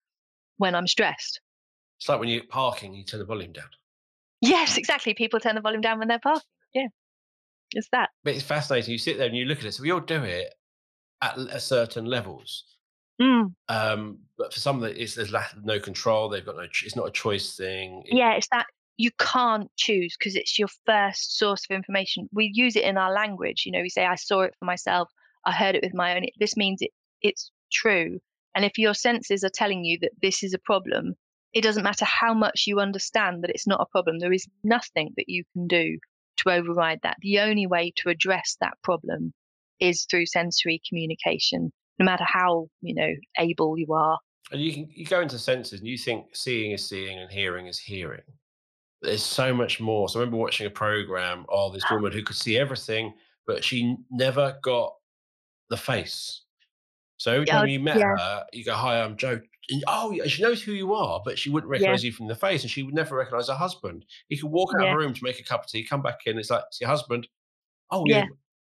when 0.58 0.74
I'm 0.74 0.86
stressed. 0.86 1.40
It's 1.98 2.08
like 2.08 2.20
when 2.20 2.28
you're 2.28 2.44
parking, 2.44 2.94
you 2.94 3.04
turn 3.04 3.20
the 3.20 3.26
volume 3.26 3.52
down. 3.52 3.70
Yes, 4.40 4.76
exactly. 4.76 5.14
People 5.14 5.40
turn 5.40 5.54
the 5.54 5.60
volume 5.60 5.80
down 5.80 5.98
when 5.98 6.08
they're 6.08 6.20
parking. 6.20 6.42
Yeah, 6.74 6.88
it's 7.72 7.88
that. 7.92 8.10
But 8.22 8.34
it's 8.34 8.44
fascinating. 8.44 8.92
You 8.92 8.98
sit 8.98 9.16
there 9.16 9.26
and 9.26 9.36
you 9.36 9.46
look 9.46 9.58
at 9.58 9.64
it. 9.64 9.72
So 9.74 9.82
we 9.82 9.90
all 9.90 10.00
do 10.00 10.22
it 10.22 10.54
at 11.22 11.36
a 11.38 11.58
certain 11.58 12.04
levels. 12.04 12.64
Mm. 13.20 13.52
Um, 13.68 14.18
but 14.36 14.52
for 14.52 14.60
some 14.60 14.82
it's 14.84 15.14
there's 15.14 15.34
no 15.62 15.80
control. 15.80 16.28
They've 16.28 16.44
got 16.44 16.56
no. 16.56 16.62
It's 16.62 16.96
not 16.96 17.08
a 17.08 17.12
choice 17.12 17.56
thing. 17.56 18.04
It, 18.06 18.16
yeah, 18.16 18.34
it's 18.34 18.48
that 18.52 18.66
you 18.96 19.10
can't 19.18 19.70
choose 19.76 20.16
because 20.18 20.36
it's 20.36 20.58
your 20.58 20.68
first 20.86 21.36
source 21.36 21.64
of 21.68 21.74
information. 21.74 22.28
We 22.32 22.50
use 22.52 22.76
it 22.76 22.84
in 22.84 22.96
our 22.96 23.12
language. 23.12 23.64
You 23.66 23.72
know, 23.72 23.82
we 23.82 23.88
say, 23.88 24.06
"I 24.06 24.14
saw 24.14 24.42
it 24.42 24.54
for 24.58 24.64
myself. 24.64 25.08
I 25.44 25.52
heard 25.52 25.74
it 25.74 25.82
with 25.82 25.94
my 25.94 26.16
own." 26.16 26.26
This 26.38 26.56
means 26.56 26.80
it, 26.80 26.90
it's 27.22 27.50
true. 27.72 28.18
And 28.54 28.64
if 28.64 28.78
your 28.78 28.94
senses 28.94 29.44
are 29.44 29.50
telling 29.50 29.84
you 29.84 29.98
that 30.00 30.12
this 30.22 30.42
is 30.42 30.54
a 30.54 30.58
problem, 30.58 31.14
it 31.52 31.62
doesn't 31.62 31.84
matter 31.84 32.04
how 32.04 32.34
much 32.34 32.64
you 32.66 32.80
understand 32.80 33.42
that 33.42 33.50
it's 33.50 33.66
not 33.66 33.80
a 33.80 33.86
problem. 33.90 34.18
There 34.18 34.32
is 34.32 34.46
nothing 34.62 35.12
that 35.16 35.28
you 35.28 35.44
can 35.52 35.66
do 35.66 35.98
to 36.38 36.50
override 36.50 37.00
that. 37.02 37.16
The 37.20 37.40
only 37.40 37.66
way 37.66 37.92
to 37.96 38.10
address 38.10 38.56
that 38.60 38.74
problem 38.82 39.32
is 39.80 40.04
through 40.04 40.26
sensory 40.26 40.80
communication, 40.88 41.72
no 41.98 42.04
matter 42.04 42.24
how, 42.26 42.68
you 42.80 42.94
know, 42.94 43.08
able 43.38 43.78
you 43.78 43.92
are. 43.92 44.18
And 44.50 44.60
you 44.60 44.72
can 44.72 44.88
you 44.94 45.04
go 45.04 45.20
into 45.20 45.38
senses 45.38 45.80
and 45.80 45.88
you 45.88 45.98
think 45.98 46.34
seeing 46.34 46.72
is 46.72 46.86
seeing 46.86 47.18
and 47.18 47.30
hearing 47.30 47.66
is 47.66 47.78
hearing. 47.78 48.22
There's 49.02 49.22
so 49.22 49.54
much 49.54 49.80
more. 49.80 50.08
So 50.08 50.18
I 50.18 50.22
remember 50.22 50.38
watching 50.38 50.66
a 50.66 50.70
program 50.70 51.44
of 51.48 51.72
this 51.72 51.84
woman 51.90 52.12
who 52.12 52.22
could 52.22 52.36
see 52.36 52.58
everything, 52.58 53.14
but 53.46 53.62
she 53.62 53.96
never 54.10 54.56
got 54.62 54.94
the 55.70 55.76
face. 55.76 56.42
So 57.18 57.32
every 57.32 57.46
time 57.46 57.68
you 57.68 57.80
met 57.80 57.98
yeah. 57.98 58.16
her, 58.16 58.44
you 58.52 58.64
go, 58.64 58.74
"Hi, 58.74 59.02
I'm 59.02 59.16
Joe." 59.16 59.40
And, 59.70 59.84
oh, 59.86 60.18
she 60.26 60.42
knows 60.42 60.62
who 60.62 60.72
you 60.72 60.94
are, 60.94 61.20
but 61.24 61.38
she 61.38 61.50
wouldn't 61.50 61.70
recognize 61.70 62.02
yeah. 62.02 62.08
you 62.08 62.12
from 62.12 62.26
the 62.26 62.34
face, 62.34 62.62
and 62.62 62.70
she 62.70 62.82
would 62.82 62.94
never 62.94 63.16
recognize 63.16 63.48
her 63.48 63.54
husband. 63.54 64.06
He 64.28 64.38
could 64.38 64.50
walk 64.50 64.72
out 64.74 64.82
yeah. 64.82 64.90
of 64.90 64.94
a 64.94 64.98
room 64.98 65.12
to 65.12 65.24
make 65.24 65.38
a 65.38 65.44
cup 65.44 65.64
of 65.64 65.70
tea, 65.70 65.84
come 65.84 66.00
back 66.00 66.20
in, 66.26 66.38
it's 66.38 66.50
like, 66.50 66.62
"It's 66.68 66.80
your 66.80 66.88
husband." 66.88 67.28
Oh, 67.90 68.04
yeah. 68.06 68.24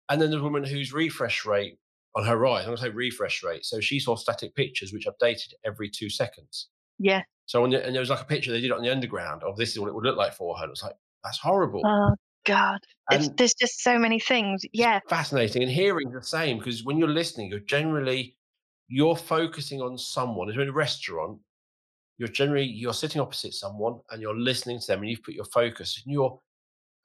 And 0.08 0.20
then 0.20 0.30
there's 0.30 0.42
a 0.42 0.44
woman 0.44 0.64
whose 0.64 0.92
refresh 0.92 1.46
rate 1.46 1.78
on 2.14 2.24
her 2.24 2.36
right, 2.36 2.60
I'm 2.60 2.66
going 2.66 2.76
to 2.76 2.82
say 2.82 2.88
refresh 2.90 3.42
rate. 3.42 3.64
So 3.64 3.80
she 3.80 3.98
saw 3.98 4.16
static 4.16 4.54
pictures 4.54 4.92
which 4.92 5.06
updated 5.06 5.54
every 5.64 5.88
two 5.88 6.10
seconds. 6.10 6.68
Yeah. 6.98 7.22
So 7.46 7.66
the, 7.66 7.84
and 7.84 7.94
there 7.94 8.00
was 8.00 8.10
like 8.10 8.20
a 8.20 8.26
picture 8.26 8.52
they 8.52 8.60
did 8.60 8.72
on 8.72 8.82
the 8.82 8.90
underground 8.90 9.42
of 9.42 9.56
this 9.56 9.72
is 9.72 9.80
what 9.80 9.88
it 9.88 9.94
would 9.94 10.04
look 10.04 10.16
like 10.16 10.34
for 10.34 10.56
her. 10.56 10.64
And 10.64 10.70
it 10.70 10.72
was 10.72 10.82
like 10.82 10.96
that's 11.24 11.38
horrible. 11.38 11.82
Oh 11.84 12.14
God, 12.44 12.80
there's 13.10 13.54
just 13.54 13.82
so 13.82 13.98
many 13.98 14.18
things. 14.18 14.62
Yeah, 14.72 15.00
fascinating. 15.08 15.62
And 15.62 15.70
hearing 15.70 16.10
the 16.10 16.22
same 16.22 16.58
because 16.58 16.84
when 16.84 16.98
you're 16.98 17.08
listening, 17.08 17.50
you're 17.50 17.60
generally 17.60 18.36
you're 18.88 19.16
focusing 19.16 19.80
on 19.80 19.96
someone, 19.96 20.48
if 20.48 20.54
you're 20.54 20.64
in 20.64 20.68
a 20.68 20.72
restaurant, 20.72 21.38
you're 22.18 22.28
generally 22.28 22.64
you're 22.64 22.92
sitting 22.92 23.20
opposite 23.20 23.54
someone 23.54 24.00
and 24.10 24.20
you're 24.20 24.38
listening 24.38 24.78
to 24.80 24.86
them 24.86 25.00
and 25.00 25.10
you've 25.10 25.22
put 25.22 25.34
your 25.34 25.46
focus 25.46 26.02
and 26.04 26.12
your 26.12 26.38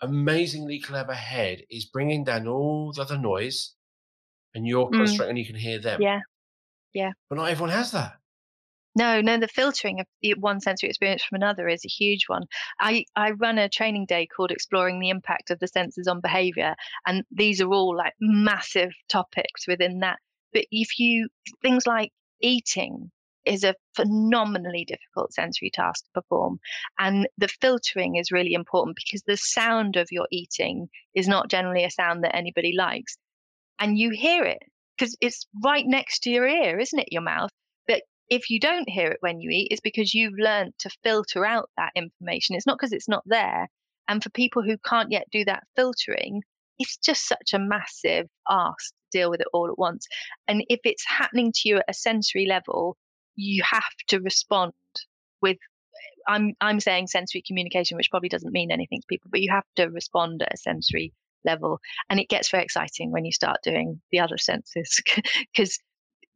amazingly 0.01 0.80
clever 0.80 1.14
head 1.14 1.64
is 1.72 1.86
bringing 1.86 2.24
down 2.24 2.47
all 2.47 2.91
the 2.93 3.01
other 3.01 3.18
noise 3.18 3.74
and 4.56 4.68
you're 4.68 4.88
Mm. 4.88 4.98
concentrating 4.98 5.30
and 5.32 5.39
you 5.39 5.45
can 5.45 5.56
hear 5.56 5.80
them. 5.80 6.02
Yeah. 6.02 6.20
Yeah. 6.93 7.12
But 7.30 7.36
not 7.38 7.50
everyone 7.50 7.72
has 7.72 7.91
that. 7.91 8.18
No, 8.95 9.22
no, 9.22 9.38
the 9.38 9.48
filtering 9.48 10.00
of 10.00 10.08
one 10.39 10.60
sensory 10.60 10.89
experience 10.89 11.24
from 11.24 11.36
another 11.36 11.68
is 11.68 11.86
a 11.86 11.88
huge 11.88 12.24
one. 12.28 12.45
I, 12.80 13.06
I 13.16 13.32
run 13.32 13.60
a 13.60 13.70
training 13.70 14.08
day 14.08 14.26
called 14.26 14.50
Exploring 14.50 15.00
the 15.00 15.10
Impact 15.10 15.52
of 15.52 15.60
the 15.60 15.68
Senses 15.68 16.08
on 16.08 16.20
Behavior. 16.20 16.76
And 17.06 17.24
these 17.30 17.62
are 17.62 17.70
all 17.70 17.95
like 17.95 18.14
massive 18.20 18.89
topics 19.08 19.68
within 19.68 20.00
that. 20.00 20.18
But 20.52 20.66
if 20.72 20.98
you, 20.98 21.30
things 21.62 21.86
like 21.86 22.12
eating 22.41 23.12
is 23.45 23.64
a 23.64 23.76
phenomenally 23.95 24.84
difficult 24.84 25.32
sensory 25.32 25.70
task 25.70 26.04
to 26.06 26.22
perform. 26.22 26.60
And 26.98 27.28
the 27.38 27.48
filtering 27.48 28.16
is 28.16 28.32
really 28.32 28.54
important 28.54 28.95
because 28.98 29.22
the 29.28 29.38
sound 29.38 29.95
of 29.95 30.08
your 30.12 30.28
eating 30.32 30.89
is 31.14 31.28
not 31.28 31.50
generally 31.50 31.84
a 31.84 31.91
sound 31.91 32.24
that 32.24 32.36
anybody 32.36 32.74
likes. 32.76 33.16
And 33.80 33.97
you 33.97 34.09
hear 34.09 34.43
it 34.43 34.63
because 34.97 35.15
it's 35.21 35.45
right 35.63 35.86
next 35.86 36.23
to 36.23 36.30
your 36.30 36.47
ear, 36.47 36.80
isn't 36.80 36.99
it? 36.99 37.11
Your 37.11 37.21
mouth. 37.21 37.51
But 37.88 38.03
if 38.30 38.49
you 38.49 38.59
don't 38.59 38.89
hear 38.89 39.07
it 39.07 39.17
when 39.21 39.39
you 39.39 39.49
eat, 39.51 39.67
it's 39.71 39.82
because 39.82 40.13
you've 40.13 40.38
learned 40.38 40.73
to 40.80 40.89
filter 41.03 41.45
out 41.45 41.69
that 41.78 41.91
information. 41.95 42.55
It's 42.55 42.65
not 42.65 42.78
because 42.78 42.93
it's 42.93 43.09
not 43.09 43.23
there. 43.25 43.67
And 44.07 44.23
for 44.23 44.30
people 44.30 44.63
who 44.63 44.78
can't 44.78 45.11
yet 45.11 45.28
do 45.32 45.45
that 45.45 45.63
filtering, 45.75 46.41
it's 46.80 46.97
just 46.97 47.28
such 47.28 47.53
a 47.53 47.59
massive 47.59 48.28
ask 48.49 48.91
to 49.11 49.19
deal 49.19 49.30
with 49.30 49.41
it 49.41 49.47
all 49.53 49.69
at 49.69 49.80
once. 49.80 50.07
And 50.47 50.63
if 50.69 50.80
it's 50.84 51.05
happening 51.07 51.51
to 51.55 51.69
you 51.69 51.78
at 51.78 51.86
a 51.89 51.93
sensory 51.93 52.45
level, 52.45 52.97
you 53.36 53.63
have 53.69 53.84
to 54.07 54.19
respond 54.19 54.73
with 55.41 55.57
eh, 55.57 56.34
I'm 56.34 56.53
I'm 56.61 56.80
saying 56.80 57.07
sensory 57.07 57.43
communication, 57.45 57.97
which 57.97 58.09
probably 58.09 58.30
doesn't 58.30 58.53
mean 58.53 58.71
anything 58.71 59.01
to 59.01 59.07
people, 59.07 59.30
but 59.32 59.41
you 59.41 59.51
have 59.51 59.65
to 59.75 59.86
respond 59.88 60.41
at 60.41 60.53
a 60.53 60.57
sensory 60.57 61.13
level. 61.46 61.80
And 62.10 62.20
it 62.20 62.30
gets 62.30 62.52
very 62.52 62.64
exciting 62.64 63.12
when 63.12 63.26
you 63.26 63.32
start 63.32 63.58
doing 63.64 64.02
the 64.12 64.20
other 64.20 64.38
senses 64.38 65.00
because 65.54 65.80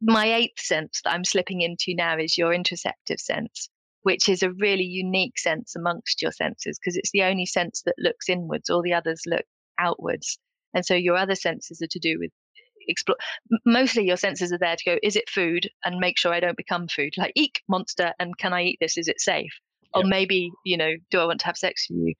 my 0.00 0.34
eighth 0.34 0.60
sense 0.60 1.00
that 1.04 1.12
I'm 1.12 1.24
slipping 1.24 1.60
into 1.60 1.94
now 1.94 2.18
is 2.18 2.36
your 2.36 2.52
interoceptive 2.52 3.18
sense, 3.18 3.68
which 4.02 4.28
is 4.28 4.42
a 4.42 4.52
really 4.52 4.84
unique 4.84 5.38
sense 5.38 5.76
amongst 5.76 6.22
your 6.22 6.32
senses 6.32 6.78
because 6.78 6.96
it's 6.96 7.12
the 7.12 7.22
only 7.22 7.46
sense 7.46 7.82
that 7.86 7.94
looks 7.98 8.28
inwards, 8.28 8.68
all 8.68 8.82
the 8.82 8.94
others 8.94 9.22
look 9.26 9.44
outwards. 9.78 10.38
And 10.74 10.84
so 10.84 10.94
your 10.94 11.16
other 11.16 11.34
senses 11.36 11.80
are 11.82 11.88
to 11.90 11.98
do 11.98 12.16
with 12.18 12.30
explore 12.88 13.16
mostly 13.64 14.04
your 14.04 14.16
senses 14.16 14.52
are 14.52 14.58
there 14.58 14.74
to 14.74 14.84
go 14.84 14.98
is 15.04 15.14
it 15.14 15.28
food 15.28 15.68
and 15.84 15.98
make 15.98 16.18
sure 16.18 16.32
i 16.32 16.40
don't 16.40 16.56
become 16.56 16.88
food 16.88 17.12
like 17.16 17.32
eek 17.36 17.62
monster 17.68 18.12
and 18.18 18.36
can 18.38 18.52
i 18.52 18.62
eat 18.62 18.78
this 18.80 18.98
is 18.98 19.06
it 19.06 19.20
safe 19.20 19.52
or 19.94 20.02
Yeah. 20.02 20.08
maybe 20.08 20.50
you 20.64 20.76
know 20.76 20.92
do 21.10 21.20
i 21.20 21.24
want 21.24 21.38
to 21.40 21.46
have 21.46 21.56
sex 21.56 21.86
with 21.88 22.00
you 22.00 22.14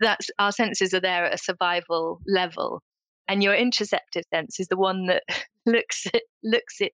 that's 0.00 0.28
our 0.38 0.52
senses 0.52 0.94
are 0.94 1.00
there 1.00 1.24
at 1.26 1.34
a 1.34 1.38
survival 1.38 2.20
level 2.26 2.82
and 3.28 3.42
your 3.42 3.54
interoceptive 3.54 4.22
sense 4.32 4.58
is 4.58 4.68
the 4.68 4.76
one 4.76 5.06
that 5.06 5.22
looks 5.66 6.06
at 6.06 6.22
looks 6.42 6.80
at 6.80 6.92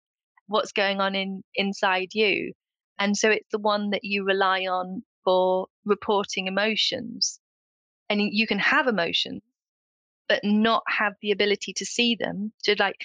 what's 0.48 0.72
going 0.72 1.00
on 1.00 1.14
in 1.14 1.42
inside 1.54 2.08
you. 2.12 2.52
And 2.98 3.16
so 3.16 3.30
it's 3.30 3.48
the 3.50 3.58
one 3.58 3.90
that 3.90 4.04
you 4.04 4.24
rely 4.24 4.62
on 4.62 5.02
for 5.24 5.66
reporting 5.84 6.46
emotions. 6.46 7.40
And 8.10 8.20
you 8.20 8.46
can 8.46 8.58
have 8.58 8.86
emotions 8.86 9.40
but 10.28 10.40
not 10.42 10.82
have 10.88 11.12
the 11.20 11.30
ability 11.30 11.72
to 11.74 11.84
see 11.84 12.16
them. 12.16 12.52
To 12.64 12.74
like 12.78 12.96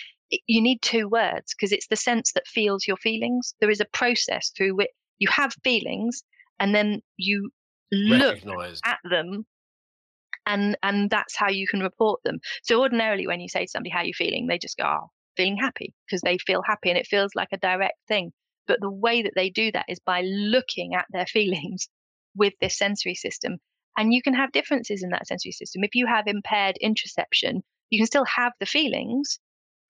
you 0.48 0.62
need 0.62 0.82
two 0.82 1.08
words 1.08 1.54
because 1.54 1.72
it's 1.72 1.88
the 1.88 1.96
sense 1.96 2.32
that 2.34 2.48
feels 2.48 2.88
your 2.88 2.98
feelings. 2.98 3.54
There 3.60 3.70
is 3.70 3.82
a 3.82 3.86
process 3.86 4.52
through 4.56 4.76
which 4.76 4.90
you 5.20 5.28
have 5.30 5.54
feelings 5.64 6.24
and 6.60 6.74
then 6.74 7.02
you 7.18 7.50
look 7.92 8.38
at 8.86 9.00
them 9.10 9.46
and 10.50 10.78
and 10.84 11.10
that's 11.10 11.36
how 11.36 11.50
you 11.50 11.68
can 11.68 11.80
report 11.80 12.22
them. 12.24 12.40
So 12.64 12.82
ordinarily 12.82 13.28
when 13.28 13.40
you 13.40 13.48
say 13.48 13.66
to 13.66 13.68
somebody 13.70 13.92
how 13.92 14.02
you 14.02 14.14
feeling? 14.14 14.48
they 14.48 14.58
just 14.58 14.78
go 14.78 14.86
oh 14.86 15.08
feeling 15.38 15.58
happy 15.58 15.94
because 16.06 16.22
they 16.22 16.38
feel 16.38 16.62
happy 16.66 16.90
and 16.90 16.98
it 16.98 17.08
feels 17.08 17.32
like 17.36 17.50
a 17.54 17.58
direct 17.58 17.98
thing. 18.08 18.32
But 18.68 18.82
the 18.82 18.92
way 18.92 19.22
that 19.22 19.34
they 19.36 19.50
do 19.50 19.72
that 19.72 19.86
is 19.88 20.00
by 20.00 20.22
looking 20.22 20.96
at 20.96 21.06
their 21.12 21.26
feelings 21.38 21.88
with 22.36 22.54
this 22.60 22.78
sensory 22.78 23.16
system 23.16 23.58
and 23.98 24.14
you 24.14 24.22
can 24.22 24.34
have 24.34 24.52
differences 24.52 25.04
in 25.04 25.10
that 25.12 25.28
sensory 25.28 25.52
system. 25.52 25.84
If 25.84 25.96
you 25.96 26.08
have 26.08 26.28
impaired 26.28 26.78
interoception 26.84 27.62
you 27.92 28.00
can 28.00 28.08
still 28.08 28.26
have 28.26 28.54
the 28.60 28.66
feelings 28.66 29.40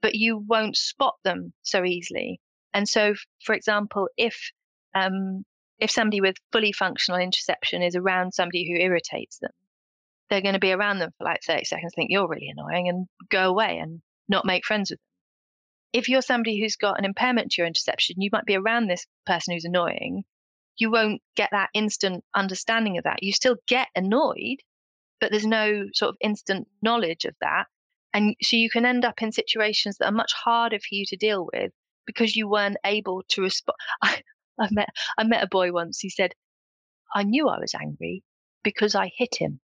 but 0.01 0.15
you 0.15 0.37
won't 0.37 0.77
spot 0.77 1.15
them 1.23 1.53
so 1.63 1.83
easily. 1.83 2.39
And 2.73 2.87
so 2.87 3.13
for 3.45 3.55
example 3.55 4.09
if 4.17 4.51
um, 4.93 5.45
if 5.79 5.89
somebody 5.89 6.19
with 6.19 6.35
fully 6.51 6.73
functional 6.73 7.19
interoception 7.19 7.85
is 7.85 7.95
around 7.95 8.33
somebody 8.33 8.67
who 8.67 8.81
irritates 8.81 9.39
them, 9.39 9.51
they're 10.29 10.41
going 10.41 10.53
to 10.53 10.59
be 10.59 10.71
around 10.71 10.99
them 10.99 11.11
for 11.17 11.23
like 11.25 11.41
30 11.45 11.65
seconds, 11.65 11.93
think 11.95 12.11
you're 12.11 12.27
really 12.27 12.49
annoying, 12.49 12.87
and 12.87 13.07
go 13.29 13.49
away 13.49 13.79
and 13.79 14.01
not 14.27 14.45
make 14.45 14.65
friends 14.65 14.91
with 14.91 14.99
them. 14.99 15.05
If 15.91 16.07
you're 16.07 16.21
somebody 16.21 16.59
who's 16.59 16.75
got 16.75 16.99
an 16.99 17.05
impairment 17.05 17.51
to 17.51 17.61
your 17.61 17.69
interoception, 17.69 18.15
you 18.17 18.29
might 18.31 18.45
be 18.45 18.55
around 18.55 18.87
this 18.87 19.07
person 19.25 19.53
who's 19.53 19.65
annoying. 19.65 20.23
You 20.77 20.91
won't 20.91 21.21
get 21.35 21.49
that 21.51 21.69
instant 21.73 22.23
understanding 22.35 22.97
of 22.97 23.05
that. 23.05 23.23
You 23.23 23.33
still 23.33 23.57
get 23.67 23.87
annoyed, 23.95 24.57
but 25.19 25.31
there's 25.31 25.45
no 25.45 25.85
sort 25.93 26.09
of 26.09 26.17
instant 26.21 26.67
knowledge 26.81 27.25
of 27.25 27.35
that. 27.41 27.65
And 28.13 28.35
so 28.41 28.55
you 28.55 28.69
can 28.69 28.85
end 28.85 29.03
up 29.03 29.21
in 29.21 29.31
situations 29.31 29.97
that 29.97 30.05
are 30.05 30.11
much 30.11 30.31
harder 30.33 30.77
for 30.77 30.87
you 30.91 31.05
to 31.07 31.17
deal 31.17 31.47
with 31.51 31.71
because 32.05 32.35
you 32.35 32.47
weren't 32.47 32.77
able 32.85 33.23
to 33.29 33.41
respond. 33.41 33.75
I, 34.01 34.21
I 34.59 34.67
met 34.71 34.89
I 35.17 35.23
met 35.23 35.43
a 35.43 35.47
boy 35.47 35.71
once. 35.71 35.99
He 35.99 36.09
said, 36.09 36.33
"I 37.15 37.23
knew 37.23 37.47
I 37.47 37.59
was 37.59 37.73
angry 37.73 38.23
because 38.63 38.95
I 38.95 39.11
hit 39.15 39.35
him." 39.37 39.59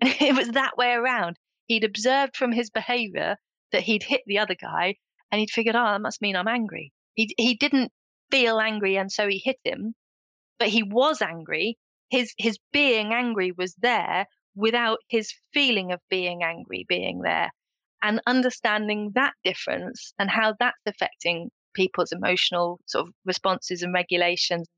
It 0.20 0.36
was 0.36 0.48
that 0.50 0.76
way 0.76 0.92
around. 0.92 1.36
He'd 1.66 1.84
observed 1.84 2.36
from 2.36 2.52
his 2.52 2.70
behaviour 2.70 3.36
that 3.72 3.82
he'd 3.82 4.02
hit 4.02 4.22
the 4.26 4.38
other 4.38 4.54
guy, 4.54 4.96
and 5.30 5.40
he'd 5.40 5.50
figured, 5.50 5.76
"Oh, 5.76 5.84
that 5.84 6.00
must 6.00 6.20
mean 6.22 6.36
I'm 6.36 6.48
angry." 6.48 6.92
He 7.14 7.34
he 7.38 7.54
didn't 7.54 7.92
feel 8.30 8.60
angry, 8.60 8.96
and 8.96 9.10
so 9.10 9.26
he 9.28 9.38
hit 9.38 9.58
him, 9.64 9.94
but 10.58 10.68
he 10.68 10.82
was 10.82 11.22
angry. 11.22 11.78
His 12.10 12.34
his 12.38 12.58
being 12.72 13.12
angry 13.14 13.52
was 13.52 13.74
there 13.76 14.26
without 14.54 15.00
his 15.08 15.34
feeling 15.54 15.92
of 15.92 16.00
being 16.10 16.42
angry 16.42 16.84
being 16.88 17.20
there, 17.22 17.50
and 18.02 18.20
understanding 18.26 19.12
that 19.14 19.34
difference 19.44 20.14
and 20.18 20.30
how 20.30 20.54
that's 20.60 20.78
affecting 20.86 21.50
people's 21.74 22.12
emotional 22.12 22.80
sort 22.86 23.08
of 23.08 23.14
responses 23.24 23.82
and 23.82 23.94
regulations, 23.94 24.68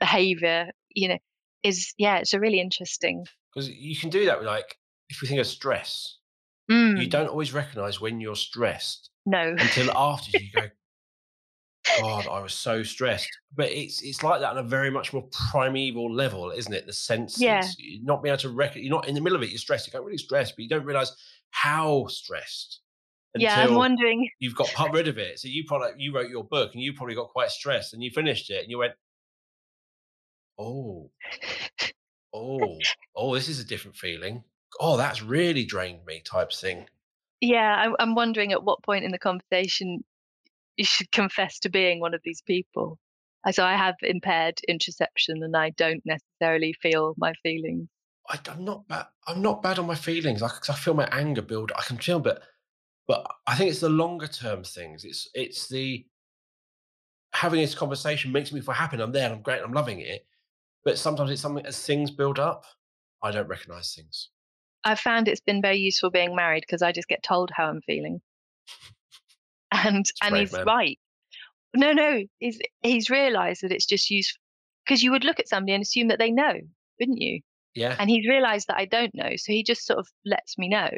behavior, 0.00 0.70
you 0.90 1.08
know, 1.08 1.18
is 1.62 1.94
yeah, 1.98 2.18
it's 2.18 2.34
a 2.34 2.40
really 2.40 2.60
interesting. 2.60 3.26
Because 3.54 3.68
you 3.68 3.96
can 3.96 4.10
do 4.10 4.26
that 4.26 4.38
with 4.38 4.46
like, 4.46 4.78
if 5.08 5.20
we 5.22 5.28
think 5.28 5.40
of 5.40 5.46
stress, 5.46 6.18
you 6.94 7.06
Mm, 7.06 7.10
don't 7.10 7.28
always 7.28 7.52
recognize 7.52 8.00
when 8.00 8.20
you're 8.20 8.36
stressed 8.36 9.10
no. 9.26 9.56
until 9.60 9.90
after 9.96 10.32
you 10.32 10.50
go, 10.52 10.68
God, 11.98 12.26
I 12.26 12.40
was 12.40 12.54
so 12.54 12.82
stressed. 12.82 13.28
But 13.54 13.70
it's 13.70 14.02
it's 14.02 14.22
like 14.22 14.40
that 14.40 14.50
on 14.52 14.58
a 14.58 14.62
very 14.62 14.90
much 14.90 15.12
more 15.12 15.28
primeval 15.30 16.12
level, 16.12 16.50
isn't 16.50 16.72
it? 16.72 16.86
The 16.86 16.92
sense 16.92 17.38
Yeah. 17.40 17.68
you 17.78 18.02
not 18.02 18.22
being 18.22 18.32
able 18.32 18.40
to 18.42 18.48
rec- 18.50 18.76
you're 18.76 18.90
not 18.90 19.08
in 19.08 19.14
the 19.14 19.20
middle 19.20 19.36
of 19.36 19.42
it, 19.42 19.50
you're 19.50 19.58
stressed. 19.58 19.86
You 19.86 19.92
can't 19.92 20.04
really 20.04 20.18
stress, 20.18 20.52
but 20.52 20.60
you 20.60 20.68
don't 20.68 20.84
realize 20.84 21.12
how 21.50 22.06
stressed 22.06 22.80
yeah, 23.36 23.64
I'm 23.64 23.74
wondering. 23.74 24.28
you've 24.40 24.54
got 24.56 24.74
got 24.74 24.92
rid 24.92 25.08
of 25.08 25.18
it. 25.18 25.38
So 25.38 25.48
you 25.48 25.64
probably 25.66 26.02
you 26.02 26.14
wrote 26.14 26.30
your 26.30 26.44
book 26.44 26.74
and 26.74 26.82
you 26.82 26.92
probably 26.94 27.14
got 27.14 27.28
quite 27.30 27.50
stressed 27.50 27.94
and 27.94 28.02
you 28.02 28.10
finished 28.10 28.50
it 28.50 28.62
and 28.62 28.70
you 28.70 28.78
went, 28.78 28.94
Oh, 30.58 31.10
oh, 32.32 32.78
oh, 33.16 33.34
this 33.34 33.48
is 33.48 33.60
a 33.60 33.64
different 33.64 33.96
feeling. 33.96 34.44
Oh, 34.80 34.96
that's 34.96 35.22
really 35.22 35.64
drained 35.64 36.04
me, 36.06 36.22
type 36.24 36.52
thing. 36.52 36.86
Yeah, 37.40 37.74
I'm, 37.76 37.96
I'm 37.98 38.14
wondering 38.14 38.52
at 38.52 38.62
what 38.62 38.82
point 38.82 39.04
in 39.04 39.10
the 39.10 39.18
conversation 39.18 40.04
you 40.76 40.84
should 40.84 41.10
confess 41.12 41.58
to 41.60 41.68
being 41.68 42.00
one 42.00 42.14
of 42.14 42.20
these 42.24 42.42
people. 42.42 42.98
So 43.50 43.64
I 43.64 43.76
have 43.76 43.96
impaired 44.02 44.60
interoception, 44.70 45.42
and 45.42 45.56
I 45.56 45.70
don't 45.70 46.02
necessarily 46.06 46.74
feel 46.80 47.14
my 47.16 47.32
feelings. 47.42 47.88
I, 48.28 48.38
I'm 48.48 48.64
not 48.64 48.86
bad. 48.86 49.06
I'm 49.26 49.42
not 49.42 49.62
bad 49.62 49.80
on 49.80 49.86
my 49.86 49.96
feelings. 49.96 50.42
I, 50.42 50.50
I 50.68 50.74
feel 50.74 50.94
my 50.94 51.08
anger 51.10 51.42
build. 51.42 51.72
I 51.76 51.82
can 51.82 51.98
feel, 51.98 52.20
but 52.20 52.42
but 53.08 53.26
I 53.46 53.56
think 53.56 53.70
it's 53.70 53.80
the 53.80 53.88
longer 53.88 54.28
term 54.28 54.62
things. 54.62 55.04
It's 55.04 55.28
it's 55.34 55.68
the 55.68 56.06
having 57.34 57.60
this 57.60 57.74
conversation 57.74 58.30
makes 58.30 58.52
me 58.52 58.60
feel 58.60 58.74
happy. 58.74 58.96
and 58.96 59.02
I'm 59.02 59.12
there. 59.12 59.30
I'm 59.30 59.42
great. 59.42 59.62
I'm 59.62 59.72
loving 59.72 60.00
it. 60.00 60.24
But 60.84 60.98
sometimes 60.98 61.30
it's 61.30 61.40
something 61.40 61.64
as 61.66 61.84
things 61.84 62.10
build 62.10 62.38
up, 62.38 62.64
I 63.22 63.30
don't 63.30 63.48
recognize 63.48 63.94
things. 63.94 64.30
I've 64.84 64.98
found 64.98 65.28
it's 65.28 65.40
been 65.40 65.62
very 65.62 65.78
useful 65.78 66.10
being 66.10 66.34
married 66.34 66.64
because 66.66 66.82
I 66.82 66.90
just 66.90 67.08
get 67.08 67.22
told 67.22 67.50
how 67.54 67.66
I'm 67.68 67.80
feeling, 67.82 68.20
and 69.72 70.04
and 70.22 70.30
brave, 70.30 70.48
he's 70.48 70.52
man. 70.52 70.64
right. 70.64 70.98
No, 71.74 71.92
no, 71.92 72.22
he's 72.38 72.58
he's 72.82 73.10
realised 73.10 73.62
that 73.62 73.72
it's 73.72 73.86
just 73.86 74.10
useful 74.10 74.40
because 74.84 75.02
you 75.02 75.12
would 75.12 75.24
look 75.24 75.38
at 75.38 75.48
somebody 75.48 75.74
and 75.74 75.82
assume 75.82 76.08
that 76.08 76.18
they 76.18 76.30
know, 76.30 76.54
wouldn't 76.98 77.20
you? 77.20 77.40
Yeah. 77.74 77.96
And 77.98 78.10
he's 78.10 78.28
realised 78.28 78.66
that 78.68 78.76
I 78.76 78.84
don't 78.84 79.14
know, 79.14 79.36
so 79.36 79.52
he 79.52 79.62
just 79.62 79.86
sort 79.86 79.98
of 79.98 80.08
lets 80.26 80.58
me 80.58 80.68
know, 80.68 80.90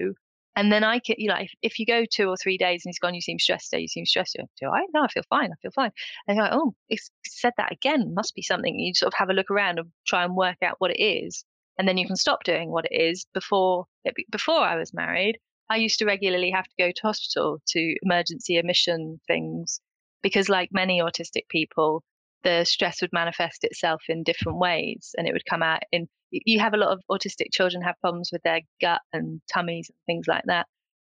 And 0.56 0.70
then 0.70 0.84
I 0.84 1.00
can, 1.00 1.16
you 1.18 1.28
know, 1.28 1.36
if, 1.38 1.50
if 1.62 1.78
you 1.78 1.86
go 1.86 2.04
two 2.08 2.28
or 2.28 2.36
three 2.36 2.56
days 2.56 2.82
and 2.84 2.90
he's 2.90 2.98
gone, 2.98 3.14
you 3.14 3.20
seem 3.20 3.38
stressed 3.38 3.70
today, 3.70 3.82
you 3.82 3.88
seem 3.88 4.06
stressed. 4.06 4.36
You're, 4.36 4.46
do 4.60 4.68
I? 4.68 4.86
No, 4.94 5.02
I 5.02 5.08
feel 5.08 5.24
fine. 5.28 5.50
I 5.50 5.56
feel 5.60 5.72
fine. 5.72 5.90
And 6.28 6.36
you're 6.36 6.44
like, 6.44 6.54
oh, 6.54 6.74
it's 6.88 7.10
said 7.26 7.54
that 7.56 7.72
again. 7.72 8.14
Must 8.14 8.34
be 8.34 8.42
something. 8.42 8.78
You 8.78 8.94
sort 8.94 9.12
of 9.12 9.18
have 9.18 9.30
a 9.30 9.34
look 9.34 9.50
around 9.50 9.78
and 9.78 9.90
try 10.06 10.24
and 10.24 10.36
work 10.36 10.58
out 10.62 10.76
what 10.78 10.92
it 10.92 11.02
is. 11.02 11.44
And 11.78 11.88
then 11.88 11.98
you 11.98 12.06
can 12.06 12.16
stop 12.16 12.44
doing 12.44 12.70
what 12.70 12.84
it 12.88 12.94
is 12.94 13.26
before, 13.34 13.86
before 14.30 14.60
I 14.60 14.76
was 14.76 14.94
married. 14.94 15.38
I 15.68 15.76
used 15.76 15.98
to 15.98 16.06
regularly 16.06 16.50
have 16.50 16.66
to 16.66 16.74
go 16.78 16.90
to 16.90 17.02
hospital 17.02 17.60
to 17.68 17.96
emergency 18.02 18.56
admission 18.56 19.20
things 19.26 19.80
because, 20.22 20.48
like 20.48 20.68
many 20.72 21.00
autistic 21.00 21.48
people, 21.48 22.04
the 22.44 22.64
stress 22.64 23.00
would 23.00 23.12
manifest 23.12 23.64
itself 23.64 24.02
in 24.08 24.22
different 24.22 24.58
ways 24.58 25.14
and 25.16 25.26
it 25.26 25.32
would 25.32 25.44
come 25.46 25.62
out 25.62 25.82
in 25.92 26.08
you 26.30 26.58
have 26.58 26.74
a 26.74 26.78
lot 26.78 26.90
of 26.90 27.00
autistic 27.10 27.52
children 27.52 27.82
have 27.82 28.00
problems 28.00 28.30
with 28.32 28.42
their 28.42 28.60
gut 28.80 29.00
and 29.12 29.40
tummies 29.52 29.88
and 29.88 29.96
things 30.06 30.26
like 30.28 30.42
that 30.46 30.66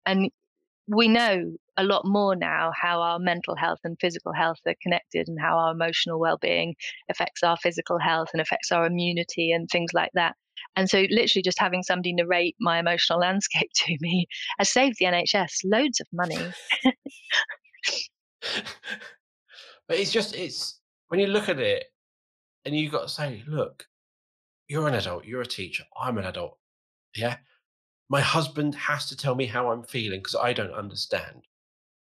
and 0.07 0.31
we 0.87 1.09
know 1.09 1.53
a 1.77 1.85
lot 1.85 2.05
more 2.05 2.37
now 2.37 2.71
how 2.79 3.01
our 3.01 3.19
mental 3.19 3.57
health 3.57 3.81
and 3.85 3.97
physical 4.01 4.33
health 4.33 4.59
are 4.67 4.75
connected 4.83 5.29
and 5.29 5.41
how 5.41 5.57
our 5.57 5.73
emotional 5.73 6.21
well-being 6.21 6.75
affects 7.11 7.43
our 7.43 7.57
physical 7.57 7.99
health 7.99 8.29
and 8.33 8.41
affects 8.41 8.71
our 8.71 8.87
immunity 8.87 9.51
and 9.51 9.69
things 9.69 9.93
like 9.95 10.11
that 10.15 10.35
and 10.77 10.89
so 10.89 11.05
literally 11.11 11.43
just 11.43 11.59
having 11.59 11.83
somebody 11.83 12.13
narrate 12.13 12.57
my 12.61 12.79
emotional 12.79 13.19
landscape 13.27 13.71
to 13.75 13.97
me 14.01 14.27
has 14.59 14.71
saved 14.71 14.97
the 14.99 15.07
nhs 15.07 15.61
loads 15.65 16.01
of 16.01 16.07
money. 16.13 16.39
But 19.89 19.99
it's 19.99 20.13
just 20.13 20.35
it's 20.35 20.81
when 21.09 21.21
you 21.21 21.27
look 21.27 21.49
at 21.49 21.59
it 21.59 21.85
and 22.65 22.77
you've 22.77 22.93
got 22.93 23.03
to 23.03 23.09
say, 23.09 23.43
look, 23.47 23.87
you're 24.69 24.89
an 24.89 24.95
adult, 24.95 25.25
you're 25.25 25.43
a 25.43 25.47
teacher, 25.47 25.85
I'm 26.01 26.19
an 26.19 26.25
adult. 26.25 26.59
Yeah. 27.15 27.37
My 28.09 28.21
husband 28.21 28.75
has 28.75 29.07
to 29.07 29.17
tell 29.17 29.35
me 29.35 29.47
how 29.47 29.71
I'm 29.71 29.83
feeling 29.83 30.21
because 30.21 30.37
I 30.37 30.53
don't 30.53 30.73
understand. 30.73 31.43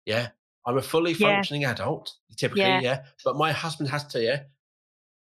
Yeah. 0.06 0.30
I'm 0.66 0.78
a 0.78 0.82
fully 0.82 1.14
functioning 1.14 1.62
yeah. 1.62 1.72
adult, 1.72 2.14
typically, 2.38 2.64
yeah. 2.64 2.82
yeah. 2.82 3.04
But 3.24 3.36
my 3.36 3.52
husband 3.52 3.90
has 3.90 4.04
to, 4.08 4.22
yeah. 4.22 4.44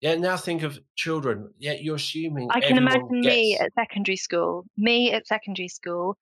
Yeah, 0.04 0.16
now 0.16 0.36
think 0.36 0.64
of 0.64 0.80
children. 0.98 1.54
Yeah, 1.60 1.76
you're 1.80 1.96
assuming. 1.96 2.50
I 2.52 2.60
can 2.60 2.78
imagine 2.78 3.22
gets... 3.22 3.36
me 3.36 3.58
at 3.58 3.74
secondary 3.74 4.18
school. 4.18 4.66
Me 4.76 5.14
at 5.14 5.26
secondary 5.26 5.70
school, 5.70 6.18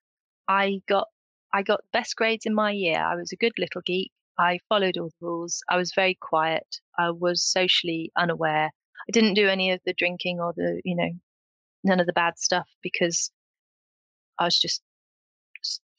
I 0.47 0.81
got 0.87 1.07
I 1.51 1.63
got 1.63 1.81
best 1.91 2.15
grades 2.15 2.45
in 2.45 2.53
my 2.53 2.69
year. 2.69 3.03
I 3.03 3.15
was 3.15 3.31
a 3.31 3.35
good 3.35 3.53
little 3.57 3.81
geek. 3.83 4.11
I 4.41 4.57
followed 4.69 4.97
all 4.97 5.09
the 5.09 5.25
rules. 5.27 5.61
I 5.69 5.77
was 5.77 5.93
very 5.93 6.17
quiet. 6.19 6.65
I 6.97 7.11
was 7.11 7.43
socially 7.43 8.11
unaware. 8.17 8.71
I 9.07 9.11
didn't 9.11 9.35
do 9.35 9.47
any 9.47 9.69
of 9.69 9.79
the 9.85 9.93
drinking 9.93 10.39
or 10.39 10.51
the, 10.57 10.81
you 10.83 10.95
know, 10.95 11.11
none 11.83 11.99
of 11.99 12.07
the 12.07 12.13
bad 12.13 12.39
stuff 12.39 12.67
because 12.81 13.31
I 14.39 14.45
was 14.45 14.57
just 14.57 14.81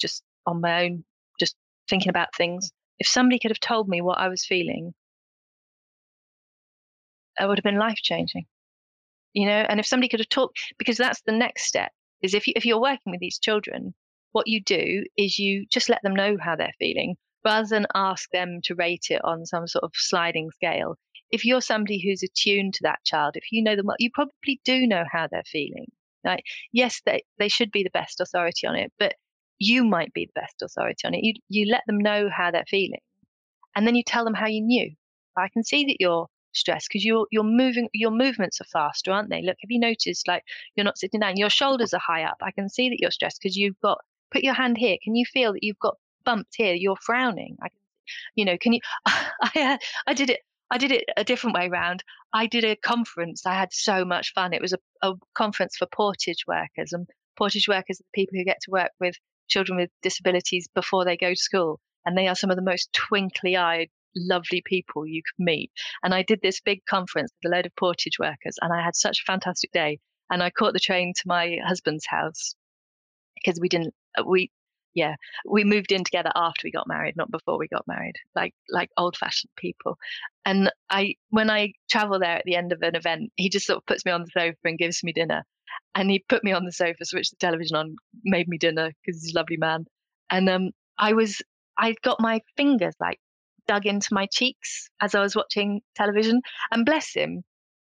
just 0.01 0.24
on 0.47 0.61
my 0.61 0.84
own, 0.84 1.05
just 1.38 1.55
thinking 1.88 2.11
about 2.11 2.34
things. 2.36 2.72
If 2.99 3.07
somebody 3.07 3.38
could 3.38 3.53
have 3.53 3.61
told 3.61 3.88
me 3.88 4.01
what 4.01 4.18
I 4.18 4.28
was 4.28 4.45
feeling, 4.45 4.93
it 7.38 7.47
would 7.47 7.59
have 7.59 7.64
been 7.64 7.78
life 7.78 7.99
changing. 8.03 8.47
You 9.34 9.47
know, 9.47 9.64
and 9.68 9.78
if 9.78 9.86
somebody 9.86 10.09
could 10.09 10.20
have 10.20 10.28
talked, 10.28 10.59
because 10.78 10.97
that's 10.97 11.22
the 11.22 11.32
next 11.32 11.64
step 11.66 11.93
is 12.22 12.34
if 12.34 12.49
you, 12.49 12.55
if 12.57 12.66
you're 12.66 12.80
working 12.80 13.12
with 13.12 13.20
these 13.20 13.38
children, 13.38 13.95
what 14.32 14.49
you 14.49 14.61
do 14.61 15.05
is 15.16 15.38
you 15.38 15.64
just 15.70 15.88
let 15.88 16.03
them 16.03 16.16
know 16.16 16.36
how 16.40 16.57
they're 16.57 16.74
feeling 16.80 17.16
rather 17.45 17.68
than 17.68 17.86
ask 17.95 18.30
them 18.30 18.61
to 18.64 18.74
rate 18.74 19.07
it 19.11 19.20
on 19.24 19.47
some 19.47 19.66
sort 19.66 19.84
of 19.84 19.93
sliding 19.95 20.51
scale. 20.53 20.97
If 21.30 21.45
you're 21.45 21.62
somebody 21.62 22.01
who's 22.03 22.22
attuned 22.22 22.74
to 22.74 22.82
that 22.82 23.05
child, 23.05 23.36
if 23.36 23.45
you 23.51 23.62
know 23.62 23.76
them 23.76 23.86
well, 23.86 23.97
you 23.99 24.11
probably 24.12 24.61
do 24.64 24.86
know 24.86 25.05
how 25.11 25.28
they're 25.30 25.43
feeling. 25.47 25.86
Like, 26.24 26.45
Yes, 26.72 27.01
they, 27.07 27.24
they 27.38 27.49
should 27.49 27.72
be 27.72 27.82
the 27.82 27.90
best 27.90 28.20
authority 28.20 28.66
on 28.66 28.76
it, 28.76 28.93
but 28.99 29.14
you 29.59 29.84
might 29.84 30.12
be 30.12 30.26
the 30.26 30.40
best 30.40 30.62
authority 30.62 31.07
on 31.07 31.14
it. 31.14 31.24
You, 31.24 31.34
you 31.49 31.70
let 31.70 31.82
them 31.86 31.99
know 31.99 32.28
how 32.34 32.51
they're 32.51 32.64
feeling 32.68 33.01
and 33.74 33.86
then 33.86 33.95
you 33.95 34.03
tell 34.03 34.24
them 34.24 34.34
how 34.34 34.47
you 34.47 34.61
knew. 34.61 34.90
I 35.36 35.49
can 35.49 35.64
see 35.64 35.84
that 35.86 35.97
you're 35.99 36.26
stressed 36.55 36.88
because 36.88 37.05
you're 37.05 37.26
you're 37.30 37.43
moving 37.43 37.88
your 37.95 38.11
movements 38.11 38.61
are 38.61 38.64
faster 38.64 39.11
aren't 39.11 39.30
they 39.30 39.40
look 39.40 39.57
have 39.62 39.70
you 39.70 39.80
noticed 39.80 40.28
like 40.28 40.43
you're 40.76 40.84
not 40.84 40.99
sitting 40.99 41.18
down 41.18 41.38
your 41.38 41.49
shoulders 41.49 41.95
are 41.95 42.01
high 42.07 42.24
up 42.24 42.36
i 42.43 42.51
can 42.51 42.68
see 42.68 42.90
that 42.90 42.99
you're 43.01 43.11
stressed 43.11 43.40
because 43.43 43.57
you've 43.57 43.80
got 43.80 43.97
put 44.30 44.45
your 44.45 44.53
hand 44.53 44.76
here 44.76 44.99
can 45.03 45.16
you 45.16 45.24
feel 45.24 45.55
that 45.55 45.62
you've 45.62 45.78
got 45.78 45.97
bumped 46.25 46.55
here. 46.57 46.75
You're 46.75 46.97
frowning. 46.97 47.57
I, 47.62 47.68
you 48.35 48.45
know, 48.45 48.57
can 48.59 48.73
you? 48.73 48.81
I, 49.07 49.79
I 50.07 50.14
did 50.14 50.31
it. 50.31 50.41
I 50.70 50.79
did 50.79 50.91
it 50.91 51.05
a 51.16 51.25
different 51.25 51.55
way 51.55 51.68
around. 51.68 52.03
I 52.33 52.47
did 52.47 52.64
a 52.64 52.77
conference. 52.77 53.45
I 53.45 53.55
had 53.55 53.73
so 53.73 54.05
much 54.05 54.33
fun. 54.33 54.55
It 54.55 54.62
was 54.62 54.73
a, 54.73 54.79
a 55.03 55.14
conference 55.35 55.77
for 55.77 55.87
portage 55.87 56.47
workers, 56.47 56.93
and 56.93 57.07
portage 57.37 57.68
workers 57.68 58.01
are 58.01 58.05
the 58.05 58.20
people 58.20 58.39
who 58.39 58.45
get 58.45 58.61
to 58.62 58.70
work 58.70 58.91
with 59.01 59.16
children 59.49 59.77
with 59.77 59.91
disabilities 60.03 60.68
before 60.75 61.05
they 61.05 61.16
go 61.16 61.31
to 61.31 61.37
school. 61.37 61.81
And 62.05 62.16
they 62.16 62.27
are 62.27 62.35
some 62.35 62.51
of 62.51 62.57
the 62.57 62.62
most 62.62 62.93
twinkly 62.93 63.57
eyed, 63.57 63.89
lovely 64.16 64.62
people 64.64 65.07
you 65.07 65.23
could 65.23 65.45
meet. 65.45 65.70
And 66.03 66.14
I 66.14 66.23
did 66.23 66.41
this 66.43 66.61
big 66.61 66.85
conference 66.87 67.31
with 67.43 67.53
a 67.53 67.55
load 67.55 67.66
of 67.66 67.77
portage 67.77 68.18
workers, 68.18 68.57
and 68.61 68.73
I 68.73 68.83
had 68.83 68.97
such 68.97 69.20
a 69.20 69.31
fantastic 69.31 69.70
day. 69.73 70.01
And 70.31 70.43
I 70.43 70.51
caught 70.51 70.73
the 70.73 70.81
train 70.81 71.12
to 71.14 71.23
my 71.27 71.59
husband's 71.64 72.07
house 72.07 72.55
because 73.35 73.61
we 73.61 73.68
didn't, 73.68 73.95
uh, 74.18 74.25
we, 74.27 74.51
yeah 74.95 75.14
we 75.49 75.64
moved 75.64 75.93
in 75.93 76.05
together 76.05 76.30
after 76.34 76.62
we 76.64 76.70
got 76.70 76.88
married 76.88 77.16
not 77.16 77.30
before 77.30 77.59
we 77.59 77.68
got 77.68 77.86
married 77.86 78.14
like 78.34 78.55
like 78.70 78.90
old 78.97 79.16
fashioned 79.16 79.51
people. 79.57 79.97
And 80.45 80.70
i 80.90 81.14
when 81.30 81.51
i 81.51 81.72
travel 81.90 82.18
there 82.18 82.36
at 82.38 82.45
the 82.45 82.57
end 82.57 82.72
of 82.72 82.82
an 82.82 82.97
event 82.97 83.32
he 83.36 83.49
just 83.49 83.66
sort 83.66 83.78
of 83.78 83.86
puts 83.86 84.05
me 84.05 84.12
on 84.12 84.22
the 84.22 84.30
sofa 84.40 84.57
and 84.64 84.78
gives 84.78 85.03
me 85.03 85.12
dinner. 85.12 85.45
And 85.95 86.11
he 86.11 86.24
put 86.28 86.45
me 86.45 86.53
on 86.53 86.64
the 86.64 86.72
sofa 86.72 87.05
switched 87.05 87.32
the 87.32 87.36
television 87.38 87.76
on 87.76 87.97
made 88.24 88.49
me 88.49 88.59
dinner 88.59 88.93
because 89.05 89.22
he's 89.22 89.34
a 89.34 89.38
lovely 89.38 89.57
man. 89.57 89.86
And 90.30 90.49
um 90.49 90.70
i 90.99 91.12
was 91.12 91.40
i 91.78 91.95
got 92.03 92.20
my 92.20 92.40
fingers 92.57 92.95
like 93.01 93.18
dug 93.68 93.86
into 93.86 94.09
my 94.12 94.26
cheeks 94.32 94.90
as 95.01 95.14
i 95.14 95.20
was 95.20 95.36
watching 95.36 95.80
television. 95.97 96.40
And 96.70 96.84
bless 96.84 97.14
him 97.14 97.45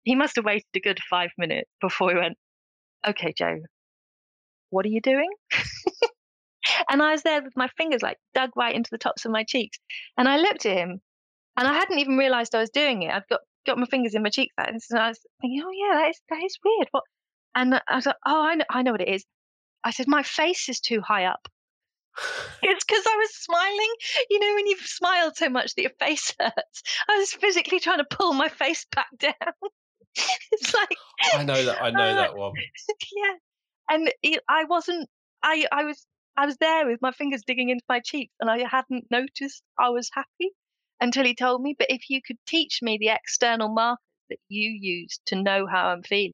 he 0.04 0.16
must 0.16 0.36
have 0.36 0.46
waited 0.46 0.66
a 0.76 0.80
good 0.80 1.00
five 1.10 1.30
minutes 1.38 1.70
before 1.82 2.10
he 2.10 2.18
went 2.18 2.38
okay 3.08 3.34
joe 3.38 3.60
what 4.70 4.86
are 4.86 4.90
you 4.90 5.02
doing 5.02 5.30
And 6.90 7.02
I 7.02 7.12
was 7.12 7.24
there 7.24 7.42
with 7.42 7.56
my 7.56 7.68
fingers 7.78 8.02
like 8.02 8.18
dug 8.34 8.52
right 8.56 8.76
into 8.76 8.90
the 8.92 8.98
tops 8.98 9.26
of 9.26 9.32
my 9.32 9.44
cheeks. 9.44 9.78
And 10.18 10.28
I 10.28 10.38
looked 10.38 10.66
at 10.66 10.78
him 10.78 11.02
and 11.58 11.68
I 11.68 11.74
hadn't 11.74 12.00
even 12.00 12.18
realized 12.18 12.56
I 12.56 12.60
was 12.60 12.70
doing 12.70 13.04
it. 13.04 13.14
I've 13.14 13.28
got, 13.28 13.42
got 13.66 13.78
my 13.78 13.86
fingers 13.86 14.16
in 14.16 14.24
my 14.24 14.30
cheeks 14.30 14.54
like 14.58 14.74
this. 14.74 14.88
And 14.90 15.00
I 15.00 15.10
was 15.10 15.20
thinking, 15.42 15.64
oh, 15.66 15.72
yeah, 15.72 16.00
that 16.00 16.10
is, 16.10 16.22
that 16.30 16.44
is 16.44 16.58
weird. 16.64 16.88
What? 16.92 17.04
And 17.56 17.76
I 17.76 17.96
was 17.96 18.06
like, 18.06 18.16
oh, 18.26 18.42
I 18.42 18.56
know, 18.56 18.66
I 18.70 18.82
know 18.82 18.92
what 18.92 19.02
it 19.02 19.10
is. 19.10 19.26
I 19.84 19.92
said, 19.92 20.08
my 20.08 20.24
face 20.24 20.70
is 20.70 20.80
too 20.80 21.02
high 21.02 21.26
up. 21.26 21.48
it's 22.64 22.86
because 22.86 23.04
I 23.06 23.16
was 23.18 23.36
smiling. 23.36 23.94
You 24.30 24.40
know, 24.40 24.56
when 24.56 24.68
you've 24.68 24.80
smiled 24.80 25.36
so 25.36 25.50
much 25.50 25.76
that 25.76 25.82
your 25.82 25.92
face 26.00 26.34
hurts. 26.40 26.84
I 27.10 27.18
was 27.18 27.34
physically 27.34 27.80
trying 27.80 28.00
to 28.00 28.06
pull 28.10 28.34
my 28.34 28.50
face 28.50 28.86
back 28.96 29.08
down. 29.20 29.34
it's 30.52 30.74
like 30.74 30.96
I 31.34 31.44
know 31.44 31.66
that 31.66 31.82
I 31.82 31.92
know 31.92 32.04
uh, 32.04 32.16
that 32.16 32.36
one. 32.36 32.54
Yeah, 33.16 33.34
and 33.90 34.14
it, 34.24 34.44
I 34.50 34.66
wasn't. 34.66 35.08
I 35.44 35.66
I 35.72 35.84
was 35.84 36.06
I 36.38 36.46
was 36.46 36.58
there 36.58 36.88
with 36.88 37.02
my 37.02 37.12
fingers 37.12 37.44
digging 37.46 37.70
into 37.70 37.84
my 37.90 38.00
cheeks 38.00 38.34
and 38.40 38.50
I 38.50 38.68
hadn't 38.68 39.12
noticed 39.12 39.64
I 39.78 39.90
was 39.90 40.10
happy 40.14 40.52
until 41.02 41.26
he 41.26 41.36
told 41.36 41.62
me. 41.62 41.76
But 41.78 41.92
if 41.92 42.10
you 42.10 42.22
could 42.22 42.38
teach 42.48 42.82
me 42.82 42.98
the 42.98 43.10
external 43.10 43.70
markers 43.70 44.04
that 44.30 44.40
you 44.48 44.70
use 44.70 45.20
to 45.28 45.42
know 45.42 45.68
how 45.68 45.88
I'm 45.88 46.04
feeling, 46.04 46.34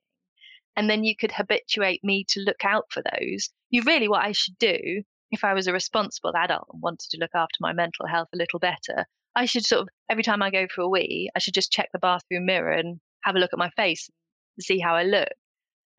and 0.76 0.90
then 0.90 1.04
you 1.04 1.16
could 1.16 1.32
habituate 1.32 2.04
me 2.04 2.26
to 2.30 2.42
look 2.42 2.64
out 2.66 2.86
for 2.92 3.02
those, 3.02 3.50
you 3.70 3.82
really 3.84 4.08
what 4.08 4.26
I 4.26 4.34
should 4.34 4.58
do 4.58 5.04
if 5.32 5.44
I 5.44 5.54
was 5.54 5.68
a 5.68 5.74
responsible 5.74 6.36
adult 6.36 6.68
and 6.72 6.82
wanted 6.82 7.10
to 7.12 7.18
look 7.20 7.32
after 7.34 7.58
my 7.60 7.74
mental 7.74 8.08
health 8.08 8.30
a 8.34 8.38
little 8.38 8.60
better, 8.60 9.06
I 9.36 9.46
should 9.46 9.66
sort 9.66 9.84
of 9.84 9.90
every 10.10 10.24
time 10.24 10.42
I 10.42 10.52
go 10.52 10.68
for 10.68 10.82
a 10.82 10.90
wee, 10.90 11.30
I 11.36 11.40
should 11.40 11.54
just 11.54 11.72
check 11.72 11.90
the 11.92 12.00
bathroom 12.00 12.46
mirror 12.46 12.72
and 12.72 13.00
have 13.24 13.36
a 13.36 13.40
look 13.40 13.52
at 13.54 13.60
my 13.60 13.70
face 13.72 14.10
and 14.58 14.64
see 14.64 14.80
how 14.80 14.96
I 14.96 15.04
look. 15.04 15.30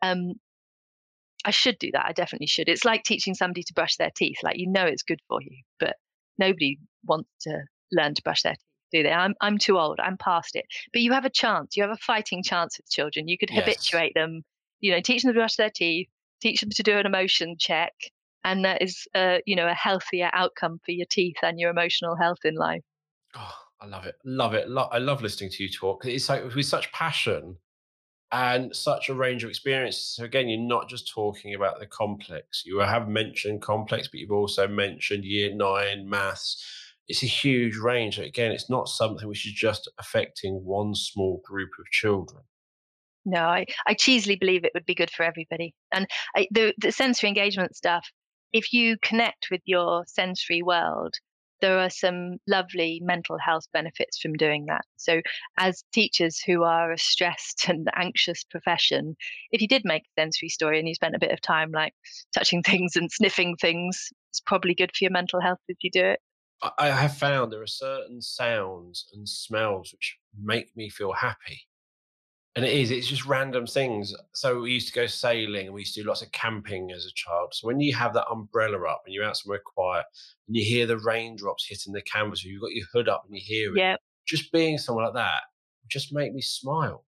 Um, 0.03 0.35
I 1.47 1.53
should 1.53 1.79
do 1.79 1.91
that. 1.93 2.05
I 2.05 2.13
definitely 2.13 2.49
should. 2.49 2.69
It's 2.69 2.85
like 2.85 3.05
teaching 3.05 3.35
somebody 3.35 3.63
to 3.63 3.73
brush 3.73 3.97
their 3.97 4.11
teeth. 4.15 4.39
Like 4.43 4.59
you 4.59 4.69
know 4.69 4.85
it's 4.85 5.05
good 5.05 5.21
for 5.29 5.41
you, 5.41 5.63
but 5.79 5.97
nobody 6.39 6.79
wants 7.05 7.31
to 7.43 7.61
learn 7.93 8.15
to 8.15 8.23
brush 8.23 8.43
their 8.43 8.55
teeth, 8.55 8.61
do 8.93 9.03
they? 9.05 9.13
I'm 9.13 9.35
I'm 9.41 9.57
too 9.57 9.79
old. 9.79 10.01
I'm 10.01 10.17
past 10.17 10.57
it. 10.57 10.67
But 10.93 11.03
you 11.03 11.13
have 11.13 11.25
a 11.25 11.31
chance. 11.31 11.77
You 11.77 11.85
have 11.85 11.93
a 11.93 11.97
fighting 11.97 12.43
chance 12.43 12.77
with 12.77 12.91
children. 12.91 13.29
You 13.29 13.39
could 13.39 13.51
yes. 13.51 13.61
habituate 13.61 14.13
them. 14.15 14.43
You 14.81 14.93
know, 14.93 15.01
teach 15.01 15.23
them 15.23 15.33
to 15.33 15.39
brush 15.39 15.57
their 15.57 15.71
teeth, 15.71 16.09
teach 16.43 16.61
them 16.61 16.71
to 16.71 16.83
do 16.83 16.99
an 16.99 17.07
emotion 17.07 17.57
check, 17.59 17.93
and 18.45 18.65
that 18.65 18.83
is, 18.83 19.07
uh, 19.15 19.39
you 19.47 19.57
know, 19.57 19.67
a 19.69 19.75
healthier 19.75 20.31
outcome 20.33 20.81
for 20.85 20.93
your 20.93 21.07
teeth 21.09 21.37
and 21.43 21.59
your 21.59 21.71
emotional 21.71 22.17
health 22.17 22.39
in 22.45 22.55
life. 22.55 22.83
Oh, 23.37 23.55
I 23.81 23.87
love 23.87 24.07
it. 24.07 24.17
Love 24.25 24.55
it. 24.55 24.69
Lo- 24.69 24.89
I 24.93 24.99
love 24.99 25.23
listening 25.23 25.51
to 25.51 25.63
you 25.63 25.71
talk. 25.71 26.05
It's 26.05 26.29
like 26.29 26.45
with 26.55 26.67
such 26.67 26.93
passion 26.93 27.57
and 28.33 28.75
such 28.75 29.09
a 29.09 29.15
range 29.15 29.45
of 29.45 29.51
experiences. 29.51 30.15
So 30.17 30.25
again, 30.25 30.49
you're 30.49 30.61
not 30.61 30.89
just 30.89 31.09
talking 31.09 31.55
about 31.55 31.79
the 31.79 31.87
complex. 31.87 32.63
You 32.65 32.79
have 32.79 33.09
mentioned 33.09 33.63
complex, 33.63 34.09
but 34.09 34.21
you've 34.21 34.33
also 34.33 34.67
mentioned 34.67 35.25
year 35.25 35.55
nine 35.55 36.09
maths. 36.09 36.63
It's 37.09 37.23
a 37.23 37.27
huge 37.27 37.77
range. 37.77 38.19
Again, 38.19 38.51
it's 38.51 38.69
not 38.69 38.89
something 38.89 39.29
which 39.29 39.47
is 39.47 39.53
just 39.53 39.89
affecting 39.99 40.65
one 40.65 40.95
small 40.95 41.41
group 41.45 41.71
of 41.79 41.87
children. 41.93 42.43
No, 43.25 43.41
I, 43.41 43.67
I 43.87 43.95
cheesily 43.95 44.37
believe 44.37 44.65
it 44.65 44.73
would 44.75 44.87
be 44.87 44.95
good 44.95 45.11
for 45.11 45.25
everybody. 45.25 45.75
And 45.93 46.07
I, 46.37 46.49
the, 46.51 46.75
the 46.79 46.93
sensory 46.93 47.29
engagement 47.29 47.77
stuff, 47.77 48.09
if 48.53 48.73
you 48.73 48.97
connect 49.03 49.49
with 49.51 49.61
your 49.65 50.05
sensory 50.07 50.63
world, 50.63 51.15
there 51.61 51.79
are 51.79 51.91
some 51.91 52.37
lovely 52.47 53.01
mental 53.03 53.39
health 53.39 53.65
benefits 53.73 54.19
from 54.19 54.35
doing 54.35 54.67
that. 54.67 54.85
So, 54.97 55.21
as 55.59 55.85
teachers 55.93 56.41
who 56.41 56.63
are 56.63 56.93
a 56.93 56.99
stressed 56.99 57.67
and 57.69 57.89
anxious 57.95 58.45
profession, 58.45 59.17
if 59.53 59.61
you 59.61 59.69
did 59.69 59.83
make 59.85 60.03
a 60.03 60.21
sensory 60.21 60.49
story 60.49 60.79
and 60.79 60.89
you 60.89 60.95
spent 60.95 61.15
a 61.15 61.21
bit 61.21 61.33
of 61.33 61.41
time 61.41 61.71
like 61.73 61.95
touching 62.35 62.63
things 62.63 62.97
and 62.97 63.11
sniffing 63.11 63.57
things, 63.57 64.11
it's 64.31 64.41
probably 64.41 64.75
good 64.75 64.91
for 64.91 65.05
your 65.05 65.13
mental 65.13 65.41
health 65.41 65.61
if 65.69 65.79
you 65.83 65.91
do 65.91 66.05
it. 66.05 66.21
I 66.79 66.89
have 66.89 67.17
found 67.17 67.53
there 67.53 67.63
are 67.63 67.67
certain 67.67 68.23
sounds 68.23 69.07
and 69.13 69.29
smells 69.29 69.93
which 69.93 70.17
make 70.43 70.75
me 70.75 70.89
feel 70.89 71.13
happy. 71.13 71.61
And 72.57 72.65
it 72.65 72.73
is, 72.73 72.91
it's 72.91 73.07
just 73.07 73.27
random 73.27 73.67
things. 73.67 74.15
So 74.33 74.63
we 74.63 74.73
used 74.73 74.89
to 74.89 74.95
go 74.95 75.07
sailing 75.07 75.67
and 75.67 75.75
we 75.75 75.83
used 75.83 75.95
to 75.95 76.03
do 76.03 76.09
lots 76.09 76.23
of 76.23 76.33
camping 76.33 76.91
as 76.91 77.05
a 77.05 77.13
child. 77.15 77.53
So 77.55 77.67
when 77.67 77.81
you 77.81 77.95
have 77.95 78.15
that 78.15 78.27
umbrella 78.31 78.83
up 78.89 79.03
and 79.05 79.15
you're 79.15 79.25
out 79.25 79.37
somewhere 79.37 79.61
quiet 79.63 80.07
and 80.49 80.57
you 80.57 80.65
hear 80.65 80.87
the 80.87 80.99
raindrops 80.99 81.67
hitting 81.69 81.93
the 81.93 82.01
canvas, 82.01 82.45
or 82.45 82.49
you've 82.49 82.63
got 82.63 82.73
your 82.73 82.87
hood 82.93 83.09
up 83.09 83.25
and 83.27 83.37
you 83.37 83.43
hear 83.45 83.77
it, 83.77 83.79
Yeah. 83.79 83.97
just 84.27 84.51
being 84.53 84.79
somewhere 84.79 85.05
like 85.05 85.15
that 85.15 85.43
just 85.89 86.13
make 86.13 86.33
me 86.33 86.41
smile. 86.41 87.05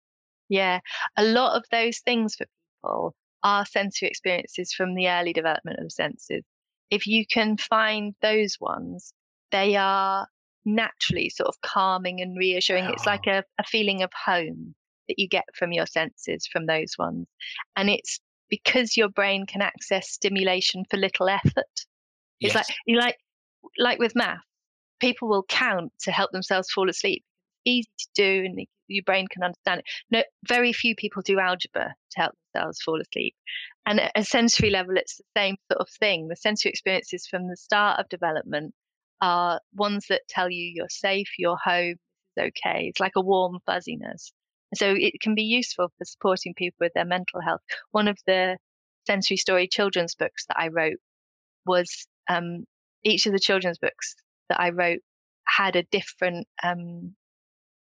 Yeah. 0.48 0.80
A 1.16 1.24
lot 1.24 1.56
of 1.56 1.64
those 1.70 1.98
things 2.00 2.34
for 2.34 2.44
people 2.44 3.14
are 3.42 3.64
sensory 3.66 4.08
experiences 4.08 4.72
from 4.72 4.94
the 4.94 5.08
early 5.08 5.32
development 5.32 5.78
of 5.78 5.84
the 5.84 5.90
senses. 5.90 6.42
If 6.90 7.06
you 7.06 7.26
can 7.26 7.56
find 7.56 8.14
those 8.22 8.56
ones, 8.60 9.12
they 9.50 9.76
are 9.76 10.26
naturally 10.64 11.30
sort 11.30 11.48
of 11.48 11.60
calming 11.62 12.20
and 12.20 12.36
reassuring. 12.36 12.84
It's 12.86 13.06
like 13.06 13.26
a, 13.26 13.44
a 13.58 13.64
feeling 13.64 14.02
of 14.02 14.10
home 14.12 14.74
that 15.08 15.18
you 15.18 15.28
get 15.28 15.44
from 15.54 15.72
your 15.72 15.86
senses 15.86 16.46
from 16.46 16.66
those 16.66 16.94
ones. 16.98 17.26
And 17.76 17.88
it's 17.90 18.20
because 18.48 18.96
your 18.96 19.08
brain 19.08 19.46
can 19.46 19.62
access 19.62 20.10
stimulation 20.10 20.84
for 20.90 20.96
little 20.96 21.28
effort. 21.28 21.86
It's 22.42 22.54
Yes. 22.54 22.68
like 22.68 22.76
you 22.86 22.98
like 22.98 23.16
like 23.78 23.98
with 23.98 24.14
math, 24.14 24.40
people 25.00 25.28
will 25.28 25.44
count 25.44 25.92
to 26.00 26.12
help 26.12 26.32
themselves 26.32 26.70
fall 26.70 26.88
asleep. 26.88 27.24
Easy 27.64 27.88
to 27.98 28.08
do, 28.14 28.44
and 28.46 28.56
the- 28.58 28.68
your 28.88 29.02
brain 29.04 29.26
can 29.28 29.42
understand 29.42 29.80
it. 29.80 29.86
No, 30.10 30.22
very 30.46 30.72
few 30.72 30.94
people 30.94 31.22
do 31.22 31.40
algebra 31.40 31.94
to 32.12 32.20
help 32.20 32.34
themselves 32.54 32.80
fall 32.82 33.00
asleep. 33.00 33.34
And 33.86 34.00
at 34.00 34.12
a 34.14 34.24
sensory 34.24 34.70
level, 34.70 34.96
it's 34.96 35.16
the 35.16 35.24
same 35.36 35.56
sort 35.72 35.80
of 35.80 35.88
thing. 35.98 36.28
The 36.28 36.36
sensory 36.36 36.70
experiences 36.70 37.26
from 37.26 37.48
the 37.48 37.56
start 37.56 37.98
of 38.00 38.08
development 38.08 38.74
are 39.20 39.60
ones 39.74 40.06
that 40.08 40.22
tell 40.28 40.50
you 40.50 40.72
you're 40.74 40.88
safe, 40.88 41.28
you're 41.38 41.56
home, 41.56 41.96
is 42.36 42.42
okay. 42.44 42.86
It's 42.88 43.00
like 43.00 43.16
a 43.16 43.20
warm 43.22 43.58
fuzziness. 43.66 44.32
So 44.74 44.94
it 44.96 45.20
can 45.20 45.34
be 45.34 45.42
useful 45.42 45.92
for 45.96 46.04
supporting 46.04 46.54
people 46.54 46.78
with 46.80 46.92
their 46.94 47.04
mental 47.04 47.40
health. 47.40 47.60
One 47.92 48.08
of 48.08 48.18
the 48.26 48.58
sensory 49.06 49.36
story 49.36 49.68
children's 49.68 50.14
books 50.14 50.44
that 50.48 50.58
I 50.58 50.68
wrote 50.68 50.98
was 51.64 52.06
um, 52.28 52.64
each 53.04 53.26
of 53.26 53.32
the 53.32 53.38
children's 53.38 53.78
books 53.78 54.16
that 54.48 54.60
I 54.60 54.70
wrote 54.70 55.00
had 55.46 55.76
a 55.76 55.84
different 55.84 56.46
um, 56.62 57.14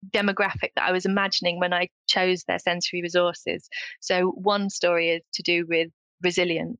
demographic 0.10 0.72
that 0.76 0.88
I 0.88 0.91
was 0.91 1.06
imagining 1.06 1.60
when 1.60 1.73
I 1.73 1.88
chose 2.07 2.44
their 2.44 2.60
sensory 2.60 3.02
resources. 3.02 3.69
So 4.02 4.31
one 4.31 4.69
story 4.69 5.10
is 5.11 5.22
to 5.35 5.44
do 5.44 5.65
with 5.68 5.89
resilience, 6.23 6.77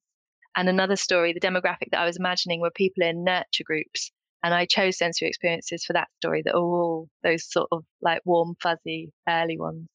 and 0.56 0.68
another 0.68 0.96
story, 0.96 1.34
the 1.34 1.40
demographic 1.40 1.92
that 1.92 2.02
I 2.02 2.06
was 2.06 2.18
imagining 2.18 2.62
were 2.62 2.72
people 2.72 3.04
in 3.04 3.24
nurture 3.24 3.64
groups. 3.64 4.12
And 4.44 4.54
I 4.54 4.66
chose 4.66 4.98
sensory 4.98 5.28
experiences 5.28 5.84
for 5.84 5.94
that 5.94 6.08
story 6.20 6.42
that 6.46 6.54
are 6.54 6.60
all 6.60 7.10
those 7.24 7.50
sort 7.50 7.68
of 7.72 7.84
like 8.02 8.22
warm, 8.26 8.56
fuzzy, 8.62 9.12
early 9.28 9.58
ones. 9.58 9.88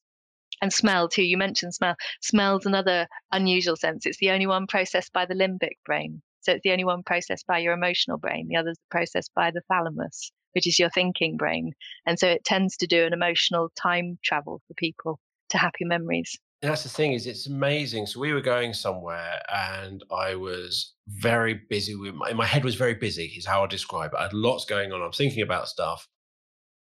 And 0.60 0.72
smell 0.72 1.08
too. 1.08 1.24
You 1.24 1.38
mentioned 1.38 1.74
smell. 1.74 1.96
Smell's 2.20 2.66
another 2.66 3.08
unusual 3.32 3.76
sense. 3.76 4.06
It's 4.06 4.18
the 4.18 4.30
only 4.30 4.46
one 4.46 4.66
processed 4.66 5.12
by 5.12 5.26
the 5.26 5.34
limbic 5.34 5.78
brain. 5.84 6.22
So 6.40 6.52
it's 6.52 6.62
the 6.62 6.72
only 6.72 6.84
one 6.84 7.02
processed 7.02 7.46
by 7.46 7.58
your 7.58 7.72
emotional 7.72 8.18
brain. 8.18 8.48
The 8.48 8.56
others 8.56 8.76
are 8.78 8.98
processed 8.98 9.32
by 9.34 9.50
the 9.50 9.62
thalamus, 9.68 10.32
which 10.52 10.66
is 10.66 10.78
your 10.78 10.90
thinking 10.90 11.36
brain. 11.36 11.72
And 12.06 12.18
so 12.18 12.28
it 12.28 12.44
tends 12.44 12.76
to 12.78 12.86
do 12.86 13.04
an 13.04 13.12
emotional 13.12 13.70
time 13.80 14.18
travel 14.24 14.60
for 14.66 14.74
people 14.74 15.18
to 15.50 15.58
happy 15.58 15.84
memories. 15.84 16.38
And 16.62 16.70
that's 16.70 16.84
the 16.84 16.88
thing 16.88 17.12
is 17.12 17.26
it's 17.26 17.48
amazing. 17.48 18.06
So 18.06 18.20
we 18.20 18.32
were 18.32 18.40
going 18.40 18.72
somewhere 18.72 19.42
and 19.52 20.02
I 20.12 20.36
was 20.36 20.94
very 21.08 21.54
busy 21.68 21.96
with 21.96 22.14
my, 22.14 22.32
my 22.32 22.46
head 22.46 22.64
was 22.64 22.76
very 22.76 22.94
busy 22.94 23.24
is 23.36 23.44
how 23.44 23.64
I 23.64 23.66
describe 23.66 24.12
it. 24.12 24.18
I 24.18 24.24
had 24.24 24.32
lots 24.32 24.64
going 24.64 24.92
on. 24.92 25.02
I'm 25.02 25.10
thinking 25.10 25.42
about 25.42 25.68
stuff. 25.68 26.08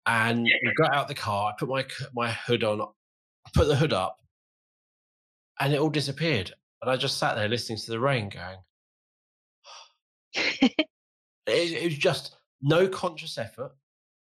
And 0.06 0.44
we 0.44 0.72
got 0.76 0.94
out 0.94 1.06
the 1.06 1.14
car, 1.14 1.52
I 1.52 1.54
put 1.58 1.68
my 1.68 1.84
my 2.14 2.30
hood 2.32 2.64
on, 2.64 2.80
I 2.80 3.50
put 3.54 3.68
the 3.68 3.76
hood 3.76 3.92
up, 3.92 4.16
and 5.60 5.72
it 5.72 5.78
all 5.80 5.90
disappeared. 5.90 6.52
And 6.80 6.90
I 6.90 6.96
just 6.96 7.18
sat 7.18 7.34
there 7.34 7.48
listening 7.48 7.78
to 7.78 7.90
the 7.90 8.00
rain 8.00 8.30
going, 8.30 8.56
it, 10.62 10.86
it 11.46 11.84
was 11.84 11.98
just 11.98 12.36
no 12.62 12.88
conscious 12.88 13.36
effort. 13.36 13.72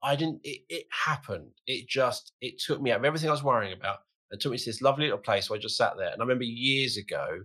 I 0.03 0.17
didn't. 0.17 0.41
It, 0.45 0.63
it 0.69 0.87
happened. 0.91 1.53
It 1.67 1.89
just. 1.89 2.33
It 2.41 2.61
took 2.61 2.81
me 2.81 2.91
out 2.91 2.99
of 2.99 3.05
everything 3.05 3.29
I 3.29 3.33
was 3.33 3.45
worrying 3.45 3.73
about. 3.73 3.99
And 4.31 4.41
took 4.41 4.53
me 4.53 4.59
to 4.59 4.65
this 4.65 4.83
lovely 4.83 5.05
little 5.05 5.19
place 5.19 5.49
where 5.49 5.57
I 5.59 5.61
just 5.63 5.77
sat 5.77 5.93
there. 5.97 6.09
And 6.13 6.21
I 6.21 6.25
remember 6.25 6.45
years 6.45 6.97
ago, 6.97 7.41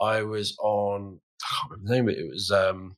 I 0.00 0.22
was 0.22 0.56
on. 0.60 1.18
I 1.42 1.46
can't 1.48 1.70
remember 1.70 1.88
the 1.88 1.94
name 1.94 2.08
of 2.08 2.14
it. 2.14 2.18
It 2.26 2.30
was 2.30 2.50
um, 2.50 2.96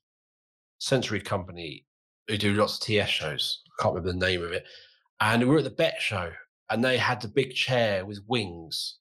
Sensory 0.79 1.21
Company 1.21 1.85
who 2.29 2.37
do 2.37 2.55
lots 2.55 2.75
of 2.75 2.81
TS 2.81 3.09
shows. 3.09 3.63
I 3.79 3.83
can't 3.83 3.95
remember 3.95 4.13
the 4.19 4.27
name 4.27 4.43
of 4.45 4.53
it. 4.53 4.65
And 5.21 5.43
we 5.43 5.49
were 5.49 5.59
at 5.59 5.65
the 5.65 5.71
Bett 5.71 5.97
Show, 6.01 6.33
and 6.71 6.85
they 6.85 6.97
had 6.97 7.21
the 7.21 7.29
big 7.29 7.55
chair 7.55 8.05
with 8.05 8.21
wings, 8.27 8.99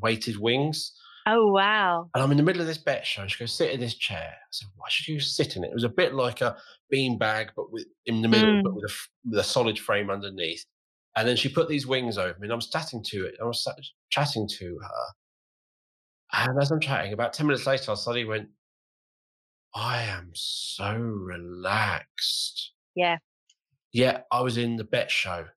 weighted 0.00 0.36
wings. 0.38 0.92
oh, 1.26 1.50
wow. 1.52 2.10
And 2.14 2.22
I'm 2.22 2.30
in 2.30 2.36
the 2.36 2.42
middle 2.42 2.60
of 2.60 2.66
this 2.68 2.76
Bett 2.78 3.06
show. 3.06 3.26
She 3.26 3.38
goes, 3.38 3.54
sit 3.54 3.70
in 3.72 3.80
this 3.80 3.94
chair. 3.94 4.32
I 4.34 4.46
said, 4.50 4.68
why 4.76 4.86
should 4.90 5.08
you 5.08 5.20
sit 5.20 5.56
in 5.56 5.64
it? 5.64 5.68
It 5.68 5.74
was 5.74 5.84
a 5.84 5.88
bit 5.88 6.12
like 6.14 6.40
a 6.42 6.56
bean 6.90 7.16
bag, 7.16 7.52
but 7.56 7.72
with 7.72 7.86
in 8.06 8.20
the 8.20 8.28
middle, 8.28 8.60
but 8.62 8.72
Mm. 8.72 8.74
with 8.74 8.90
a, 8.90 8.94
with 9.30 9.38
a 9.38 9.44
solid 9.44 9.78
frame 9.78 10.10
underneath. 10.10 10.64
And 11.16 11.28
then 11.28 11.36
she 11.36 11.48
put 11.48 11.68
these 11.68 11.86
wings 11.86 12.16
over 12.16 12.38
me, 12.38 12.46
and 12.46 12.52
I'm 12.52 12.60
chatting 12.60 13.02
to 13.04 13.26
it. 13.26 13.34
I 13.40 13.44
was 13.44 13.66
chatting 14.10 14.48
to 14.48 14.78
her. 14.78 15.06
And 16.32 16.60
as 16.60 16.70
I'm 16.70 16.80
chatting, 16.80 17.12
about 17.12 17.34
10 17.34 17.46
minutes 17.46 17.66
later, 17.66 17.92
I 17.92 17.94
suddenly 17.94 18.24
went, 18.24 18.48
I 19.74 20.02
am 20.02 20.30
so 20.34 20.94
relaxed. 20.96 22.72
Yeah. 22.94 23.18
Yeah, 23.92 24.22
I 24.30 24.40
was 24.40 24.56
in 24.56 24.76
the 24.76 24.84
Bett 24.84 25.10
show 25.10 25.48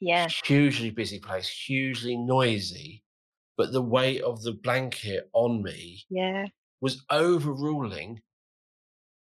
Yeah. 0.00 0.30
hugely 0.44 0.90
busy 0.90 1.18
place, 1.18 1.48
hugely 1.48 2.16
noisy, 2.16 3.04
but 3.56 3.72
the 3.72 3.82
weight 3.82 4.22
of 4.22 4.42
the 4.42 4.52
blanket 4.52 5.28
on 5.32 5.62
me 5.62 6.04
Yeah. 6.10 6.46
was 6.80 7.04
overruling 7.10 8.22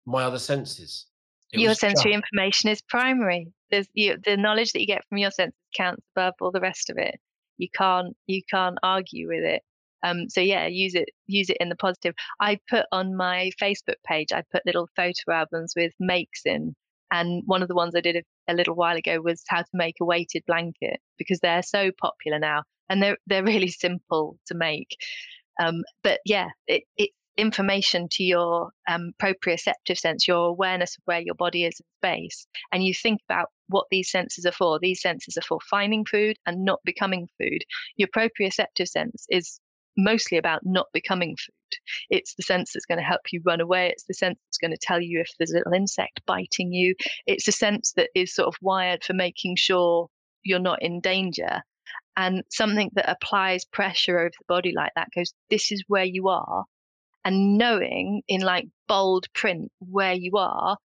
my 0.07 0.23
other 0.25 0.39
senses. 0.39 1.07
It 1.53 1.61
your 1.61 1.75
sensory 1.75 2.13
just- 2.13 2.25
information 2.25 2.71
is 2.71 2.83
primary. 2.83 3.49
There's 3.71 3.89
you, 3.95 4.17
the 4.25 4.37
knowledge 4.37 4.73
that 4.73 4.81
you 4.81 4.87
get 4.87 5.05
from 5.09 5.19
your 5.19 5.31
senses 5.31 5.59
counts 5.77 6.05
above 6.17 6.35
all 6.41 6.53
the 6.53 6.61
rest 6.61 6.91
of 6.91 6.99
it. 6.99 7.19
You 7.59 7.69
can't 7.75 8.17
you 8.27 8.43
can't 8.51 8.79
argue 8.83 9.29
with 9.29 9.45
it. 9.45 9.63
Um, 10.03 10.29
so 10.29 10.41
yeah, 10.41 10.67
use 10.67 10.95
it 10.95 11.09
use 11.27 11.51
it 11.51 11.57
in 11.59 11.69
the 11.69 11.77
positive. 11.77 12.15
I 12.41 12.59
put 12.69 12.87
on 12.93 13.17
my 13.17 13.51
Facebook 13.61 13.97
page. 14.07 14.29
I 14.33 14.43
put 14.53 14.67
little 14.67 14.89
photo 14.95 15.33
albums 15.33 15.73
with 15.77 15.93
makes 15.99 16.43
in, 16.45 16.75
and 17.11 17.43
one 17.47 17.63
of 17.63 17.69
the 17.69 17.75
ones 17.75 17.95
I 17.97 18.01
did 18.01 18.17
a, 18.17 18.53
a 18.53 18.55
little 18.55 18.75
while 18.75 18.97
ago 18.97 19.21
was 19.21 19.43
how 19.49 19.63
to 19.63 19.69
make 19.73 19.97
a 20.01 20.05
weighted 20.05 20.45
blanket 20.47 21.01
because 21.19 21.41
they're 21.41 21.63
so 21.63 21.91
popular 22.01 22.39
now, 22.39 22.63
and 22.89 23.03
they're 23.03 23.19
they're 23.27 23.45
really 23.53 23.69
simple 23.69 24.39
to 24.47 24.55
make. 24.55 24.97
Um, 25.61 25.83
but 26.05 26.21
yeah, 26.27 26.49
it, 26.67 26.85
it's 26.97 27.15
information 27.37 28.09
to 28.13 28.23
your 28.23 28.71
um, 28.89 29.13
proprioceptive 29.23 29.99
sense, 29.99 30.27
your 30.27 30.47
awareness 30.47 30.97
of 30.97 31.03
where 31.05 31.21
your 31.21 31.35
body 31.35 31.65
is 31.65 31.81
in 31.81 31.87
space, 32.01 32.47
and 32.73 32.85
you 32.85 32.95
think 32.95 33.21
about 33.29 33.49
what 33.69 33.87
these 33.91 34.11
senses 34.11 34.47
are 34.47 34.53
for. 34.53 34.79
These 34.79 35.03
senses 35.03 35.37
are 35.37 35.43
for 35.43 35.59
finding 35.69 36.05
food 36.05 36.37
and 36.47 36.65
not 36.65 36.81
becoming 36.85 37.29
food. 37.39 37.63
Your 37.97 38.09
proprioceptive 38.09 38.89
sense 38.89 39.27
is 39.29 39.61
mostly 39.97 40.39
about 40.39 40.61
not 40.65 40.87
becoming 40.93 41.37
food. 41.37 41.79
It's 42.11 42.35
the 42.35 42.43
sense 42.43 42.73
that's 42.73 42.87
going 42.87 42.99
to 42.99 43.05
help 43.05 43.23
you 43.33 43.41
run 43.45 43.61
away. 43.61 43.89
It's 43.89 44.05
the 44.05 44.15
sense 44.15 44.39
that's 44.47 44.59
going 44.59 44.71
to 44.71 44.79
tell 44.81 45.01
you 45.01 45.21
if 45.21 45.29
there's 45.39 45.53
a 45.53 45.57
little 45.59 45.73
insect 45.73 46.21
biting 46.27 46.73
you. 46.73 46.95
It's 47.27 47.49
a 47.49 47.53
sense 47.53 47.93
that 47.97 48.11
is 48.15 48.35
sort 48.35 48.49
of 48.49 48.55
wired 48.61 49.05
for 49.05 49.15
making 49.15 49.57
sure 49.57 50.09
you're 50.45 50.59
not 50.59 50.83
in 50.83 51.01
danger. 51.01 51.63
And 52.17 52.43
something 52.51 52.91
that 52.95 53.11
applies 53.11 53.65
pressure 53.65 54.19
over 54.19 54.31
the 54.31 54.45
body 54.49 54.73
like 54.75 54.93
that 54.97 55.09
goes, 55.15 55.35
this 55.51 55.71
is 55.71 55.85
where 55.89 56.05
you 56.05 56.29
are. 56.29 56.65
And 57.27 57.59
knowing 57.59 58.23
in 58.29 58.41
like 58.41 58.69
bold 58.87 59.27
print 59.35 59.73
where 59.81 60.13
you 60.15 60.37
are, 60.37 60.79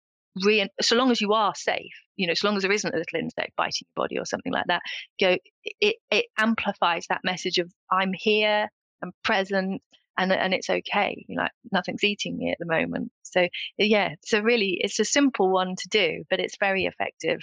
re- 0.45 0.69
so 0.81 0.95
long 0.95 1.11
as 1.11 1.21
you 1.21 1.33
are 1.33 1.53
safe, 1.57 1.93
you 2.17 2.29
know, 2.29 2.35
so 2.35 2.47
long 2.47 2.57
as 2.57 2.63
there 2.63 2.73
isn't 2.73 2.95
a 2.95 2.97
little 2.97 3.19
insect 3.19 3.57
biting 3.57 3.87
your 3.87 4.05
body 4.05 4.19
or 4.19 4.25
something 4.25 4.53
like 4.53 4.67
that, 4.69 4.83
go, 5.21 5.37
it, 5.81 5.97
it 6.13 6.27
amplifies 6.39 7.07
that 7.09 7.23
message 7.25 7.59
of 7.59 7.73
I'm 7.91 8.13
here, 8.15 8.69
I'm 9.03 9.11
present, 9.25 9.83
and 10.17 10.33
and 10.33 10.55
it's 10.55 10.71
okay. 10.71 11.25
You 11.29 11.37
know, 11.37 11.43
like 11.43 11.53
nothing's 11.73 12.05
eating 12.05 12.37
me 12.37 12.53
at 12.53 12.59
the 12.61 12.67
moment. 12.67 13.11
So 13.23 13.49
yeah, 13.77 14.15
so 14.25 14.41
really, 14.41 14.79
it's 14.81 15.01
a 15.01 15.05
simple 15.05 15.51
one 15.51 15.75
to 15.77 15.89
do, 15.89 16.25
but 16.31 16.41
it's 16.41 16.57
very 16.61 16.85
effective. 16.85 17.41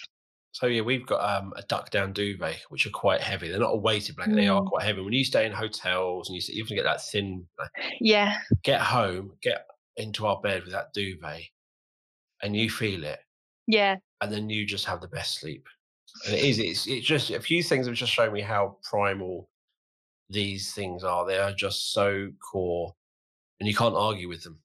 So 0.56 0.68
yeah, 0.68 0.84
we've 0.84 1.06
got 1.06 1.20
um, 1.38 1.52
a 1.58 1.64
duck 1.64 1.90
down 1.90 2.14
duvet, 2.14 2.62
which 2.70 2.86
are 2.88 2.92
quite 2.92 3.20
heavy. 3.20 3.50
They're 3.50 3.60
not 3.60 3.74
a 3.74 3.78
weighted 3.78 4.16
blanket; 4.16 4.36
they 4.36 4.48
are 4.48 4.62
Mm. 4.62 4.68
quite 4.70 4.86
heavy. 4.86 5.02
When 5.02 5.12
you 5.12 5.26
stay 5.26 5.46
in 5.46 5.52
hotels 5.52 6.30
and 6.30 6.42
you, 6.42 6.64
often 6.64 6.78
get 6.78 6.84
that 6.86 7.04
thin, 7.04 7.46
Yeah, 8.00 8.38
get 8.64 8.80
home, 8.80 9.36
get 9.42 9.68
into 9.98 10.26
our 10.26 10.40
bed 10.40 10.64
with 10.64 10.72
that 10.72 10.94
duvet 10.94 11.42
and 12.42 12.56
you 12.56 12.70
feel 12.70 13.04
it. 13.04 13.20
Yeah. 13.68 13.98
And 14.22 14.32
then 14.32 14.50
you 14.50 14.66
just 14.66 14.86
have 14.86 15.02
the 15.02 15.10
best 15.10 15.42
sleep. 15.42 15.68
And 16.26 16.34
it 16.36 16.46
is, 16.46 16.58
it's, 16.58 16.88
it's 16.88 17.06
just 17.06 17.32
a 17.32 17.42
few 17.42 17.62
things 17.62 17.86
have 17.88 17.96
just 17.96 18.14
shown 18.14 18.32
me 18.32 18.40
how 18.40 18.78
primal 18.90 19.50
these 20.30 20.74
things 20.74 21.04
are. 21.04 21.26
They 21.26 21.38
are 21.38 21.52
just 21.54 21.92
so 21.92 22.32
core 22.50 22.96
and 23.60 23.68
you 23.68 23.76
can't 23.76 23.96
argue 23.96 24.30
with 24.30 24.44
them. 24.44 24.60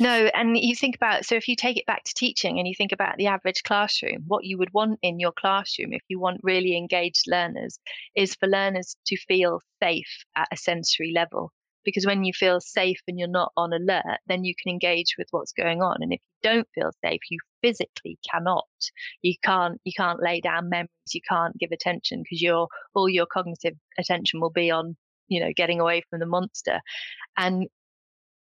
No, 0.00 0.28
and 0.34 0.56
you 0.56 0.74
think 0.74 0.96
about 0.96 1.24
so 1.24 1.36
if 1.36 1.46
you 1.46 1.54
take 1.54 1.76
it 1.76 1.86
back 1.86 2.02
to 2.04 2.14
teaching 2.14 2.58
and 2.58 2.66
you 2.66 2.74
think 2.76 2.90
about 2.90 3.16
the 3.16 3.28
average 3.28 3.62
classroom, 3.62 4.24
what 4.26 4.44
you 4.44 4.58
would 4.58 4.74
want 4.74 4.98
in 5.02 5.20
your 5.20 5.30
classroom 5.30 5.92
if 5.92 6.02
you 6.08 6.18
want 6.18 6.40
really 6.42 6.76
engaged 6.76 7.24
learners 7.28 7.78
is 8.16 8.34
for 8.34 8.48
learners 8.48 8.96
to 9.06 9.16
feel 9.16 9.60
safe 9.80 10.24
at 10.36 10.48
a 10.52 10.56
sensory 10.56 11.12
level. 11.14 11.52
Because 11.84 12.06
when 12.06 12.24
you 12.24 12.32
feel 12.32 12.60
safe 12.60 12.98
and 13.06 13.18
you're 13.18 13.28
not 13.28 13.52
on 13.56 13.72
alert, 13.72 14.18
then 14.26 14.42
you 14.42 14.54
can 14.60 14.72
engage 14.72 15.14
with 15.16 15.28
what's 15.30 15.52
going 15.52 15.82
on. 15.82 15.98
And 16.00 16.12
if 16.12 16.20
you 16.20 16.50
don't 16.50 16.68
feel 16.74 16.90
safe, 17.04 17.20
you 17.30 17.38
physically 17.62 18.18
cannot. 18.28 18.66
You 19.22 19.34
can't 19.44 19.80
you 19.84 19.92
can't 19.96 20.20
lay 20.20 20.40
down 20.40 20.70
memories, 20.70 20.88
you 21.12 21.20
can't 21.28 21.56
give 21.56 21.70
attention 21.70 22.22
because 22.24 22.42
your 22.42 22.66
all 22.94 23.08
your 23.08 23.26
cognitive 23.26 23.74
attention 23.96 24.40
will 24.40 24.50
be 24.50 24.72
on, 24.72 24.96
you 25.28 25.38
know, 25.40 25.52
getting 25.54 25.78
away 25.78 26.02
from 26.10 26.18
the 26.18 26.26
monster. 26.26 26.80
And 27.36 27.68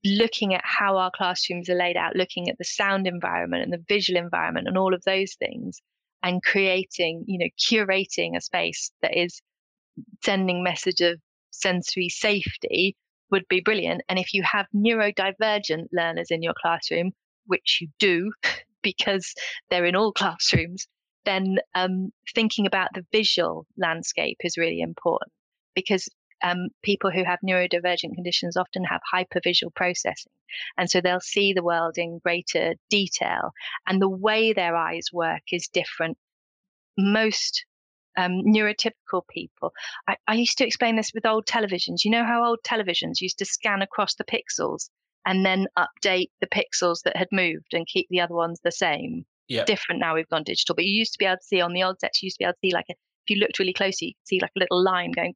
looking 0.05 0.55
at 0.55 0.63
how 0.65 0.97
our 0.97 1.11
classrooms 1.15 1.69
are 1.69 1.77
laid 1.77 1.97
out, 1.97 2.17
looking 2.17 2.49
at 2.49 2.59
the 2.59 2.65
sound 2.65 3.07
environment 3.07 3.63
and 3.63 3.73
the 3.73 3.85
visual 3.89 4.19
environment 4.21 4.69
and 4.69 4.77
all 4.77 4.95
of 4.95 5.03
those 5.05 5.35
things, 5.35 5.81
and 6.23 6.43
creating, 6.43 7.25
you 7.27 7.39
know, 7.39 7.49
curating 7.59 8.37
a 8.37 8.41
space 8.41 8.91
that 9.03 9.17
is 9.17 9.41
sending 10.25 10.63
message 10.63 11.01
of 11.01 11.21
sensory 11.51 12.09
safety 12.09 12.97
would 13.31 13.47
be 13.49 13.61
brilliant. 13.61 14.03
And 14.09 14.19
if 14.19 14.33
you 14.33 14.43
have 14.45 14.67
neurodivergent 14.75 15.87
learners 15.93 16.31
in 16.31 16.43
your 16.43 16.55
classroom, 16.61 17.13
which 17.47 17.79
you 17.81 17.89
do 17.99 18.33
because 18.83 19.35
they're 19.71 19.85
in 19.85 19.97
all 19.97 20.13
classrooms, 20.13 20.87
then 21.25 21.59
um, 21.75 22.11
thinking 22.35 22.67
about 22.67 22.89
the 22.95 23.07
visual 23.13 23.67
landscape 23.79 24.39
is 24.43 24.57
really 24.57 24.81
important 24.81 25.31
because 25.75 26.09
um, 26.43 26.69
people 26.83 27.11
who 27.11 27.25
have 27.25 27.39
neurodivergent 27.47 28.15
conditions 28.15 28.57
often 28.57 28.85
have 28.85 29.01
hypervisual 29.15 29.75
processing. 29.75 30.33
And 30.77 30.91
so 30.91 31.01
they'll 31.01 31.21
see 31.21 31.53
the 31.53 31.63
world 31.63 31.97
in 31.97 32.21
greater 32.23 32.75
detail. 32.91 33.53
And 33.87 34.01
the 34.01 34.09
way 34.09 34.53
their 34.53 34.77
eyes 34.77 35.07
work 35.13 35.43
is 35.51 35.69
different. 35.69 36.19
Most 36.99 37.65
um, 38.19 38.43
neurotypical 38.47 39.23
people, 39.31 39.73
I, 40.09 40.17
I 40.27 40.35
used 40.35 40.59
to 40.59 40.67
explain 40.67 40.97
this 40.97 41.13
with 41.15 41.27
old 41.27 41.47
televisions. 41.47 42.05
You 42.05 42.11
know 42.11 42.25
how 42.25 42.45
old 42.45 42.59
televisions 42.67 43.21
used 43.21 43.39
to 43.39 43.45
scan 43.45 43.83
across 43.83 44.15
the 44.15 44.25
pixels 44.25 44.91
and 45.25 45.47
then 45.47 45.67
update 45.79 46.31
the 46.41 46.49
pixels 46.49 47.03
that 47.05 47.17
had 47.17 47.29
moved 47.33 47.73
and 47.73 47.87
keep 47.87 48.09
the 48.11 48.21
other 48.21 48.35
ones 48.35 48.61
the 48.63 48.73
same? 48.73 49.25
Yeah. 49.49 49.65
Different 49.65 50.01
now 50.01 50.15
we've 50.15 50.29
gone 50.29 50.45
digital, 50.45 50.75
but 50.75 50.85
you 50.85 50.99
used 50.99 51.13
to 51.15 51.19
be 51.19 51.25
able 51.25 51.37
to 51.37 51.45
see 51.45 51.61
on 51.61 51.73
the 51.73 51.83
old 51.83 52.01
sets, 52.01 52.23
you 52.23 52.27
used 52.27 52.37
to 52.37 52.45
be 52.45 52.45
able 52.45 52.55
to 52.55 52.59
see 52.63 52.73
like 52.73 52.87
a, 52.91 52.93
if 52.93 53.31
you 53.31 53.37
looked 53.37 53.59
really 53.59 53.73
closely, 53.73 54.09
you 54.09 54.15
could 54.15 54.29
see 54.29 54.41
like 54.41 54.51
a 54.57 54.61
little 54.61 54.83
line 54.83 55.13
going 55.13 55.35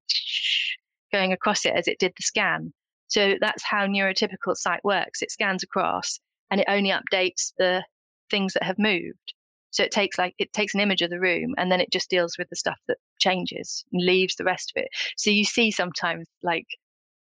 going 1.16 1.32
across 1.32 1.64
it 1.64 1.72
as 1.74 1.88
it 1.88 1.98
did 1.98 2.12
the 2.16 2.22
scan. 2.22 2.72
So 3.08 3.34
that's 3.40 3.64
how 3.64 3.86
neurotypical 3.86 4.56
sight 4.56 4.80
works. 4.84 5.22
It 5.22 5.30
scans 5.30 5.62
across 5.62 6.20
and 6.50 6.60
it 6.60 6.66
only 6.68 6.90
updates 6.90 7.52
the 7.58 7.84
things 8.30 8.52
that 8.54 8.64
have 8.64 8.78
moved. 8.78 9.34
So 9.70 9.82
it 9.82 9.90
takes 9.90 10.18
like 10.18 10.34
it 10.38 10.52
takes 10.52 10.74
an 10.74 10.80
image 10.80 11.02
of 11.02 11.10
the 11.10 11.20
room 11.20 11.54
and 11.58 11.70
then 11.70 11.80
it 11.80 11.92
just 11.92 12.10
deals 12.10 12.36
with 12.38 12.48
the 12.48 12.56
stuff 12.56 12.78
that 12.88 12.98
changes 13.18 13.84
and 13.92 14.04
leaves 14.04 14.36
the 14.36 14.44
rest 14.44 14.72
of 14.74 14.82
it. 14.82 14.88
So 15.16 15.30
you 15.30 15.44
see 15.44 15.70
sometimes 15.70 16.26
like 16.42 16.66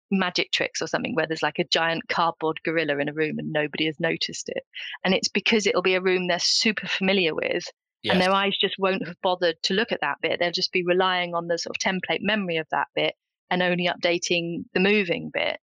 magic 0.10 0.52
tricks 0.52 0.82
or 0.82 0.88
something 0.88 1.16
where 1.16 1.28
there's 1.28 1.44
like 1.44 1.60
a 1.60 1.66
giant 1.66 2.04
cardboard 2.10 2.60
gorilla 2.64 2.98
in 2.98 3.10
a 3.10 3.14
room 3.14 3.40
and 3.40 3.52
nobody 3.52 3.86
has 3.88 4.00
noticed 4.00 4.50
it. 4.50 4.64
And 5.04 5.14
it's 5.14 5.30
because 5.30 5.68
it'll 5.68 5.82
be 5.82 5.96
a 5.96 6.02
room 6.02 6.28
they're 6.28 6.40
super 6.40 6.88
familiar 6.88 7.36
with 7.36 7.66
yes. 8.04 8.14
and 8.14 8.22
their 8.22 8.32
eyes 8.32 8.56
just 8.60 8.76
won't 8.78 9.06
have 9.06 9.18
bothered 9.22 9.56
to 9.64 9.74
look 9.74 9.92
at 9.92 10.02
that 10.02 10.18
bit. 10.22 10.40
They'll 10.40 10.52
just 10.52 10.72
be 10.72 10.84
relying 10.84 11.34
on 11.34 11.48
the 11.48 11.58
sort 11.58 11.76
of 11.76 11.82
template 11.82 12.22
memory 12.22 12.58
of 12.58 12.68
that 12.72 12.88
bit 12.96 13.16
and 13.50 13.62
only 13.62 13.88
updating 13.88 14.66
the 14.74 14.80
moving 14.80 15.30
bit. 15.34 15.60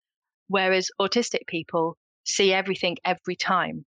Whereas 0.49 0.91
autistic 1.01 1.47
people 1.47 1.97
see 2.25 2.53
everything 2.53 2.97
every 3.05 3.37
time. 3.37 3.85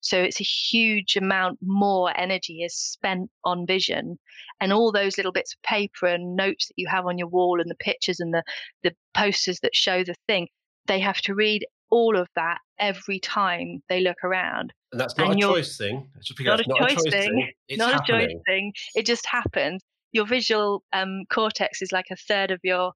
So 0.00 0.20
it's 0.20 0.40
a 0.40 0.44
huge 0.44 1.16
amount 1.16 1.58
more 1.62 2.12
energy 2.18 2.62
is 2.62 2.74
spent 2.74 3.30
on 3.44 3.66
vision 3.66 4.18
and 4.60 4.72
all 4.72 4.92
those 4.92 5.18
little 5.18 5.32
bits 5.32 5.54
of 5.54 5.62
paper 5.62 6.06
and 6.06 6.36
notes 6.36 6.68
that 6.68 6.74
you 6.76 6.88
have 6.88 7.06
on 7.06 7.18
your 7.18 7.28
wall 7.28 7.60
and 7.60 7.70
the 7.70 7.74
pictures 7.74 8.18
and 8.18 8.32
the, 8.32 8.42
the 8.82 8.94
posters 9.14 9.60
that 9.60 9.74
show 9.74 10.02
the 10.02 10.14
thing. 10.26 10.48
They 10.86 11.00
have 11.00 11.20
to 11.22 11.34
read 11.34 11.66
all 11.90 12.16
of 12.16 12.28
that 12.34 12.58
every 12.78 13.20
time 13.20 13.82
they 13.88 14.00
look 14.00 14.24
around. 14.24 14.72
And 14.92 15.00
that's 15.00 15.16
not 15.18 15.32
and 15.32 15.38
a 15.38 15.46
choice 15.46 15.76
thing. 15.76 16.08
Not, 16.40 16.60
a, 16.60 16.68
not 16.68 16.78
choice 16.78 16.92
a 16.92 16.94
choice 16.94 17.12
thing. 17.12 17.52
thing. 17.68 17.78
not 17.78 17.92
happening. 17.92 18.20
a 18.22 18.26
choice 18.28 18.42
thing. 18.46 18.72
It 18.94 19.06
just 19.06 19.26
happens. 19.26 19.82
Your 20.12 20.26
visual 20.26 20.82
um, 20.92 21.24
cortex 21.32 21.82
is 21.82 21.92
like 21.92 22.06
a 22.10 22.16
third 22.16 22.50
of 22.50 22.60
your 22.64 22.92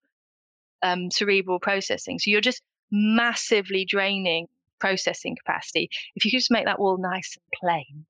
um, 0.82 1.10
cerebral 1.10 1.60
processing. 1.60 2.18
So 2.18 2.30
you're 2.30 2.40
just 2.40 2.62
massively 2.90 3.84
draining 3.84 4.46
processing 4.80 5.36
capacity. 5.36 5.88
If 6.14 6.24
you 6.24 6.30
could 6.30 6.38
just 6.38 6.51
make 6.51 6.66
that 6.66 6.78
wall 6.78 6.98
nice 6.98 7.36
and 7.36 7.60
plain, 7.60 8.06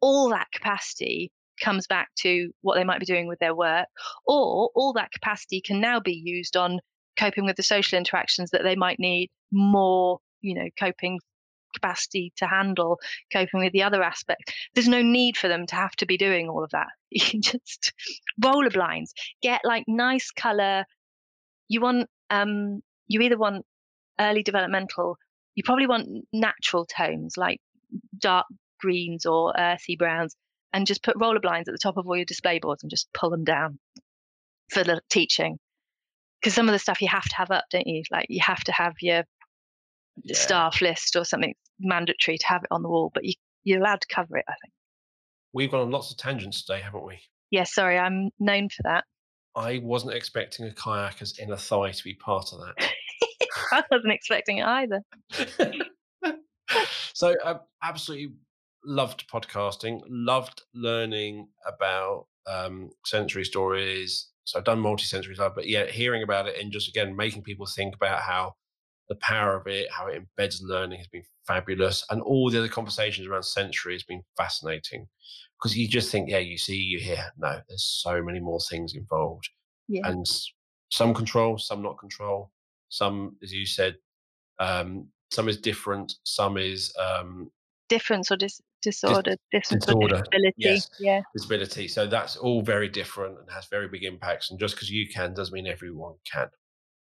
all 0.00 0.30
that 0.30 0.48
capacity 0.52 1.30
comes 1.60 1.86
back 1.86 2.08
to 2.18 2.50
what 2.62 2.74
they 2.74 2.84
might 2.84 3.00
be 3.00 3.06
doing 3.06 3.28
with 3.28 3.38
their 3.38 3.54
work, 3.54 3.86
or 4.26 4.70
all 4.74 4.92
that 4.94 5.12
capacity 5.12 5.60
can 5.60 5.80
now 5.80 6.00
be 6.00 6.12
used 6.12 6.56
on 6.56 6.80
coping 7.18 7.44
with 7.44 7.56
the 7.56 7.62
social 7.62 7.98
interactions 7.98 8.50
that 8.50 8.62
they 8.62 8.76
might 8.76 8.98
need 8.98 9.30
more, 9.50 10.18
you 10.42 10.54
know, 10.54 10.68
coping 10.78 11.18
capacity 11.74 12.32
to 12.36 12.46
handle 12.46 12.98
coping 13.32 13.60
with 13.60 13.72
the 13.72 13.82
other 13.82 14.02
aspect. 14.02 14.54
There's 14.74 14.88
no 14.88 15.02
need 15.02 15.36
for 15.36 15.48
them 15.48 15.66
to 15.66 15.74
have 15.74 15.92
to 15.96 16.06
be 16.06 16.16
doing 16.16 16.48
all 16.48 16.64
of 16.64 16.70
that. 16.70 16.88
You 17.08 17.20
can 17.20 17.40
just 17.40 17.94
roller 18.42 18.68
blinds, 18.68 19.14
get 19.40 19.60
like 19.64 19.84
nice 19.86 20.30
color, 20.32 20.84
you 21.68 21.80
want 21.80 22.08
um, 22.30 22.82
you 23.06 23.20
either 23.20 23.38
want 23.38 23.64
early 24.20 24.42
developmental, 24.42 25.16
you 25.54 25.62
probably 25.64 25.86
want 25.86 26.08
natural 26.32 26.86
tones 26.86 27.36
like 27.36 27.60
dark 28.18 28.46
greens 28.80 29.26
or 29.26 29.54
earthy 29.58 29.96
browns, 29.96 30.34
and 30.72 30.86
just 30.86 31.02
put 31.02 31.16
roller 31.18 31.40
blinds 31.40 31.68
at 31.68 31.72
the 31.72 31.78
top 31.82 31.96
of 31.96 32.06
all 32.06 32.16
your 32.16 32.24
display 32.24 32.58
boards 32.58 32.82
and 32.82 32.90
just 32.90 33.08
pull 33.12 33.30
them 33.30 33.44
down 33.44 33.78
for 34.70 34.84
the 34.84 35.00
teaching. 35.10 35.58
Because 36.40 36.54
some 36.54 36.68
of 36.68 36.72
the 36.72 36.78
stuff 36.78 37.00
you 37.00 37.08
have 37.08 37.24
to 37.24 37.36
have 37.36 37.50
up, 37.50 37.64
don't 37.70 37.86
you? 37.86 38.02
Like 38.10 38.26
you 38.28 38.40
have 38.42 38.62
to 38.64 38.72
have 38.72 38.94
your 39.00 39.24
yeah. 40.22 40.36
staff 40.36 40.80
list 40.80 41.16
or 41.16 41.24
something 41.24 41.54
mandatory 41.80 42.38
to 42.38 42.46
have 42.46 42.62
it 42.62 42.68
on 42.70 42.82
the 42.82 42.88
wall, 42.88 43.10
but 43.12 43.24
you, 43.24 43.34
you're 43.64 43.80
allowed 43.80 44.00
to 44.00 44.14
cover 44.14 44.36
it, 44.36 44.44
I 44.48 44.54
think. 44.62 44.72
We've 45.52 45.70
gone 45.70 45.80
on 45.80 45.90
lots 45.90 46.10
of 46.10 46.18
tangents 46.18 46.62
today, 46.64 46.80
haven't 46.80 47.04
we? 47.04 47.14
Yes, 47.14 47.20
yeah, 47.50 47.64
sorry, 47.64 47.98
I'm 47.98 48.30
known 48.38 48.68
for 48.68 48.82
that. 48.82 49.04
I 49.56 49.80
wasn't 49.82 50.14
expecting 50.14 50.66
a 50.66 50.70
kayaker's 50.70 51.38
inner 51.38 51.56
thigh 51.56 51.90
to 51.90 52.04
be 52.04 52.14
part 52.14 52.52
of 52.52 52.60
that. 52.60 52.74
I 53.72 53.82
wasn't 53.90 54.12
expecting 54.12 54.58
it 54.58 54.66
either. 54.66 55.02
so 57.14 57.34
I 57.44 57.50
um, 57.52 57.60
absolutely 57.82 58.34
loved 58.84 59.28
podcasting, 59.30 60.02
loved 60.08 60.62
learning 60.74 61.48
about 61.66 62.26
um, 62.46 62.90
sensory 63.06 63.44
stories. 63.44 64.28
So 64.44 64.58
I've 64.58 64.64
done 64.64 64.78
multi-sensory 64.78 65.34
stuff, 65.34 65.54
but 65.56 65.66
yeah, 65.66 65.86
hearing 65.86 66.22
about 66.22 66.46
it 66.46 66.60
and 66.60 66.70
just 66.70 66.88
again 66.88 67.16
making 67.16 67.42
people 67.42 67.66
think 67.66 67.94
about 67.96 68.20
how 68.20 68.54
the 69.08 69.16
power 69.16 69.56
of 69.56 69.66
it, 69.66 69.88
how 69.90 70.06
it 70.06 70.22
embeds 70.22 70.60
learning 70.62 70.98
has 70.98 71.08
been 71.08 71.24
fabulous, 71.46 72.04
and 72.10 72.20
all 72.20 72.50
the 72.50 72.58
other 72.58 72.68
conversations 72.68 73.26
around 73.26 73.44
sensory 73.44 73.94
has 73.94 74.02
been 74.02 74.22
fascinating 74.36 75.06
because 75.58 75.76
you 75.76 75.88
just 75.88 76.10
think, 76.10 76.28
yeah, 76.28 76.38
you 76.38 76.58
see, 76.58 76.76
you 76.76 76.98
hear. 76.98 77.24
No, 77.38 77.60
there's 77.68 77.84
so 78.02 78.22
many 78.22 78.40
more 78.40 78.60
things 78.70 78.94
involved, 78.94 79.48
yeah. 79.88 80.02
and 80.04 80.26
some 80.90 81.14
control, 81.14 81.58
some 81.58 81.82
not 81.82 81.98
control, 81.98 82.50
some, 82.88 83.36
as 83.42 83.52
you 83.52 83.66
said, 83.66 83.96
um, 84.58 85.08
some 85.30 85.48
is 85.48 85.56
different, 85.56 86.14
some 86.24 86.56
is 86.56 86.94
um, 86.98 87.50
difference 87.88 88.30
or 88.30 88.36
dis- 88.36 88.60
disorder, 88.82 89.30
dis- 89.30 89.38
difference 89.52 89.86
disorder. 89.86 90.16
or 90.16 90.18
disability. 90.18 90.54
Yes. 90.56 90.90
Yeah, 90.98 91.22
disability. 91.34 91.88
So 91.88 92.06
that's 92.06 92.36
all 92.36 92.62
very 92.62 92.88
different 92.88 93.38
and 93.38 93.50
has 93.50 93.66
very 93.66 93.88
big 93.88 94.04
impacts. 94.04 94.50
And 94.50 94.60
just 94.60 94.74
because 94.74 94.90
you 94.90 95.08
can 95.08 95.34
doesn't 95.34 95.54
mean 95.54 95.66
everyone 95.66 96.14
can. 96.30 96.48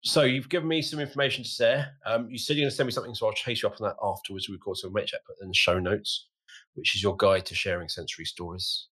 So 0.04 0.24
you've 0.24 0.50
given 0.50 0.68
me 0.68 0.82
some 0.82 1.00
information 1.00 1.44
to 1.44 1.50
share. 1.50 1.92
Um, 2.06 2.30
you 2.30 2.38
said 2.38 2.56
you're 2.56 2.64
going 2.64 2.70
to 2.70 2.76
send 2.76 2.88
me 2.88 2.94
something, 2.94 3.14
so 3.14 3.28
I'll 3.28 3.34
chase 3.34 3.62
you 3.62 3.70
up 3.70 3.82
on 3.82 3.88
that 3.88 3.98
afterwards. 4.02 4.48
We've 4.48 4.60
got 4.60 4.78
some 4.78 4.94
make 4.94 5.12
put 5.26 5.42
in 5.42 5.50
the 5.50 5.54
show 5.54 5.80
notes 5.80 6.28
which 6.78 6.96
is 6.96 7.04
your 7.04 7.16
guide 7.18 7.46
to 7.48 7.56
sharing 7.56 7.90
sensory 7.90 8.26
stories. 8.26 8.88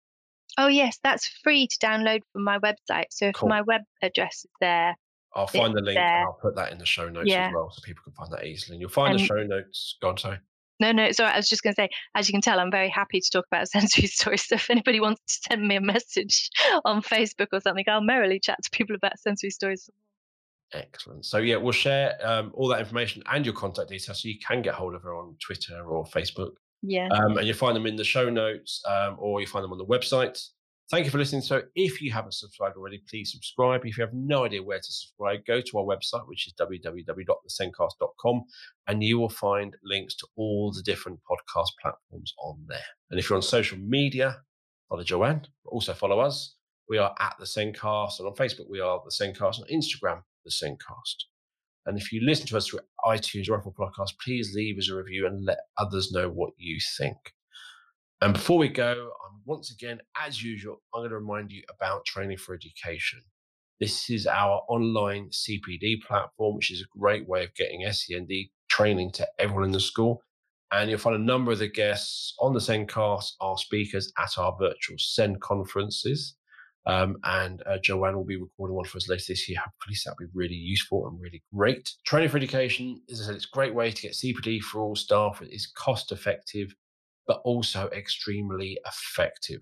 Oh, 0.57 0.67
yes, 0.67 0.97
that's 1.03 1.27
free 1.43 1.67
to 1.67 1.77
download 1.85 2.21
from 2.31 2.43
my 2.43 2.59
website. 2.59 3.05
So 3.11 3.27
if 3.27 3.35
cool. 3.35 3.49
my 3.49 3.61
web 3.61 3.81
address 4.01 4.45
is 4.45 4.51
there, 4.61 4.95
I'll 5.35 5.47
find 5.47 5.75
the 5.75 5.81
link 5.81 5.97
there. 5.97 6.19
and 6.19 6.27
I'll 6.27 6.39
put 6.41 6.55
that 6.55 6.71
in 6.71 6.77
the 6.77 6.85
show 6.85 7.09
notes 7.09 7.29
yeah. 7.29 7.47
as 7.47 7.53
well 7.53 7.69
so 7.69 7.81
people 7.83 8.03
can 8.03 8.13
find 8.13 8.31
that 8.31 8.45
easily. 8.45 8.75
And 8.75 8.81
you'll 8.81 8.89
find 8.89 9.11
and, 9.11 9.19
the 9.19 9.25
show 9.25 9.43
notes. 9.43 9.97
Go 10.01 10.09
on, 10.09 10.17
sorry. 10.17 10.39
No, 10.79 10.91
no, 10.91 11.11
sorry. 11.11 11.31
I 11.31 11.37
was 11.37 11.49
just 11.49 11.61
going 11.61 11.73
to 11.73 11.81
say, 11.81 11.89
as 12.15 12.27
you 12.27 12.33
can 12.33 12.41
tell, 12.41 12.59
I'm 12.59 12.71
very 12.71 12.89
happy 12.89 13.19
to 13.19 13.29
talk 13.29 13.45
about 13.51 13.67
sensory 13.69 14.07
stories. 14.07 14.47
So 14.47 14.55
if 14.55 14.69
anybody 14.69 15.01
wants 15.01 15.21
to 15.25 15.49
send 15.49 15.67
me 15.67 15.75
a 15.75 15.81
message 15.81 16.49
on 16.85 17.01
Facebook 17.01 17.47
or 17.51 17.59
something, 17.59 17.85
I'll 17.87 18.01
merrily 18.01 18.39
chat 18.39 18.59
to 18.63 18.69
people 18.71 18.95
about 18.95 19.19
sensory 19.19 19.49
stories. 19.49 19.89
Excellent. 20.73 21.25
So 21.25 21.37
yeah, 21.37 21.57
we'll 21.57 21.73
share 21.73 22.15
um, 22.23 22.51
all 22.53 22.67
that 22.69 22.79
information 22.79 23.21
and 23.31 23.45
your 23.45 23.53
contact 23.53 23.89
details 23.89 24.21
so 24.21 24.27
you 24.27 24.39
can 24.39 24.61
get 24.61 24.73
hold 24.73 24.95
of 24.95 25.03
her 25.03 25.15
on 25.15 25.35
Twitter 25.39 25.83
or 25.85 26.05
Facebook. 26.05 26.51
Yeah. 26.81 27.07
Um, 27.07 27.37
and 27.37 27.47
you'll 27.47 27.57
find 27.57 27.75
them 27.75 27.85
in 27.85 27.95
the 27.95 28.03
show 28.03 28.29
notes 28.29 28.81
um, 28.87 29.17
or 29.19 29.41
you 29.41 29.47
find 29.47 29.63
them 29.63 29.71
on 29.71 29.77
the 29.77 29.85
website. 29.85 30.39
Thank 30.91 31.05
you 31.05 31.11
for 31.11 31.17
listening. 31.17 31.41
So 31.41 31.63
if 31.73 31.99
you 31.99 32.11
haven't 32.11 32.35
subscribed 32.35 32.77
already, 32.77 33.01
please 33.09 33.31
subscribe. 33.31 33.81
If 33.85 33.97
you 33.97 34.03
have 34.03 34.13
no 34.13 34.45
idea 34.45 34.61
where 34.61 34.77
to 34.77 34.83
subscribe, 34.83 35.43
go 35.47 35.59
to 35.59 35.77
our 35.79 35.83
website, 35.83 36.27
which 36.27 36.45
is 36.45 36.53
www.thesendcast.com, 36.59 38.43
and 38.87 39.03
you 39.03 39.17
will 39.17 39.29
find 39.29 39.75
links 39.83 40.13
to 40.17 40.27
all 40.35 40.71
the 40.71 40.83
different 40.83 41.19
podcast 41.29 41.69
platforms 41.81 42.35
on 42.39 42.63
there. 42.67 42.77
And 43.09 43.19
if 43.19 43.29
you're 43.29 43.35
on 43.35 43.41
social 43.41 43.79
media, 43.79 44.37
follow 44.87 45.03
Joanne, 45.03 45.47
but 45.63 45.71
also 45.71 45.93
follow 45.95 46.19
us. 46.19 46.55
We 46.87 46.99
are 46.99 47.15
at 47.19 47.35
the 47.39 47.45
Sendcast, 47.45 48.19
and 48.19 48.27
on 48.27 48.35
Facebook 48.35 48.69
we 48.69 48.79
are 48.79 49.01
the 49.03 49.09
Sendcast, 49.09 49.59
on 49.59 49.65
Instagram 49.73 50.21
the 50.43 50.51
Sendcast. 50.51 51.25
And 51.85 51.97
if 51.97 52.11
you 52.11 52.21
listen 52.21 52.47
to 52.47 52.57
us 52.57 52.67
through 52.67 52.79
iTunes 53.05 53.49
or 53.49 53.57
Apple 53.57 53.75
Podcasts, 53.77 54.17
please 54.23 54.53
leave 54.55 54.77
us 54.77 54.89
a 54.89 54.95
review 54.95 55.27
and 55.27 55.45
let 55.45 55.59
others 55.77 56.11
know 56.11 56.29
what 56.29 56.51
you 56.57 56.79
think. 56.97 57.17
And 58.21 58.33
before 58.33 58.57
we 58.57 58.69
go, 58.69 59.11
um, 59.25 59.41
once 59.45 59.71
again, 59.71 59.99
as 60.19 60.41
usual, 60.41 60.81
I'm 60.93 61.01
going 61.01 61.09
to 61.09 61.17
remind 61.17 61.51
you 61.51 61.61
about 61.69 62.05
Training 62.05 62.37
for 62.37 62.55
Education. 62.55 63.21
This 63.79 64.09
is 64.09 64.25
our 64.25 64.63
online 64.69 65.29
CPD 65.29 66.01
platform, 66.01 66.55
which 66.55 66.71
is 66.71 66.81
a 66.81 66.97
great 66.97 67.27
way 67.27 67.43
of 67.43 67.53
getting 67.55 67.85
SEND 67.91 68.31
training 68.69 69.11
to 69.11 69.27
everyone 69.37 69.65
in 69.65 69.71
the 69.71 69.79
school. 69.79 70.23
And 70.71 70.89
you'll 70.89 70.99
find 70.99 71.15
a 71.15 71.19
number 71.19 71.51
of 71.51 71.59
the 71.59 71.67
guests 71.67 72.33
on 72.39 72.53
the 72.53 72.59
Sendcast 72.59 73.33
are 73.41 73.57
speakers 73.57 74.11
at 74.17 74.37
our 74.37 74.55
virtual 74.57 74.97
SEND 74.97 75.41
conferences. 75.41 76.35
Um, 76.87 77.17
and 77.23 77.63
uh, 77.65 77.77
Joanne 77.81 78.15
will 78.15 78.25
be 78.25 78.37
recording 78.37 78.75
one 78.75 78.85
for 78.85 78.97
us 78.97 79.09
later 79.09 79.23
this 79.29 79.49
year. 79.49 79.57
Hopefully, 79.57 79.97
that'll 80.05 80.17
be 80.17 80.31
really 80.33 80.55
useful 80.55 81.07
and 81.07 81.19
really 81.19 81.41
great. 81.53 81.91
Training 82.05 82.29
for 82.29 82.37
Education, 82.37 83.01
as 83.09 83.21
I 83.21 83.25
said, 83.25 83.35
it's 83.35 83.45
a 83.45 83.55
great 83.55 83.73
way 83.73 83.91
to 83.91 84.01
get 84.01 84.13
CPD 84.13 84.61
for 84.61 84.81
all 84.81 84.95
staff. 84.95 85.41
It 85.41 85.51
is 85.51 85.71
cost 85.75 86.11
effective 86.11 86.75
but 87.27 87.41
also 87.43 87.89
extremely 87.89 88.79
effective. 88.85 89.61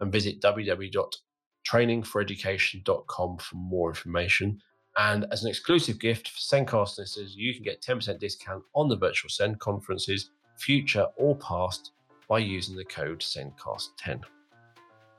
And 0.00 0.10
visit 0.12 0.40
www.trainingforeducation.com 0.42 3.38
for 3.38 3.56
more 3.56 3.90
information. 3.90 4.60
And 4.98 5.26
as 5.30 5.42
an 5.42 5.50
exclusive 5.50 6.00
gift 6.00 6.28
for 6.28 6.38
Sendcast 6.38 6.96
listeners, 6.98 7.34
you 7.36 7.52
can 7.54 7.62
get 7.62 7.82
10% 7.82 8.18
discount 8.18 8.62
on 8.74 8.88
the 8.88 8.96
virtual 8.96 9.28
Send 9.28 9.60
conferences, 9.60 10.30
future 10.58 11.06
or 11.16 11.36
past, 11.36 11.92
by 12.28 12.38
using 12.38 12.76
the 12.76 12.84
code 12.84 13.20
SENDCAST10. 13.20 14.22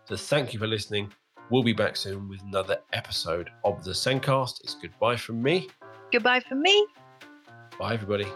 So 0.08 0.16
thank 0.16 0.54
you 0.54 0.60
for 0.60 0.68
listening. 0.68 1.12
We'll 1.50 1.64
be 1.64 1.74
back 1.74 1.98
soon 1.98 2.30
with 2.30 2.42
another 2.44 2.78
episode 2.94 3.50
of 3.66 3.84
the 3.84 3.92
Sendcast. 3.92 4.62
It's 4.64 4.76
goodbye 4.76 5.18
from 5.18 5.42
me. 5.42 5.70
Goodbye 6.14 6.40
from 6.40 6.62
me. 6.62 6.88
Bye, 7.78 7.96
everybody. 7.96 8.28